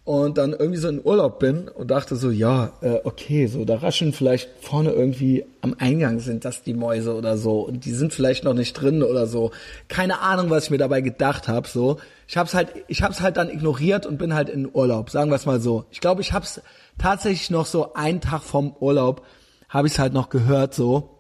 und 0.04 0.36
dann 0.36 0.52
irgendwie 0.52 0.78
so 0.78 0.88
in 0.88 1.02
Urlaub 1.02 1.38
bin 1.38 1.68
und 1.68 1.90
dachte 1.90 2.16
so, 2.16 2.30
ja, 2.30 2.74
äh, 2.82 2.98
okay, 3.04 3.46
so 3.46 3.64
da 3.64 3.76
rascheln 3.76 4.12
vielleicht 4.12 4.50
vorne 4.60 4.90
irgendwie 4.90 5.46
am 5.62 5.74
Eingang 5.78 6.20
sind 6.20 6.44
das 6.44 6.62
die 6.62 6.74
Mäuse 6.74 7.14
oder 7.14 7.38
so 7.38 7.62
und 7.62 7.86
die 7.86 7.92
sind 7.92 8.12
vielleicht 8.12 8.44
noch 8.44 8.52
nicht 8.52 8.74
drin 8.74 9.02
oder 9.02 9.26
so. 9.26 9.50
Keine 9.88 10.20
Ahnung, 10.20 10.50
was 10.50 10.64
ich 10.64 10.70
mir 10.70 10.78
dabei 10.78 11.00
gedacht 11.00 11.48
habe, 11.48 11.66
so. 11.66 11.98
Ich 12.28 12.36
hab's 12.36 12.52
halt 12.52 12.68
ich 12.86 13.02
hab's 13.02 13.22
halt 13.22 13.38
dann 13.38 13.48
ignoriert 13.48 14.04
und 14.04 14.18
bin 14.18 14.34
halt 14.34 14.50
in 14.50 14.68
Urlaub, 14.70 15.08
sagen 15.08 15.30
wir 15.30 15.36
es 15.36 15.46
mal 15.46 15.60
so. 15.60 15.86
Ich 15.90 16.00
glaube, 16.00 16.20
ich 16.20 16.34
hab's 16.34 16.60
tatsächlich 16.98 17.50
noch 17.50 17.66
so 17.66 17.94
einen 17.94 18.20
Tag 18.20 18.42
vom 18.42 18.76
Urlaub 18.78 19.24
habe 19.70 19.88
ich 19.88 19.94
es 19.94 19.98
halt 19.98 20.12
noch 20.12 20.28
gehört 20.28 20.74
so 20.74 21.18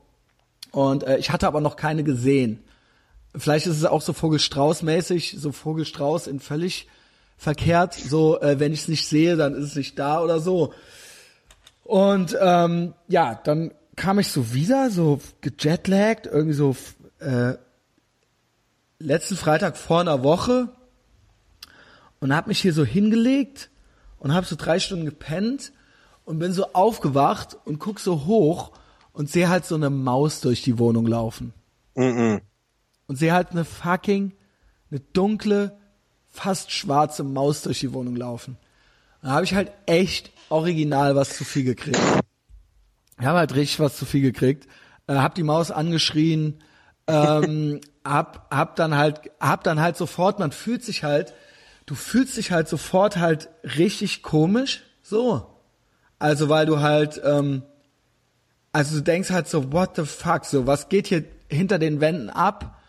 und 0.72 1.04
äh, 1.04 1.16
ich 1.16 1.30
hatte 1.30 1.46
aber 1.46 1.62
noch 1.62 1.76
keine 1.76 2.04
gesehen. 2.04 2.62
Vielleicht 3.34 3.66
ist 3.66 3.78
es 3.78 3.84
auch 3.86 4.02
so 4.02 4.12
Vogelstrauß-mäßig, 4.12 5.38
so 5.38 5.52
Vogelstrauß 5.52 6.26
in 6.26 6.38
völlig 6.38 6.86
verkehrt. 7.36 7.94
So, 7.94 8.40
äh, 8.40 8.58
wenn 8.60 8.72
ich 8.72 8.82
es 8.82 8.88
nicht 8.88 9.06
sehe, 9.06 9.36
dann 9.36 9.54
ist 9.54 9.64
es 9.64 9.76
nicht 9.76 9.98
da 9.98 10.22
oder 10.22 10.40
so. 10.40 10.72
Und 11.82 12.36
ähm, 12.40 12.94
ja, 13.08 13.34
dann 13.44 13.72
kam 13.96 14.18
ich 14.18 14.28
so 14.28 14.54
wieder, 14.54 14.90
so 14.90 15.20
gejetlaggt, 15.40 16.26
irgendwie 16.26 16.54
so 16.54 16.76
äh, 17.20 17.54
letzten 18.98 19.36
Freitag 19.36 19.76
vor 19.76 20.00
einer 20.00 20.22
Woche 20.24 20.68
und 22.20 22.34
habe 22.34 22.48
mich 22.48 22.60
hier 22.60 22.72
so 22.72 22.84
hingelegt 22.84 23.70
und 24.18 24.32
habe 24.32 24.46
so 24.46 24.56
drei 24.56 24.78
Stunden 24.78 25.04
gepennt 25.04 25.72
und 26.24 26.38
bin 26.38 26.52
so 26.52 26.72
aufgewacht 26.72 27.58
und 27.66 27.78
guck 27.78 28.00
so 28.00 28.24
hoch 28.24 28.72
und 29.12 29.30
sehe 29.30 29.48
halt 29.48 29.66
so 29.66 29.74
eine 29.74 29.90
Maus 29.90 30.40
durch 30.40 30.62
die 30.62 30.78
Wohnung 30.78 31.06
laufen 31.06 31.52
Mhm. 31.96 32.40
und 33.06 33.16
sehe 33.16 33.32
halt 33.32 33.50
eine 33.52 33.64
fucking, 33.64 34.32
eine 34.90 35.00
dunkle, 35.00 35.76
fast 36.34 36.72
schwarze 36.72 37.22
Maus 37.22 37.62
durch 37.62 37.78
die 37.78 37.92
Wohnung 37.92 38.16
laufen. 38.16 38.56
Da 39.22 39.30
habe 39.30 39.44
ich 39.44 39.54
halt 39.54 39.70
echt 39.86 40.32
original 40.48 41.14
was 41.14 41.36
zu 41.36 41.44
viel 41.44 41.64
gekriegt. 41.64 42.00
Ich 43.18 43.24
habe 43.24 43.38
halt 43.38 43.54
richtig 43.54 43.78
was 43.78 43.96
zu 43.96 44.04
viel 44.04 44.20
gekriegt. 44.20 44.68
Äh, 45.06 45.14
hab 45.14 45.36
die 45.36 45.44
Maus 45.44 45.70
angeschrien, 45.70 46.58
ähm, 47.06 47.80
hab, 48.04 48.52
hab 48.52 48.74
dann 48.74 48.96
halt, 48.96 49.30
hab 49.40 49.62
dann 49.62 49.80
halt 49.80 49.96
sofort, 49.96 50.40
man 50.40 50.50
fühlt 50.50 50.84
sich 50.84 51.04
halt, 51.04 51.32
du 51.86 51.94
fühlst 51.94 52.36
dich 52.36 52.50
halt 52.50 52.68
sofort 52.68 53.16
halt 53.16 53.48
richtig 53.62 54.22
komisch, 54.22 54.82
so. 55.02 55.46
Also 56.18 56.48
weil 56.48 56.66
du 56.66 56.80
halt, 56.80 57.20
ähm, 57.24 57.62
also 58.72 58.96
du 58.96 59.02
denkst 59.02 59.30
halt 59.30 59.46
so, 59.46 59.72
what 59.72 59.94
the 59.94 60.04
fuck, 60.04 60.44
so, 60.44 60.66
was 60.66 60.88
geht 60.88 61.06
hier 61.06 61.24
hinter 61.48 61.78
den 61.78 62.00
Wänden 62.00 62.28
ab? 62.28 62.82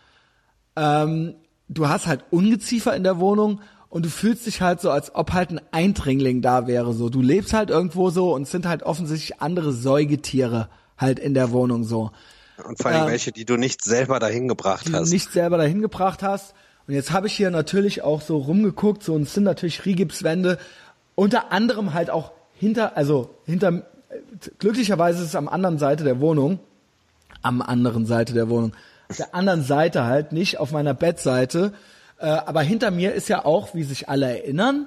Ähm, 0.74 1.36
du 1.68 1.88
hast 1.88 2.06
halt 2.06 2.24
Ungeziefer 2.30 2.94
in 2.94 3.04
der 3.04 3.18
Wohnung 3.18 3.60
und 3.88 4.04
du 4.04 4.10
fühlst 4.10 4.46
dich 4.46 4.60
halt 4.60 4.80
so, 4.80 4.90
als 4.90 5.14
ob 5.14 5.32
halt 5.32 5.50
ein 5.50 5.60
Eindringling 5.70 6.42
da 6.42 6.66
wäre, 6.66 6.92
so. 6.92 7.08
Du 7.08 7.22
lebst 7.22 7.52
halt 7.52 7.70
irgendwo 7.70 8.10
so 8.10 8.34
und 8.34 8.42
es 8.42 8.50
sind 8.50 8.66
halt 8.66 8.82
offensichtlich 8.82 9.40
andere 9.40 9.72
Säugetiere 9.72 10.68
halt 10.98 11.18
in 11.18 11.34
der 11.34 11.50
Wohnung 11.50 11.84
so. 11.84 12.10
Und 12.66 12.80
vor 12.80 12.90
allem 12.90 13.04
ähm, 13.04 13.10
welche, 13.10 13.32
die 13.32 13.44
du 13.44 13.56
nicht 13.56 13.82
selber 13.82 14.18
dahin 14.18 14.48
gebracht 14.48 14.88
die 14.88 14.92
hast. 14.92 15.08
Du 15.08 15.14
nicht 15.14 15.32
selber 15.32 15.58
dahin 15.58 15.82
gebracht 15.82 16.22
hast. 16.22 16.54
Und 16.86 16.94
jetzt 16.94 17.10
habe 17.10 17.26
ich 17.26 17.34
hier 17.34 17.50
natürlich 17.50 18.02
auch 18.02 18.22
so 18.22 18.38
rumgeguckt, 18.38 19.02
so 19.02 19.14
und 19.14 19.22
es 19.22 19.34
sind 19.34 19.44
natürlich 19.44 19.84
Rigipswände, 19.84 20.58
unter 21.14 21.50
anderem 21.52 21.94
halt 21.94 22.10
auch 22.10 22.32
hinter, 22.54 22.96
also 22.96 23.30
hinter, 23.44 23.82
glücklicherweise 24.58 25.20
ist 25.20 25.28
es 25.28 25.34
am 25.34 25.48
anderen 25.48 25.78
Seite 25.78 26.04
der 26.04 26.20
Wohnung, 26.20 26.60
am 27.42 27.60
anderen 27.60 28.06
Seite 28.06 28.34
der 28.34 28.48
Wohnung, 28.48 28.72
auf 29.08 29.16
der 29.16 29.34
anderen 29.34 29.62
Seite 29.62 30.04
halt, 30.04 30.32
nicht 30.32 30.58
auf 30.58 30.72
meiner 30.72 30.94
Bettseite, 30.94 31.72
äh, 32.18 32.26
aber 32.26 32.62
hinter 32.62 32.90
mir 32.90 33.12
ist 33.12 33.28
ja 33.28 33.44
auch, 33.44 33.74
wie 33.74 33.84
sich 33.84 34.08
alle 34.08 34.26
erinnern, 34.26 34.86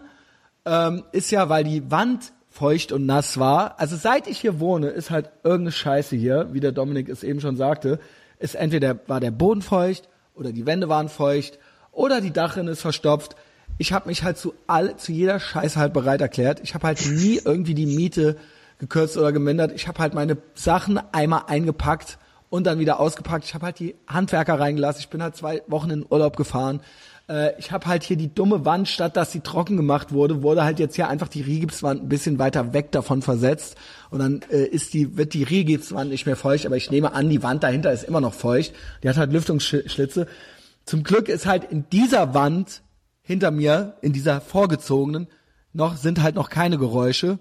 ähm, 0.66 1.04
ist 1.12 1.32
ja, 1.32 1.50
weil 1.50 1.64
die 1.64 1.90
Wand 1.92 2.34
feucht 2.50 2.92
und 2.92 3.06
nass 3.06 3.40
war. 3.40 3.80
Also 3.80 3.96
seit 3.96 4.28
ich 4.28 4.40
hier 4.40 4.60
wohne, 4.60 4.88
ist 4.90 5.12
halt 5.12 5.30
irgendeine 5.44 5.72
Scheiße 5.72 6.16
hier, 6.16 6.50
wie 6.52 6.60
der 6.60 6.72
Dominik 6.72 7.08
es 7.10 7.24
eben 7.24 7.40
schon 7.40 7.56
sagte, 7.56 8.00
ist 8.40 8.56
entweder 8.56 9.00
war 9.08 9.20
der 9.20 9.32
Boden 9.32 9.62
feucht 9.62 10.10
oder 10.36 10.52
die 10.52 10.66
Wände 10.66 10.90
waren 10.90 11.10
feucht 11.10 11.60
oder 11.92 12.22
die 12.22 12.32
Dachrinne 12.32 12.72
ist 12.72 12.82
verstopft. 12.82 13.36
Ich 13.78 13.94
habe 13.94 14.10
mich 14.10 14.24
halt 14.24 14.38
zu 14.38 14.54
all 14.68 14.98
zu 14.98 15.12
jeder 15.12 15.40
Scheiße 15.40 15.80
halt 15.80 15.94
bereit 15.94 16.22
erklärt. 16.22 16.60
Ich 16.64 16.74
habe 16.74 16.88
halt 16.88 17.06
nie 17.06 17.40
irgendwie 17.44 17.76
die 17.76 17.86
Miete 17.86 18.36
gekürzt 18.80 19.18
oder 19.18 19.32
gemindert. 19.32 19.72
Ich 19.74 19.88
habe 19.88 20.00
halt 20.00 20.14
meine 20.14 20.38
Sachen 20.54 21.00
einmal 21.12 21.44
eingepackt 21.48 22.18
und 22.50 22.66
dann 22.66 22.80
wieder 22.80 23.00
ausgepackt. 23.00 23.46
Ich 23.46 23.54
habe 23.54 23.66
halt 23.66 23.80
die 23.80 23.96
Handwerker 24.08 24.60
reingelassen. 24.60 25.02
Ich 25.02 25.10
bin 25.10 25.22
halt 25.22 25.36
zwei 25.36 25.62
Wochen 25.68 25.90
in 25.90 26.06
Urlaub 26.10 26.38
gefahren 26.38 26.82
äh, 27.30 27.58
ich 27.60 27.72
habe 27.72 27.86
halt 27.86 28.04
hier 28.04 28.18
die 28.18 28.34
dumme 28.34 28.66
Wand, 28.66 28.90
statt 28.90 29.16
dass 29.16 29.32
sie 29.32 29.40
trocken 29.40 29.78
gemacht 29.78 30.12
wurde, 30.12 30.42
wurde 30.42 30.64
halt 30.64 30.80
jetzt 30.80 30.96
hier 30.96 31.08
einfach 31.08 31.28
die 31.28 31.42
Rigipswand 31.42 32.04
ein 32.04 32.10
bisschen 32.10 32.40
weiter 32.40 32.74
weg 32.74 32.92
davon 32.92 33.22
versetzt 33.22 33.78
und 34.10 34.20
dann 34.20 34.42
äh, 34.50 34.66
ist 34.66 34.94
die 34.94 35.16
wird 35.16 35.34
die 35.34 35.44
Rigipswand 35.44 36.10
nicht 36.10 36.26
mehr 36.26 36.36
feucht, 36.36 36.66
aber 36.66 36.76
ich 36.76 36.92
nehme 36.92 37.14
an, 37.14 37.30
die 37.30 37.44
Wand 37.44 37.64
dahinter 37.64 37.94
ist 37.94 38.04
immer 38.04 38.22
noch 38.22 38.34
feucht. 38.34 38.74
Die 39.04 39.10
hat 39.10 39.18
halt 39.18 39.32
Lüftungsschlitze. 39.32 40.28
Zum 40.86 41.04
Glück 41.04 41.30
ist 41.30 41.46
halt 41.46 41.66
in 41.66 41.86
dieser 41.92 42.34
Wand 42.34 42.82
hinter 43.22 43.52
mir, 43.52 43.98
in 44.02 44.12
dieser 44.12 44.42
vorgezogenen, 44.42 45.28
noch 45.72 45.98
sind 45.98 46.24
halt 46.24 46.34
noch 46.34 46.50
keine 46.50 46.80
Geräusche. 46.80 47.38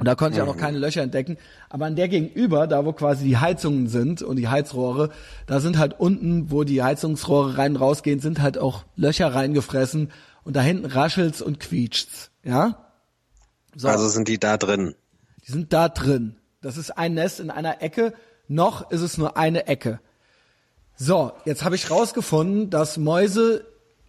Und 0.00 0.06
da 0.06 0.14
konnte 0.14 0.36
ich 0.36 0.42
auch 0.42 0.46
noch 0.46 0.56
mhm. 0.56 0.60
keine 0.60 0.78
Löcher 0.78 1.02
entdecken. 1.02 1.36
Aber 1.68 1.84
an 1.84 1.94
der 1.94 2.08
gegenüber, 2.08 2.66
da 2.66 2.86
wo 2.86 2.94
quasi 2.94 3.26
die 3.26 3.36
Heizungen 3.36 3.86
sind 3.86 4.22
und 4.22 4.36
die 4.36 4.48
Heizrohre, 4.48 5.10
da 5.46 5.60
sind 5.60 5.76
halt 5.76 6.00
unten, 6.00 6.50
wo 6.50 6.64
die 6.64 6.82
Heizungsrohre 6.82 7.58
rein 7.58 7.76
rausgehen, 7.76 8.18
sind 8.18 8.40
halt 8.40 8.56
auch 8.56 8.84
Löcher 8.96 9.34
reingefressen. 9.34 10.10
Und 10.42 10.56
da 10.56 10.62
hinten 10.62 10.86
raschelt's 10.86 11.42
und 11.42 11.60
quietscht's. 11.60 12.30
Ja? 12.42 12.86
So. 13.76 13.88
Also 13.88 14.08
sind 14.08 14.28
die 14.28 14.40
da 14.40 14.56
drin? 14.56 14.94
Die 15.46 15.52
sind 15.52 15.74
da 15.74 15.90
drin. 15.90 16.36
Das 16.62 16.78
ist 16.78 16.96
ein 16.96 17.12
Nest 17.12 17.38
in 17.38 17.50
einer 17.50 17.82
Ecke. 17.82 18.14
Noch 18.48 18.90
ist 18.90 19.02
es 19.02 19.18
nur 19.18 19.36
eine 19.36 19.66
Ecke. 19.66 20.00
So, 20.96 21.32
jetzt 21.44 21.62
habe 21.62 21.74
ich 21.74 21.90
rausgefunden, 21.90 22.70
dass 22.70 22.96
Mäuse 22.96 23.66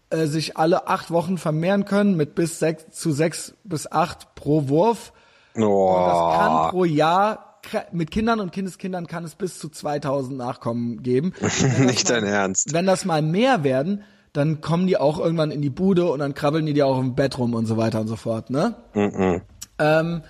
äh, 0.09 0.25
sich 0.27 0.55
alle 0.55 0.87
acht 0.87 1.11
Wochen 1.11 1.37
vermehren 1.37 1.83
können 1.83 2.15
mit 2.15 2.33
bis 2.33 2.59
sechs 2.59 2.97
zu 2.97 3.11
sechs 3.11 3.55
bis 3.65 3.91
acht 3.91 4.35
pro 4.35 4.69
Wurf 4.69 5.11
Oh. 5.55 5.95
Und 5.95 6.05
das 6.05 6.37
kann 6.39 6.71
pro 6.71 6.85
Jahr 6.85 7.51
mit 7.91 8.11
Kindern 8.11 8.39
und 8.39 8.51
Kindeskindern 8.51 9.07
kann 9.07 9.23
es 9.23 9.35
bis 9.35 9.59
zu 9.59 9.69
2000 9.69 10.37
Nachkommen 10.37 11.03
geben. 11.03 11.33
Nicht 11.79 12.09
dein 12.09 12.23
Ernst. 12.23 12.73
Wenn 12.73 12.85
das 12.85 13.05
mal 13.05 13.21
mehr 13.21 13.63
werden, 13.63 14.03
dann 14.33 14.61
kommen 14.61 14.87
die 14.87 14.97
auch 14.97 15.19
irgendwann 15.19 15.51
in 15.51 15.61
die 15.61 15.69
Bude 15.69 16.09
und 16.09 16.19
dann 16.19 16.33
krabbeln 16.33 16.65
die 16.65 16.73
dir 16.73 16.87
auch 16.87 16.99
im 16.99 17.15
Bett 17.15 17.37
rum 17.37 17.53
und 17.53 17.65
so 17.65 17.77
weiter 17.77 17.99
und 17.99 18.07
so 18.07 18.15
fort, 18.15 18.49
ne? 18.49 18.75
Mm 18.93 18.99
-mm. 18.99 19.41
Ähm, 19.79 20.23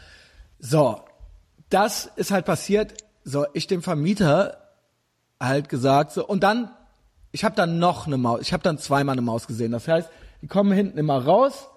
so, 0.60 1.02
das 1.70 2.10
ist 2.16 2.32
halt 2.32 2.46
passiert. 2.46 2.94
So, 3.24 3.46
ich 3.54 3.68
dem 3.68 3.82
Vermieter 3.82 4.58
halt 5.40 5.70
gesagt 5.70 6.12
so 6.12 6.26
und 6.26 6.44
dann, 6.44 6.72
ich 7.32 7.44
habe 7.44 7.56
dann 7.56 7.80
noch 7.80 8.08
eine 8.08 8.18
Maus, 8.18 8.42
ich 8.42 8.54
habe 8.54 8.64
dann 8.64 8.78
zweimal 8.78 9.14
eine 9.14 9.22
Maus 9.22 9.48
gesehen. 9.48 9.72
Das 9.72 9.88
heißt, 9.88 10.10
die 10.42 10.48
kommen 10.48 10.72
hinten 10.72 10.98
immer 10.98 11.24
raus 11.24 11.68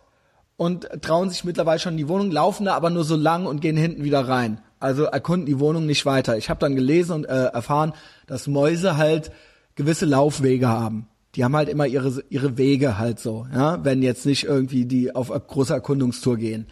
und 0.57 0.89
trauen 1.03 1.31
sich 1.31 1.45
mittlerweile 1.45 1.79
schon 1.79 1.95
in 1.95 1.99
die 1.99 2.09
Wohnung, 2.09 2.31
laufen 2.31 2.67
da 2.67 2.75
aber 2.75 2.91
nur 2.91 3.05
so 3.05 3.17
lang 3.17 3.47
und 3.47 3.61
gehen 3.61 3.77
hinten 3.77 4.05
wieder 4.05 4.29
rein. 4.29 4.61
Also 4.79 5.05
erkunden 5.05 5.47
die 5.47 5.59
Wohnung 5.59 5.87
nicht 5.87 6.07
weiter. 6.07 6.37
Ich 6.37 6.51
habe 6.51 6.61
dann 6.61 6.77
gelesen 6.77 7.13
und 7.13 7.25
äh, 7.25 7.47
erfahren, 7.47 7.95
dass 8.27 8.47
Mäuse 8.47 8.97
halt 8.97 9.33
gewisse 9.75 10.05
Laufwege 10.05 10.69
haben. 10.69 11.09
Die 11.35 11.43
haben 11.43 11.57
halt 11.57 11.69
immer 11.69 11.87
ihre 11.87 12.23
ihre 12.29 12.59
Wege 12.59 12.97
halt 12.97 13.19
so, 13.19 13.47
ja, 13.53 13.85
wenn 13.85 14.03
jetzt 14.03 14.25
nicht 14.25 14.45
irgendwie 14.45 14.85
die 14.85 15.15
auf 15.15 15.33
eine 15.33 15.41
große 15.41 15.73
Erkundungstour 15.73 16.37
gehen, 16.37 16.67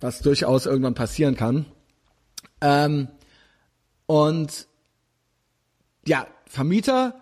was 0.00 0.20
durchaus 0.20 0.66
irgendwann 0.66 0.94
passieren 0.94 1.34
kann. 1.34 1.66
Ähm, 2.60 3.08
und 4.06 4.68
ja, 6.06 6.26
Vermieter 6.46 7.14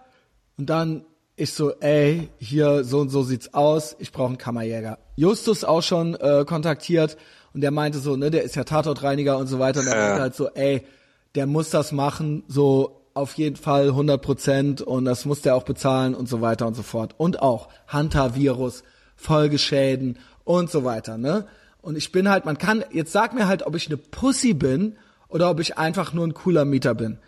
und 0.59 0.69
dann 0.69 1.05
ich 1.37 1.53
so, 1.53 1.73
ey, 1.81 2.31
hier 2.39 2.83
so 2.83 3.01
und 3.01 3.11
so 3.11 3.23
sieht's 3.23 3.53
aus, 3.53 3.95
ich 3.99 4.11
brauche 4.11 4.29
einen 4.29 4.39
Kammerjäger. 4.39 4.99
Justus 5.17 5.65
auch 5.65 5.83
schon 5.83 6.15
äh, 6.15 6.45
kontaktiert 6.47 7.19
und 7.53 7.61
der 7.61 7.71
meinte 7.71 7.99
so, 7.99 8.17
ne, 8.17 8.31
der 8.31 8.43
ist 8.43 8.57
ja 8.57 8.65
Tatortreiniger 8.65 9.37
und 9.37 9.47
so 9.47 9.59
weiter 9.59 9.81
und 9.81 9.87
der 9.87 9.97
meinte 9.97 10.23
halt 10.23 10.35
so, 10.35 10.49
ey, 10.49 10.87
der 11.35 11.47
muss 11.47 11.69
das 11.69 11.93
machen, 11.93 12.43
so 12.49 13.03
auf 13.13 13.35
jeden 13.35 13.57
Fall 13.57 13.89
100 13.89 14.21
Prozent 14.21 14.83
und 14.83 15.05
das 15.05 15.27
muss 15.27 15.43
der 15.43 15.57
auch 15.57 15.63
bezahlen 15.63 16.15
und 16.15 16.29
so 16.29 16.41
weiter 16.41 16.67
und 16.67 16.75
so 16.75 16.83
fort. 16.83 17.15
Und 17.19 17.41
auch 17.41 17.69
Hunter-Virus, 17.93 18.83
Folgeschäden 19.15 20.19
und 20.45 20.71
so 20.71 20.85
weiter, 20.85 21.19
ne? 21.19 21.47
Und 21.83 21.97
ich 21.97 22.13
bin 22.13 22.29
halt, 22.29 22.45
man 22.45 22.59
kann, 22.59 22.85
jetzt 22.91 23.13
sag 23.13 23.33
mir 23.33 23.47
halt, 23.47 23.65
ob 23.65 23.77
ich 23.77 23.87
eine 23.87 23.97
Pussy 23.97 24.55
bin 24.55 24.97
oder 25.29 25.51
ob 25.51 25.61
ich 25.61 25.79
einfach 25.79 26.13
nur 26.13 26.27
ein 26.27 26.35
cooler 26.35 26.65
Mieter 26.65 26.95
bin. 26.95 27.19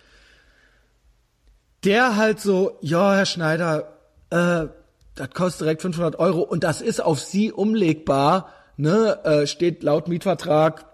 Der 1.85 2.17
halt 2.17 2.41
so, 2.41 2.77
ja, 2.81 3.15
Herr 3.15 3.27
Schneider, 3.27 3.98
äh, 4.31 4.67
das 5.15 5.31
kostet 5.35 5.63
direkt 5.63 5.83
500 5.83 6.19
Euro 6.19 6.41
und 6.41 6.65
das 6.65 6.81
ist 6.81 7.01
auf 7.01 7.21
Sie 7.21 7.53
umlegbar, 7.53 8.49
ne, 8.77 9.19
äh, 9.25 9.47
steht 9.47 9.83
laut 9.83 10.09
Mietvertrag, 10.09 10.87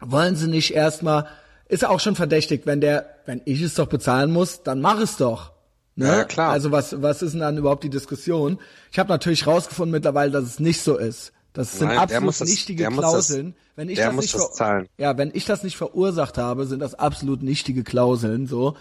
wollen 0.00 0.36
Sie 0.36 0.48
nicht 0.48 0.74
erstmal, 0.74 1.26
ist 1.68 1.84
auch 1.84 2.00
schon 2.00 2.14
verdächtig, 2.14 2.62
wenn 2.64 2.80
der, 2.80 3.06
wenn 3.24 3.40
ich 3.44 3.62
es 3.62 3.74
doch 3.74 3.86
bezahlen 3.86 4.30
muss, 4.30 4.62
dann 4.62 4.80
mach 4.80 5.00
es 5.00 5.16
doch. 5.16 5.52
Ne? 5.96 6.06
Ja, 6.06 6.24
klar. 6.24 6.52
Also 6.52 6.70
was, 6.70 7.02
was 7.02 7.22
ist 7.22 7.32
denn 7.32 7.40
dann 7.40 7.56
überhaupt 7.56 7.82
die 7.82 7.90
Diskussion? 7.90 8.58
Ich 8.92 8.98
habe 8.98 9.08
natürlich 9.08 9.46
rausgefunden 9.46 9.92
mittlerweile, 9.92 10.30
dass 10.30 10.44
es 10.44 10.60
nicht 10.60 10.82
so 10.82 10.96
ist. 10.96 11.32
Das 11.54 11.78
sind 11.78 11.88
Nein, 11.88 11.98
absolut 11.98 12.38
das, 12.38 12.48
nichtige 12.48 12.86
Klauseln. 12.88 13.54
Das, 13.54 13.76
wenn 13.76 13.88
ich 13.88 13.98
das 13.98 14.14
nicht 14.14 14.34
das 14.34 14.84
ja, 14.98 15.16
wenn 15.16 15.30
ich 15.32 15.46
das 15.46 15.62
nicht 15.62 15.78
verursacht 15.78 16.36
habe, 16.36 16.66
sind 16.66 16.80
das 16.80 16.94
absolut 16.94 17.42
nichtige 17.42 17.82
Klauseln. 17.82 18.46
So, 18.46 18.76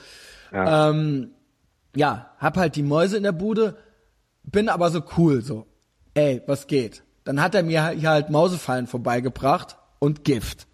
ja. 0.51 0.89
Ähm, 0.89 1.31
ja, 1.95 2.31
hab 2.37 2.57
halt 2.57 2.75
die 2.75 2.83
Mäuse 2.83 3.17
in 3.17 3.23
der 3.23 3.31
Bude, 3.31 3.77
bin 4.43 4.69
aber 4.69 4.91
so 4.91 5.01
cool, 5.17 5.41
so, 5.41 5.65
ey, 6.13 6.41
was 6.45 6.67
geht? 6.67 7.03
Dann 7.23 7.41
hat 7.41 7.55
er 7.55 7.63
mir 7.63 7.89
hier 7.89 8.09
halt 8.09 8.29
Mausefallen 8.29 8.87
vorbeigebracht 8.87 9.77
und 9.99 10.23
Gift. 10.23 10.67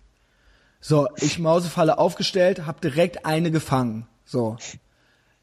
So, 0.82 1.08
ich 1.18 1.40
Mausefalle 1.40 1.98
aufgestellt, 2.00 2.66
hab 2.66 2.82
direkt 2.82 3.26
eine 3.26 3.52
gefangen. 3.52 4.08
So. 4.26 4.58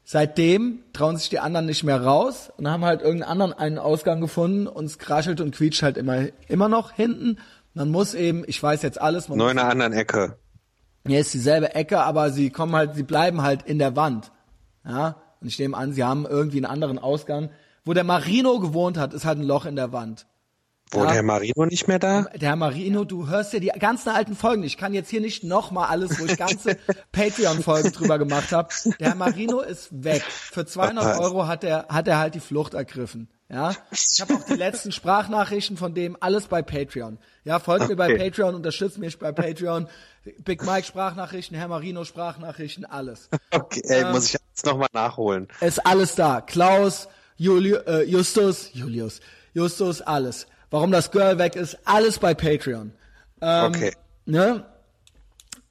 Seitdem 0.03 0.79
trauen 0.91 1.17
sich 1.17 1.29
die 1.29 1.39
anderen 1.39 1.65
nicht 1.65 1.83
mehr 1.83 2.01
raus 2.03 2.51
und 2.57 2.67
haben 2.67 2.83
halt 2.83 3.01
irgendeinen 3.01 3.31
anderen 3.31 3.53
einen 3.53 3.77
Ausgang 3.77 4.21
gefunden 4.21 4.67
und 4.67 4.85
es 4.85 4.97
kraschelt 4.97 5.39
und 5.39 5.55
quietscht 5.55 5.81
halt 5.81 5.97
immer, 5.97 6.27
immer 6.47 6.67
noch 6.67 6.91
hinten. 6.91 7.37
Man 7.73 7.89
muss 7.89 8.15
eben, 8.15 8.43
ich 8.47 8.61
weiß 8.61 8.81
jetzt 8.81 8.99
alles. 8.99 9.29
Nur 9.29 9.51
in 9.51 9.57
einer 9.57 9.69
anderen 9.69 9.93
Ecke. 9.93 10.37
Ja, 11.07 11.19
ist 11.19 11.33
dieselbe 11.33 11.73
Ecke, 11.75 12.01
aber 12.01 12.31
sie 12.31 12.49
kommen 12.49 12.75
halt, 12.75 12.95
sie 12.95 13.03
bleiben 13.03 13.41
halt 13.41 13.63
in 13.63 13.79
der 13.79 13.95
Wand. 13.95 14.31
Ja, 14.83 15.15
und 15.41 15.47
ich 15.47 15.59
nehme 15.59 15.75
an, 15.75 15.93
sie 15.93 16.03
haben 16.03 16.25
irgendwie 16.25 16.57
einen 16.57 16.65
anderen 16.65 16.99
Ausgang. 16.99 17.49
Wo 17.85 17.93
der 17.93 18.03
Marino 18.03 18.59
gewohnt 18.59 18.97
hat, 18.97 19.13
ist 19.13 19.25
halt 19.25 19.39
ein 19.39 19.43
Loch 19.43 19.65
in 19.65 19.75
der 19.75 19.91
Wand. 19.91 20.27
Wo 20.91 21.03
ja, 21.03 21.13
der 21.13 21.23
Marino 21.23 21.65
nicht 21.65 21.87
mehr 21.87 21.99
da? 21.99 22.23
Der 22.35 22.55
Marino, 22.55 23.03
du 23.03 23.27
hörst 23.27 23.53
ja 23.53 23.59
die 23.59 23.67
ganzen 23.67 24.09
alten 24.09 24.35
Folgen. 24.35 24.63
Ich 24.63 24.75
kann 24.75 24.93
jetzt 24.93 25.09
hier 25.09 25.21
nicht 25.21 25.43
nochmal 25.43 25.87
alles, 25.87 26.19
wo 26.19 26.25
ich 26.25 26.35
ganze 26.35 26.77
Patreon-Folgen 27.11 27.91
drüber 27.91 28.17
gemacht 28.17 28.51
habe. 28.51 28.69
Der 28.99 29.13
Marino 29.13 29.61
ist 29.61 30.03
weg. 30.03 30.23
Für 30.23 30.65
200 30.65 31.19
Euro 31.19 31.47
hat 31.47 31.63
er, 31.63 31.87
hat 31.89 32.07
er 32.07 32.17
halt 32.17 32.33
die 32.33 32.39
Flucht 32.39 32.73
ergriffen. 32.73 33.29
Ja, 33.51 33.75
ich 33.91 34.21
habe 34.21 34.35
auch 34.35 34.43
die 34.43 34.53
letzten 34.53 34.91
Sprachnachrichten 34.91 35.75
von 35.75 35.95
dem 35.95 36.15
alles 36.19 36.47
bei 36.47 36.61
Patreon. 36.61 37.17
Ja, 37.43 37.59
folgt 37.59 37.85
okay. 37.85 37.93
mir 37.93 37.97
bei 37.97 38.15
Patreon, 38.15 38.53
unterstützt 38.53 38.99
mich 38.99 39.17
bei 39.17 39.31
Patreon. 39.31 39.87
Big 40.43 40.63
Mike 40.63 40.85
Sprachnachrichten, 40.85 41.57
Herr 41.57 41.67
Marino 41.67 42.03
Sprachnachrichten, 42.03 42.85
alles. 42.85 43.29
Okay, 43.51 43.81
ey, 43.85 44.03
ähm, 44.03 44.11
muss 44.11 44.25
ich 44.25 44.39
jetzt 44.59 44.65
nochmal 44.65 44.89
nachholen. 44.93 45.47
Ist 45.61 45.85
alles 45.85 46.15
da. 46.15 46.41
Klaus, 46.41 47.07
Juli 47.37 47.73
äh, 47.73 48.03
Justus, 48.03 48.71
Julius, 48.73 49.21
Justus, 49.53 50.01
alles. 50.01 50.47
Warum 50.69 50.91
das 50.91 51.11
Girl 51.11 51.37
weg 51.37 51.55
ist, 51.55 51.77
alles 51.85 52.19
bei 52.19 52.33
Patreon. 52.33 52.91
Ähm, 53.41 53.65
okay. 53.65 53.93
Ne? 54.25 54.65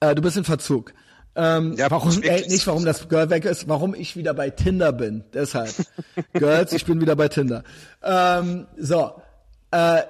Äh, 0.00 0.14
du 0.14 0.22
bist 0.22 0.36
in 0.36 0.44
Verzug. 0.44 0.92
Ähm, 1.36 1.74
ja, 1.76 1.88
warum, 1.90 2.20
ey, 2.22 2.48
nicht 2.48 2.66
warum 2.66 2.84
das 2.84 3.08
Girl 3.08 3.30
weg 3.30 3.44
ist, 3.44 3.68
warum 3.68 3.94
ich 3.94 4.16
wieder 4.16 4.34
bei 4.34 4.50
Tinder 4.50 4.92
bin. 4.92 5.24
Deshalb. 5.32 5.72
Girls, 6.32 6.72
ich 6.72 6.84
bin 6.84 7.00
wieder 7.00 7.14
bei 7.14 7.28
Tinder. 7.28 7.62
Ähm, 8.02 8.66
so. 8.76 9.22
Äh, 9.70 10.02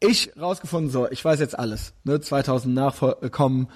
ich 0.00 0.32
rausgefunden, 0.38 0.90
so, 0.90 1.08
ich 1.10 1.24
weiß 1.24 1.40
jetzt 1.40 1.58
alles. 1.58 1.94
Ne? 2.04 2.20
2000 2.20 2.74
Nachkommen. 2.74 3.64
äh, 3.66 3.70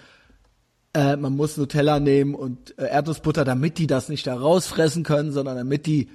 man 0.95 1.37
muss 1.37 1.57
Nutella 1.57 2.01
nehmen 2.01 2.35
und 2.35 2.77
äh, 2.79 2.87
Erdnussbutter, 2.89 3.45
damit 3.45 3.79
die 3.79 3.87
das 3.87 4.09
nicht 4.09 4.27
da 4.27 4.35
rausfressen 4.35 5.03
können, 5.05 5.33
sondern 5.33 5.57
damit 5.57 5.87
die 5.87 6.11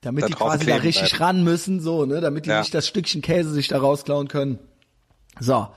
damit 0.00 0.22
Da 0.22 0.26
die 0.28 0.34
quasi 0.34 0.64
da 0.66 0.76
richtig 0.76 1.10
bleiben. 1.16 1.24
ran 1.24 1.44
müssen, 1.44 1.80
so, 1.80 2.06
ne, 2.06 2.20
damit 2.20 2.46
die 2.46 2.50
Ja. 2.50 2.60
nicht 2.60 2.72
das 2.72 2.86
Stückchen 2.86 3.20
Käse 3.22 3.50
sich 3.50 3.66
da 3.66 3.78
rausklauen 3.78 4.28
können. 4.28 4.60
So. 5.40 5.68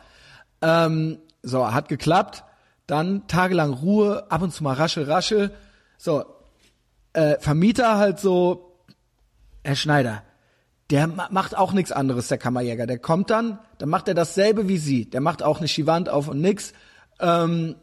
Ähm, 0.62 1.18
so, 1.42 1.74
hat 1.74 1.90
geklappt. 1.90 2.44
Dann 2.86 3.28
tagelang 3.28 3.74
Ruhe, 3.74 4.30
ab 4.32 4.44
und 4.44 4.54
zu 4.54 4.64
mal 4.64 4.74
raschel, 4.74 5.06
raschel. 5.06 5.50
So, 5.98 6.24
äh, 7.14 7.40
Vermieter 7.40 7.98
halt 7.98 8.20
so, 8.20 8.76
Herr 9.64 9.76
Schneider, 9.76 10.22
der 10.92 11.08
ma 11.08 11.28
macht 11.32 11.58
auch 11.58 11.74
nichts 11.74 11.92
anderes, 11.92 12.28
der 12.28 12.38
Kammerjäger. 12.38 12.86
Der 12.86 13.00
kommt 13.00 13.32
dann, 13.32 13.58
dann 13.80 13.90
macht 13.90 14.08
er 14.08 14.14
dasselbe 14.14 14.68
wie 14.68 14.78
Sie. 14.78 15.10
Der 15.10 15.22
macht 15.22 15.42
auch 15.42 15.62
nicht 15.62 15.76
die 15.78 15.88
Wand 15.88 16.10
auf 16.10 16.28
und 16.28 16.42
nix. 16.42 16.74
Ähm, 17.20 17.76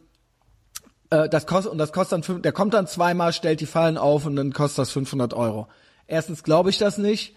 äh, 1.10 1.28
das 1.28 1.47
kostet, 1.47 1.72
und 1.72 1.78
das 1.78 1.93
kostet 1.93 2.12
dann, 2.12 2.22
fünf, 2.22 2.43
der 2.43 2.52
kommt 2.52 2.74
dann 2.74 2.86
zweimal, 2.86 3.32
stellt 3.32 3.60
die 3.60 3.66
Fallen 3.66 3.98
auf 3.98 4.26
und 4.26 4.36
dann 4.36 4.52
kostet 4.52 4.78
das 4.78 4.90
500 4.90 5.35
Euro. 5.35 5.68
Erstens 6.06 6.43
glaube 6.43 6.70
ich 6.70 6.78
das 6.78 6.98
nicht. 6.98 7.35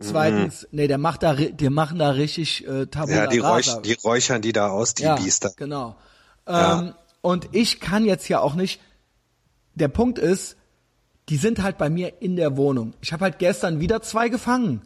Zweitens, 0.00 0.66
nee, 0.72 0.88
der 0.88 0.98
macht 0.98 1.22
da, 1.22 1.34
die 1.34 1.70
machen 1.70 1.98
da 1.98 2.10
richtig 2.10 2.66
äh, 2.66 2.86
Tabula 2.86 3.16
Mhm. 3.16 3.24
Ja, 3.24 3.26
die, 3.28 3.38
räuch, 3.38 3.82
die 3.82 3.96
räuchern 4.04 4.42
die 4.42 4.52
da 4.52 4.68
aus, 4.68 4.94
die 4.94 5.04
ja, 5.04 5.14
Biester. 5.14 5.52
Genau. 5.56 5.96
Ja. 6.46 6.80
Ähm, 6.80 6.94
und 7.22 7.48
ich 7.52 7.80
kann 7.80 8.04
jetzt 8.04 8.28
ja 8.28 8.40
auch 8.40 8.54
nicht. 8.54 8.80
Der 9.74 9.88
Punkt 9.88 10.18
ist, 10.18 10.56
die 11.28 11.36
sind 11.36 11.62
halt 11.62 11.78
bei 11.78 11.88
mir 11.88 12.20
in 12.20 12.36
der 12.36 12.56
Wohnung. 12.56 12.94
Ich 13.00 13.12
habe 13.12 13.24
halt 13.24 13.38
gestern 13.38 13.80
wieder 13.80 14.02
zwei 14.02 14.28
gefangen. 14.28 14.82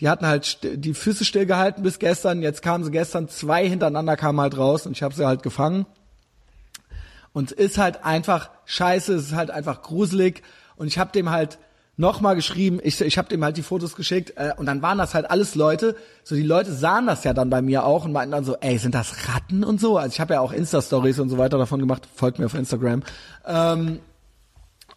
Die 0.00 0.08
hatten 0.08 0.26
halt 0.26 0.60
die 0.62 0.94
Füße 0.94 1.24
stillgehalten 1.24 1.82
bis 1.82 1.98
gestern. 1.98 2.42
Jetzt 2.42 2.62
kamen 2.62 2.84
sie 2.84 2.90
gestern 2.90 3.28
zwei 3.28 3.68
hintereinander 3.68 4.16
kamen 4.16 4.40
halt 4.40 4.56
raus 4.56 4.86
und 4.86 4.92
ich 4.92 5.02
habe 5.02 5.14
sie 5.14 5.26
halt 5.26 5.42
gefangen. 5.42 5.86
Und 7.32 7.52
es 7.52 7.56
ist 7.58 7.78
halt 7.78 8.04
einfach 8.04 8.50
scheiße, 8.66 9.14
es 9.14 9.26
ist 9.28 9.34
halt 9.34 9.50
einfach 9.50 9.82
gruselig. 9.82 10.42
Und 10.76 10.86
ich 10.86 10.98
habe 10.98 11.12
dem 11.12 11.30
halt 11.30 11.58
nochmal 11.96 12.34
geschrieben, 12.34 12.80
ich, 12.82 13.00
ich 13.00 13.18
habe 13.18 13.28
dem 13.28 13.44
halt 13.44 13.56
die 13.56 13.62
Fotos 13.62 13.94
geschickt 13.94 14.32
äh, 14.36 14.52
und 14.56 14.66
dann 14.66 14.80
waren 14.82 14.98
das 14.98 15.14
halt 15.14 15.30
alles 15.30 15.54
Leute, 15.54 15.94
so 16.24 16.34
die 16.34 16.42
Leute 16.42 16.72
sahen 16.72 17.06
das 17.06 17.22
ja 17.24 17.34
dann 17.34 17.50
bei 17.50 17.60
mir 17.62 17.84
auch 17.84 18.04
und 18.06 18.12
meinten 18.12 18.32
dann 18.32 18.44
so, 18.44 18.56
ey, 18.60 18.78
sind 18.78 18.94
das 18.94 19.28
Ratten 19.28 19.62
und 19.62 19.78
so? 19.80 19.98
Also 19.98 20.12
ich 20.14 20.20
habe 20.20 20.34
ja 20.34 20.40
auch 20.40 20.52
Insta-Stories 20.52 21.18
und 21.20 21.28
so 21.28 21.36
weiter 21.38 21.58
davon 21.58 21.80
gemacht, 21.80 22.08
folgt 22.14 22.38
mir 22.38 22.46
auf 22.46 22.54
Instagram. 22.54 23.02
Ähm, 23.46 24.00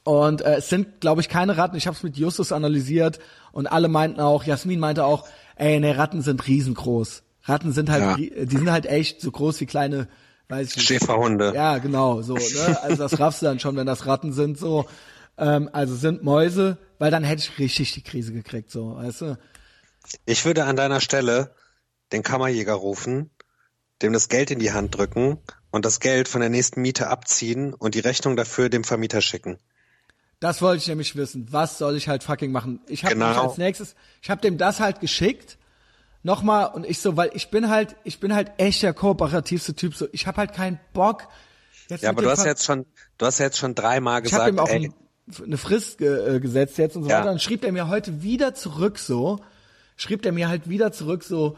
und 0.03 0.41
äh, 0.41 0.55
es 0.57 0.69
sind, 0.69 1.01
glaube 1.01 1.21
ich, 1.21 1.29
keine 1.29 1.57
Ratten. 1.57 1.75
Ich 1.75 1.87
habe 1.87 1.97
es 1.97 2.03
mit 2.03 2.15
Justus 2.17 2.51
analysiert 2.51 3.19
und 3.51 3.67
alle 3.67 3.87
meinten 3.87 4.21
auch, 4.21 4.43
Jasmin 4.43 4.79
meinte 4.79 5.03
auch, 5.03 5.27
ey, 5.55 5.79
ne, 5.79 5.97
Ratten 5.97 6.21
sind 6.21 6.47
riesengroß. 6.47 7.23
Ratten 7.43 7.71
sind 7.73 7.89
halt, 7.89 8.19
Ja. 8.19 8.45
die 8.45 8.57
sind 8.57 8.71
halt 8.71 8.85
echt 8.85 9.21
so 9.21 9.31
groß 9.31 9.59
wie 9.61 9.65
kleine, 9.65 10.07
weiß 10.49 10.75
ich. 10.77 10.83
Schäferhunde. 10.83 11.53
Ja, 11.55 11.77
genau, 11.79 12.21
so, 12.21 12.35
ne? 12.35 12.79
Also 12.81 12.97
das 13.07 13.19
raffst 13.19 13.41
du 13.41 13.45
dann 13.45 13.59
schon, 13.59 13.75
wenn 13.75 13.87
das 13.87 14.05
Ratten 14.05 14.33
sind, 14.33 14.57
so. 14.57 14.85
Ähm, 15.37 15.69
also 15.73 15.95
sind 15.95 16.23
Mäuse, 16.23 16.77
weil 16.99 17.11
dann 17.11 17.23
hätte 17.23 17.41
ich 17.41 17.59
richtig 17.59 17.93
die 17.93 18.03
Krise 18.03 18.31
gekriegt, 18.33 18.71
so, 18.71 18.95
weißt 18.95 19.21
du? 19.21 19.37
Ich 20.25 20.45
würde 20.45 20.65
an 20.65 20.75
deiner 20.75 21.01
Stelle 21.01 21.53
den 22.11 22.23
Kammerjäger 22.23 22.73
rufen, 22.73 23.31
dem 24.01 24.13
das 24.13 24.29
Geld 24.29 24.51
in 24.51 24.59
die 24.59 24.71
Hand 24.71 24.95
drücken 24.97 25.39
und 25.71 25.83
das 25.85 25.99
Geld 25.99 26.27
von 26.27 26.41
der 26.41 26.49
nächsten 26.49 26.81
Miete 26.81 27.07
abziehen 27.07 27.73
und 27.73 27.95
die 27.95 27.99
Rechnung 27.99 28.35
dafür 28.35 28.69
dem 28.69 28.83
Vermieter 28.83 29.21
schicken. 29.21 29.57
Das 30.39 30.61
wollte 30.61 30.81
ich 30.81 30.87
nämlich 30.87 31.15
wissen. 31.15 31.47
Was 31.51 31.77
soll 31.77 31.95
ich 31.95 32.07
halt 32.07 32.23
fucking 32.23 32.51
machen? 32.51 32.81
Ich 32.87 33.03
habe 33.03 33.15
Genau. 33.15 33.47
als 33.47 33.57
nächstes, 33.57 33.95
ich 34.21 34.29
habe 34.29 34.41
dem 34.41 34.57
das 34.57 34.79
halt 34.79 34.99
geschickt. 34.99 35.57
Nochmal 36.25 36.71
und 36.73 36.87
ich 36.87 36.99
so, 36.99 37.15
weil 37.15 37.29
ich 37.35 37.51
bin 37.51 37.69
halt, 37.69 37.95
ich 38.03 38.19
bin 38.19 38.33
halt 38.33 38.51
echt 38.57 38.81
der 38.81 38.93
kooperativste 38.95 39.75
Typ. 39.75 39.93
So, 39.95 40.07
ich 40.11 40.25
habe 40.25 40.37
halt 40.37 40.53
keinen 40.53 40.79
Bock. 40.91 41.27
Jetzt 41.87 42.01
Ja, 42.01 42.09
aber 42.09 42.23
du 42.23 42.29
hast 42.31 42.41
Ver- 42.41 42.47
jetzt 42.47 42.65
schon, 42.65 42.87
du 43.19 43.25
hast 43.27 43.37
jetzt 43.37 43.59
schon 43.59 43.75
dreimal 43.75 44.25
ich 44.25 44.33
habe 44.33 44.51
gesagt, 44.51 44.53
ihm 44.55 44.59
auch 44.59 44.67
ey, 44.67 44.85
ein, 44.87 45.43
eine 45.45 45.57
Frist 45.59 45.99
ge, 45.99 46.37
äh, 46.37 46.39
gesetzt 46.39 46.79
jetzt 46.79 46.95
und 46.95 47.03
so 47.03 47.09
Ja. 47.09 47.17
weiter. 47.19 47.27
Dann 47.27 47.39
schrieb 47.39 47.63
er 47.63 47.71
mir 47.71 47.89
heute 47.89 48.23
wieder 48.23 48.55
zurück 48.55 48.97
so, 48.97 49.39
schrieb 49.97 50.25
er 50.25 50.31
mir 50.31 50.49
halt 50.49 50.67
wieder 50.67 50.91
zurück 50.91 51.23
so, 51.23 51.57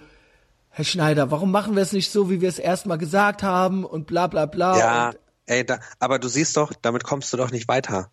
Herr 0.70 0.84
Schneider, 0.84 1.32
warum 1.32 1.50
machen 1.50 1.76
wir 1.78 1.82
es 1.82 1.94
nicht 1.94 2.12
so, 2.12 2.30
wie 2.30 2.42
wir 2.42 2.50
es 2.50 2.60
erstmal 2.60 2.98
gesagt 2.98 3.44
haben 3.44 3.86
und 3.86 4.06
bla 4.06 4.28
bla 4.28 4.48
bla. 4.48 4.78
ja, 4.78 5.14
ey, 5.46 5.66
da, 5.66 5.80
aber 6.00 6.20
du 6.20 6.28
siehst 6.28 6.58
doch, 6.58 6.74
damit 6.82 7.06
kommst 7.06 7.32
du 7.32 7.38
doch 7.38 7.52
nicht 7.52 7.70
weiter. 7.70 8.12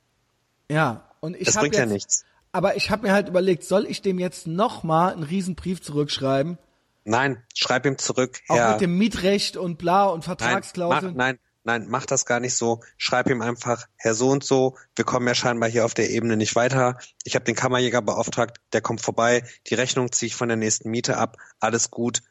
ja. 0.70 1.10
Und 1.20 1.36
ich 1.36 1.46
Das 1.46 1.56
hab 1.56 1.62
bringt 1.62 1.74
jetzt, 1.74 1.80
ja 1.88 1.92
nichts. 1.92 2.24
Aber 2.54 2.76
ich 2.76 2.92
habe 2.92 3.08
mir 3.08 3.12
halt 3.12 3.28
überlegt, 3.28 3.64
soll 3.64 3.84
ich 3.84 4.00
dem 4.00 4.20
jetzt 4.20 4.46
nochmal 4.46 5.12
einen 5.12 5.24
riesen 5.24 5.56
Brief 5.56 5.82
zurückschreiben? 5.82 6.56
Nein, 7.02 7.42
schreib 7.52 7.84
ihm 7.84 7.98
zurück, 7.98 8.38
Auch 8.46 8.54
Herr, 8.54 8.72
mit 8.72 8.80
dem 8.80 8.96
Mietrecht 8.96 9.56
und 9.56 9.76
bla 9.76 10.04
und 10.04 10.20
nein, 10.20 10.22
Vertragsklauseln. 10.22 11.16
nein, 11.16 11.40
nein, 11.64 11.86
mach 11.88 12.06
das 12.06 12.26
gar 12.26 12.38
nicht 12.38 12.54
so. 12.54 12.80
Schreib 12.96 13.28
ihm 13.28 13.42
einfach, 13.42 13.86
Herr 13.96 14.14
so 14.14 14.28
und 14.30 14.44
so, 14.44 14.76
wir 14.94 15.04
kommen 15.04 15.26
ja 15.26 15.34
scheinbar 15.34 15.68
hier 15.68 15.84
auf 15.84 15.94
der 15.94 16.10
Ebene 16.10 16.36
nicht 16.36 16.54
weiter. 16.54 16.96
Ich 17.24 17.34
habe 17.34 17.44
den 17.44 17.56
Kammerjäger 17.56 18.02
beauftragt, 18.02 18.58
der 18.72 18.82
kommt 18.82 19.00
vorbei, 19.00 19.42
die 19.66 19.74
Rechnung 19.74 20.12
ziehe 20.12 20.28
ich 20.28 20.36
von 20.36 20.46
der 20.46 20.56
nächsten 20.56 20.90
Miete 20.90 21.16
ab, 21.18 21.36
alles 21.58 21.90
gut. 21.90 22.22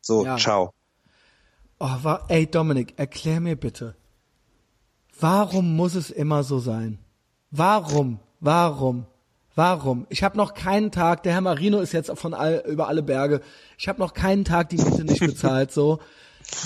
So, 0.00 0.24
Ja. 0.24 0.36
ciao. 0.36 0.74
Oh, 1.78 1.96
wa 2.02 2.24
ey 2.28 2.50
Dominik, 2.50 2.98
erklär 2.98 3.38
mir 3.38 3.54
bitte. 3.54 3.94
Warum 5.20 5.76
muss 5.76 5.94
es 5.94 6.10
immer 6.10 6.42
so 6.42 6.58
sein? 6.58 6.98
Warum? 7.52 8.18
Warum? 8.40 9.06
Warum? 9.58 10.06
Ich 10.08 10.22
habe 10.22 10.36
noch 10.36 10.54
keinen 10.54 10.92
Tag, 10.92 11.24
der 11.24 11.32
Herr 11.32 11.40
Marino 11.40 11.80
ist 11.80 11.90
jetzt 11.90 12.12
von 12.16 12.32
all, 12.32 12.62
über 12.68 12.86
alle 12.86 13.02
Berge. 13.02 13.40
Ich 13.76 13.88
habe 13.88 13.98
noch 13.98 14.14
keinen 14.14 14.44
Tag 14.44 14.68
die 14.68 14.76
Miete 14.76 15.02
nicht 15.02 15.18
bezahlt, 15.26 15.72
so. 15.72 15.98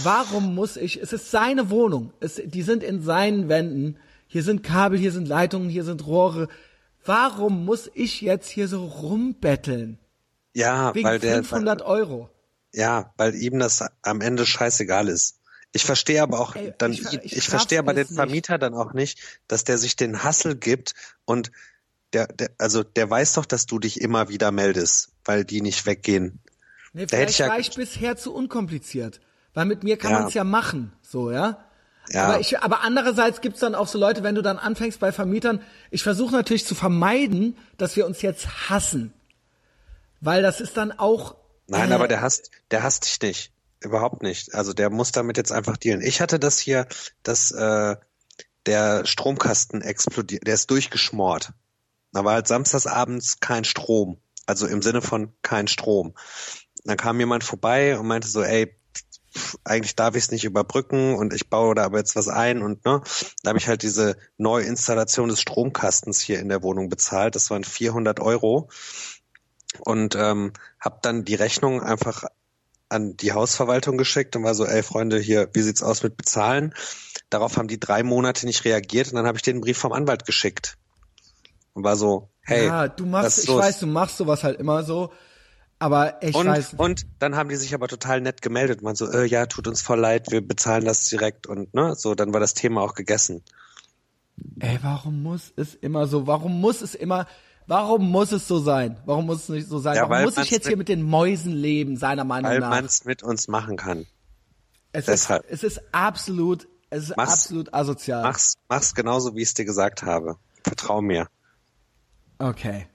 Warum 0.02 0.54
muss 0.54 0.76
ich, 0.76 1.00
es 1.00 1.14
ist 1.14 1.30
seine 1.30 1.70
Wohnung. 1.70 2.12
Es, 2.20 2.42
die 2.44 2.60
sind 2.60 2.82
in 2.82 3.00
seinen 3.00 3.48
Wänden. 3.48 3.96
Hier 4.26 4.42
sind 4.42 4.62
Kabel, 4.62 4.98
hier 4.98 5.10
sind 5.10 5.26
Leitungen, 5.26 5.70
hier 5.70 5.84
sind 5.84 6.06
Rohre. 6.06 6.48
Warum 7.02 7.64
muss 7.64 7.90
ich 7.94 8.20
jetzt 8.20 8.50
hier 8.50 8.68
so 8.68 8.84
rumbetteln? 8.84 9.98
Ja, 10.52 10.94
Wegen 10.94 11.08
weil 11.08 11.18
der, 11.18 11.36
500 11.36 11.80
Euro. 11.80 12.28
ja, 12.74 13.14
weil 13.16 13.34
ihm 13.34 13.58
das 13.58 13.82
am 14.02 14.20
Ende 14.20 14.44
scheißegal 14.44 15.08
ist. 15.08 15.38
Ich 15.72 15.84
verstehe 15.84 16.22
aber 16.22 16.40
auch 16.40 16.56
Ey, 16.56 16.74
dann, 16.76 16.92
ich 16.92 17.10
ich, 17.10 17.38
ich 17.38 17.48
verstehe 17.48 17.78
aber 17.78 17.94
den 17.94 18.02
es 18.02 18.10
nicht. 18.10 18.16
Vermieter 18.16 18.58
dann 18.58 18.74
auch 18.74 18.92
nicht, 18.92 19.18
dass 19.48 19.64
der 19.64 19.78
sich 19.78 19.96
den 19.96 20.22
Hassel 20.22 20.56
gibt 20.56 20.92
und 21.24 21.50
der, 22.12 22.26
der, 22.28 22.50
also 22.58 22.82
der 22.82 23.08
weiß 23.08 23.34
doch, 23.34 23.46
dass 23.46 23.66
du 23.66 23.78
dich 23.78 24.00
immer 24.00 24.28
wieder 24.28 24.50
meldest, 24.52 25.12
weil 25.24 25.44
die 25.44 25.60
nicht 25.60 25.86
weggehen. 25.86 26.40
Nee, 26.92 27.06
Da 27.06 27.16
hätte 27.16 27.30
ich 27.30 27.38
ja- 27.38 27.48
war 27.48 27.58
ich 27.58 27.70
bisher 27.74 28.16
zu 28.16 28.34
unkompliziert. 28.34 29.20
Weil 29.54 29.66
mit 29.66 29.82
mir 29.84 29.98
kann 29.98 30.12
Ja. 30.12 30.18
man 30.20 30.28
es 30.28 30.34
ja 30.34 30.44
machen, 30.44 30.92
so, 31.02 31.30
ja. 31.30 31.64
Ja. 32.08 32.24
Aber, 32.24 32.40
ich, 32.40 32.58
aber 32.58 32.80
andererseits 32.82 33.40
gibt's 33.42 33.60
dann 33.60 33.74
auch 33.74 33.86
so 33.86 33.98
Leute, 33.98 34.22
wenn 34.22 34.34
du 34.34 34.42
dann 34.42 34.58
anfängst 34.58 34.98
bei 34.98 35.12
Vermietern, 35.12 35.60
ich 35.90 36.02
versuche 36.02 36.32
natürlich 36.32 36.66
zu 36.66 36.74
vermeiden, 36.74 37.56
dass 37.78 37.96
wir 37.96 38.06
uns 38.06 38.22
jetzt 38.22 38.68
hassen. 38.70 39.12
Weil 40.20 40.42
das 40.42 40.60
ist 40.60 40.76
dann 40.76 40.92
auch. 40.92 41.36
Nein, 41.68 41.90
äh, 41.90 41.94
aber 41.94 42.08
der 42.08 42.20
hasst, 42.20 42.50
der 42.70 42.82
hasst 42.82 43.04
dich 43.04 43.20
nicht. 43.22 43.52
Überhaupt 43.80 44.22
nicht. 44.22 44.54
Also 44.54 44.72
der 44.72 44.90
muss 44.90 45.12
damit 45.12 45.36
jetzt 45.36 45.52
einfach 45.52 45.76
dealen. 45.76 46.00
Ich 46.02 46.20
hatte 46.20 46.38
das 46.38 46.58
hier, 46.58 46.86
dass 47.22 47.50
äh, 47.50 47.96
der 48.66 49.04
Stromkasten 49.06 49.82
explodiert, 49.82 50.46
der 50.46 50.54
ist 50.54 50.70
durchgeschmort. 50.70 51.50
Da 52.12 52.24
war 52.24 52.34
halt 52.34 52.46
samstags 52.46 52.86
abends 52.86 53.40
kein 53.40 53.64
Strom. 53.64 54.18
Also 54.46 54.66
im 54.66 54.82
Sinne 54.82 55.02
von 55.02 55.32
kein 55.42 55.68
Strom. 55.68 56.14
Dann 56.84 56.96
kam 56.96 57.18
jemand 57.18 57.44
vorbei 57.44 57.98
und 57.98 58.06
meinte 58.06 58.28
so, 58.28 58.42
ey, 58.42 58.74
eigentlich 59.64 59.96
darf 59.96 60.14
ich 60.14 60.24
es 60.24 60.30
nicht 60.30 60.44
überbrücken 60.44 61.14
und 61.14 61.32
ich 61.32 61.48
baue 61.48 61.74
da 61.74 61.84
aber 61.84 61.98
jetzt 61.98 62.16
was 62.16 62.28
ein 62.28 62.62
und 62.62 62.84
ne, 62.84 63.00
da 63.42 63.48
habe 63.48 63.58
ich 63.58 63.66
halt 63.66 63.82
diese 63.82 64.16
Neuinstallation 64.36 65.30
des 65.30 65.40
Stromkastens 65.40 66.20
hier 66.20 66.38
in 66.38 66.50
der 66.50 66.62
Wohnung 66.62 66.90
bezahlt. 66.90 67.34
Das 67.34 67.50
waren 67.50 67.64
400 67.64 68.20
Euro 68.20 68.68
und 69.78 70.16
ähm, 70.16 70.52
habe 70.78 70.98
dann 71.00 71.24
die 71.24 71.34
Rechnung 71.34 71.82
einfach 71.82 72.24
an 72.90 73.16
die 73.16 73.32
Hausverwaltung 73.32 73.96
geschickt 73.96 74.36
und 74.36 74.44
war 74.44 74.54
so, 74.54 74.66
ey 74.66 74.82
Freunde, 74.82 75.18
hier, 75.18 75.48
wie 75.54 75.62
sieht's 75.62 75.82
aus 75.82 76.02
mit 76.02 76.18
bezahlen? 76.18 76.74
Darauf 77.30 77.56
haben 77.56 77.68
die 77.68 77.80
drei 77.80 78.02
Monate 78.02 78.44
nicht 78.44 78.66
reagiert 78.66 79.08
und 79.08 79.14
dann 79.14 79.26
habe 79.26 79.38
ich 79.38 79.42
den 79.42 79.62
Brief 79.62 79.78
vom 79.78 79.92
Anwalt 79.92 80.26
geschickt 80.26 80.76
und 81.74 81.84
war 81.84 81.96
so, 81.96 82.30
hey, 82.42 82.66
ja, 82.66 82.88
du 82.88 83.06
machst, 83.06 83.44
ich 83.44 83.48
weiß, 83.54 83.80
du 83.80 83.86
machst 83.86 84.16
sowas 84.18 84.44
halt 84.44 84.58
immer 84.58 84.82
so. 84.84 85.12
Aber 85.78 86.22
ich 86.22 86.36
und, 86.36 86.46
weiß. 86.46 86.74
und 86.76 87.06
dann 87.18 87.34
haben 87.34 87.48
die 87.48 87.56
sich 87.56 87.74
aber 87.74 87.88
total 87.88 88.20
nett 88.20 88.40
gemeldet. 88.40 88.82
Man 88.82 88.94
so, 88.94 89.10
äh, 89.10 89.26
ja, 89.26 89.46
tut 89.46 89.66
uns 89.66 89.82
voll 89.82 89.98
leid, 89.98 90.30
wir 90.30 90.46
bezahlen 90.46 90.84
das 90.84 91.06
direkt 91.06 91.48
und 91.48 91.74
ne, 91.74 91.94
so, 91.96 92.14
dann 92.14 92.32
war 92.32 92.38
das 92.38 92.54
Thema 92.54 92.82
auch 92.82 92.94
gegessen. 92.94 93.42
Ey, 94.60 94.78
warum 94.82 95.22
muss 95.22 95.52
es 95.56 95.74
immer 95.74 96.06
so? 96.06 96.26
Warum 96.26 96.60
muss 96.60 96.82
es 96.82 96.94
immer? 96.94 97.26
Warum 97.66 98.10
muss 98.10 98.32
es 98.32 98.46
so 98.46 98.58
sein? 98.58 99.00
Warum 99.06 99.26
muss 99.26 99.42
es 99.44 99.48
nicht 99.48 99.68
so 99.68 99.78
sein? 99.78 99.96
Ja, 99.96 100.02
warum 100.02 100.16
weil 100.16 100.24
muss 100.24 100.36
ich 100.38 100.50
jetzt 100.50 100.66
hier 100.68 100.76
mit 100.76 100.88
den 100.88 101.02
Mäusen 101.02 101.52
leben, 101.52 101.96
seiner 101.96 102.24
Meinung 102.24 102.50
Weil 102.50 102.60
nach? 102.60 102.70
man's 102.70 103.04
mit 103.04 103.22
uns 103.22 103.48
machen 103.48 103.76
kann. 103.76 104.06
Es 104.92 105.06
deshalb. 105.06 105.44
ist, 105.44 105.64
es 105.64 105.78
ist 105.78 105.94
absolut, 105.94 106.68
es 106.90 107.04
ist 107.04 107.16
Mach's- 107.16 107.32
absolut 107.32 107.74
asozial. 107.74 108.22
Mach's, 108.22 108.54
mach's 108.68 108.94
genauso, 108.94 109.34
wie 109.34 109.42
ich 109.42 109.48
es 109.48 109.54
dir 109.54 109.64
gesagt 109.64 110.02
habe. 110.02 110.36
Vertrau 110.64 111.00
mir. 111.02 111.28
Okay. 112.42 112.86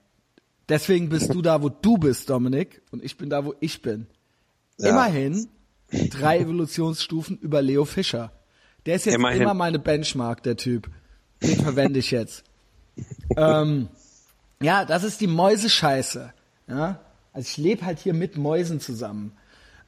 Deswegen 0.68 1.08
bist 1.08 1.34
du 1.34 1.42
da, 1.42 1.62
wo 1.62 1.70
du 1.70 1.98
bist, 1.98 2.30
Dominik, 2.30 2.82
und 2.92 3.02
ich 3.02 3.18
bin 3.18 3.30
da, 3.30 3.46
wo 3.46 3.54
ich 3.62 3.82
bin. 3.82 4.08
Ja. 4.78 4.90
Immerhin 4.90 5.48
drei 6.10 6.40
Evolutionsstufen 6.40 7.38
über 7.38 7.62
Leo 7.62 7.86
Fischer. 7.86 8.34
Der 8.86 8.96
ist 8.96 9.06
jetzt 9.06 9.16
Immerhin. 9.16 9.44
immer 9.44 9.54
meine 9.54 9.80
Benchmark, 9.80 10.44
der 10.44 10.58
Typ. 10.58 10.90
Den 11.42 11.60
verwende 11.60 12.00
ich 12.00 12.12
jetzt. 12.12 12.44
ähm, 13.38 13.88
ja, 14.62 14.84
das 14.84 15.06
ist 15.06 15.22
die 15.22 15.28
Mäusescheiße. 15.28 16.34
Ja? 16.68 17.00
Also 17.32 17.48
ich 17.48 17.58
lebe 17.58 17.86
halt 17.86 18.00
hier 18.00 18.14
mit 18.14 18.36
Mäusen 18.36 18.82
zusammen. 18.82 19.32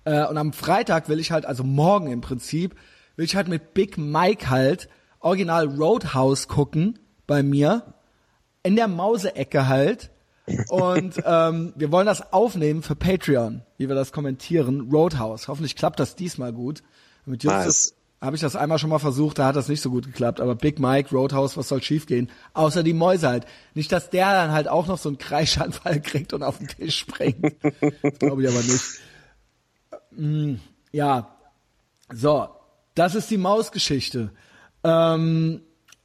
Äh, 0.06 0.26
und 0.26 0.38
am 0.38 0.54
Freitag 0.54 1.10
will 1.10 1.20
ich 1.20 1.32
halt, 1.32 1.46
also 1.46 1.66
morgen 1.66 2.10
im 2.10 2.22
Prinzip, 2.22 2.76
will 3.18 3.26
ich 3.26 3.36
halt 3.36 3.50
mit 3.50 3.74
Big 3.74 3.98
Mike 3.98 4.50
halt 4.50 4.88
Original 5.20 5.68
Roadhouse 5.68 6.48
gucken 6.48 6.98
bei 7.28 7.44
mir. 7.44 7.94
In 8.70 8.76
der 8.76 8.88
Mauseecke 8.88 9.68
halt. 9.68 10.12
Und 10.70 11.16
ähm, 11.26 11.74
wir 11.76 11.92
wollen 11.92 12.06
das 12.06 12.32
aufnehmen 12.32 12.84
für 12.84 12.96
Patreon, 12.96 13.64
wie 13.78 13.88
wir 13.88 13.96
das 13.96 14.12
kommentieren. 14.12 14.92
Roadhouse. 14.92 15.48
Hoffentlich 15.48 15.76
klappt 15.76 16.00
das 16.00 16.16
diesmal 16.16 16.54
gut. 16.54 16.84
Mit 17.26 17.44
Justus 17.44 17.96
habe 18.22 18.36
ich 18.36 18.44
das 18.44 18.56
einmal 18.56 18.78
schon 18.78 18.92
mal 18.92 19.00
versucht, 19.00 19.40
da 19.40 19.48
hat 19.48 19.56
das 19.56 19.70
nicht 19.70 19.82
so 19.82 19.90
gut 19.90 20.06
geklappt. 20.06 20.40
Aber 20.40 20.54
Big 20.54 20.78
Mike, 20.78 21.10
Roadhouse, 21.16 21.58
was 21.58 21.68
soll 21.70 21.82
schiefgehen? 21.82 22.30
Außer 22.54 22.84
die 22.84 22.94
Mäuse 22.94 23.28
halt. 23.28 23.48
Nicht, 23.74 23.92
dass 23.92 24.12
der 24.12 24.32
dann 24.34 24.52
halt 24.52 24.68
auch 24.68 24.86
noch 24.86 25.00
so 25.00 25.10
einen 25.10 25.18
Kreischanfall 25.18 26.00
kriegt 26.04 26.32
und 26.34 26.44
auf 26.44 26.60
den 26.60 26.68
Tisch 26.68 27.00
springt. 27.00 27.56
Glaube 28.20 28.44
ich 28.44 28.50
aber 28.50 28.62
nicht. 28.62 28.84
Mm, 30.12 30.56
Ja, 30.92 31.36
so, 32.14 32.50
das 32.94 33.16
ist 33.16 33.32
die 33.32 33.38
Mausgeschichte. 33.38 34.32
Ähm, 34.84 35.62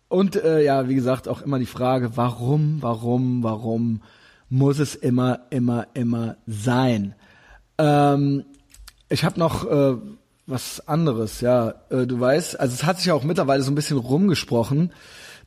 und 0.09 0.36
äh, 0.36 0.62
ja, 0.62 0.89
wie 0.89 0.94
gesagt, 0.94 1.28
auch 1.28 1.43
immer 1.43 1.59
die 1.59 1.66
Frage, 1.66 2.16
warum, 2.16 2.78
warum, 2.81 3.43
warum 3.43 4.02
muss 4.48 4.78
es 4.78 4.94
immer, 4.94 5.40
immer, 5.51 5.86
immer 5.94 6.36
sein? 6.47 7.14
Ähm, 7.78 8.44
ich 9.09 9.24
habe 9.24 9.39
noch 9.39 9.64
äh, 9.68 9.97
was 10.47 10.86
anderes, 10.86 11.40
ja. 11.40 11.74
Äh, 11.90 12.06
du 12.06 12.20
weißt, 12.20 12.59
also 12.60 12.74
es 12.74 12.85
hat 12.85 12.98
sich 12.98 13.06
ja 13.06 13.14
auch 13.14 13.24
mittlerweile 13.24 13.62
so 13.62 13.70
ein 13.70 13.74
bisschen 13.74 13.98
rumgesprochen, 13.98 14.93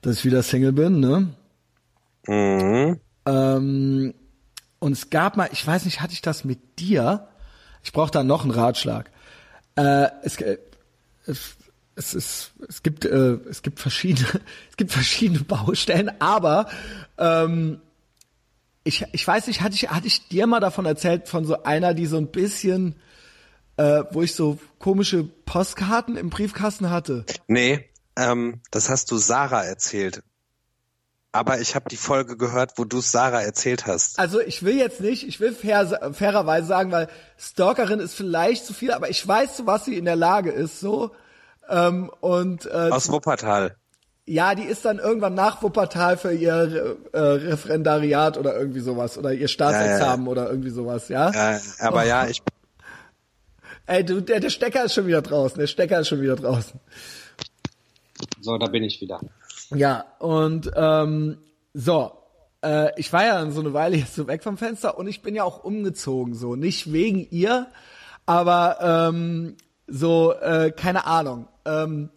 dass 0.01 0.17
ich 0.17 0.25
wieder 0.25 0.43
Single 0.43 0.73
bin, 0.73 0.99
ne? 0.99 1.29
Mhm. 2.27 2.99
Ähm, 3.25 4.13
und 4.79 4.91
es 4.91 5.09
gab 5.09 5.37
mal, 5.37 5.49
ich 5.51 5.65
weiß 5.65 5.85
nicht, 5.85 6.01
hatte 6.01 6.13
ich 6.13 6.21
das 6.21 6.43
mit 6.43 6.79
dir? 6.79 7.27
Ich 7.83 7.91
brauche 7.93 8.11
da 8.11 8.23
noch 8.23 8.43
einen 8.43 8.51
Ratschlag. 8.51 9.11
Äh, 9.75 10.07
es, 10.23 10.39
äh, 10.41 10.57
es, 11.25 11.56
es, 11.97 12.13
ist, 12.13 12.51
es 12.67 12.83
gibt 12.83 13.05
äh, 13.05 13.39
es 13.49 13.61
gibt 13.61 13.79
verschiedene 13.79 14.27
es 14.69 14.77
gibt 14.77 14.91
verschiedene 14.91 15.41
Baustellen, 15.41 16.11
aber 16.19 16.67
ähm, 17.17 17.81
ich, 18.83 19.05
ich 19.11 19.27
weiß 19.27 19.47
nicht, 19.47 19.61
hatte 19.61 19.75
ich 19.75 19.89
hatte 19.89 20.07
ich 20.07 20.27
dir 20.29 20.47
mal 20.47 20.59
davon 20.59 20.85
erzählt 20.85 21.27
von 21.27 21.45
so 21.45 21.63
einer, 21.63 21.93
die 21.93 22.05
so 22.05 22.17
ein 22.17 22.27
bisschen 22.27 22.95
äh, 23.77 24.03
wo 24.11 24.23
ich 24.23 24.33
so 24.33 24.57
komische 24.79 25.23
Postkarten 25.23 26.17
im 26.17 26.29
Briefkasten 26.29 26.89
hatte. 26.89 27.25
Nee, 27.47 27.89
ähm, 28.15 28.61
das 28.71 28.89
hast 28.89 29.11
du 29.11 29.17
Sarah 29.17 29.63
erzählt. 29.63 30.23
Aber 31.31 31.61
ich 31.61 31.75
habe 31.75 31.87
die 31.89 31.97
Folge 31.97 32.35
gehört, 32.35 32.73
wo 32.77 32.85
du 32.85 32.97
es 32.97 33.11
Sarah 33.11 33.43
erzählt 33.43 33.85
hast. 33.85 34.17
Also 34.17 34.41
ich 34.41 34.63
will 34.63 34.75
jetzt 34.75 35.01
nicht, 35.01 35.27
ich 35.27 35.39
will 35.39 35.53
fair, 35.53 36.11
fairerweise 36.13 36.67
sagen, 36.67 36.91
weil 36.91 37.09
Stalkerin 37.37 37.99
ist 37.99 38.15
vielleicht 38.15 38.65
zu 38.65 38.73
viel, 38.73 38.91
aber 38.91 39.09
ich 39.09 39.25
weiß, 39.27 39.57
zu 39.57 39.67
was 39.67 39.85
sie 39.85 39.97
in 39.97 40.05
der 40.05 40.15
Lage 40.15 40.51
ist, 40.51 40.79
so. 40.79 41.11
Ähm, 41.69 42.11
und 42.21 42.65
äh, 42.65 42.89
Aus 42.91 43.11
Wuppertal. 43.11 43.75
ja, 44.25 44.55
die 44.55 44.63
ist 44.63 44.85
dann 44.85 44.99
irgendwann 44.99 45.33
nach 45.33 45.61
Wuppertal 45.61 46.17
für 46.17 46.33
ihr 46.33 46.97
äh, 47.11 47.19
Referendariat 47.19 48.37
oder 48.37 48.57
irgendwie 48.57 48.79
sowas 48.79 49.17
oder 49.17 49.33
ihr 49.33 49.47
Staatsexamen 49.47 50.25
Ja, 50.25 50.31
oder 50.31 50.49
irgendwie 50.49 50.69
sowas, 50.69 51.09
ja. 51.09 51.29
Äh, 51.31 51.59
aber 51.79 52.05
ja, 52.05 52.27
ich 52.27 52.41
Ey, 53.85 54.03
du, 54.03 54.21
der, 54.21 54.41
der 54.41 54.49
Stecker 54.49 54.83
ist 54.83 54.93
schon 54.93 55.07
wieder 55.07 55.21
draußen, 55.21 55.57
der 55.57 55.67
Stecker 55.67 56.01
ist 56.01 56.09
schon 56.09 56.21
wieder 56.21 56.35
draußen. 56.35 56.77
so, 58.41 58.57
da 58.57 58.67
bin 58.67 58.83
ich 58.83 58.99
wieder. 58.99 59.21
Ja, 59.69 60.05
und 60.19 60.71
ähm, 60.75 61.37
so, 61.73 62.11
äh, 62.63 62.91
ich 62.99 63.11
war 63.13 63.25
ja 63.25 63.39
dann 63.39 63.51
so 63.51 63.61
eine 63.61 63.73
Weile 63.73 63.95
jetzt 63.97 64.15
so 64.15 64.27
weg 64.27 64.43
vom 64.43 64.57
Fenster 64.57 64.97
und 64.97 65.07
ich 65.07 65.21
bin 65.21 65.35
ja 65.35 65.43
auch 65.43 65.63
umgezogen, 65.63 66.33
so 66.35 66.55
nicht 66.55 66.91
wegen 66.91 67.27
ihr, 67.31 67.67
aber 68.25 69.09
ähm, 69.09 69.55
so 69.87 70.33
äh, 70.33 70.71
keine 70.71 71.05
Ahnung. 71.05 71.47
Ähm, 71.67 72.09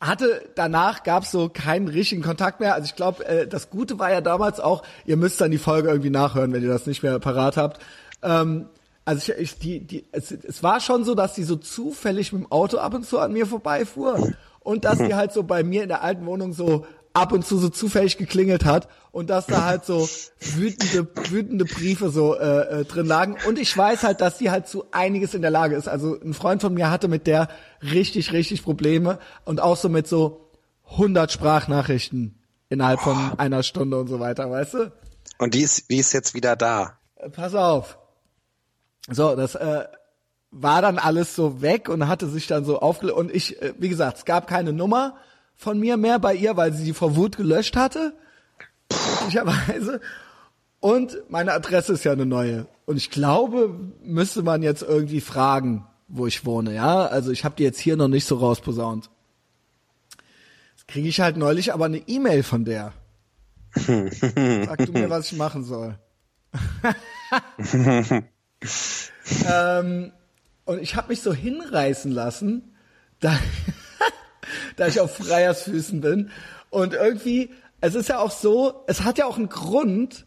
hatte 0.00 0.48
danach 0.54 1.02
gab's 1.02 1.30
so 1.30 1.48
keinen 1.48 1.88
richtigen 1.88 2.22
Kontakt 2.22 2.60
mehr. 2.60 2.74
Also 2.74 2.86
ich 2.86 2.96
glaube, 2.96 3.26
äh, 3.26 3.46
das 3.46 3.70
Gute 3.70 3.98
war 3.98 4.10
ja 4.10 4.20
damals 4.20 4.60
auch, 4.60 4.82
ihr 5.06 5.16
müsst 5.16 5.40
dann 5.40 5.50
die 5.50 5.58
Folge 5.58 5.88
irgendwie 5.88 6.10
nachhören, 6.10 6.52
wenn 6.52 6.62
ihr 6.62 6.68
das 6.68 6.86
nicht 6.86 7.02
mehr 7.02 7.18
parat 7.18 7.56
habt. 7.56 7.82
Ähm, 8.22 8.66
also 9.04 9.32
ich, 9.32 9.38
ich 9.38 9.58
die, 9.58 9.80
die, 9.80 10.04
es, 10.12 10.30
es 10.30 10.62
war 10.62 10.80
schon 10.80 11.04
so, 11.04 11.14
dass 11.14 11.34
sie 11.34 11.42
so 11.42 11.56
zufällig 11.56 12.32
mit 12.32 12.42
dem 12.42 12.52
Auto 12.52 12.78
ab 12.78 12.94
und 12.94 13.06
zu 13.06 13.18
an 13.18 13.32
mir 13.32 13.46
vorbeifuhr 13.46 14.34
und 14.60 14.84
dass 14.84 14.98
die 14.98 15.14
halt 15.14 15.32
so 15.32 15.42
bei 15.42 15.62
mir 15.62 15.82
in 15.82 15.88
der 15.88 16.02
alten 16.02 16.26
Wohnung 16.26 16.52
so 16.52 16.86
ab 17.18 17.32
und 17.32 17.46
zu 17.46 17.58
so 17.58 17.68
zufällig 17.68 18.16
geklingelt 18.16 18.64
hat 18.64 18.88
und 19.10 19.30
dass 19.30 19.46
da 19.46 19.64
halt 19.64 19.84
so 19.84 20.08
wütende, 20.40 21.08
wütende 21.30 21.64
Briefe 21.64 22.10
so 22.10 22.36
äh, 22.36 22.80
äh, 22.80 22.84
drin 22.84 23.06
lagen. 23.06 23.36
Und 23.46 23.58
ich 23.58 23.76
weiß 23.76 24.02
halt, 24.04 24.20
dass 24.20 24.38
sie 24.38 24.50
halt 24.50 24.68
zu 24.68 24.84
einiges 24.92 25.34
in 25.34 25.42
der 25.42 25.50
Lage 25.50 25.76
ist. 25.76 25.88
Also 25.88 26.18
ein 26.20 26.34
Freund 26.34 26.60
von 26.60 26.74
mir 26.74 26.90
hatte 26.90 27.08
mit 27.08 27.26
der 27.26 27.48
richtig, 27.82 28.32
richtig 28.32 28.62
Probleme 28.62 29.18
und 29.44 29.60
auch 29.60 29.76
so 29.76 29.88
mit 29.88 30.06
so 30.06 30.50
100 30.92 31.30
Sprachnachrichten 31.32 32.38
innerhalb 32.68 33.00
von 33.00 33.38
einer 33.38 33.62
Stunde 33.62 33.98
und 33.98 34.08
so 34.08 34.20
weiter, 34.20 34.50
weißt 34.50 34.74
du? 34.74 34.92
Und 35.38 35.54
die 35.54 35.62
ist, 35.62 35.90
die 35.90 35.98
ist 35.98 36.12
jetzt 36.12 36.34
wieder 36.34 36.56
da. 36.56 36.98
Äh, 37.16 37.30
Pass 37.30 37.54
auf. 37.54 37.98
So, 39.10 39.34
das 39.36 39.54
äh, 39.54 39.84
war 40.50 40.82
dann 40.82 40.98
alles 40.98 41.34
so 41.34 41.62
weg 41.62 41.88
und 41.88 42.08
hatte 42.08 42.28
sich 42.28 42.46
dann 42.46 42.64
so 42.64 42.80
aufgelöst. 42.80 43.16
Und 43.18 43.34
ich, 43.34 43.60
äh, 43.62 43.72
wie 43.78 43.88
gesagt, 43.88 44.18
es 44.18 44.24
gab 44.24 44.46
keine 44.46 44.72
Nummer 44.72 45.16
von 45.58 45.78
mir 45.78 45.96
mehr 45.96 46.18
bei 46.20 46.34
ihr, 46.34 46.56
weil 46.56 46.72
sie 46.72 46.84
die 46.84 46.94
vor 46.94 47.16
Wut 47.16 47.36
gelöscht 47.36 47.76
hatte. 47.76 48.14
Möglicherweise. 49.20 50.00
Und 50.80 51.18
meine 51.28 51.52
Adresse 51.52 51.92
ist 51.92 52.04
ja 52.04 52.12
eine 52.12 52.24
neue. 52.24 52.66
Und 52.86 52.96
ich 52.96 53.10
glaube, 53.10 53.74
müsste 54.02 54.42
man 54.42 54.62
jetzt 54.62 54.82
irgendwie 54.82 55.20
fragen, 55.20 55.84
wo 56.06 56.26
ich 56.28 56.46
wohne, 56.46 56.74
ja? 56.74 57.04
Also 57.06 57.32
ich 57.32 57.44
habe 57.44 57.56
die 57.56 57.64
jetzt 57.64 57.80
hier 57.80 57.96
noch 57.96 58.08
nicht 58.08 58.24
so 58.24 58.36
rausposaunt. 58.36 59.10
Jetzt 60.76 60.86
kriege 60.86 61.08
ich 61.08 61.20
halt 61.20 61.36
neulich 61.36 61.74
aber 61.74 61.86
eine 61.86 61.98
E-Mail 61.98 62.44
von 62.44 62.64
der. 62.64 62.92
Sag 63.74 64.86
du 64.86 64.92
mir, 64.92 65.10
was 65.10 65.32
ich 65.32 65.36
machen 65.36 65.64
soll. 65.64 65.98
ähm, 69.46 70.12
und 70.64 70.80
ich 70.80 70.94
habe 70.94 71.08
mich 71.08 71.20
so 71.20 71.34
hinreißen 71.34 72.12
lassen, 72.12 72.74
da, 73.20 73.36
da 74.76 74.86
ich 74.86 75.00
auf 75.00 75.16
Freiersfüßen 75.16 76.00
bin. 76.00 76.30
Und 76.70 76.94
irgendwie, 76.94 77.50
es 77.80 77.94
ist 77.94 78.08
ja 78.08 78.18
auch 78.18 78.30
so, 78.30 78.84
es 78.86 79.04
hat 79.04 79.18
ja 79.18 79.26
auch 79.26 79.36
einen 79.36 79.48
Grund, 79.48 80.26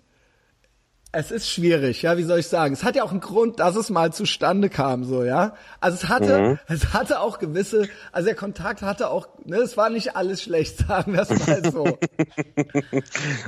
es 1.14 1.32
ist 1.32 1.50
schwierig, 1.50 2.04
ja, 2.04 2.18
wie 2.18 2.24
soll 2.24 2.40
ich 2.40 2.48
sagen? 2.48 2.74
Es 2.74 2.86
hat 2.86 2.96
ja 2.96 3.04
auch 3.04 3.12
einen 3.12 3.20
Grund, 3.20 3.60
dass 3.60 3.76
es 3.76 3.90
mal 3.90 4.14
zustande 4.14 4.70
kam, 4.70 5.04
so, 5.04 5.24
ja. 5.24 5.56
Also 5.82 5.98
es 6.02 6.10
hatte, 6.10 6.60
es 6.68 6.94
hatte 6.94 7.20
auch 7.20 7.38
gewisse, 7.40 7.90
also 8.14 8.28
der 8.28 8.36
Kontakt 8.36 8.82
hatte 8.82 9.10
auch, 9.10 9.28
ne, 9.44 9.58
es 9.58 9.76
war 9.76 9.90
nicht 9.90 10.16
alles 10.16 10.42
schlecht, 10.42 10.78
sagen 10.88 11.14
wir 11.14 11.22
es 11.22 11.48
mal 11.48 11.72
so. 11.72 11.86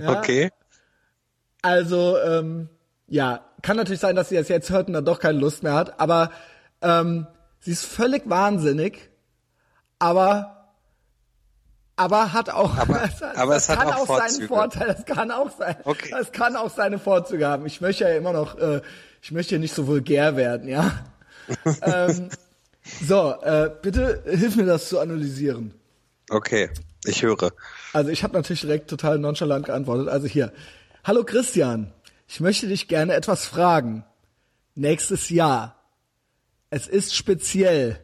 Ja. 0.02 0.20
Okay. 0.20 0.52
Also, 1.62 2.18
ähm, 2.20 2.70
ja, 3.08 3.46
kann 3.62 3.78
natürlich 3.78 4.02
sein, 4.02 4.16
dass 4.16 4.30
sie 4.30 4.36
das 4.36 4.50
jetzt 4.50 4.70
hört 4.70 4.88
und 4.88 4.94
dann 4.94 5.06
doch 5.06 5.20
keine 5.20 5.40
Lust 5.40 5.64
mehr 5.64 5.74
hat, 5.74 6.00
aber 6.02 6.32
ähm, 6.82 7.28
sie 7.60 7.72
ist 7.72 7.86
völlig 7.86 8.30
wahnsinnig, 8.30 9.10
aber 10.00 10.63
aber 11.96 12.34
hat 12.34 12.50
auch 12.50 12.78
Aber- 12.78 13.10
aber 13.36 13.56
es 13.56 13.70
hat 13.70 13.80
kann 13.80 13.88
auch 13.94 14.10
auch 14.10 14.20
seinen. 14.20 14.48
Vorteil, 14.48 14.88
das 14.88 15.06
kann 15.06 15.32
auch 15.32 15.52
sein, 15.58 15.76
Okay. 15.84 16.10
das 16.12 16.32
kann 16.32 16.56
auch 16.56 16.70
seine 16.70 17.00
Vorzüge 17.00 17.48
haben. 17.48 17.66
Ich 17.66 17.82
möchte 17.82 18.04
ja 18.06 18.16
immer 18.16 18.34
noch, 18.34 18.58
äh, 18.58 18.82
ich 19.22 19.32
möchte 19.32 19.56
ja 19.56 19.60
nicht 19.60 19.74
so 19.76 19.88
vulgär 19.88 20.36
werden, 20.36 20.68
ja. 20.68 20.92
ähm, 21.82 22.30
so, 23.08 23.34
äh, 23.42 23.70
bitte 23.82 24.24
hilf 24.26 24.56
mir 24.56 24.66
das 24.66 24.90
zu 24.90 25.00
analysieren. 25.00 25.74
Okay, 26.30 26.70
ich 27.06 27.22
höre. 27.24 27.52
Also 27.94 28.10
ich 28.10 28.24
habe 28.24 28.34
natürlich 28.34 28.62
direkt 28.62 28.90
total 28.90 29.20
nonchalant 29.20 29.66
geantwortet. 29.66 30.08
Also 30.08 30.28
hier. 30.28 30.52
Hallo 31.04 31.24
Christian, 31.24 31.94
ich 32.28 32.40
möchte 32.40 32.68
dich 32.68 32.88
gerne 32.88 33.14
etwas 33.14 33.46
fragen. 33.46 34.06
Nächstes 34.76 35.30
Jahr. 35.30 35.76
Es 36.70 36.88
ist 36.88 37.14
speziell. 37.16 38.00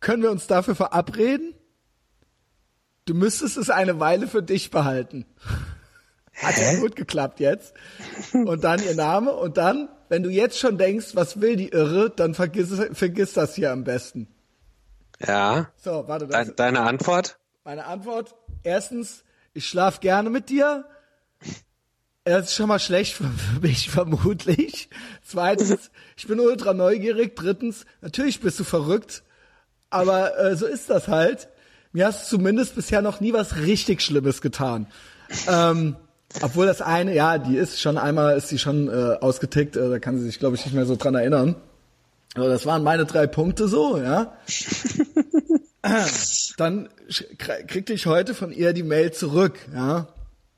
Können 0.00 0.22
wir 0.22 0.30
uns 0.30 0.46
dafür 0.46 0.74
verabreden? 0.74 1.54
Du 3.06 3.14
müsstest 3.14 3.56
es 3.56 3.70
eine 3.70 4.00
Weile 4.00 4.26
für 4.26 4.42
dich 4.42 4.70
behalten. 4.70 5.24
Hat 6.42 6.58
ja 6.58 6.80
gut 6.80 6.96
geklappt 6.96 7.40
jetzt. 7.40 7.72
Und 8.32 8.64
dann 8.64 8.82
ihr 8.82 8.94
Name 8.94 9.32
und 9.32 9.56
dann, 9.56 9.88
wenn 10.08 10.22
du 10.22 10.28
jetzt 10.28 10.58
schon 10.58 10.76
denkst, 10.76 11.14
was 11.14 11.40
will 11.40 11.56
die 11.56 11.68
Irre, 11.68 12.10
dann 12.10 12.34
vergiss, 12.34 12.68
vergiss 12.92 13.32
das 13.32 13.54
hier 13.54 13.72
am 13.72 13.84
besten. 13.84 14.28
Ja. 15.24 15.70
So, 15.76 16.04
warte, 16.08 16.26
das, 16.26 16.48
Dein, 16.48 16.56
deine 16.56 16.80
Antwort? 16.80 17.38
meine 17.64 17.86
Antwort, 17.86 18.34
erstens, 18.64 19.24
ich 19.54 19.66
schlaf 19.66 20.00
gerne 20.00 20.28
mit 20.28 20.50
dir. 20.50 20.84
Das 22.24 22.46
ist 22.46 22.54
schon 22.54 22.68
mal 22.68 22.80
schlecht 22.80 23.14
für 23.14 23.24
für 23.24 23.60
mich, 23.60 23.88
vermutlich. 23.90 24.90
Zweitens, 25.22 25.90
ich 26.16 26.26
bin 26.26 26.40
ultra 26.40 26.74
neugierig. 26.74 27.36
Drittens, 27.36 27.86
natürlich 28.00 28.40
bist 28.40 28.58
du 28.60 28.64
verrückt. 28.64 29.22
aber 29.90 30.36
äh, 30.38 30.56
so 30.56 30.66
ist 30.66 30.90
das 30.90 31.08
halt. 31.08 31.48
Mir 31.96 32.08
hast 32.08 32.28
zumindest 32.28 32.74
bisher 32.74 33.00
noch 33.00 33.20
nie 33.20 33.32
was 33.32 33.56
richtig 33.56 34.02
Schlimmes 34.02 34.42
getan. 34.42 34.86
Ähm, 35.48 35.96
obwohl 36.42 36.66
das 36.66 36.82
eine, 36.82 37.14
ja, 37.14 37.38
die 37.38 37.56
ist 37.56 37.80
schon 37.80 37.96
einmal, 37.96 38.36
ist 38.36 38.50
die 38.50 38.58
schon 38.58 38.88
äh, 38.88 39.16
ausgetickt, 39.18 39.76
äh, 39.76 39.88
da 39.88 39.98
kann 39.98 40.18
sie 40.18 40.26
sich, 40.26 40.38
glaube 40.38 40.56
ich, 40.56 40.66
nicht 40.66 40.74
mehr 40.74 40.84
so 40.84 40.96
dran 40.96 41.14
erinnern. 41.14 41.54
Also 42.34 42.50
das 42.50 42.66
waren 42.66 42.82
meine 42.82 43.06
drei 43.06 43.26
Punkte 43.26 43.66
so, 43.66 43.96
ja. 43.96 44.36
Dann 46.58 46.90
kriegte 47.38 47.94
ich 47.94 48.04
heute 48.04 48.34
von 48.34 48.52
ihr 48.52 48.74
die 48.74 48.82
Mail 48.82 49.12
zurück, 49.12 49.58
ja. 49.74 50.06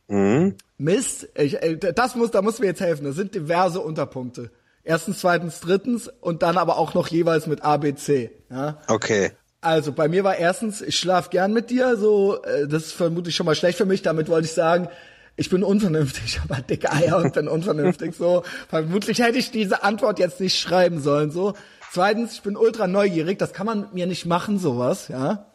Mhm. 0.08 0.56
Mist, 0.76 1.28
ich, 1.36 1.62
äh, 1.62 1.76
das 1.76 2.16
muss, 2.16 2.32
da 2.32 2.42
muss 2.42 2.58
mir 2.58 2.66
jetzt 2.66 2.80
helfen. 2.80 3.04
Das 3.04 3.14
sind 3.14 3.36
diverse 3.36 3.78
Unterpunkte. 3.78 4.50
Erstens, 4.82 5.20
zweitens, 5.20 5.60
drittens 5.60 6.10
und 6.20 6.42
dann 6.42 6.58
aber 6.58 6.78
auch 6.78 6.94
noch 6.94 7.06
jeweils 7.06 7.46
mit 7.46 7.62
A, 7.62 7.76
B, 7.76 7.94
C. 7.94 8.32
Ja? 8.50 8.80
Okay. 8.88 9.30
Also 9.60 9.92
bei 9.92 10.08
mir 10.08 10.22
war 10.22 10.36
erstens, 10.36 10.80
ich 10.80 10.96
schlaf 10.96 11.30
gern 11.30 11.52
mit 11.52 11.70
dir, 11.70 11.96
so 11.96 12.42
äh, 12.42 12.68
das 12.68 12.86
ist 12.86 12.92
vermutlich 12.92 13.34
schon 13.34 13.46
mal 13.46 13.56
schlecht 13.56 13.78
für 13.78 13.86
mich. 13.86 14.02
Damit 14.02 14.28
wollte 14.28 14.46
ich 14.46 14.52
sagen, 14.52 14.88
ich 15.36 15.50
bin 15.50 15.64
unvernünftig, 15.64 16.40
aber 16.48 16.60
dicke 16.60 16.92
Eier 16.92 17.16
und 17.16 17.32
bin 17.32 17.48
unvernünftig. 17.48 18.14
So 18.16 18.44
vermutlich 18.68 19.20
hätte 19.20 19.38
ich 19.38 19.50
diese 19.50 19.82
Antwort 19.82 20.18
jetzt 20.18 20.40
nicht 20.40 20.58
schreiben 20.58 21.00
sollen. 21.00 21.30
So 21.30 21.54
zweitens, 21.92 22.34
ich 22.34 22.42
bin 22.42 22.56
ultra 22.56 22.86
neugierig. 22.86 23.38
Das 23.38 23.52
kann 23.52 23.66
man 23.66 23.88
mir 23.92 24.06
nicht 24.06 24.26
machen, 24.26 24.58
sowas, 24.58 25.08
ja. 25.08 25.46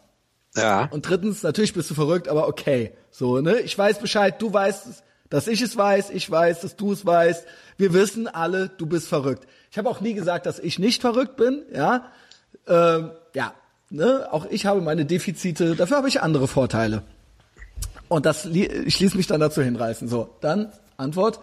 Ja. 0.56 0.88
Und 0.90 1.08
drittens, 1.08 1.42
natürlich 1.42 1.72
bist 1.72 1.90
du 1.90 1.94
verrückt, 1.94 2.28
aber 2.28 2.46
okay. 2.46 2.92
So, 3.10 3.40
ne? 3.40 3.60
Ich 3.60 3.76
weiß 3.76 3.98
Bescheid, 3.98 4.40
du 4.40 4.52
weißt, 4.52 5.02
dass 5.30 5.48
ich 5.48 5.60
es 5.62 5.76
weiß, 5.76 6.10
ich 6.10 6.30
weiß, 6.30 6.60
dass 6.60 6.76
du 6.76 6.92
es 6.92 7.04
weißt. 7.04 7.46
Wir 7.76 7.92
wissen 7.92 8.28
alle, 8.28 8.68
du 8.68 8.86
bist 8.86 9.08
verrückt. 9.08 9.46
Ich 9.70 9.78
habe 9.78 9.88
auch 9.88 10.00
nie 10.00 10.14
gesagt, 10.14 10.46
dass 10.46 10.58
ich 10.58 10.78
nicht 10.78 11.00
verrückt 11.00 11.36
bin, 11.36 11.62
ja. 11.74 12.12
Ähm, 12.68 13.10
ja, 13.34 13.52
ne? 13.90 14.28
Auch 14.30 14.46
ich 14.46 14.66
habe 14.66 14.80
meine 14.80 15.04
Defizite, 15.04 15.76
dafür 15.76 15.98
habe 15.98 16.08
ich 16.08 16.22
andere 16.22 16.48
Vorteile. 16.48 17.02
Und 18.08 18.26
das, 18.26 18.46
ich 18.46 19.00
ließ 19.00 19.14
mich 19.14 19.26
dann 19.26 19.40
dazu 19.40 19.62
hinreißen. 19.62 20.08
So, 20.08 20.30
dann 20.40 20.72
Antwort. 20.96 21.40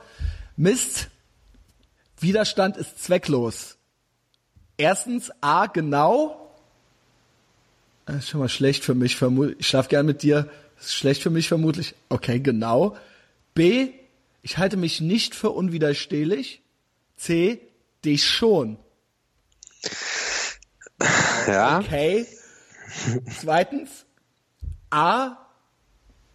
Mist, 0.56 1.10
Widerstand 2.20 2.78
ist 2.78 3.04
zwecklos. 3.04 3.78
Erstens, 4.78 5.32
A, 5.42 5.66
genau, 5.68 6.42
das 8.06 8.18
ist 8.18 8.30
schon 8.30 8.40
mal 8.40 8.50
schlecht 8.50 8.84
für 8.84 8.96
mich, 8.96 9.16
vermutlich. 9.16 9.60
Ich 9.60 9.68
schlaf 9.68 9.88
gern 9.88 10.06
mit 10.06 10.22
dir. 10.24 10.50
Das 10.76 10.88
ist 10.88 10.96
schlecht 10.96 11.22
für 11.22 11.30
mich 11.30 11.48
vermutlich. 11.48 11.96
Okay, 12.10 12.40
genau. 12.40 12.98
B, 13.54 13.90
ich 14.42 14.58
halte 14.58 14.78
mich 14.78 15.02
nicht 15.02 15.36
für 15.36 15.52
unwiderstehlich. 15.52 16.62
C, 17.16 17.62
dich 18.04 18.28
schon. 18.28 18.78
Ja. 21.48 21.80
Okay. 21.80 22.26
Zweitens, 23.40 24.06
A, 24.90 25.38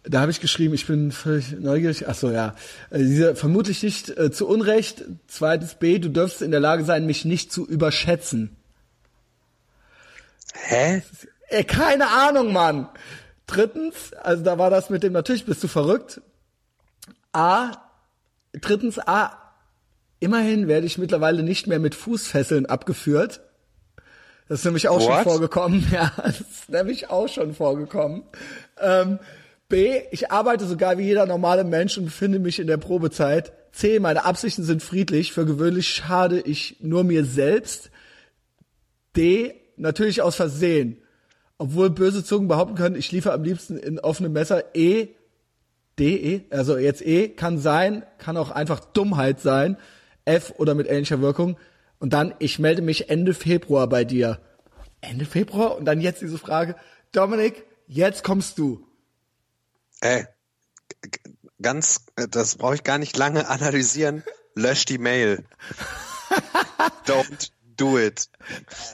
da 0.03 0.21
habe 0.21 0.31
ich 0.31 0.39
geschrieben, 0.39 0.73
ich 0.73 0.87
bin 0.87 1.11
völlig 1.11 1.51
neugierig. 1.51 2.07
Ach 2.07 2.15
so, 2.15 2.31
ja. 2.31 2.55
Äh, 2.89 2.99
dieser, 2.99 3.35
vermutlich 3.35 3.83
nicht 3.83 4.09
äh, 4.17 4.31
zu 4.31 4.47
Unrecht. 4.47 5.03
Zweitens 5.27 5.75
B, 5.75 5.99
du 5.99 6.09
dürfst 6.09 6.41
in 6.41 6.51
der 6.51 6.59
Lage 6.59 6.83
sein, 6.83 7.05
mich 7.05 7.25
nicht 7.25 7.51
zu 7.51 7.67
überschätzen. 7.67 8.55
Hä? 10.53 11.03
Ey, 11.49 11.63
keine 11.63 12.07
Ahnung, 12.07 12.53
Mann. 12.53 12.89
Drittens, 13.45 14.13
also 14.13 14.43
da 14.43 14.57
war 14.57 14.69
das 14.69 14.89
mit 14.89 15.03
dem, 15.03 15.13
natürlich 15.13 15.45
bist 15.45 15.63
du 15.63 15.67
verrückt. 15.67 16.21
A, 17.31 17.71
drittens, 18.53 18.99
A, 18.99 19.37
immerhin 20.19 20.67
werde 20.67 20.87
ich 20.87 20.97
mittlerweile 20.97 21.43
nicht 21.43 21.67
mehr 21.67 21.79
mit 21.79 21.95
Fußfesseln 21.95 22.65
abgeführt. 22.65 23.41
Das 24.47 24.59
ist 24.59 24.65
nämlich 24.65 24.87
auch 24.87 24.99
What? 24.99 25.13
schon 25.13 25.23
vorgekommen. 25.23 25.87
Ja, 25.91 26.11
das 26.17 26.41
ist 26.41 26.69
nämlich 26.69 27.09
auch 27.09 27.27
schon 27.27 27.53
vorgekommen. 27.53 28.23
Ähm, 28.79 29.19
B, 29.69 30.01
ich 30.11 30.31
arbeite 30.31 30.65
sogar 30.65 30.97
wie 30.97 31.03
jeder 31.03 31.25
normale 31.25 31.63
Mensch 31.63 31.97
und 31.97 32.05
befinde 32.05 32.39
mich 32.39 32.59
in 32.59 32.67
der 32.67 32.77
Probezeit. 32.77 33.51
C, 33.73 33.99
meine 33.99 34.25
Absichten 34.25 34.63
sind 34.63 34.81
friedlich. 34.81 35.33
Für 35.33 35.45
gewöhnlich 35.45 35.89
schade 35.89 36.39
ich 36.39 36.77
nur 36.79 37.03
mir 37.03 37.25
selbst. 37.25 37.91
D, 39.15 39.55
natürlich 39.75 40.21
aus 40.21 40.35
Versehen. 40.35 40.97
Obwohl 41.57 41.89
böse 41.89 42.23
Zungen 42.23 42.47
behaupten 42.47 42.75
können, 42.75 42.95
ich 42.95 43.11
liefere 43.11 43.33
am 43.33 43.43
liebsten 43.43 43.77
in 43.77 43.99
offene 43.99 44.29
Messer. 44.29 44.75
E, 44.75 45.09
D, 45.99 46.15
E, 46.15 46.41
also 46.51 46.77
jetzt 46.77 47.01
E, 47.01 47.27
kann 47.27 47.57
sein, 47.57 48.03
kann 48.19 48.37
auch 48.37 48.51
einfach 48.51 48.79
Dummheit 48.79 49.41
sein. 49.41 49.77
F 50.23 50.53
oder 50.57 50.75
mit 50.75 50.87
ähnlicher 50.87 51.21
Wirkung. 51.21 51.57
Und 51.99 52.13
dann, 52.13 52.33
ich 52.39 52.59
melde 52.59 52.81
mich 52.81 53.09
Ende 53.09 53.33
Februar 53.33 53.87
bei 53.87 54.03
dir. 54.03 54.39
Ende 55.01 55.25
Februar? 55.25 55.77
Und 55.77 55.85
dann 55.85 56.01
jetzt 56.01 56.21
diese 56.21 56.37
Frage, 56.37 56.75
Dominik, 57.11 57.65
jetzt 57.87 58.23
kommst 58.23 58.57
du. 58.57 58.85
Ey, 60.01 60.25
ganz, 61.61 62.05
das 62.15 62.55
brauche 62.55 62.75
ich 62.75 62.83
gar 62.83 62.97
nicht 62.97 63.17
lange 63.17 63.47
analysieren. 63.49 64.23
Lösch 64.53 64.85
die 64.85 64.97
Mail. 64.97 65.45
Don't 67.05 67.51
do 67.77 67.97
it. 67.97 68.29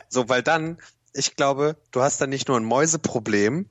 So, 0.09 0.29
weil 0.29 0.43
dann 0.43 0.77
ich 1.13 1.35
glaube, 1.35 1.77
du 1.91 2.01
hast 2.01 2.19
dann 2.19 2.29
nicht 2.29 2.47
nur 2.47 2.57
ein 2.57 2.65
Mäuseproblem, 2.65 3.69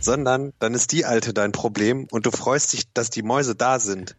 sondern 0.00 0.52
dann 0.58 0.74
ist 0.74 0.92
die 0.92 1.04
Alte 1.04 1.32
dein 1.32 1.52
Problem 1.52 2.06
und 2.10 2.26
du 2.26 2.30
freust 2.30 2.72
dich, 2.72 2.92
dass 2.92 3.10
die 3.10 3.22
Mäuse 3.22 3.54
da 3.54 3.78
sind. 3.78 4.16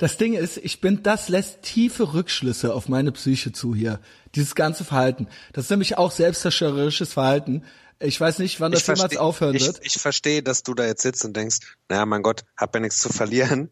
Das 0.00 0.16
Ding 0.16 0.32
ist, 0.32 0.56
ich 0.56 0.80
bin, 0.80 1.02
das 1.02 1.28
lässt 1.28 1.60
tiefe 1.60 2.14
Rückschlüsse 2.14 2.72
auf 2.72 2.88
meine 2.88 3.12
Psyche 3.12 3.52
zu 3.52 3.74
hier. 3.74 4.00
Dieses 4.34 4.54
ganze 4.54 4.82
Verhalten. 4.82 5.28
Das 5.52 5.64
ist 5.64 5.70
nämlich 5.70 5.98
auch 5.98 6.10
selbstzerstörerisches 6.10 7.12
Verhalten. 7.12 7.64
Ich 7.98 8.18
weiß 8.18 8.38
nicht, 8.38 8.60
wann 8.60 8.72
das 8.72 8.86
jemals 8.86 9.18
aufhören 9.18 9.54
ich, 9.54 9.66
wird. 9.66 9.80
Ich 9.82 9.98
verstehe, 10.00 10.42
dass 10.42 10.62
du 10.62 10.72
da 10.72 10.86
jetzt 10.86 11.02
sitzt 11.02 11.22
und 11.26 11.36
denkst, 11.36 11.58
naja, 11.90 12.06
mein 12.06 12.22
Gott, 12.22 12.44
hab 12.56 12.74
ja 12.74 12.80
nichts 12.80 12.98
zu 13.00 13.10
verlieren. 13.10 13.70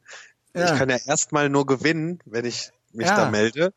Ja. 0.54 0.72
Ich 0.72 0.78
kann 0.78 0.90
ja 0.90 0.98
erstmal 1.06 1.48
nur 1.48 1.64
gewinnen, 1.64 2.18
wenn 2.26 2.44
ich 2.44 2.72
mich 2.92 3.06
ja. 3.06 3.16
da 3.16 3.30
melde. 3.30 3.72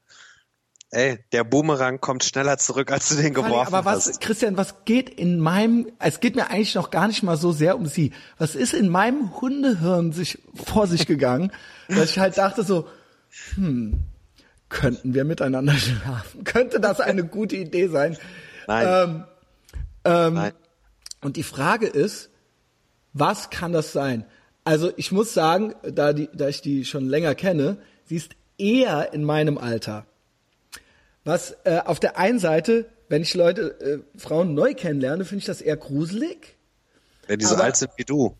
Ey, 0.94 1.20
der 1.32 1.46
Boomerang 1.46 2.02
kommt 2.02 2.26
schneller 2.26 2.58
zurück, 2.58 2.92
als 2.92 3.08
du 3.08 3.16
den 3.16 3.34
geworfen 3.34 3.74
aber 3.74 3.86
was, 3.86 4.08
hast. 4.08 4.20
Christian, 4.20 4.58
was 4.58 4.84
geht 4.84 5.10
in 5.10 5.40
meinem, 5.40 5.88
es 6.00 6.20
geht 6.20 6.36
mir 6.36 6.50
eigentlich 6.50 6.76
noch 6.76 6.92
gar 6.92 7.08
nicht 7.08 7.24
mal 7.24 7.38
so 7.38 7.54
sehr 7.54 7.78
um 7.78 7.86
sie. 7.86 8.12
Was 8.38 8.56
ist 8.56 8.74
in 8.74 8.90
meinem 8.90 9.40
Hundehirn 9.40 10.12
sich 10.12 10.40
vor 10.54 10.88
sich 10.88 11.08
gegangen, 11.08 11.54
dass 11.88 12.12
ich 12.12 12.20
halt 12.20 12.38
dachte 12.38 12.64
so, 12.64 12.90
hm, 13.56 14.02
könnten 14.68 15.14
wir 15.14 15.24
miteinander 15.24 15.74
schlafen? 15.76 16.44
Könnte 16.44 16.82
das 16.82 17.00
eine 17.00 17.24
gute 17.24 17.56
Idee 17.56 17.88
sein? 17.88 18.18
Nein. 18.68 18.88
Ähm, 18.88 19.24
ähm, 20.04 20.34
Nein. 20.34 20.52
Und 21.22 21.38
die 21.38 21.44
Frage 21.44 21.88
ist, 21.88 22.32
was 23.14 23.50
kann 23.50 23.72
das 23.72 23.94
sein? 23.94 24.26
Also 24.66 24.92
ich 24.98 25.14
muss 25.14 25.34
sagen, 25.34 25.74
da, 25.84 26.12
die, 26.12 26.28
da 26.34 26.50
ich 26.50 26.62
die 26.62 26.84
schon 26.84 27.08
länger 27.08 27.34
kenne, 27.34 27.78
sie 28.06 28.18
ist 28.18 28.32
eher 28.58 29.14
in 29.14 29.24
meinem 29.24 29.58
Alter. 29.58 30.06
Was 31.24 31.56
äh, 31.64 31.80
auf 31.86 32.00
der 32.00 32.18
einen 32.18 32.40
Seite, 32.40 32.86
wenn 33.10 33.22
ich 33.22 33.34
Leute, 33.34 33.80
äh, 33.80 34.20
Frauen 34.20 34.54
neu 34.54 34.74
kennenlerne, 34.74 35.26
finde 35.26 35.40
ich 35.40 35.46
das 35.46 35.62
eher 35.62 35.78
gruselig. 35.78 36.56
Wenn 37.28 37.40
die 37.40 37.46
so 37.46 37.56
alt 37.56 37.76
sind 37.76 37.92
wie 37.98 38.04
du. 38.04 38.36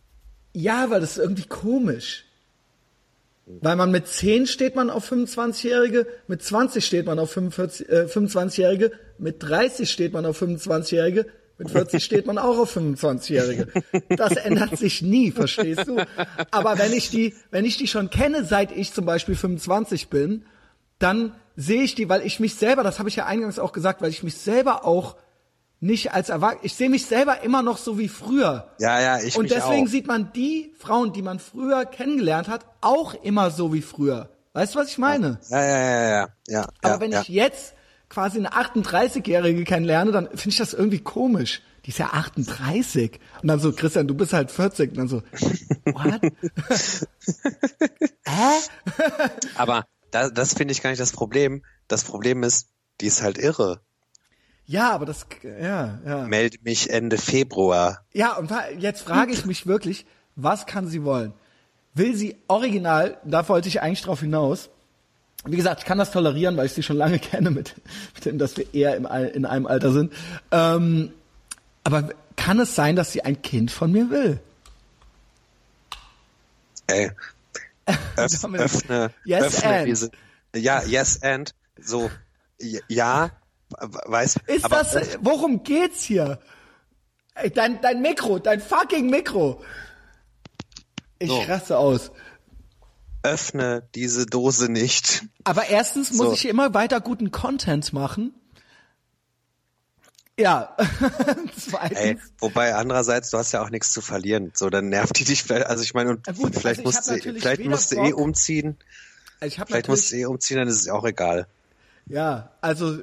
Ja, 0.54 0.90
weil 0.90 1.02
das 1.02 1.12
ist 1.12 1.18
irgendwie 1.18 1.48
komisch. 1.48 2.26
Weil 3.46 3.76
man 3.76 3.92
mit 3.92 4.08
10 4.08 4.48
steht 4.48 4.76
man 4.76 4.90
auf 4.90 5.12
25-Jährige, 5.12 6.08
mit 6.28 6.42
20 6.42 6.86
steht 6.86 7.06
man 7.06 7.20
auf 7.20 7.32
45, 7.32 7.90
äh, 7.90 8.04
25-Jährige, 8.04 8.92
mit 9.18 9.44
30 9.44 9.90
steht 9.92 10.14
man 10.14 10.26
auf 10.26 10.42
25-Jährige, 10.42 11.26
mit 11.58 11.70
40 11.70 12.04
steht 12.04 12.26
man 12.26 12.38
auch 12.38 12.58
auf 12.58 12.76
25-Jährige. 12.76 13.68
Das 14.10 14.36
ändert 14.36 14.78
sich 14.78 15.02
nie, 15.02 15.32
verstehst 15.32 15.88
du? 15.88 15.98
Aber 16.50 16.80
wenn 16.80 16.94
ich 16.94 17.10
die, 17.10 17.36
wenn 17.52 17.66
ich 17.66 17.78
die 17.78 17.88
schon 17.88 18.10
kenne, 18.10 18.46
seit 18.46 18.72
ich 18.72 18.94
zum 18.94 19.06
Beispiel 19.06 19.36
25 19.36 20.08
bin, 20.08 20.46
dann 20.98 21.36
sehe 21.62 21.84
ich 21.84 21.96
die, 21.96 22.10
weil 22.10 22.26
ich 22.26 22.40
mich 22.40 22.56
selber, 22.56 22.84
das 22.84 23.00
habe 23.00 23.10
ich 23.10 23.16
ja 23.16 23.26
eingangs 23.26 23.60
auch 23.60 23.72
gesagt, 23.72 24.02
weil 24.02 24.10
ich 24.10 24.24
mich 24.24 24.36
selber 24.36 24.86
auch 24.86 25.16
nicht 25.80 26.14
als 26.14 26.30
Erwachsener, 26.30 26.64
ich 26.64 26.76
sehe 26.76 26.90
mich 26.90 27.06
selber 27.06 27.42
immer 27.42 27.62
noch 27.62 27.78
so 27.78 27.98
wie 27.98 28.08
früher. 28.08 28.70
Ja, 28.80 29.00
ja, 29.02 29.20
ich 29.20 29.36
Und 29.36 29.44
mich 29.44 29.54
deswegen 29.54 29.88
auch. 29.88 29.92
sieht 29.92 30.08
man 30.08 30.32
die 30.34 30.74
Frauen, 30.78 31.14
die 31.14 31.22
man 31.22 31.40
früher 31.40 31.86
kennengelernt 31.86 32.48
hat, 32.48 32.66
auch 32.82 33.16
immer 33.16 33.52
so 33.52 33.74
wie 33.74 33.82
früher. 33.82 34.30
Weißt 34.54 34.76
du, 34.76 34.80
was 34.80 34.90
ich 34.90 34.98
meine? 34.98 35.40
Ja, 35.50 35.64
ja, 35.64 35.78
ja, 35.78 36.10
ja, 36.10 36.28
ja. 36.48 36.68
Aber 36.82 37.00
wenn 37.00 37.12
ja. 37.12 37.22
ich 37.22 37.30
jetzt 37.30 37.74
quasi 38.10 38.38
eine 38.38 38.50
38-Jährige 38.50 39.64
kennenlerne, 39.64 40.12
dann 40.12 40.28
finde 40.30 40.50
ich 40.50 40.58
das 40.58 40.74
irgendwie 40.74 41.00
komisch. 41.00 41.62
Die 41.86 41.90
ist 41.90 41.98
ja 41.98 42.10
38. 42.12 43.20
Und 43.42 43.48
dann 43.48 43.60
so, 43.60 43.72
Christian, 43.72 44.08
du 44.08 44.14
bist 44.14 44.34
halt 44.34 44.52
40. 44.52 44.92
Und 44.92 44.98
dann 44.98 45.08
so, 45.08 45.24
what? 45.86 46.22
Hä? 48.26 48.60
Aber 49.56 49.86
da, 50.12 50.30
das 50.30 50.54
finde 50.54 50.74
ich 50.74 50.82
gar 50.82 50.90
nicht 50.90 51.00
das 51.00 51.12
Problem. 51.12 51.64
Das 51.88 52.04
Problem 52.04 52.44
ist, 52.44 52.68
die 53.00 53.08
ist 53.08 53.22
halt 53.22 53.38
irre. 53.38 53.82
Ja, 54.66 54.92
aber 54.92 55.06
das, 55.06 55.26
ja, 55.44 56.00
ja. 56.06 56.28
Melde 56.28 56.58
mich 56.64 56.90
Ende 56.90 57.18
Februar. 57.18 58.06
Ja, 58.14 58.38
und 58.38 58.52
jetzt 58.78 59.02
frage 59.02 59.34
ich 59.34 59.46
mich 59.46 59.68
wirklich, 59.68 60.06
was 60.36 60.66
kann 60.66 60.88
sie 60.88 61.04
wollen? 61.04 61.34
Will 61.94 62.16
sie 62.16 62.38
original, 62.48 63.18
da 63.26 63.50
wollte 63.50 63.68
ich 63.68 63.82
eigentlich 63.82 64.02
drauf 64.02 64.22
hinaus, 64.22 64.70
wie 65.46 65.56
gesagt, 65.58 65.82
ich 65.82 65.86
kann 65.86 65.98
das 65.98 66.12
tolerieren, 66.12 66.56
weil 66.56 66.68
ich 66.68 66.74
sie 66.74 66.84
schon 66.84 66.98
lange 66.98 67.20
kenne, 67.20 67.52
mit, 67.52 67.76
mit 68.16 68.26
dem, 68.26 68.38
dass 68.38 68.56
wir 68.58 68.74
eher 68.74 68.96
im, 68.96 69.06
in 69.06 69.46
einem 69.46 69.66
Alter 69.66 69.92
sind. 69.92 70.14
Ähm, 70.52 71.12
Aber 71.84 72.10
kann 72.36 72.60
es 72.60 72.76
sein, 72.76 72.96
dass 72.96 73.12
sie 73.12 73.24
ein 73.24 73.42
Kind 73.42 73.72
von 73.72 73.92
mir 73.92 74.10
will? 74.10 74.40
Ey, 76.88 77.12
öff, 78.16 78.44
öffne, 78.46 79.12
yes 79.26 79.44
öffne 79.56 79.70
and. 79.70 79.88
diese, 79.88 80.10
ja, 80.56 80.84
yes 80.84 81.22
and, 81.24 81.54
so, 81.80 82.10
ja, 82.88 83.32
weiß, 83.70 84.36
Ist 84.48 84.66
aber 84.66 84.78
das, 84.84 85.18
worum 85.22 85.64
geht's 85.64 86.04
hier? 86.04 86.40
Dein, 87.56 87.82
dein 87.82 88.02
Mikro, 88.02 88.40
dein 88.40 88.60
fucking 88.60 89.10
Mikro. 89.10 89.64
Ich 91.20 91.30
So. 91.30 91.40
raste 91.42 91.78
aus. 91.78 92.12
öffne 93.24 93.88
diese 93.96 94.26
Dose 94.26 94.72
nicht. 94.72 95.24
Aber 95.44 95.68
erstens 95.70 96.12
muss 96.12 96.28
So. 96.28 96.34
ich 96.34 96.48
immer 96.48 96.74
weiter 96.74 97.00
guten 97.00 97.32
Content 97.32 97.94
machen. 97.94 98.34
Ja. 100.42 100.76
Zweitens. 101.58 102.00
Ey, 102.00 102.18
wobei 102.40 102.76
andererseits, 102.76 103.30
du 103.30 103.38
hast 103.38 103.52
ja 103.52 103.62
auch 103.64 103.70
nichts 103.70 103.92
zu 103.92 104.02
verlieren. 104.02 104.52
So, 104.54 104.70
dann 104.70 104.90
nervt 104.90 105.18
die 105.20 105.24
dich 105.24 105.44
vielleicht. 105.44 105.68
Also 105.68 105.84
ich 105.84 105.94
meine, 105.94 106.12
und 106.12 106.26
gut, 106.38 106.56
vielleicht 106.56 106.66
also 106.66 106.82
ich 106.82 106.86
musst 106.86 107.08
du, 107.08 107.12
natürlich 107.14 107.42
vielleicht 107.42 107.60
weder 107.60 107.70
musst 107.70 107.92
du 107.92 107.96
eh 107.98 108.14
umziehen. 108.14 108.78
ich 109.44 109.56
Vielleicht 109.66 109.88
musst 109.88 110.12
du 110.12 110.16
eh 110.18 110.26
umziehen, 110.26 110.58
dann 110.58 110.68
ist 110.68 110.82
es 110.82 110.90
auch 110.90 111.06
egal. 111.06 111.48
ja, 112.08 112.52
also 112.62 113.00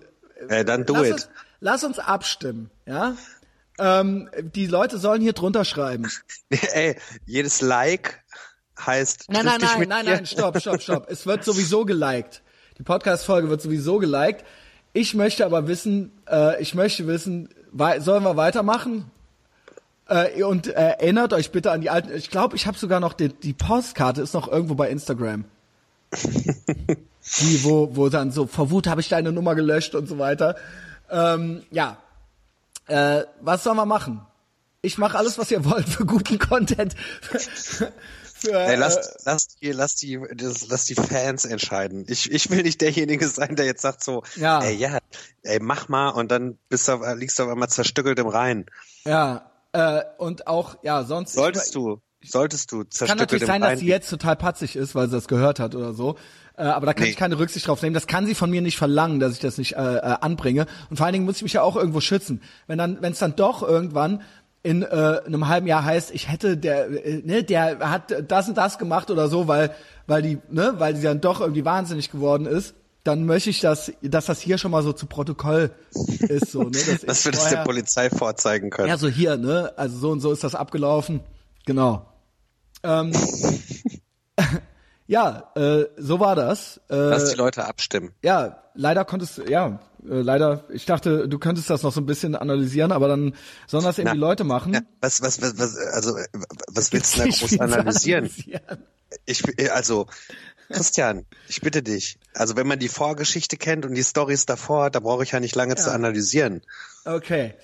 Äh, 0.49 0.65
dann 0.65 0.85
do 0.87 0.95
lass 0.95 1.07
it. 1.07 1.13
uns, 1.15 1.29
lass 1.61 1.85
uns 1.85 1.99
abstimmen, 1.99 2.71
ja? 2.87 3.17
Ähm, 3.81 4.29
die 4.55 4.67
Leute 4.67 4.99
sollen 4.99 5.21
hier 5.23 5.33
drunter 5.35 5.65
schreiben. 5.65 6.11
Ey, 6.51 6.97
jedes 7.27 7.61
Like 7.61 8.21
heißt. 8.85 9.27
Nein, 9.29 9.45
nein, 9.45 9.61
nein, 9.61 9.89
nein, 9.89 10.05
nein, 10.05 10.27
stopp, 10.27 10.61
stopp, 10.61 10.83
stopp. 10.83 11.07
Es 11.11 11.27
wird 11.27 11.45
sowieso 11.45 11.85
geliked. 11.85 12.43
Die 12.79 12.83
Podcast-Folge 12.83 13.49
wird 13.51 13.61
sowieso 13.63 13.99
geliked. 13.99 14.45
Ich 14.99 15.15
möchte 15.15 15.47
aber 15.47 15.69
wissen, 15.69 16.11
äh, 16.29 16.61
ich 16.61 16.75
möchte 16.75 17.07
wissen, 17.07 17.51
sollen 18.01 18.25
wir 18.25 18.37
weitermachen? 18.37 19.09
Äh, 20.09 20.43
und 20.43 20.67
äh, 20.67 20.73
erinnert 20.73 21.33
euch 21.33 21.53
bitte 21.53 21.71
an 21.71 21.83
die 21.83 21.89
alten. 21.89 22.13
Ich 22.17 22.31
glaube, 22.31 22.57
ich 22.57 22.67
habe 22.67 22.77
sogar 22.77 22.99
noch 22.99 23.13
die, 23.13 23.29
die 23.29 23.53
Postkarte 23.53 24.23
ist 24.23 24.35
noch 24.35 24.49
irgendwo 24.49 24.75
bei 24.75 24.91
Instagram. 24.91 25.45
die, 26.13 27.63
wo, 27.63 27.95
wo 27.95 28.09
dann 28.09 28.33
so 28.33 28.49
vor 28.49 28.73
Wut 28.73 28.89
habe 28.89 29.01
ich 29.01 29.09
deine 29.09 29.31
Nummer 29.31 29.55
gelöscht 29.55 29.95
und 29.95 30.09
so 30.09 30.19
weiter. 30.19 30.57
Ähm, 31.09 31.63
ja, 31.71 31.99
äh, 32.89 33.23
was 33.41 33.63
sollen 33.63 33.77
wir 33.77 33.87
machen? 33.87 34.21
Ich 34.83 34.99
mache 34.99 35.17
alles, 35.17 35.39
was 35.39 35.53
ihr 35.53 35.65
wollt 35.65 35.89
für 35.89 36.07
guten 36.07 36.41
Content. 36.41 36.97
für, 38.39 38.53
Ey, 38.53 38.75
äh, 38.75 38.77
lass, 38.77 39.17
lass, 39.25 39.49
die, 39.49 39.73
lass, 39.73 39.97
die, 39.97 40.19
das, 40.37 40.69
lass 40.69 40.85
die 40.87 40.95
Fans 40.95 41.45
entscheiden. 41.45 42.05
Ich, 42.09 42.31
ich 42.31 42.51
will 42.51 42.63
nicht 42.63 42.81
derjenige 42.81 43.27
sein, 43.29 43.57
der 43.57 43.67
jetzt 43.67 43.83
sagt 43.83 44.03
so, 44.05 44.23
Ja. 44.37 44.61
ey, 44.63 44.75
ja, 44.77 44.99
ey, 45.43 45.59
mach 45.61 45.89
mal 45.89 46.11
und 46.11 46.31
dann 46.31 46.59
bist 46.69 46.89
du, 46.89 46.95
liegst 47.17 47.39
du 47.39 47.45
auf 47.45 47.51
einmal 47.51 47.69
zerstückelt 47.69 48.19
im 48.19 48.27
Rhein. 48.29 48.67
Ja, 49.05 49.51
äh, 49.73 50.03
und 50.19 50.47
auch, 50.47 50.77
ja, 50.83 51.05
sonst. 51.05 51.35
Solltest 51.35 51.75
du, 51.75 52.01
solltest 52.25 52.73
du 52.73 52.79
Kann 52.79 52.91
zerstückelt 52.91 53.21
natürlich 53.21 53.43
im 53.43 53.47
sein, 53.47 53.61
dass 53.61 53.71
Rhein. 53.71 53.79
sie 53.79 53.87
jetzt 53.87 54.09
total 54.11 54.37
patzig 54.37 54.77
ist, 54.77 54.95
weil 54.95 55.09
sie 55.09 55.15
das 55.17 55.29
gehört 55.29 55.61
hat 55.61 55.75
oder 55.75 55.93
so. 55.95 56.17
Äh, 56.57 56.63
aber 56.63 56.87
da 56.87 56.95
kann 56.95 57.05
Nee. 57.05 57.11
ich 57.11 57.17
keine 57.17 57.39
Rücksicht 57.39 57.69
drauf 57.69 57.83
nehmen. 57.83 57.95
Das 57.95 58.07
kann 58.09 58.27
sie 58.27 58.35
von 58.35 58.51
mir 58.51 58.61
nicht 58.63 58.77
verlangen, 58.79 59.21
dass 59.21 59.33
ich 59.35 59.39
das 59.39 59.59
nicht 59.59 59.75
äh, 59.77 59.97
äh, 59.97 60.01
anbringe. 60.21 60.67
Und 60.91 60.97
vor 60.97 61.07
allen 61.07 61.13
Dingen 61.13 61.25
muss 61.25 61.37
ich 61.37 61.43
mich 61.43 61.53
ja 61.53 61.63
auch 61.63 61.77
irgendwo 61.77 62.01
schützen. 62.01 62.43
Wenn 62.67 62.79
dann, 62.79 63.01
wenn 63.01 63.13
es 63.13 63.19
dann 63.21 63.37
doch 63.37 63.63
irgendwann 63.63 64.23
in 64.63 64.83
äh, 64.83 65.21
einem 65.25 65.49
halben 65.49 65.67
Jahr 65.67 65.85
heißt, 65.85 66.11
ich 66.13 66.29
hätte 66.31 66.57
der, 66.57 66.89
äh, 67.05 67.23
ne, 67.25 67.43
der 67.45 67.79
hat 67.91 68.15
das 68.31 68.49
und 68.49 68.57
das 68.57 68.79
gemacht 68.79 69.11
oder 69.11 69.29
so, 69.29 69.47
weil, 69.49 69.71
weil 70.07 70.23
die, 70.23 70.39
ne, 70.51 70.75
weil 70.79 70.95
die 70.95 71.03
dann 71.03 71.21
doch 71.21 71.41
irgendwie 71.41 71.65
wahnsinnig 71.65 72.11
geworden 72.11 72.47
ist, 72.47 72.75
dann 73.05 73.25
möchte 73.25 73.51
ich, 73.51 73.61
dass, 73.61 73.93
dass 74.03 74.27
das 74.27 74.41
hier 74.41 74.59
schon 74.59 74.71
mal 74.71 74.83
so 74.83 74.93
zu 74.93 75.07
Protokoll 75.07 75.71
ist, 76.29 76.51
so, 76.51 76.65
ne, 76.65 76.71
dass, 76.73 77.01
dass 77.07 77.19
ich 77.21 77.25
wir 77.27 77.33
das 77.33 77.41
der 77.43 77.49
vorher- 77.51 77.65
Polizei 77.65 78.11
vorzeigen 78.11 78.71
können. 78.71 78.89
ja, 78.89 78.99
so 78.99 79.09
hier, 79.09 79.37
ne? 79.37 79.73
Also 79.77 79.97
so 79.99 80.11
und 80.11 80.21
so 80.21 80.33
ist 80.33 80.45
das 80.45 80.55
abgelaufen. 80.55 81.21
Genau. 81.65 82.05
Ähm, 82.83 83.13
ja, 85.07 85.51
äh, 85.57 85.87
so 85.97 86.21
war 86.21 86.37
das. 86.37 86.81
Äh, 86.91 86.97
Lass 86.97 87.31
die 87.31 87.37
Leute 87.37 87.65
abstimmen. 87.65 88.13
ja, 88.23 88.63
leider 88.75 89.05
konntest 89.05 89.39
ja, 89.49 89.79
äh, 90.09 90.21
leider, 90.23 90.65
ich 90.71 90.87
dachte, 90.87 91.29
du 91.29 91.39
könntest 91.39 91.71
das 91.71 91.83
noch 91.83 91.93
so 91.93 92.01
ein 92.01 92.07
bisschen 92.07 92.35
analysieren, 92.35 92.93
aber 92.93 93.09
dann 93.09 93.35
sollen 93.67 93.85
das 93.85 93.99
eben 93.99 94.07
Na, 94.07 94.13
die 94.15 94.19
Leute 94.19 94.45
machen. 94.45 94.75
Ja, 94.75 94.81
was, 95.01 95.21
was, 95.23 95.41
was, 95.43 95.59
was, 95.59 95.77
also, 95.77 96.17
äh, 96.17 96.27
was 96.69 96.93
willst 96.93 97.17
du 97.17 97.21
da 97.21 97.25
groß 97.27 97.61
analysieren? 97.61 98.25
analysieren. 98.25 98.85
Ich, 99.25 99.73
also, 99.73 100.07
Christian, 100.69 101.25
ich 101.49 101.61
bitte 101.61 101.83
dich. 101.83 102.19
Also, 102.35 102.57
wenn 102.57 102.67
man 102.67 102.79
die 102.79 102.89
Vorgeschichte 102.89 103.57
kennt 103.57 103.87
und 103.87 103.95
die 103.95 104.05
Stories 104.05 104.47
davor, 104.47 104.91
da 104.91 105.01
brauche 105.01 105.23
ich 105.23 105.33
ja 105.33 105.41
nicht 105.41 105.55
lange 105.57 105.77
zu 105.77 105.93
analysieren. 105.93 106.63
Okay. 107.05 107.55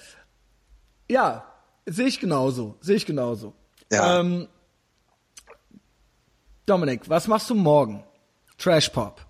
Ja, 1.09 1.45
sehe 1.87 2.07
ich 2.07 2.21
genauso, 2.21 2.77
sehe 2.81 2.97
ich 2.97 3.07
genauso. 3.07 3.55
Ja. 3.93 4.21
Ähm, 4.21 4.49
Dominik, 6.67 7.09
was 7.09 7.29
machst 7.29 7.51
du 7.51 7.55
morgen? 7.55 8.05
Trash 8.57 8.89
Pop. 8.89 9.21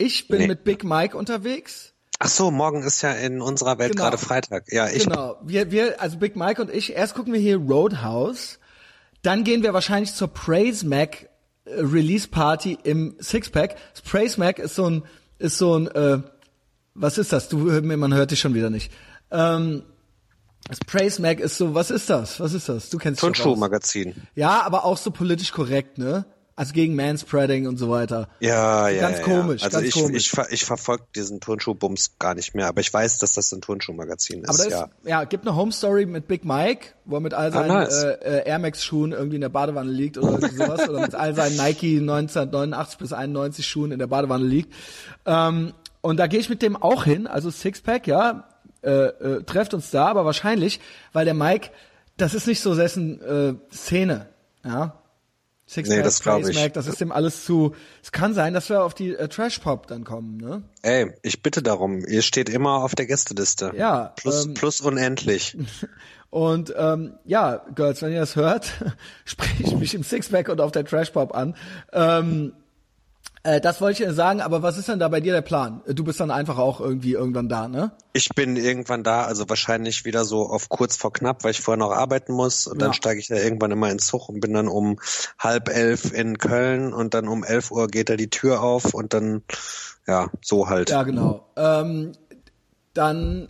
Ich 0.00 0.28
bin 0.28 0.38
Nee. 0.38 0.46
mit 0.46 0.64
Big 0.64 0.82
Mike 0.82 1.14
unterwegs. 1.14 1.92
Ach 2.18 2.28
so, 2.28 2.50
morgen 2.50 2.82
ist 2.82 3.02
ja 3.02 3.12
in 3.12 3.42
unserer 3.42 3.78
Welt 3.78 3.92
Genau. 3.92 4.04
gerade 4.04 4.16
Freitag. 4.18 4.64
Ja, 4.72 4.88
ich, 4.88 5.04
Genau. 5.04 5.36
Wir, 5.44 5.70
wir, 5.70 6.00
also 6.00 6.16
Big 6.16 6.36
Mike 6.36 6.60
und 6.62 6.70
ich, 6.72 6.94
erst 6.94 7.14
gucken 7.14 7.34
wir 7.34 7.40
hier 7.40 7.58
Roadhouse, 7.58 8.58
dann 9.20 9.44
gehen 9.44 9.62
wir 9.62 9.74
wahrscheinlich 9.74 10.14
zur 10.14 10.28
Praise 10.28 10.86
Mac 10.86 11.28
äh, 11.66 11.74
Release 11.80 12.28
Party 12.28 12.78
im 12.82 13.14
Sixpack. 13.20 13.76
Das 13.92 14.00
Praise 14.00 14.40
Mac 14.40 14.58
ist 14.58 14.74
so 14.74 14.88
ein, 14.88 15.02
ist 15.38 15.58
so 15.58 15.78
ein, 15.78 15.86
äh, 15.88 16.22
was 16.94 17.18
ist 17.18 17.32
das? 17.34 17.50
Du, 17.50 17.58
man 17.58 18.14
hört 18.14 18.30
dich 18.30 18.40
schon 18.40 18.54
wieder 18.54 18.70
nicht. 18.70 18.90
Ähm, 19.30 19.82
das 20.66 20.78
Praise 20.80 21.20
Mac 21.20 21.40
ist 21.40 21.58
so, 21.58 21.74
was 21.74 21.90
ist 21.90 22.08
das? 22.08 22.40
Was 22.40 22.54
ist 22.54 22.70
das? 22.70 22.88
Du 22.88 22.96
kennst. 22.96 23.20
Turnschuhmagazin. 23.20 24.14
Ja, 24.34 24.62
aber 24.62 24.86
auch 24.86 24.96
so 24.96 25.10
politisch 25.10 25.52
korrekt, 25.52 25.98
ne? 25.98 26.24
Also 26.60 26.74
gegen 26.74 26.94
Manspreading 26.94 27.66
und 27.66 27.78
so 27.78 27.88
weiter. 27.88 28.28
Ja, 28.40 28.86
ja, 28.90 29.00
Ganz 29.00 29.18
ja, 29.20 29.24
komisch, 29.24 29.62
Ja. 29.62 29.68
Also 29.68 29.78
ganz 29.78 29.88
ich, 29.88 29.94
komisch. 29.94 30.16
ich, 30.16 30.30
ver- 30.30 30.52
ich 30.52 30.64
verfolge 30.66 31.04
diesen 31.16 31.40
Turnschuhbums 31.40 32.18
gar 32.18 32.34
nicht 32.34 32.54
mehr, 32.54 32.66
aber 32.68 32.82
ich 32.82 32.92
weiß, 32.92 33.16
dass 33.16 33.32
das 33.32 33.50
ein 33.52 33.62
Turnschuhmagazin 33.62 34.42
ist. 34.42 34.48
Aber 34.50 34.58
das 34.58 34.68
ja. 34.68 34.82
ist, 34.84 34.90
ja, 35.08 35.24
gibt 35.24 35.46
eine 35.46 35.56
Home 35.56 35.72
Story 35.72 36.04
mit 36.04 36.28
Big 36.28 36.44
Mike, 36.44 36.88
wo 37.06 37.14
er 37.16 37.20
mit 37.20 37.32
all 37.32 37.50
seinen 37.50 37.70
Ah, 37.70 37.84
nice. 37.84 38.02
äh, 38.02 38.10
äh, 38.40 38.46
Air 38.46 38.58
Max 38.58 38.84
Schuhen 38.84 39.12
irgendwie 39.12 39.36
in 39.36 39.40
der 39.40 39.48
Badewanne 39.48 39.90
liegt 39.90 40.18
oder 40.18 40.38
sowas 40.50 40.86
oder 40.86 41.00
mit 41.00 41.14
all 41.14 41.34
seinen 41.34 41.56
Nike 41.56 41.98
1989 41.98 42.98
bis 42.98 43.12
91 43.14 43.66
Schuhen 43.66 43.90
in 43.92 43.98
der 43.98 44.06
Badewanne 44.08 44.44
liegt. 44.44 44.70
Ähm, 45.24 45.72
und 46.02 46.18
da 46.18 46.26
gehe 46.26 46.40
ich 46.40 46.50
mit 46.50 46.60
dem 46.60 46.76
auch 46.76 47.04
hin, 47.04 47.26
also 47.26 47.50
Sixpack, 47.50 48.06
ja, 48.06 48.48
äh, 48.82 48.90
äh, 48.90 49.42
trefft 49.44 49.72
uns 49.72 49.90
da, 49.90 50.08
aber 50.08 50.26
wahrscheinlich, 50.26 50.78
weil 51.14 51.24
der 51.24 51.32
Mike, 51.32 51.70
das 52.18 52.34
ist 52.34 52.46
nicht 52.46 52.60
so 52.60 52.74
dessen 52.74 53.20
äh, 53.22 53.54
Szene, 53.74 54.28
ja. 54.62 54.99
Sixpack, 55.70 55.98
Nee, 55.98 56.02
das 56.02 56.20
glaub 56.20 56.38
Praise 56.38 56.50
ich. 56.50 56.58
Mac, 56.58 56.72
das 56.72 56.88
ist 56.88 57.00
dem 57.00 57.12
alles 57.12 57.44
zu. 57.44 57.76
Es 58.02 58.10
kann 58.10 58.34
sein, 58.34 58.54
dass 58.54 58.68
wir 58.68 58.82
auf 58.82 58.92
die 58.92 59.14
äh, 59.14 59.28
Trash 59.28 59.60
Pop 59.60 59.86
dann 59.86 60.02
kommen, 60.02 60.36
ne? 60.36 60.64
Ey, 60.82 61.12
ich 61.22 61.44
bitte 61.44 61.62
darum. 61.62 62.04
Ihr 62.06 62.22
steht 62.22 62.48
immer 62.48 62.82
auf 62.82 62.96
der 62.96 63.06
Gästeliste. 63.06 63.70
Ja, 63.76 64.12
Plus, 64.16 64.46
ähm, 64.46 64.54
plus 64.54 64.80
unendlich. 64.80 65.56
Und 66.30 66.74
ähm, 66.76 67.14
ja, 67.24 67.64
Girls, 67.76 68.02
wenn 68.02 68.12
ihr 68.12 68.18
das 68.18 68.34
hört, 68.34 68.72
spreche 69.24 69.62
ich 69.62 69.76
mich 69.76 69.94
im 69.94 70.02
Sixpack 70.02 70.48
und 70.48 70.60
auf 70.60 70.72
der 70.72 70.84
Trash 70.84 71.10
Pop 71.10 71.34
an. 71.34 71.56
Ähm, 71.92 72.52
äh, 73.42 73.60
das 73.60 73.80
wollte 73.80 74.04
ich 74.04 74.10
sagen, 74.12 74.42
aber 74.42 74.62
was 74.62 74.76
ist 74.76 74.88
denn 74.88 74.98
da 74.98 75.08
bei 75.08 75.20
dir 75.20 75.32
der 75.32 75.40
Plan? 75.40 75.80
Du 75.86 76.04
bist 76.04 76.20
dann 76.20 76.30
einfach 76.30 76.58
auch 76.58 76.80
irgendwie 76.80 77.12
irgendwann 77.12 77.48
da, 77.48 77.68
ne? 77.68 77.92
Ich 78.12 78.28
bin 78.34 78.56
irgendwann 78.56 79.02
da, 79.02 79.24
also 79.24 79.48
wahrscheinlich 79.48 80.04
wieder 80.04 80.26
so 80.26 80.42
auf 80.48 80.68
kurz 80.68 80.96
vor 80.96 81.12
knapp, 81.12 81.42
weil 81.42 81.52
ich 81.52 81.60
vorher 81.62 81.78
noch 81.78 81.92
arbeiten 81.92 82.34
muss. 82.34 82.66
Und 82.66 82.82
dann 82.82 82.90
Ja. 82.90 82.94
steige 82.94 83.18
ich 83.18 83.28
da 83.28 83.36
irgendwann 83.36 83.70
immer 83.70 83.86
in 83.86 83.94
den 83.94 83.98
Zug 83.98 84.28
und 84.28 84.40
bin 84.40 84.52
dann 84.52 84.68
um 84.68 84.98
halb 85.38 85.70
elf 85.70 86.12
in 86.12 86.36
Köln 86.36 86.92
und 86.92 87.14
dann 87.14 87.28
um 87.28 87.42
elf 87.42 87.70
Uhr 87.70 87.88
geht 87.88 88.10
da 88.10 88.16
die 88.16 88.28
Tür 88.28 88.62
auf 88.62 88.92
und 88.92 89.14
dann, 89.14 89.42
ja, 90.06 90.30
so 90.42 90.68
halt. 90.68 90.90
Ja, 90.90 91.02
genau. 91.02 91.46
Ähm, 91.56 92.12
dann 92.92 93.48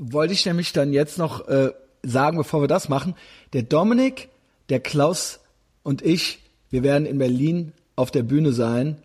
wollte 0.00 0.32
ich 0.32 0.44
nämlich 0.46 0.72
dann 0.72 0.92
jetzt 0.92 1.16
noch 1.16 1.46
äh, 1.46 1.70
sagen, 2.02 2.38
bevor 2.38 2.60
wir 2.60 2.68
das 2.68 2.88
machen, 2.88 3.14
der 3.52 3.62
Dominik, 3.62 4.30
der 4.68 4.80
Klaus 4.80 5.38
und 5.84 6.02
ich, 6.02 6.40
wir 6.70 6.82
werden 6.82 7.06
in 7.06 7.18
Berlin 7.18 7.72
auf 7.94 8.10
der 8.10 8.22
Bühne 8.24 8.52
sein 8.52 9.00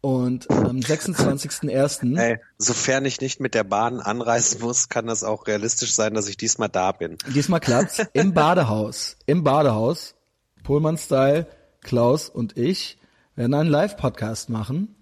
und 0.00 0.50
am 0.50 0.78
26.01. 0.78 2.18
Ey, 2.18 2.38
sofern 2.56 3.04
ich 3.04 3.20
nicht 3.20 3.40
mit 3.40 3.54
der 3.54 3.64
Bahn 3.64 4.00
anreisen 4.00 4.60
muss, 4.60 4.88
kann 4.88 5.06
das 5.06 5.24
auch 5.24 5.46
realistisch 5.46 5.94
sein, 5.94 6.14
dass 6.14 6.28
ich 6.28 6.36
diesmal 6.36 6.68
da 6.68 6.92
bin. 6.92 7.16
Diesmal 7.34 7.60
klappt's. 7.60 8.02
Im 8.12 8.32
Badehaus. 8.32 9.16
Im 9.26 9.42
Badehaus. 9.42 10.14
Pullman-Style, 10.62 11.46
Klaus 11.80 12.28
und 12.28 12.56
ich 12.56 12.98
werden 13.34 13.54
einen 13.54 13.70
Live-Podcast 13.70 14.50
machen. 14.50 14.94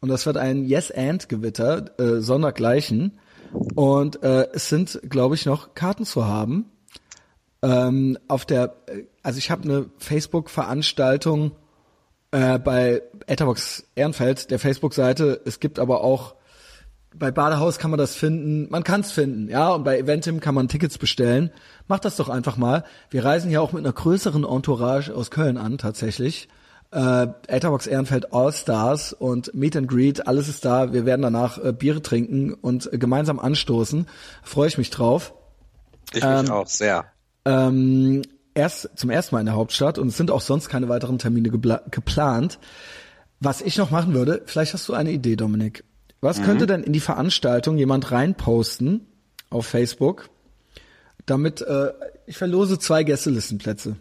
Und 0.00 0.10
das 0.10 0.26
wird 0.26 0.36
ein 0.36 0.64
Yes-And-Gewitter, 0.64 1.98
äh, 1.98 2.20
sondergleichen. 2.20 3.18
Und 3.74 4.22
äh, 4.22 4.48
es 4.52 4.68
sind, 4.68 5.00
glaube 5.08 5.34
ich, 5.34 5.46
noch 5.46 5.74
Karten 5.74 6.04
zu 6.04 6.26
haben. 6.26 6.66
Ähm, 7.62 8.18
auf 8.28 8.44
der, 8.44 8.76
äh, 8.86 9.04
also 9.22 9.38
ich 9.38 9.50
habe 9.50 9.62
eine 9.62 9.90
Facebook-Veranstaltung 9.98 11.52
äh, 12.30 12.58
bei 12.58 13.02
Etherbox 13.26 13.84
Ehrenfeld, 13.94 14.50
der 14.50 14.58
Facebook-Seite. 14.58 15.40
Es 15.44 15.60
gibt 15.60 15.78
aber 15.78 16.02
auch 16.02 16.34
bei 17.18 17.30
Badehaus 17.30 17.78
kann 17.78 17.90
man 17.90 17.98
das 17.98 18.14
finden. 18.14 18.68
Man 18.70 18.84
kann 18.84 19.00
es 19.00 19.10
finden, 19.10 19.48
ja. 19.48 19.70
Und 19.70 19.84
bei 19.84 19.98
Eventim 19.98 20.40
kann 20.40 20.54
man 20.54 20.68
Tickets 20.68 20.98
bestellen. 20.98 21.50
Macht 21.88 22.04
das 22.04 22.16
doch 22.16 22.28
einfach 22.28 22.56
mal. 22.56 22.84
Wir 23.10 23.24
reisen 23.24 23.50
ja 23.50 23.60
auch 23.60 23.72
mit 23.72 23.84
einer 23.84 23.92
größeren 23.92 24.44
Entourage 24.44 25.14
aus 25.14 25.30
Köln 25.30 25.56
an, 25.56 25.78
tatsächlich. 25.78 26.48
Äh, 26.92 27.26
Etherbox 27.48 27.86
Ehrenfeld 27.86 28.32
All 28.32 28.52
Stars 28.52 29.12
und 29.12 29.54
Meet 29.54 29.76
and 29.76 29.88
Greet, 29.88 30.28
alles 30.28 30.48
ist 30.48 30.64
da. 30.64 30.92
Wir 30.92 31.04
werden 31.04 31.22
danach 31.22 31.62
äh, 31.62 31.72
Biere 31.72 32.00
trinken 32.00 32.54
und 32.54 32.92
äh, 32.92 32.98
gemeinsam 32.98 33.38
anstoßen. 33.38 34.06
Freue 34.42 34.68
ich 34.68 34.78
mich 34.78 34.90
drauf. 34.90 35.34
Ich 36.12 36.24
mich 36.24 36.50
auch 36.50 36.68
sehr. 36.68 37.06
Ähm, 37.44 38.22
erst 38.56 38.90
zum 38.96 39.10
ersten 39.10 39.34
Mal 39.34 39.40
in 39.40 39.46
der 39.46 39.54
Hauptstadt 39.54 39.98
und 39.98 40.08
es 40.08 40.16
sind 40.16 40.30
auch 40.30 40.40
sonst 40.40 40.68
keine 40.68 40.88
weiteren 40.88 41.18
Termine 41.18 41.50
geplant. 41.50 42.58
Was 43.38 43.60
ich 43.60 43.76
noch 43.76 43.90
machen 43.90 44.14
würde, 44.14 44.42
vielleicht 44.46 44.72
hast 44.72 44.88
du 44.88 44.94
eine 44.94 45.12
Idee, 45.12 45.36
Dominik. 45.36 45.84
Was 46.20 46.38
mhm. 46.38 46.44
könnte 46.44 46.66
denn 46.66 46.82
in 46.82 46.92
die 46.92 47.00
Veranstaltung 47.00 47.76
jemand 47.76 48.10
reinposten 48.10 49.06
auf 49.50 49.66
Facebook, 49.66 50.30
damit 51.26 51.60
äh, 51.60 51.92
ich 52.26 52.38
verlose 52.38 52.78
zwei 52.78 53.04
Gästelistenplätze. 53.04 53.96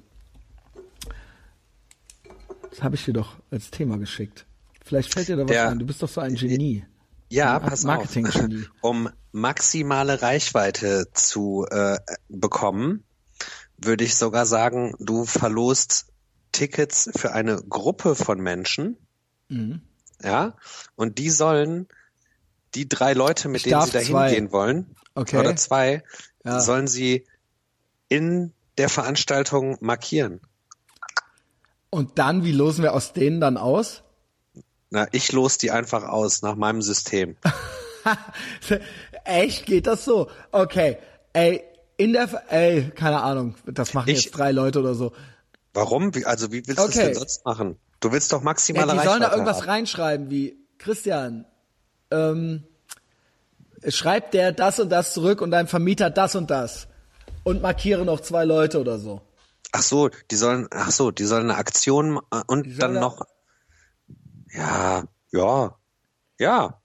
Das 2.70 2.82
habe 2.82 2.96
ich 2.96 3.06
dir 3.06 3.14
doch 3.14 3.36
als 3.52 3.72
Thema 3.72 3.98
geschickt. 3.98 4.46
Vielleicht 4.84 5.14
fällt 5.14 5.28
dir 5.28 5.36
da 5.36 5.44
was 5.44 5.52
Der, 5.52 5.70
ein. 5.70 5.80
Du 5.80 5.86
bist 5.86 6.02
doch 6.02 6.10
so 6.10 6.22
ein 6.22 6.36
Genie. 6.36 6.86
Ja, 7.30 7.60
pass 7.60 7.84
Marketing 7.84 8.28
auf. 8.28 8.36
Um 8.82 9.10
maximale 9.32 10.22
Reichweite 10.22 11.08
zu 11.14 11.66
äh, 11.70 11.98
bekommen, 12.30 13.04
würde 13.78 14.04
ich 14.04 14.16
sogar 14.16 14.46
sagen, 14.46 14.96
du 15.00 15.26
verlost 15.26 16.08
Tickets 16.52 17.10
für 17.16 17.34
eine 17.34 17.58
Gruppe 17.58 18.16
von 18.16 18.40
Menschen. 18.40 18.98
Mhm. 19.50 19.82
Ja, 20.22 20.56
und 20.96 21.18
die 21.18 21.30
sollen 21.30 21.88
die 22.74 22.88
drei 22.88 23.14
Leute, 23.14 23.50
mit 23.50 23.66
ich 23.66 23.72
denen 23.72 23.82
sie 23.82 23.92
da 23.92 24.00
hingehen 24.00 24.52
wollen, 24.52 24.96
okay. 25.14 25.38
oder 25.38 25.56
zwei, 25.56 26.04
ja. 26.44 26.60
sollen 26.60 26.88
sie 26.88 27.26
in 28.08 28.54
der 28.78 28.90
Veranstaltung 28.90 29.78
markieren. 29.82 30.42
Und 31.90 32.20
dann, 32.20 32.44
wie 32.44 32.52
losen 32.52 32.84
wir 32.84 32.94
aus 32.94 33.14
denen 33.14 33.40
dann 33.40 33.58
aus? 33.58 34.04
Na, 34.90 35.08
ich 35.12 35.32
los 35.32 35.58
die 35.58 35.72
einfach 35.72 36.04
aus 36.04 36.42
nach 36.42 36.56
meinem 36.56 36.82
System. 36.82 37.38
Echt? 39.24 39.66
Geht 39.66 39.88
das 39.88 40.06
so? 40.06 40.30
Okay. 40.52 40.98
Ey, 41.34 41.64
in 41.98 42.14
der, 42.14 42.44
ey, 42.52 42.92
keine 42.96 43.22
Ahnung, 43.22 43.56
das 43.66 43.94
machen 43.94 44.10
ich, 44.10 44.26
jetzt 44.26 44.38
drei 44.38 44.52
Leute 44.52 44.80
oder 44.80 44.96
so. 44.96 45.14
Warum? 45.74 46.12
Also 46.26 46.52
wie 46.52 46.66
willst 46.68 46.80
du 46.80 46.84
okay. 46.84 46.94
das 46.94 47.06
denn 47.06 47.14
sonst 47.16 47.46
machen? 47.46 47.80
Du 48.00 48.12
willst 48.12 48.32
doch 48.32 48.42
maximale 48.42 48.94
ja, 48.94 49.02
Die 49.02 49.08
sollen 49.08 49.22
da 49.22 49.32
irgendwas 49.32 49.62
haben. 49.62 49.70
reinschreiben 49.70 50.30
wie, 50.30 50.58
Christian, 50.78 51.46
ähm, 52.12 52.64
schreibt 53.88 54.34
der 54.34 54.52
das 54.52 54.80
und 54.80 54.90
das 54.90 55.14
zurück 55.14 55.42
und 55.42 55.52
dein 55.52 55.68
Vermieter 55.68 56.10
das 56.10 56.36
und 56.36 56.50
das 56.50 56.88
und 57.44 57.62
markiere 57.62 58.06
noch 58.06 58.20
zwei 58.20 58.46
Leute 58.46 58.80
oder 58.80 59.00
so. 59.00 59.22
Ach 59.72 59.82
so, 59.82 60.10
die 60.32 60.36
sollen, 60.36 60.68
ach 60.72 60.92
so, 60.92 61.12
die 61.12 61.26
sollen 61.26 61.50
eine 61.50 61.58
Aktion 61.58 62.20
äh, 62.32 62.42
und 62.48 62.82
dann 62.82 62.94
noch, 62.94 63.22
ja, 64.54 65.04
ja, 65.32 65.78
ja. 66.40 66.82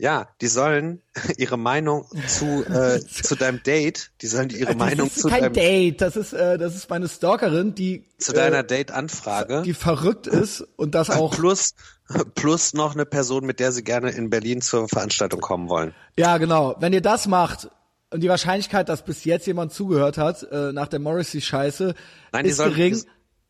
Ja, 0.00 0.28
die 0.40 0.46
sollen 0.46 1.02
ihre 1.38 1.56
Meinung 1.56 2.06
zu 2.28 2.64
äh, 2.64 3.00
zu 3.06 3.34
deinem 3.34 3.62
Date, 3.62 4.12
die 4.22 4.28
sollen 4.28 4.50
ihre 4.50 4.66
das 4.66 4.76
Meinung 4.76 5.12
zu 5.12 5.28
deinem 5.28 5.30
Das 5.30 5.38
ist 5.38 5.42
kein 5.42 5.52
Date, 5.52 6.00
das 6.00 6.16
ist 6.16 6.32
äh, 6.32 6.56
das 6.56 6.76
ist 6.76 6.88
meine 6.88 7.08
Stalkerin, 7.08 7.74
die 7.74 8.04
zu 8.18 8.32
deiner 8.32 8.60
äh, 8.60 8.64
Date 8.64 8.92
Anfrage, 8.92 9.62
die 9.62 9.74
verrückt 9.74 10.28
ist 10.28 10.60
und 10.76 10.94
das 10.94 11.10
auch 11.10 11.34
plus 11.34 11.74
plus 12.36 12.74
noch 12.74 12.94
eine 12.94 13.06
Person, 13.06 13.44
mit 13.44 13.58
der 13.58 13.72
sie 13.72 13.82
gerne 13.82 14.10
in 14.10 14.30
Berlin 14.30 14.60
zur 14.60 14.88
Veranstaltung 14.88 15.40
kommen 15.40 15.68
wollen. 15.68 15.94
Ja, 16.16 16.38
genau. 16.38 16.76
Wenn 16.78 16.92
ihr 16.92 17.02
das 17.02 17.26
macht 17.26 17.68
und 18.10 18.22
die 18.22 18.28
Wahrscheinlichkeit, 18.28 18.88
dass 18.88 19.04
bis 19.04 19.24
jetzt 19.24 19.46
jemand 19.48 19.72
zugehört 19.72 20.16
hat 20.16 20.44
äh, 20.44 20.72
nach 20.72 20.88
der 20.88 21.00
Morrissey 21.00 21.40
Scheiße 21.40 21.94
Nein, 22.32 22.44
ist 22.44 22.56
sollen, 22.56 22.74
gering. 22.74 22.94
Die, 22.94 23.02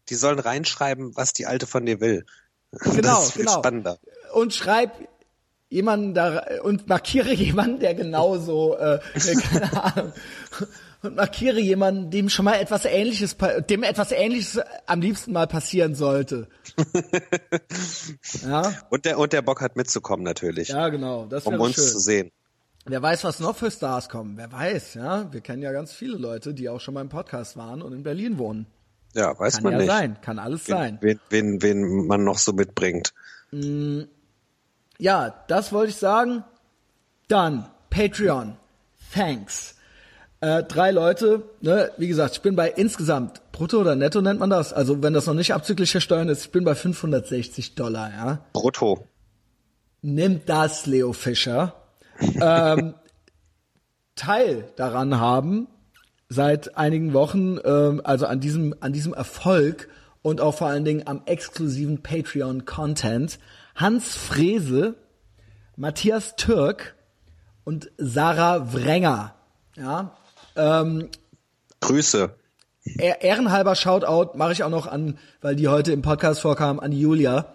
die 0.08 0.14
sollen 0.14 0.38
reinschreiben, 0.38 1.14
was 1.14 1.34
die 1.34 1.46
alte 1.46 1.66
von 1.66 1.84
dir 1.84 2.00
will. 2.00 2.24
Genau, 2.72 3.00
das 3.02 3.26
ist 3.26 3.32
viel 3.32 3.44
genau. 3.44 3.58
spannender. 3.58 3.98
Und 4.32 4.54
schreib 4.54 4.92
jemanden 5.68 6.14
da 6.14 6.42
und 6.62 6.88
markiere 6.88 7.32
jemanden, 7.32 7.80
der 7.80 7.94
genauso, 7.94 8.76
äh, 8.78 9.00
keine 9.14 9.84
Ahnung, 9.84 10.12
und 11.02 11.16
markiere 11.16 11.60
jemanden, 11.60 12.10
dem 12.10 12.28
schon 12.28 12.44
mal 12.44 12.54
etwas 12.54 12.84
Ähnliches, 12.84 13.36
dem 13.68 13.82
etwas 13.82 14.10
Ähnliches 14.12 14.60
am 14.86 15.00
liebsten 15.00 15.32
mal 15.32 15.46
passieren 15.46 15.94
sollte. 15.94 16.48
ja. 18.42 18.72
Und 18.90 19.04
der 19.04 19.18
und 19.18 19.32
der 19.32 19.42
Bock 19.42 19.60
hat 19.60 19.76
mitzukommen 19.76 20.24
natürlich. 20.24 20.68
Ja, 20.68 20.88
genau. 20.88 21.26
Das 21.26 21.46
um 21.46 21.60
uns 21.60 21.76
schön. 21.76 21.84
zu 21.84 21.98
sehen. 22.00 22.32
Wer 22.84 23.02
weiß, 23.02 23.22
was 23.24 23.38
noch 23.38 23.54
für 23.54 23.70
Stars 23.70 24.08
kommen. 24.08 24.36
Wer 24.38 24.50
weiß, 24.50 24.94
ja. 24.94 25.30
Wir 25.32 25.42
kennen 25.42 25.62
ja 25.62 25.72
ganz 25.72 25.92
viele 25.92 26.16
Leute, 26.16 26.54
die 26.54 26.68
auch 26.68 26.80
schon 26.80 26.94
mal 26.94 27.02
im 27.02 27.10
Podcast 27.10 27.56
waren 27.56 27.82
und 27.82 27.92
in 27.92 28.02
Berlin 28.02 28.38
wohnen. 28.38 28.66
Ja, 29.14 29.38
weiß 29.38 29.56
kann 29.56 29.64
man 29.64 29.72
ja 29.72 29.78
nicht. 29.78 29.88
sein, 29.88 30.20
kann 30.20 30.38
alles 30.38 30.66
wen, 30.68 30.74
sein. 30.74 30.98
Wen, 31.00 31.20
wen, 31.28 31.62
wen 31.62 32.06
man 32.06 32.24
noch 32.24 32.38
so 32.38 32.52
mitbringt. 32.52 33.12
Mm, 33.50 34.02
ja, 34.98 35.34
das 35.48 35.72
wollte 35.72 35.90
ich 35.90 35.96
sagen. 35.96 36.44
Dann 37.28 37.68
Patreon. 37.90 38.56
Thanks. 39.12 39.76
Äh, 40.40 40.62
drei 40.62 40.92
Leute, 40.92 41.42
ne, 41.60 41.90
wie 41.96 42.06
gesagt, 42.06 42.34
ich 42.34 42.42
bin 42.42 42.54
bei 42.54 42.70
insgesamt 42.70 43.42
brutto 43.50 43.80
oder 43.80 43.96
netto 43.96 44.20
nennt 44.20 44.38
man 44.38 44.50
das. 44.50 44.72
Also 44.72 45.02
wenn 45.02 45.12
das 45.12 45.26
noch 45.26 45.34
nicht 45.34 45.52
abzüglich 45.52 45.90
Steuern 45.90 46.28
ist, 46.28 46.44
ich 46.44 46.52
bin 46.52 46.64
bei 46.64 46.74
560 46.74 47.74
Dollar, 47.74 48.10
ja. 48.10 48.38
Brutto. 48.52 49.06
Nimm 50.00 50.42
das, 50.46 50.86
Leo 50.86 51.12
Fischer. 51.12 51.74
ähm, 52.40 52.94
Teil 54.14 54.68
daran 54.76 55.18
haben 55.18 55.66
seit 56.28 56.76
einigen 56.76 57.14
Wochen, 57.14 57.58
ähm, 57.64 58.00
also 58.04 58.26
an 58.26 58.40
diesem 58.40 58.74
an 58.80 58.92
diesem 58.92 59.14
Erfolg 59.14 59.88
und 60.22 60.40
auch 60.40 60.54
vor 60.54 60.68
allen 60.68 60.84
Dingen 60.84 61.06
am 61.06 61.22
exklusiven 61.26 62.02
Patreon 62.02 62.64
Content 62.64 63.38
Hans 63.78 64.16
Frese, 64.16 64.96
Matthias 65.76 66.34
Türk 66.34 66.96
und 67.62 67.92
Sarah 67.96 68.74
Wrenger. 68.74 69.36
Ja, 69.76 70.16
ähm, 70.56 71.08
Grüße. 71.80 72.34
Ehrenhalber 72.82 73.76
Shoutout 73.76 74.36
mache 74.36 74.52
ich 74.52 74.64
auch 74.64 74.70
noch 74.70 74.88
an, 74.88 75.16
weil 75.40 75.54
die 75.54 75.68
heute 75.68 75.92
im 75.92 76.02
Podcast 76.02 76.40
vorkam, 76.40 76.80
an 76.80 76.90
Julia. 76.90 77.54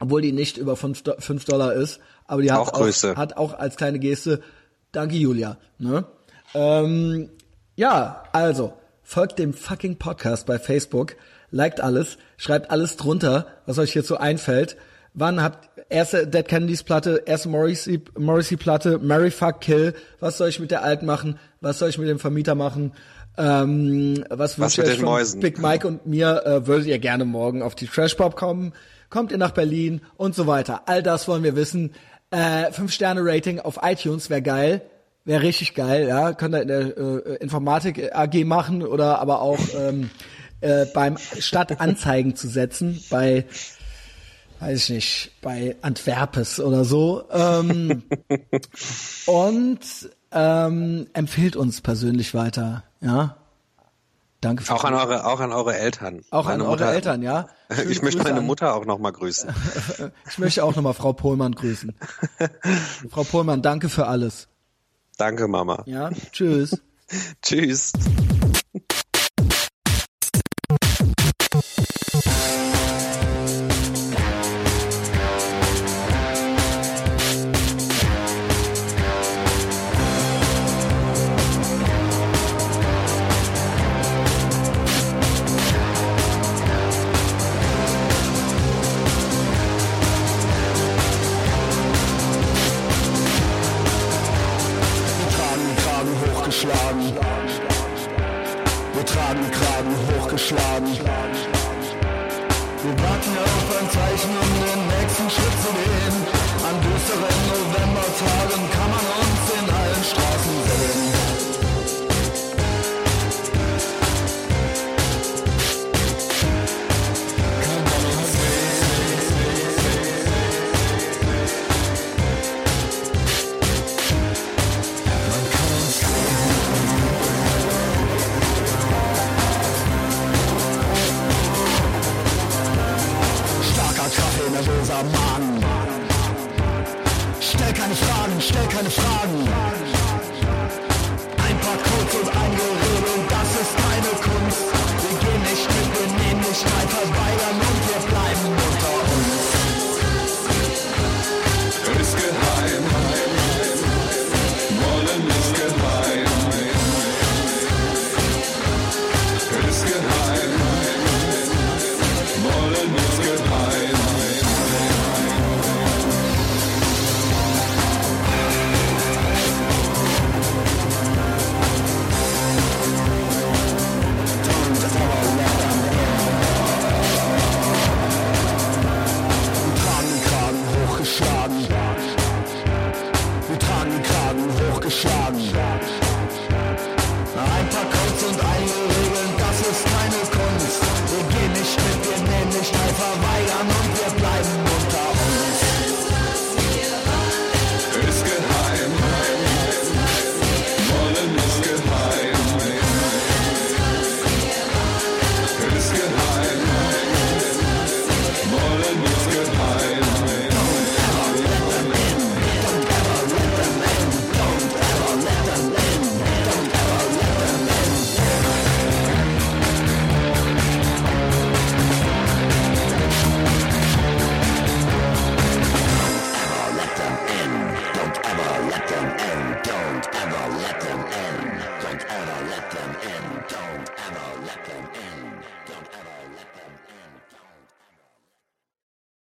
Obwohl 0.00 0.20
die 0.20 0.32
nicht 0.32 0.56
über 0.56 0.74
5 0.74 1.02
Dollar 1.44 1.74
ist. 1.74 2.00
Aber 2.26 2.42
die 2.42 2.50
hat 2.50 2.58
auch, 2.58 2.72
auch, 2.72 3.16
hat 3.16 3.36
auch 3.36 3.54
als 3.54 3.76
kleine 3.76 4.00
Geste, 4.00 4.42
danke 4.90 5.14
Julia. 5.14 5.58
Ne? 5.78 6.06
Ähm, 6.54 7.30
ja, 7.76 8.24
also, 8.32 8.72
folgt 9.04 9.38
dem 9.38 9.54
fucking 9.54 9.96
Podcast 9.96 10.44
bei 10.46 10.58
Facebook, 10.58 11.14
liked 11.52 11.80
alles, 11.80 12.18
schreibt 12.36 12.72
alles 12.72 12.96
drunter, 12.96 13.46
was 13.64 13.78
euch 13.78 13.92
hierzu 13.92 14.18
einfällt. 14.18 14.76
Wann 15.18 15.42
habt 15.42 15.70
erste 15.88 16.26
Dead 16.26 16.46
Kennedys 16.46 16.82
Platte, 16.82 17.22
erste 17.24 17.48
Morrissey, 17.48 18.02
Morrissey 18.18 18.58
Platte, 18.58 18.98
Mary 18.98 19.30
Fuck 19.30 19.62
Kill, 19.62 19.94
was 20.20 20.36
soll 20.36 20.50
ich 20.50 20.60
mit 20.60 20.70
der 20.70 20.82
alten 20.82 21.06
machen, 21.06 21.38
was 21.62 21.78
soll 21.78 21.88
ich 21.88 21.96
mit 21.96 22.06
dem 22.06 22.18
Vermieter 22.18 22.54
machen, 22.54 22.92
ähm, 23.38 24.22
was, 24.28 24.58
wünscht 24.58 24.76
ihr 24.76 24.84
von 24.84 25.04
Mäusen? 25.06 25.40
Big 25.40 25.58
Mike 25.58 25.88
und 25.88 26.06
mir, 26.06 26.44
äh, 26.44 26.66
würdet 26.66 26.86
ihr 26.86 26.98
gerne 26.98 27.24
morgen 27.24 27.62
auf 27.62 27.74
die 27.74 27.86
Trash 27.86 28.14
Pop 28.14 28.36
kommen, 28.36 28.74
kommt 29.08 29.32
ihr 29.32 29.38
nach 29.38 29.52
Berlin 29.52 30.02
und 30.18 30.34
so 30.34 30.46
weiter. 30.46 30.82
All 30.84 31.02
das 31.02 31.28
wollen 31.28 31.42
wir 31.42 31.56
wissen. 31.56 31.92
Äh, 32.30 32.70
fünf 32.72 32.92
Sterne 32.92 33.22
Rating 33.24 33.58
auf 33.58 33.78
iTunes 33.82 34.28
wäre 34.28 34.42
geil. 34.42 34.82
Wäre 35.24 35.42
richtig 35.42 35.74
geil, 35.74 36.06
ja. 36.06 36.34
Könnt 36.34 36.54
ihr 36.54 36.62
in 36.62 36.68
der 36.68 36.96
äh, 36.96 37.36
Informatik 37.36 38.14
AG 38.14 38.44
machen 38.44 38.82
oder 38.82 39.18
aber 39.18 39.40
auch 39.40 39.60
ähm, 39.78 40.10
äh, 40.60 40.84
beim 40.86 41.16
Stadt 41.18 41.80
Anzeigen 41.80 42.36
zu 42.36 42.48
setzen, 42.48 43.02
bei 43.10 43.46
weiß 44.60 44.84
ich 44.84 44.90
nicht, 44.90 45.32
bei 45.42 45.76
Antwerpes 45.82 46.60
oder 46.60 46.84
so. 46.84 47.24
Ähm, 47.30 48.02
und 49.26 49.80
ähm, 50.32 51.06
empfiehlt 51.12 51.56
uns 51.56 51.80
persönlich 51.80 52.34
weiter, 52.34 52.84
ja. 53.00 53.36
Danke 54.42 54.64
für 54.64 54.74
auch 54.74 54.84
an 54.84 54.94
eure 54.94 55.24
auch 55.24 55.40
an 55.40 55.52
eure 55.52 55.76
Eltern. 55.76 56.22
Auch 56.30 56.44
meine 56.44 56.62
an 56.62 56.70
Mutter, 56.70 56.86
eure 56.86 56.94
Eltern, 56.94 57.22
ja. 57.22 57.48
Schöne 57.74 57.90
ich 57.90 58.02
möchte 58.02 58.18
Grüße 58.18 58.32
meine 58.32 58.46
Mutter 58.46 58.74
auch 58.74 58.84
noch 58.84 58.98
mal 58.98 59.12
grüßen. 59.12 59.50
ich 60.28 60.38
möchte 60.38 60.62
auch 60.62 60.76
noch 60.76 60.82
mal 60.82 60.92
Frau 60.92 61.14
Pohlmann 61.14 61.52
grüßen. 61.52 61.94
Frau 63.10 63.24
Pohlmann, 63.24 63.62
danke 63.62 63.88
für 63.88 64.06
alles. 64.06 64.48
Danke, 65.16 65.48
Mama. 65.48 65.82
Ja, 65.86 66.10
tschüss. 66.32 66.80
tschüss. 67.42 67.92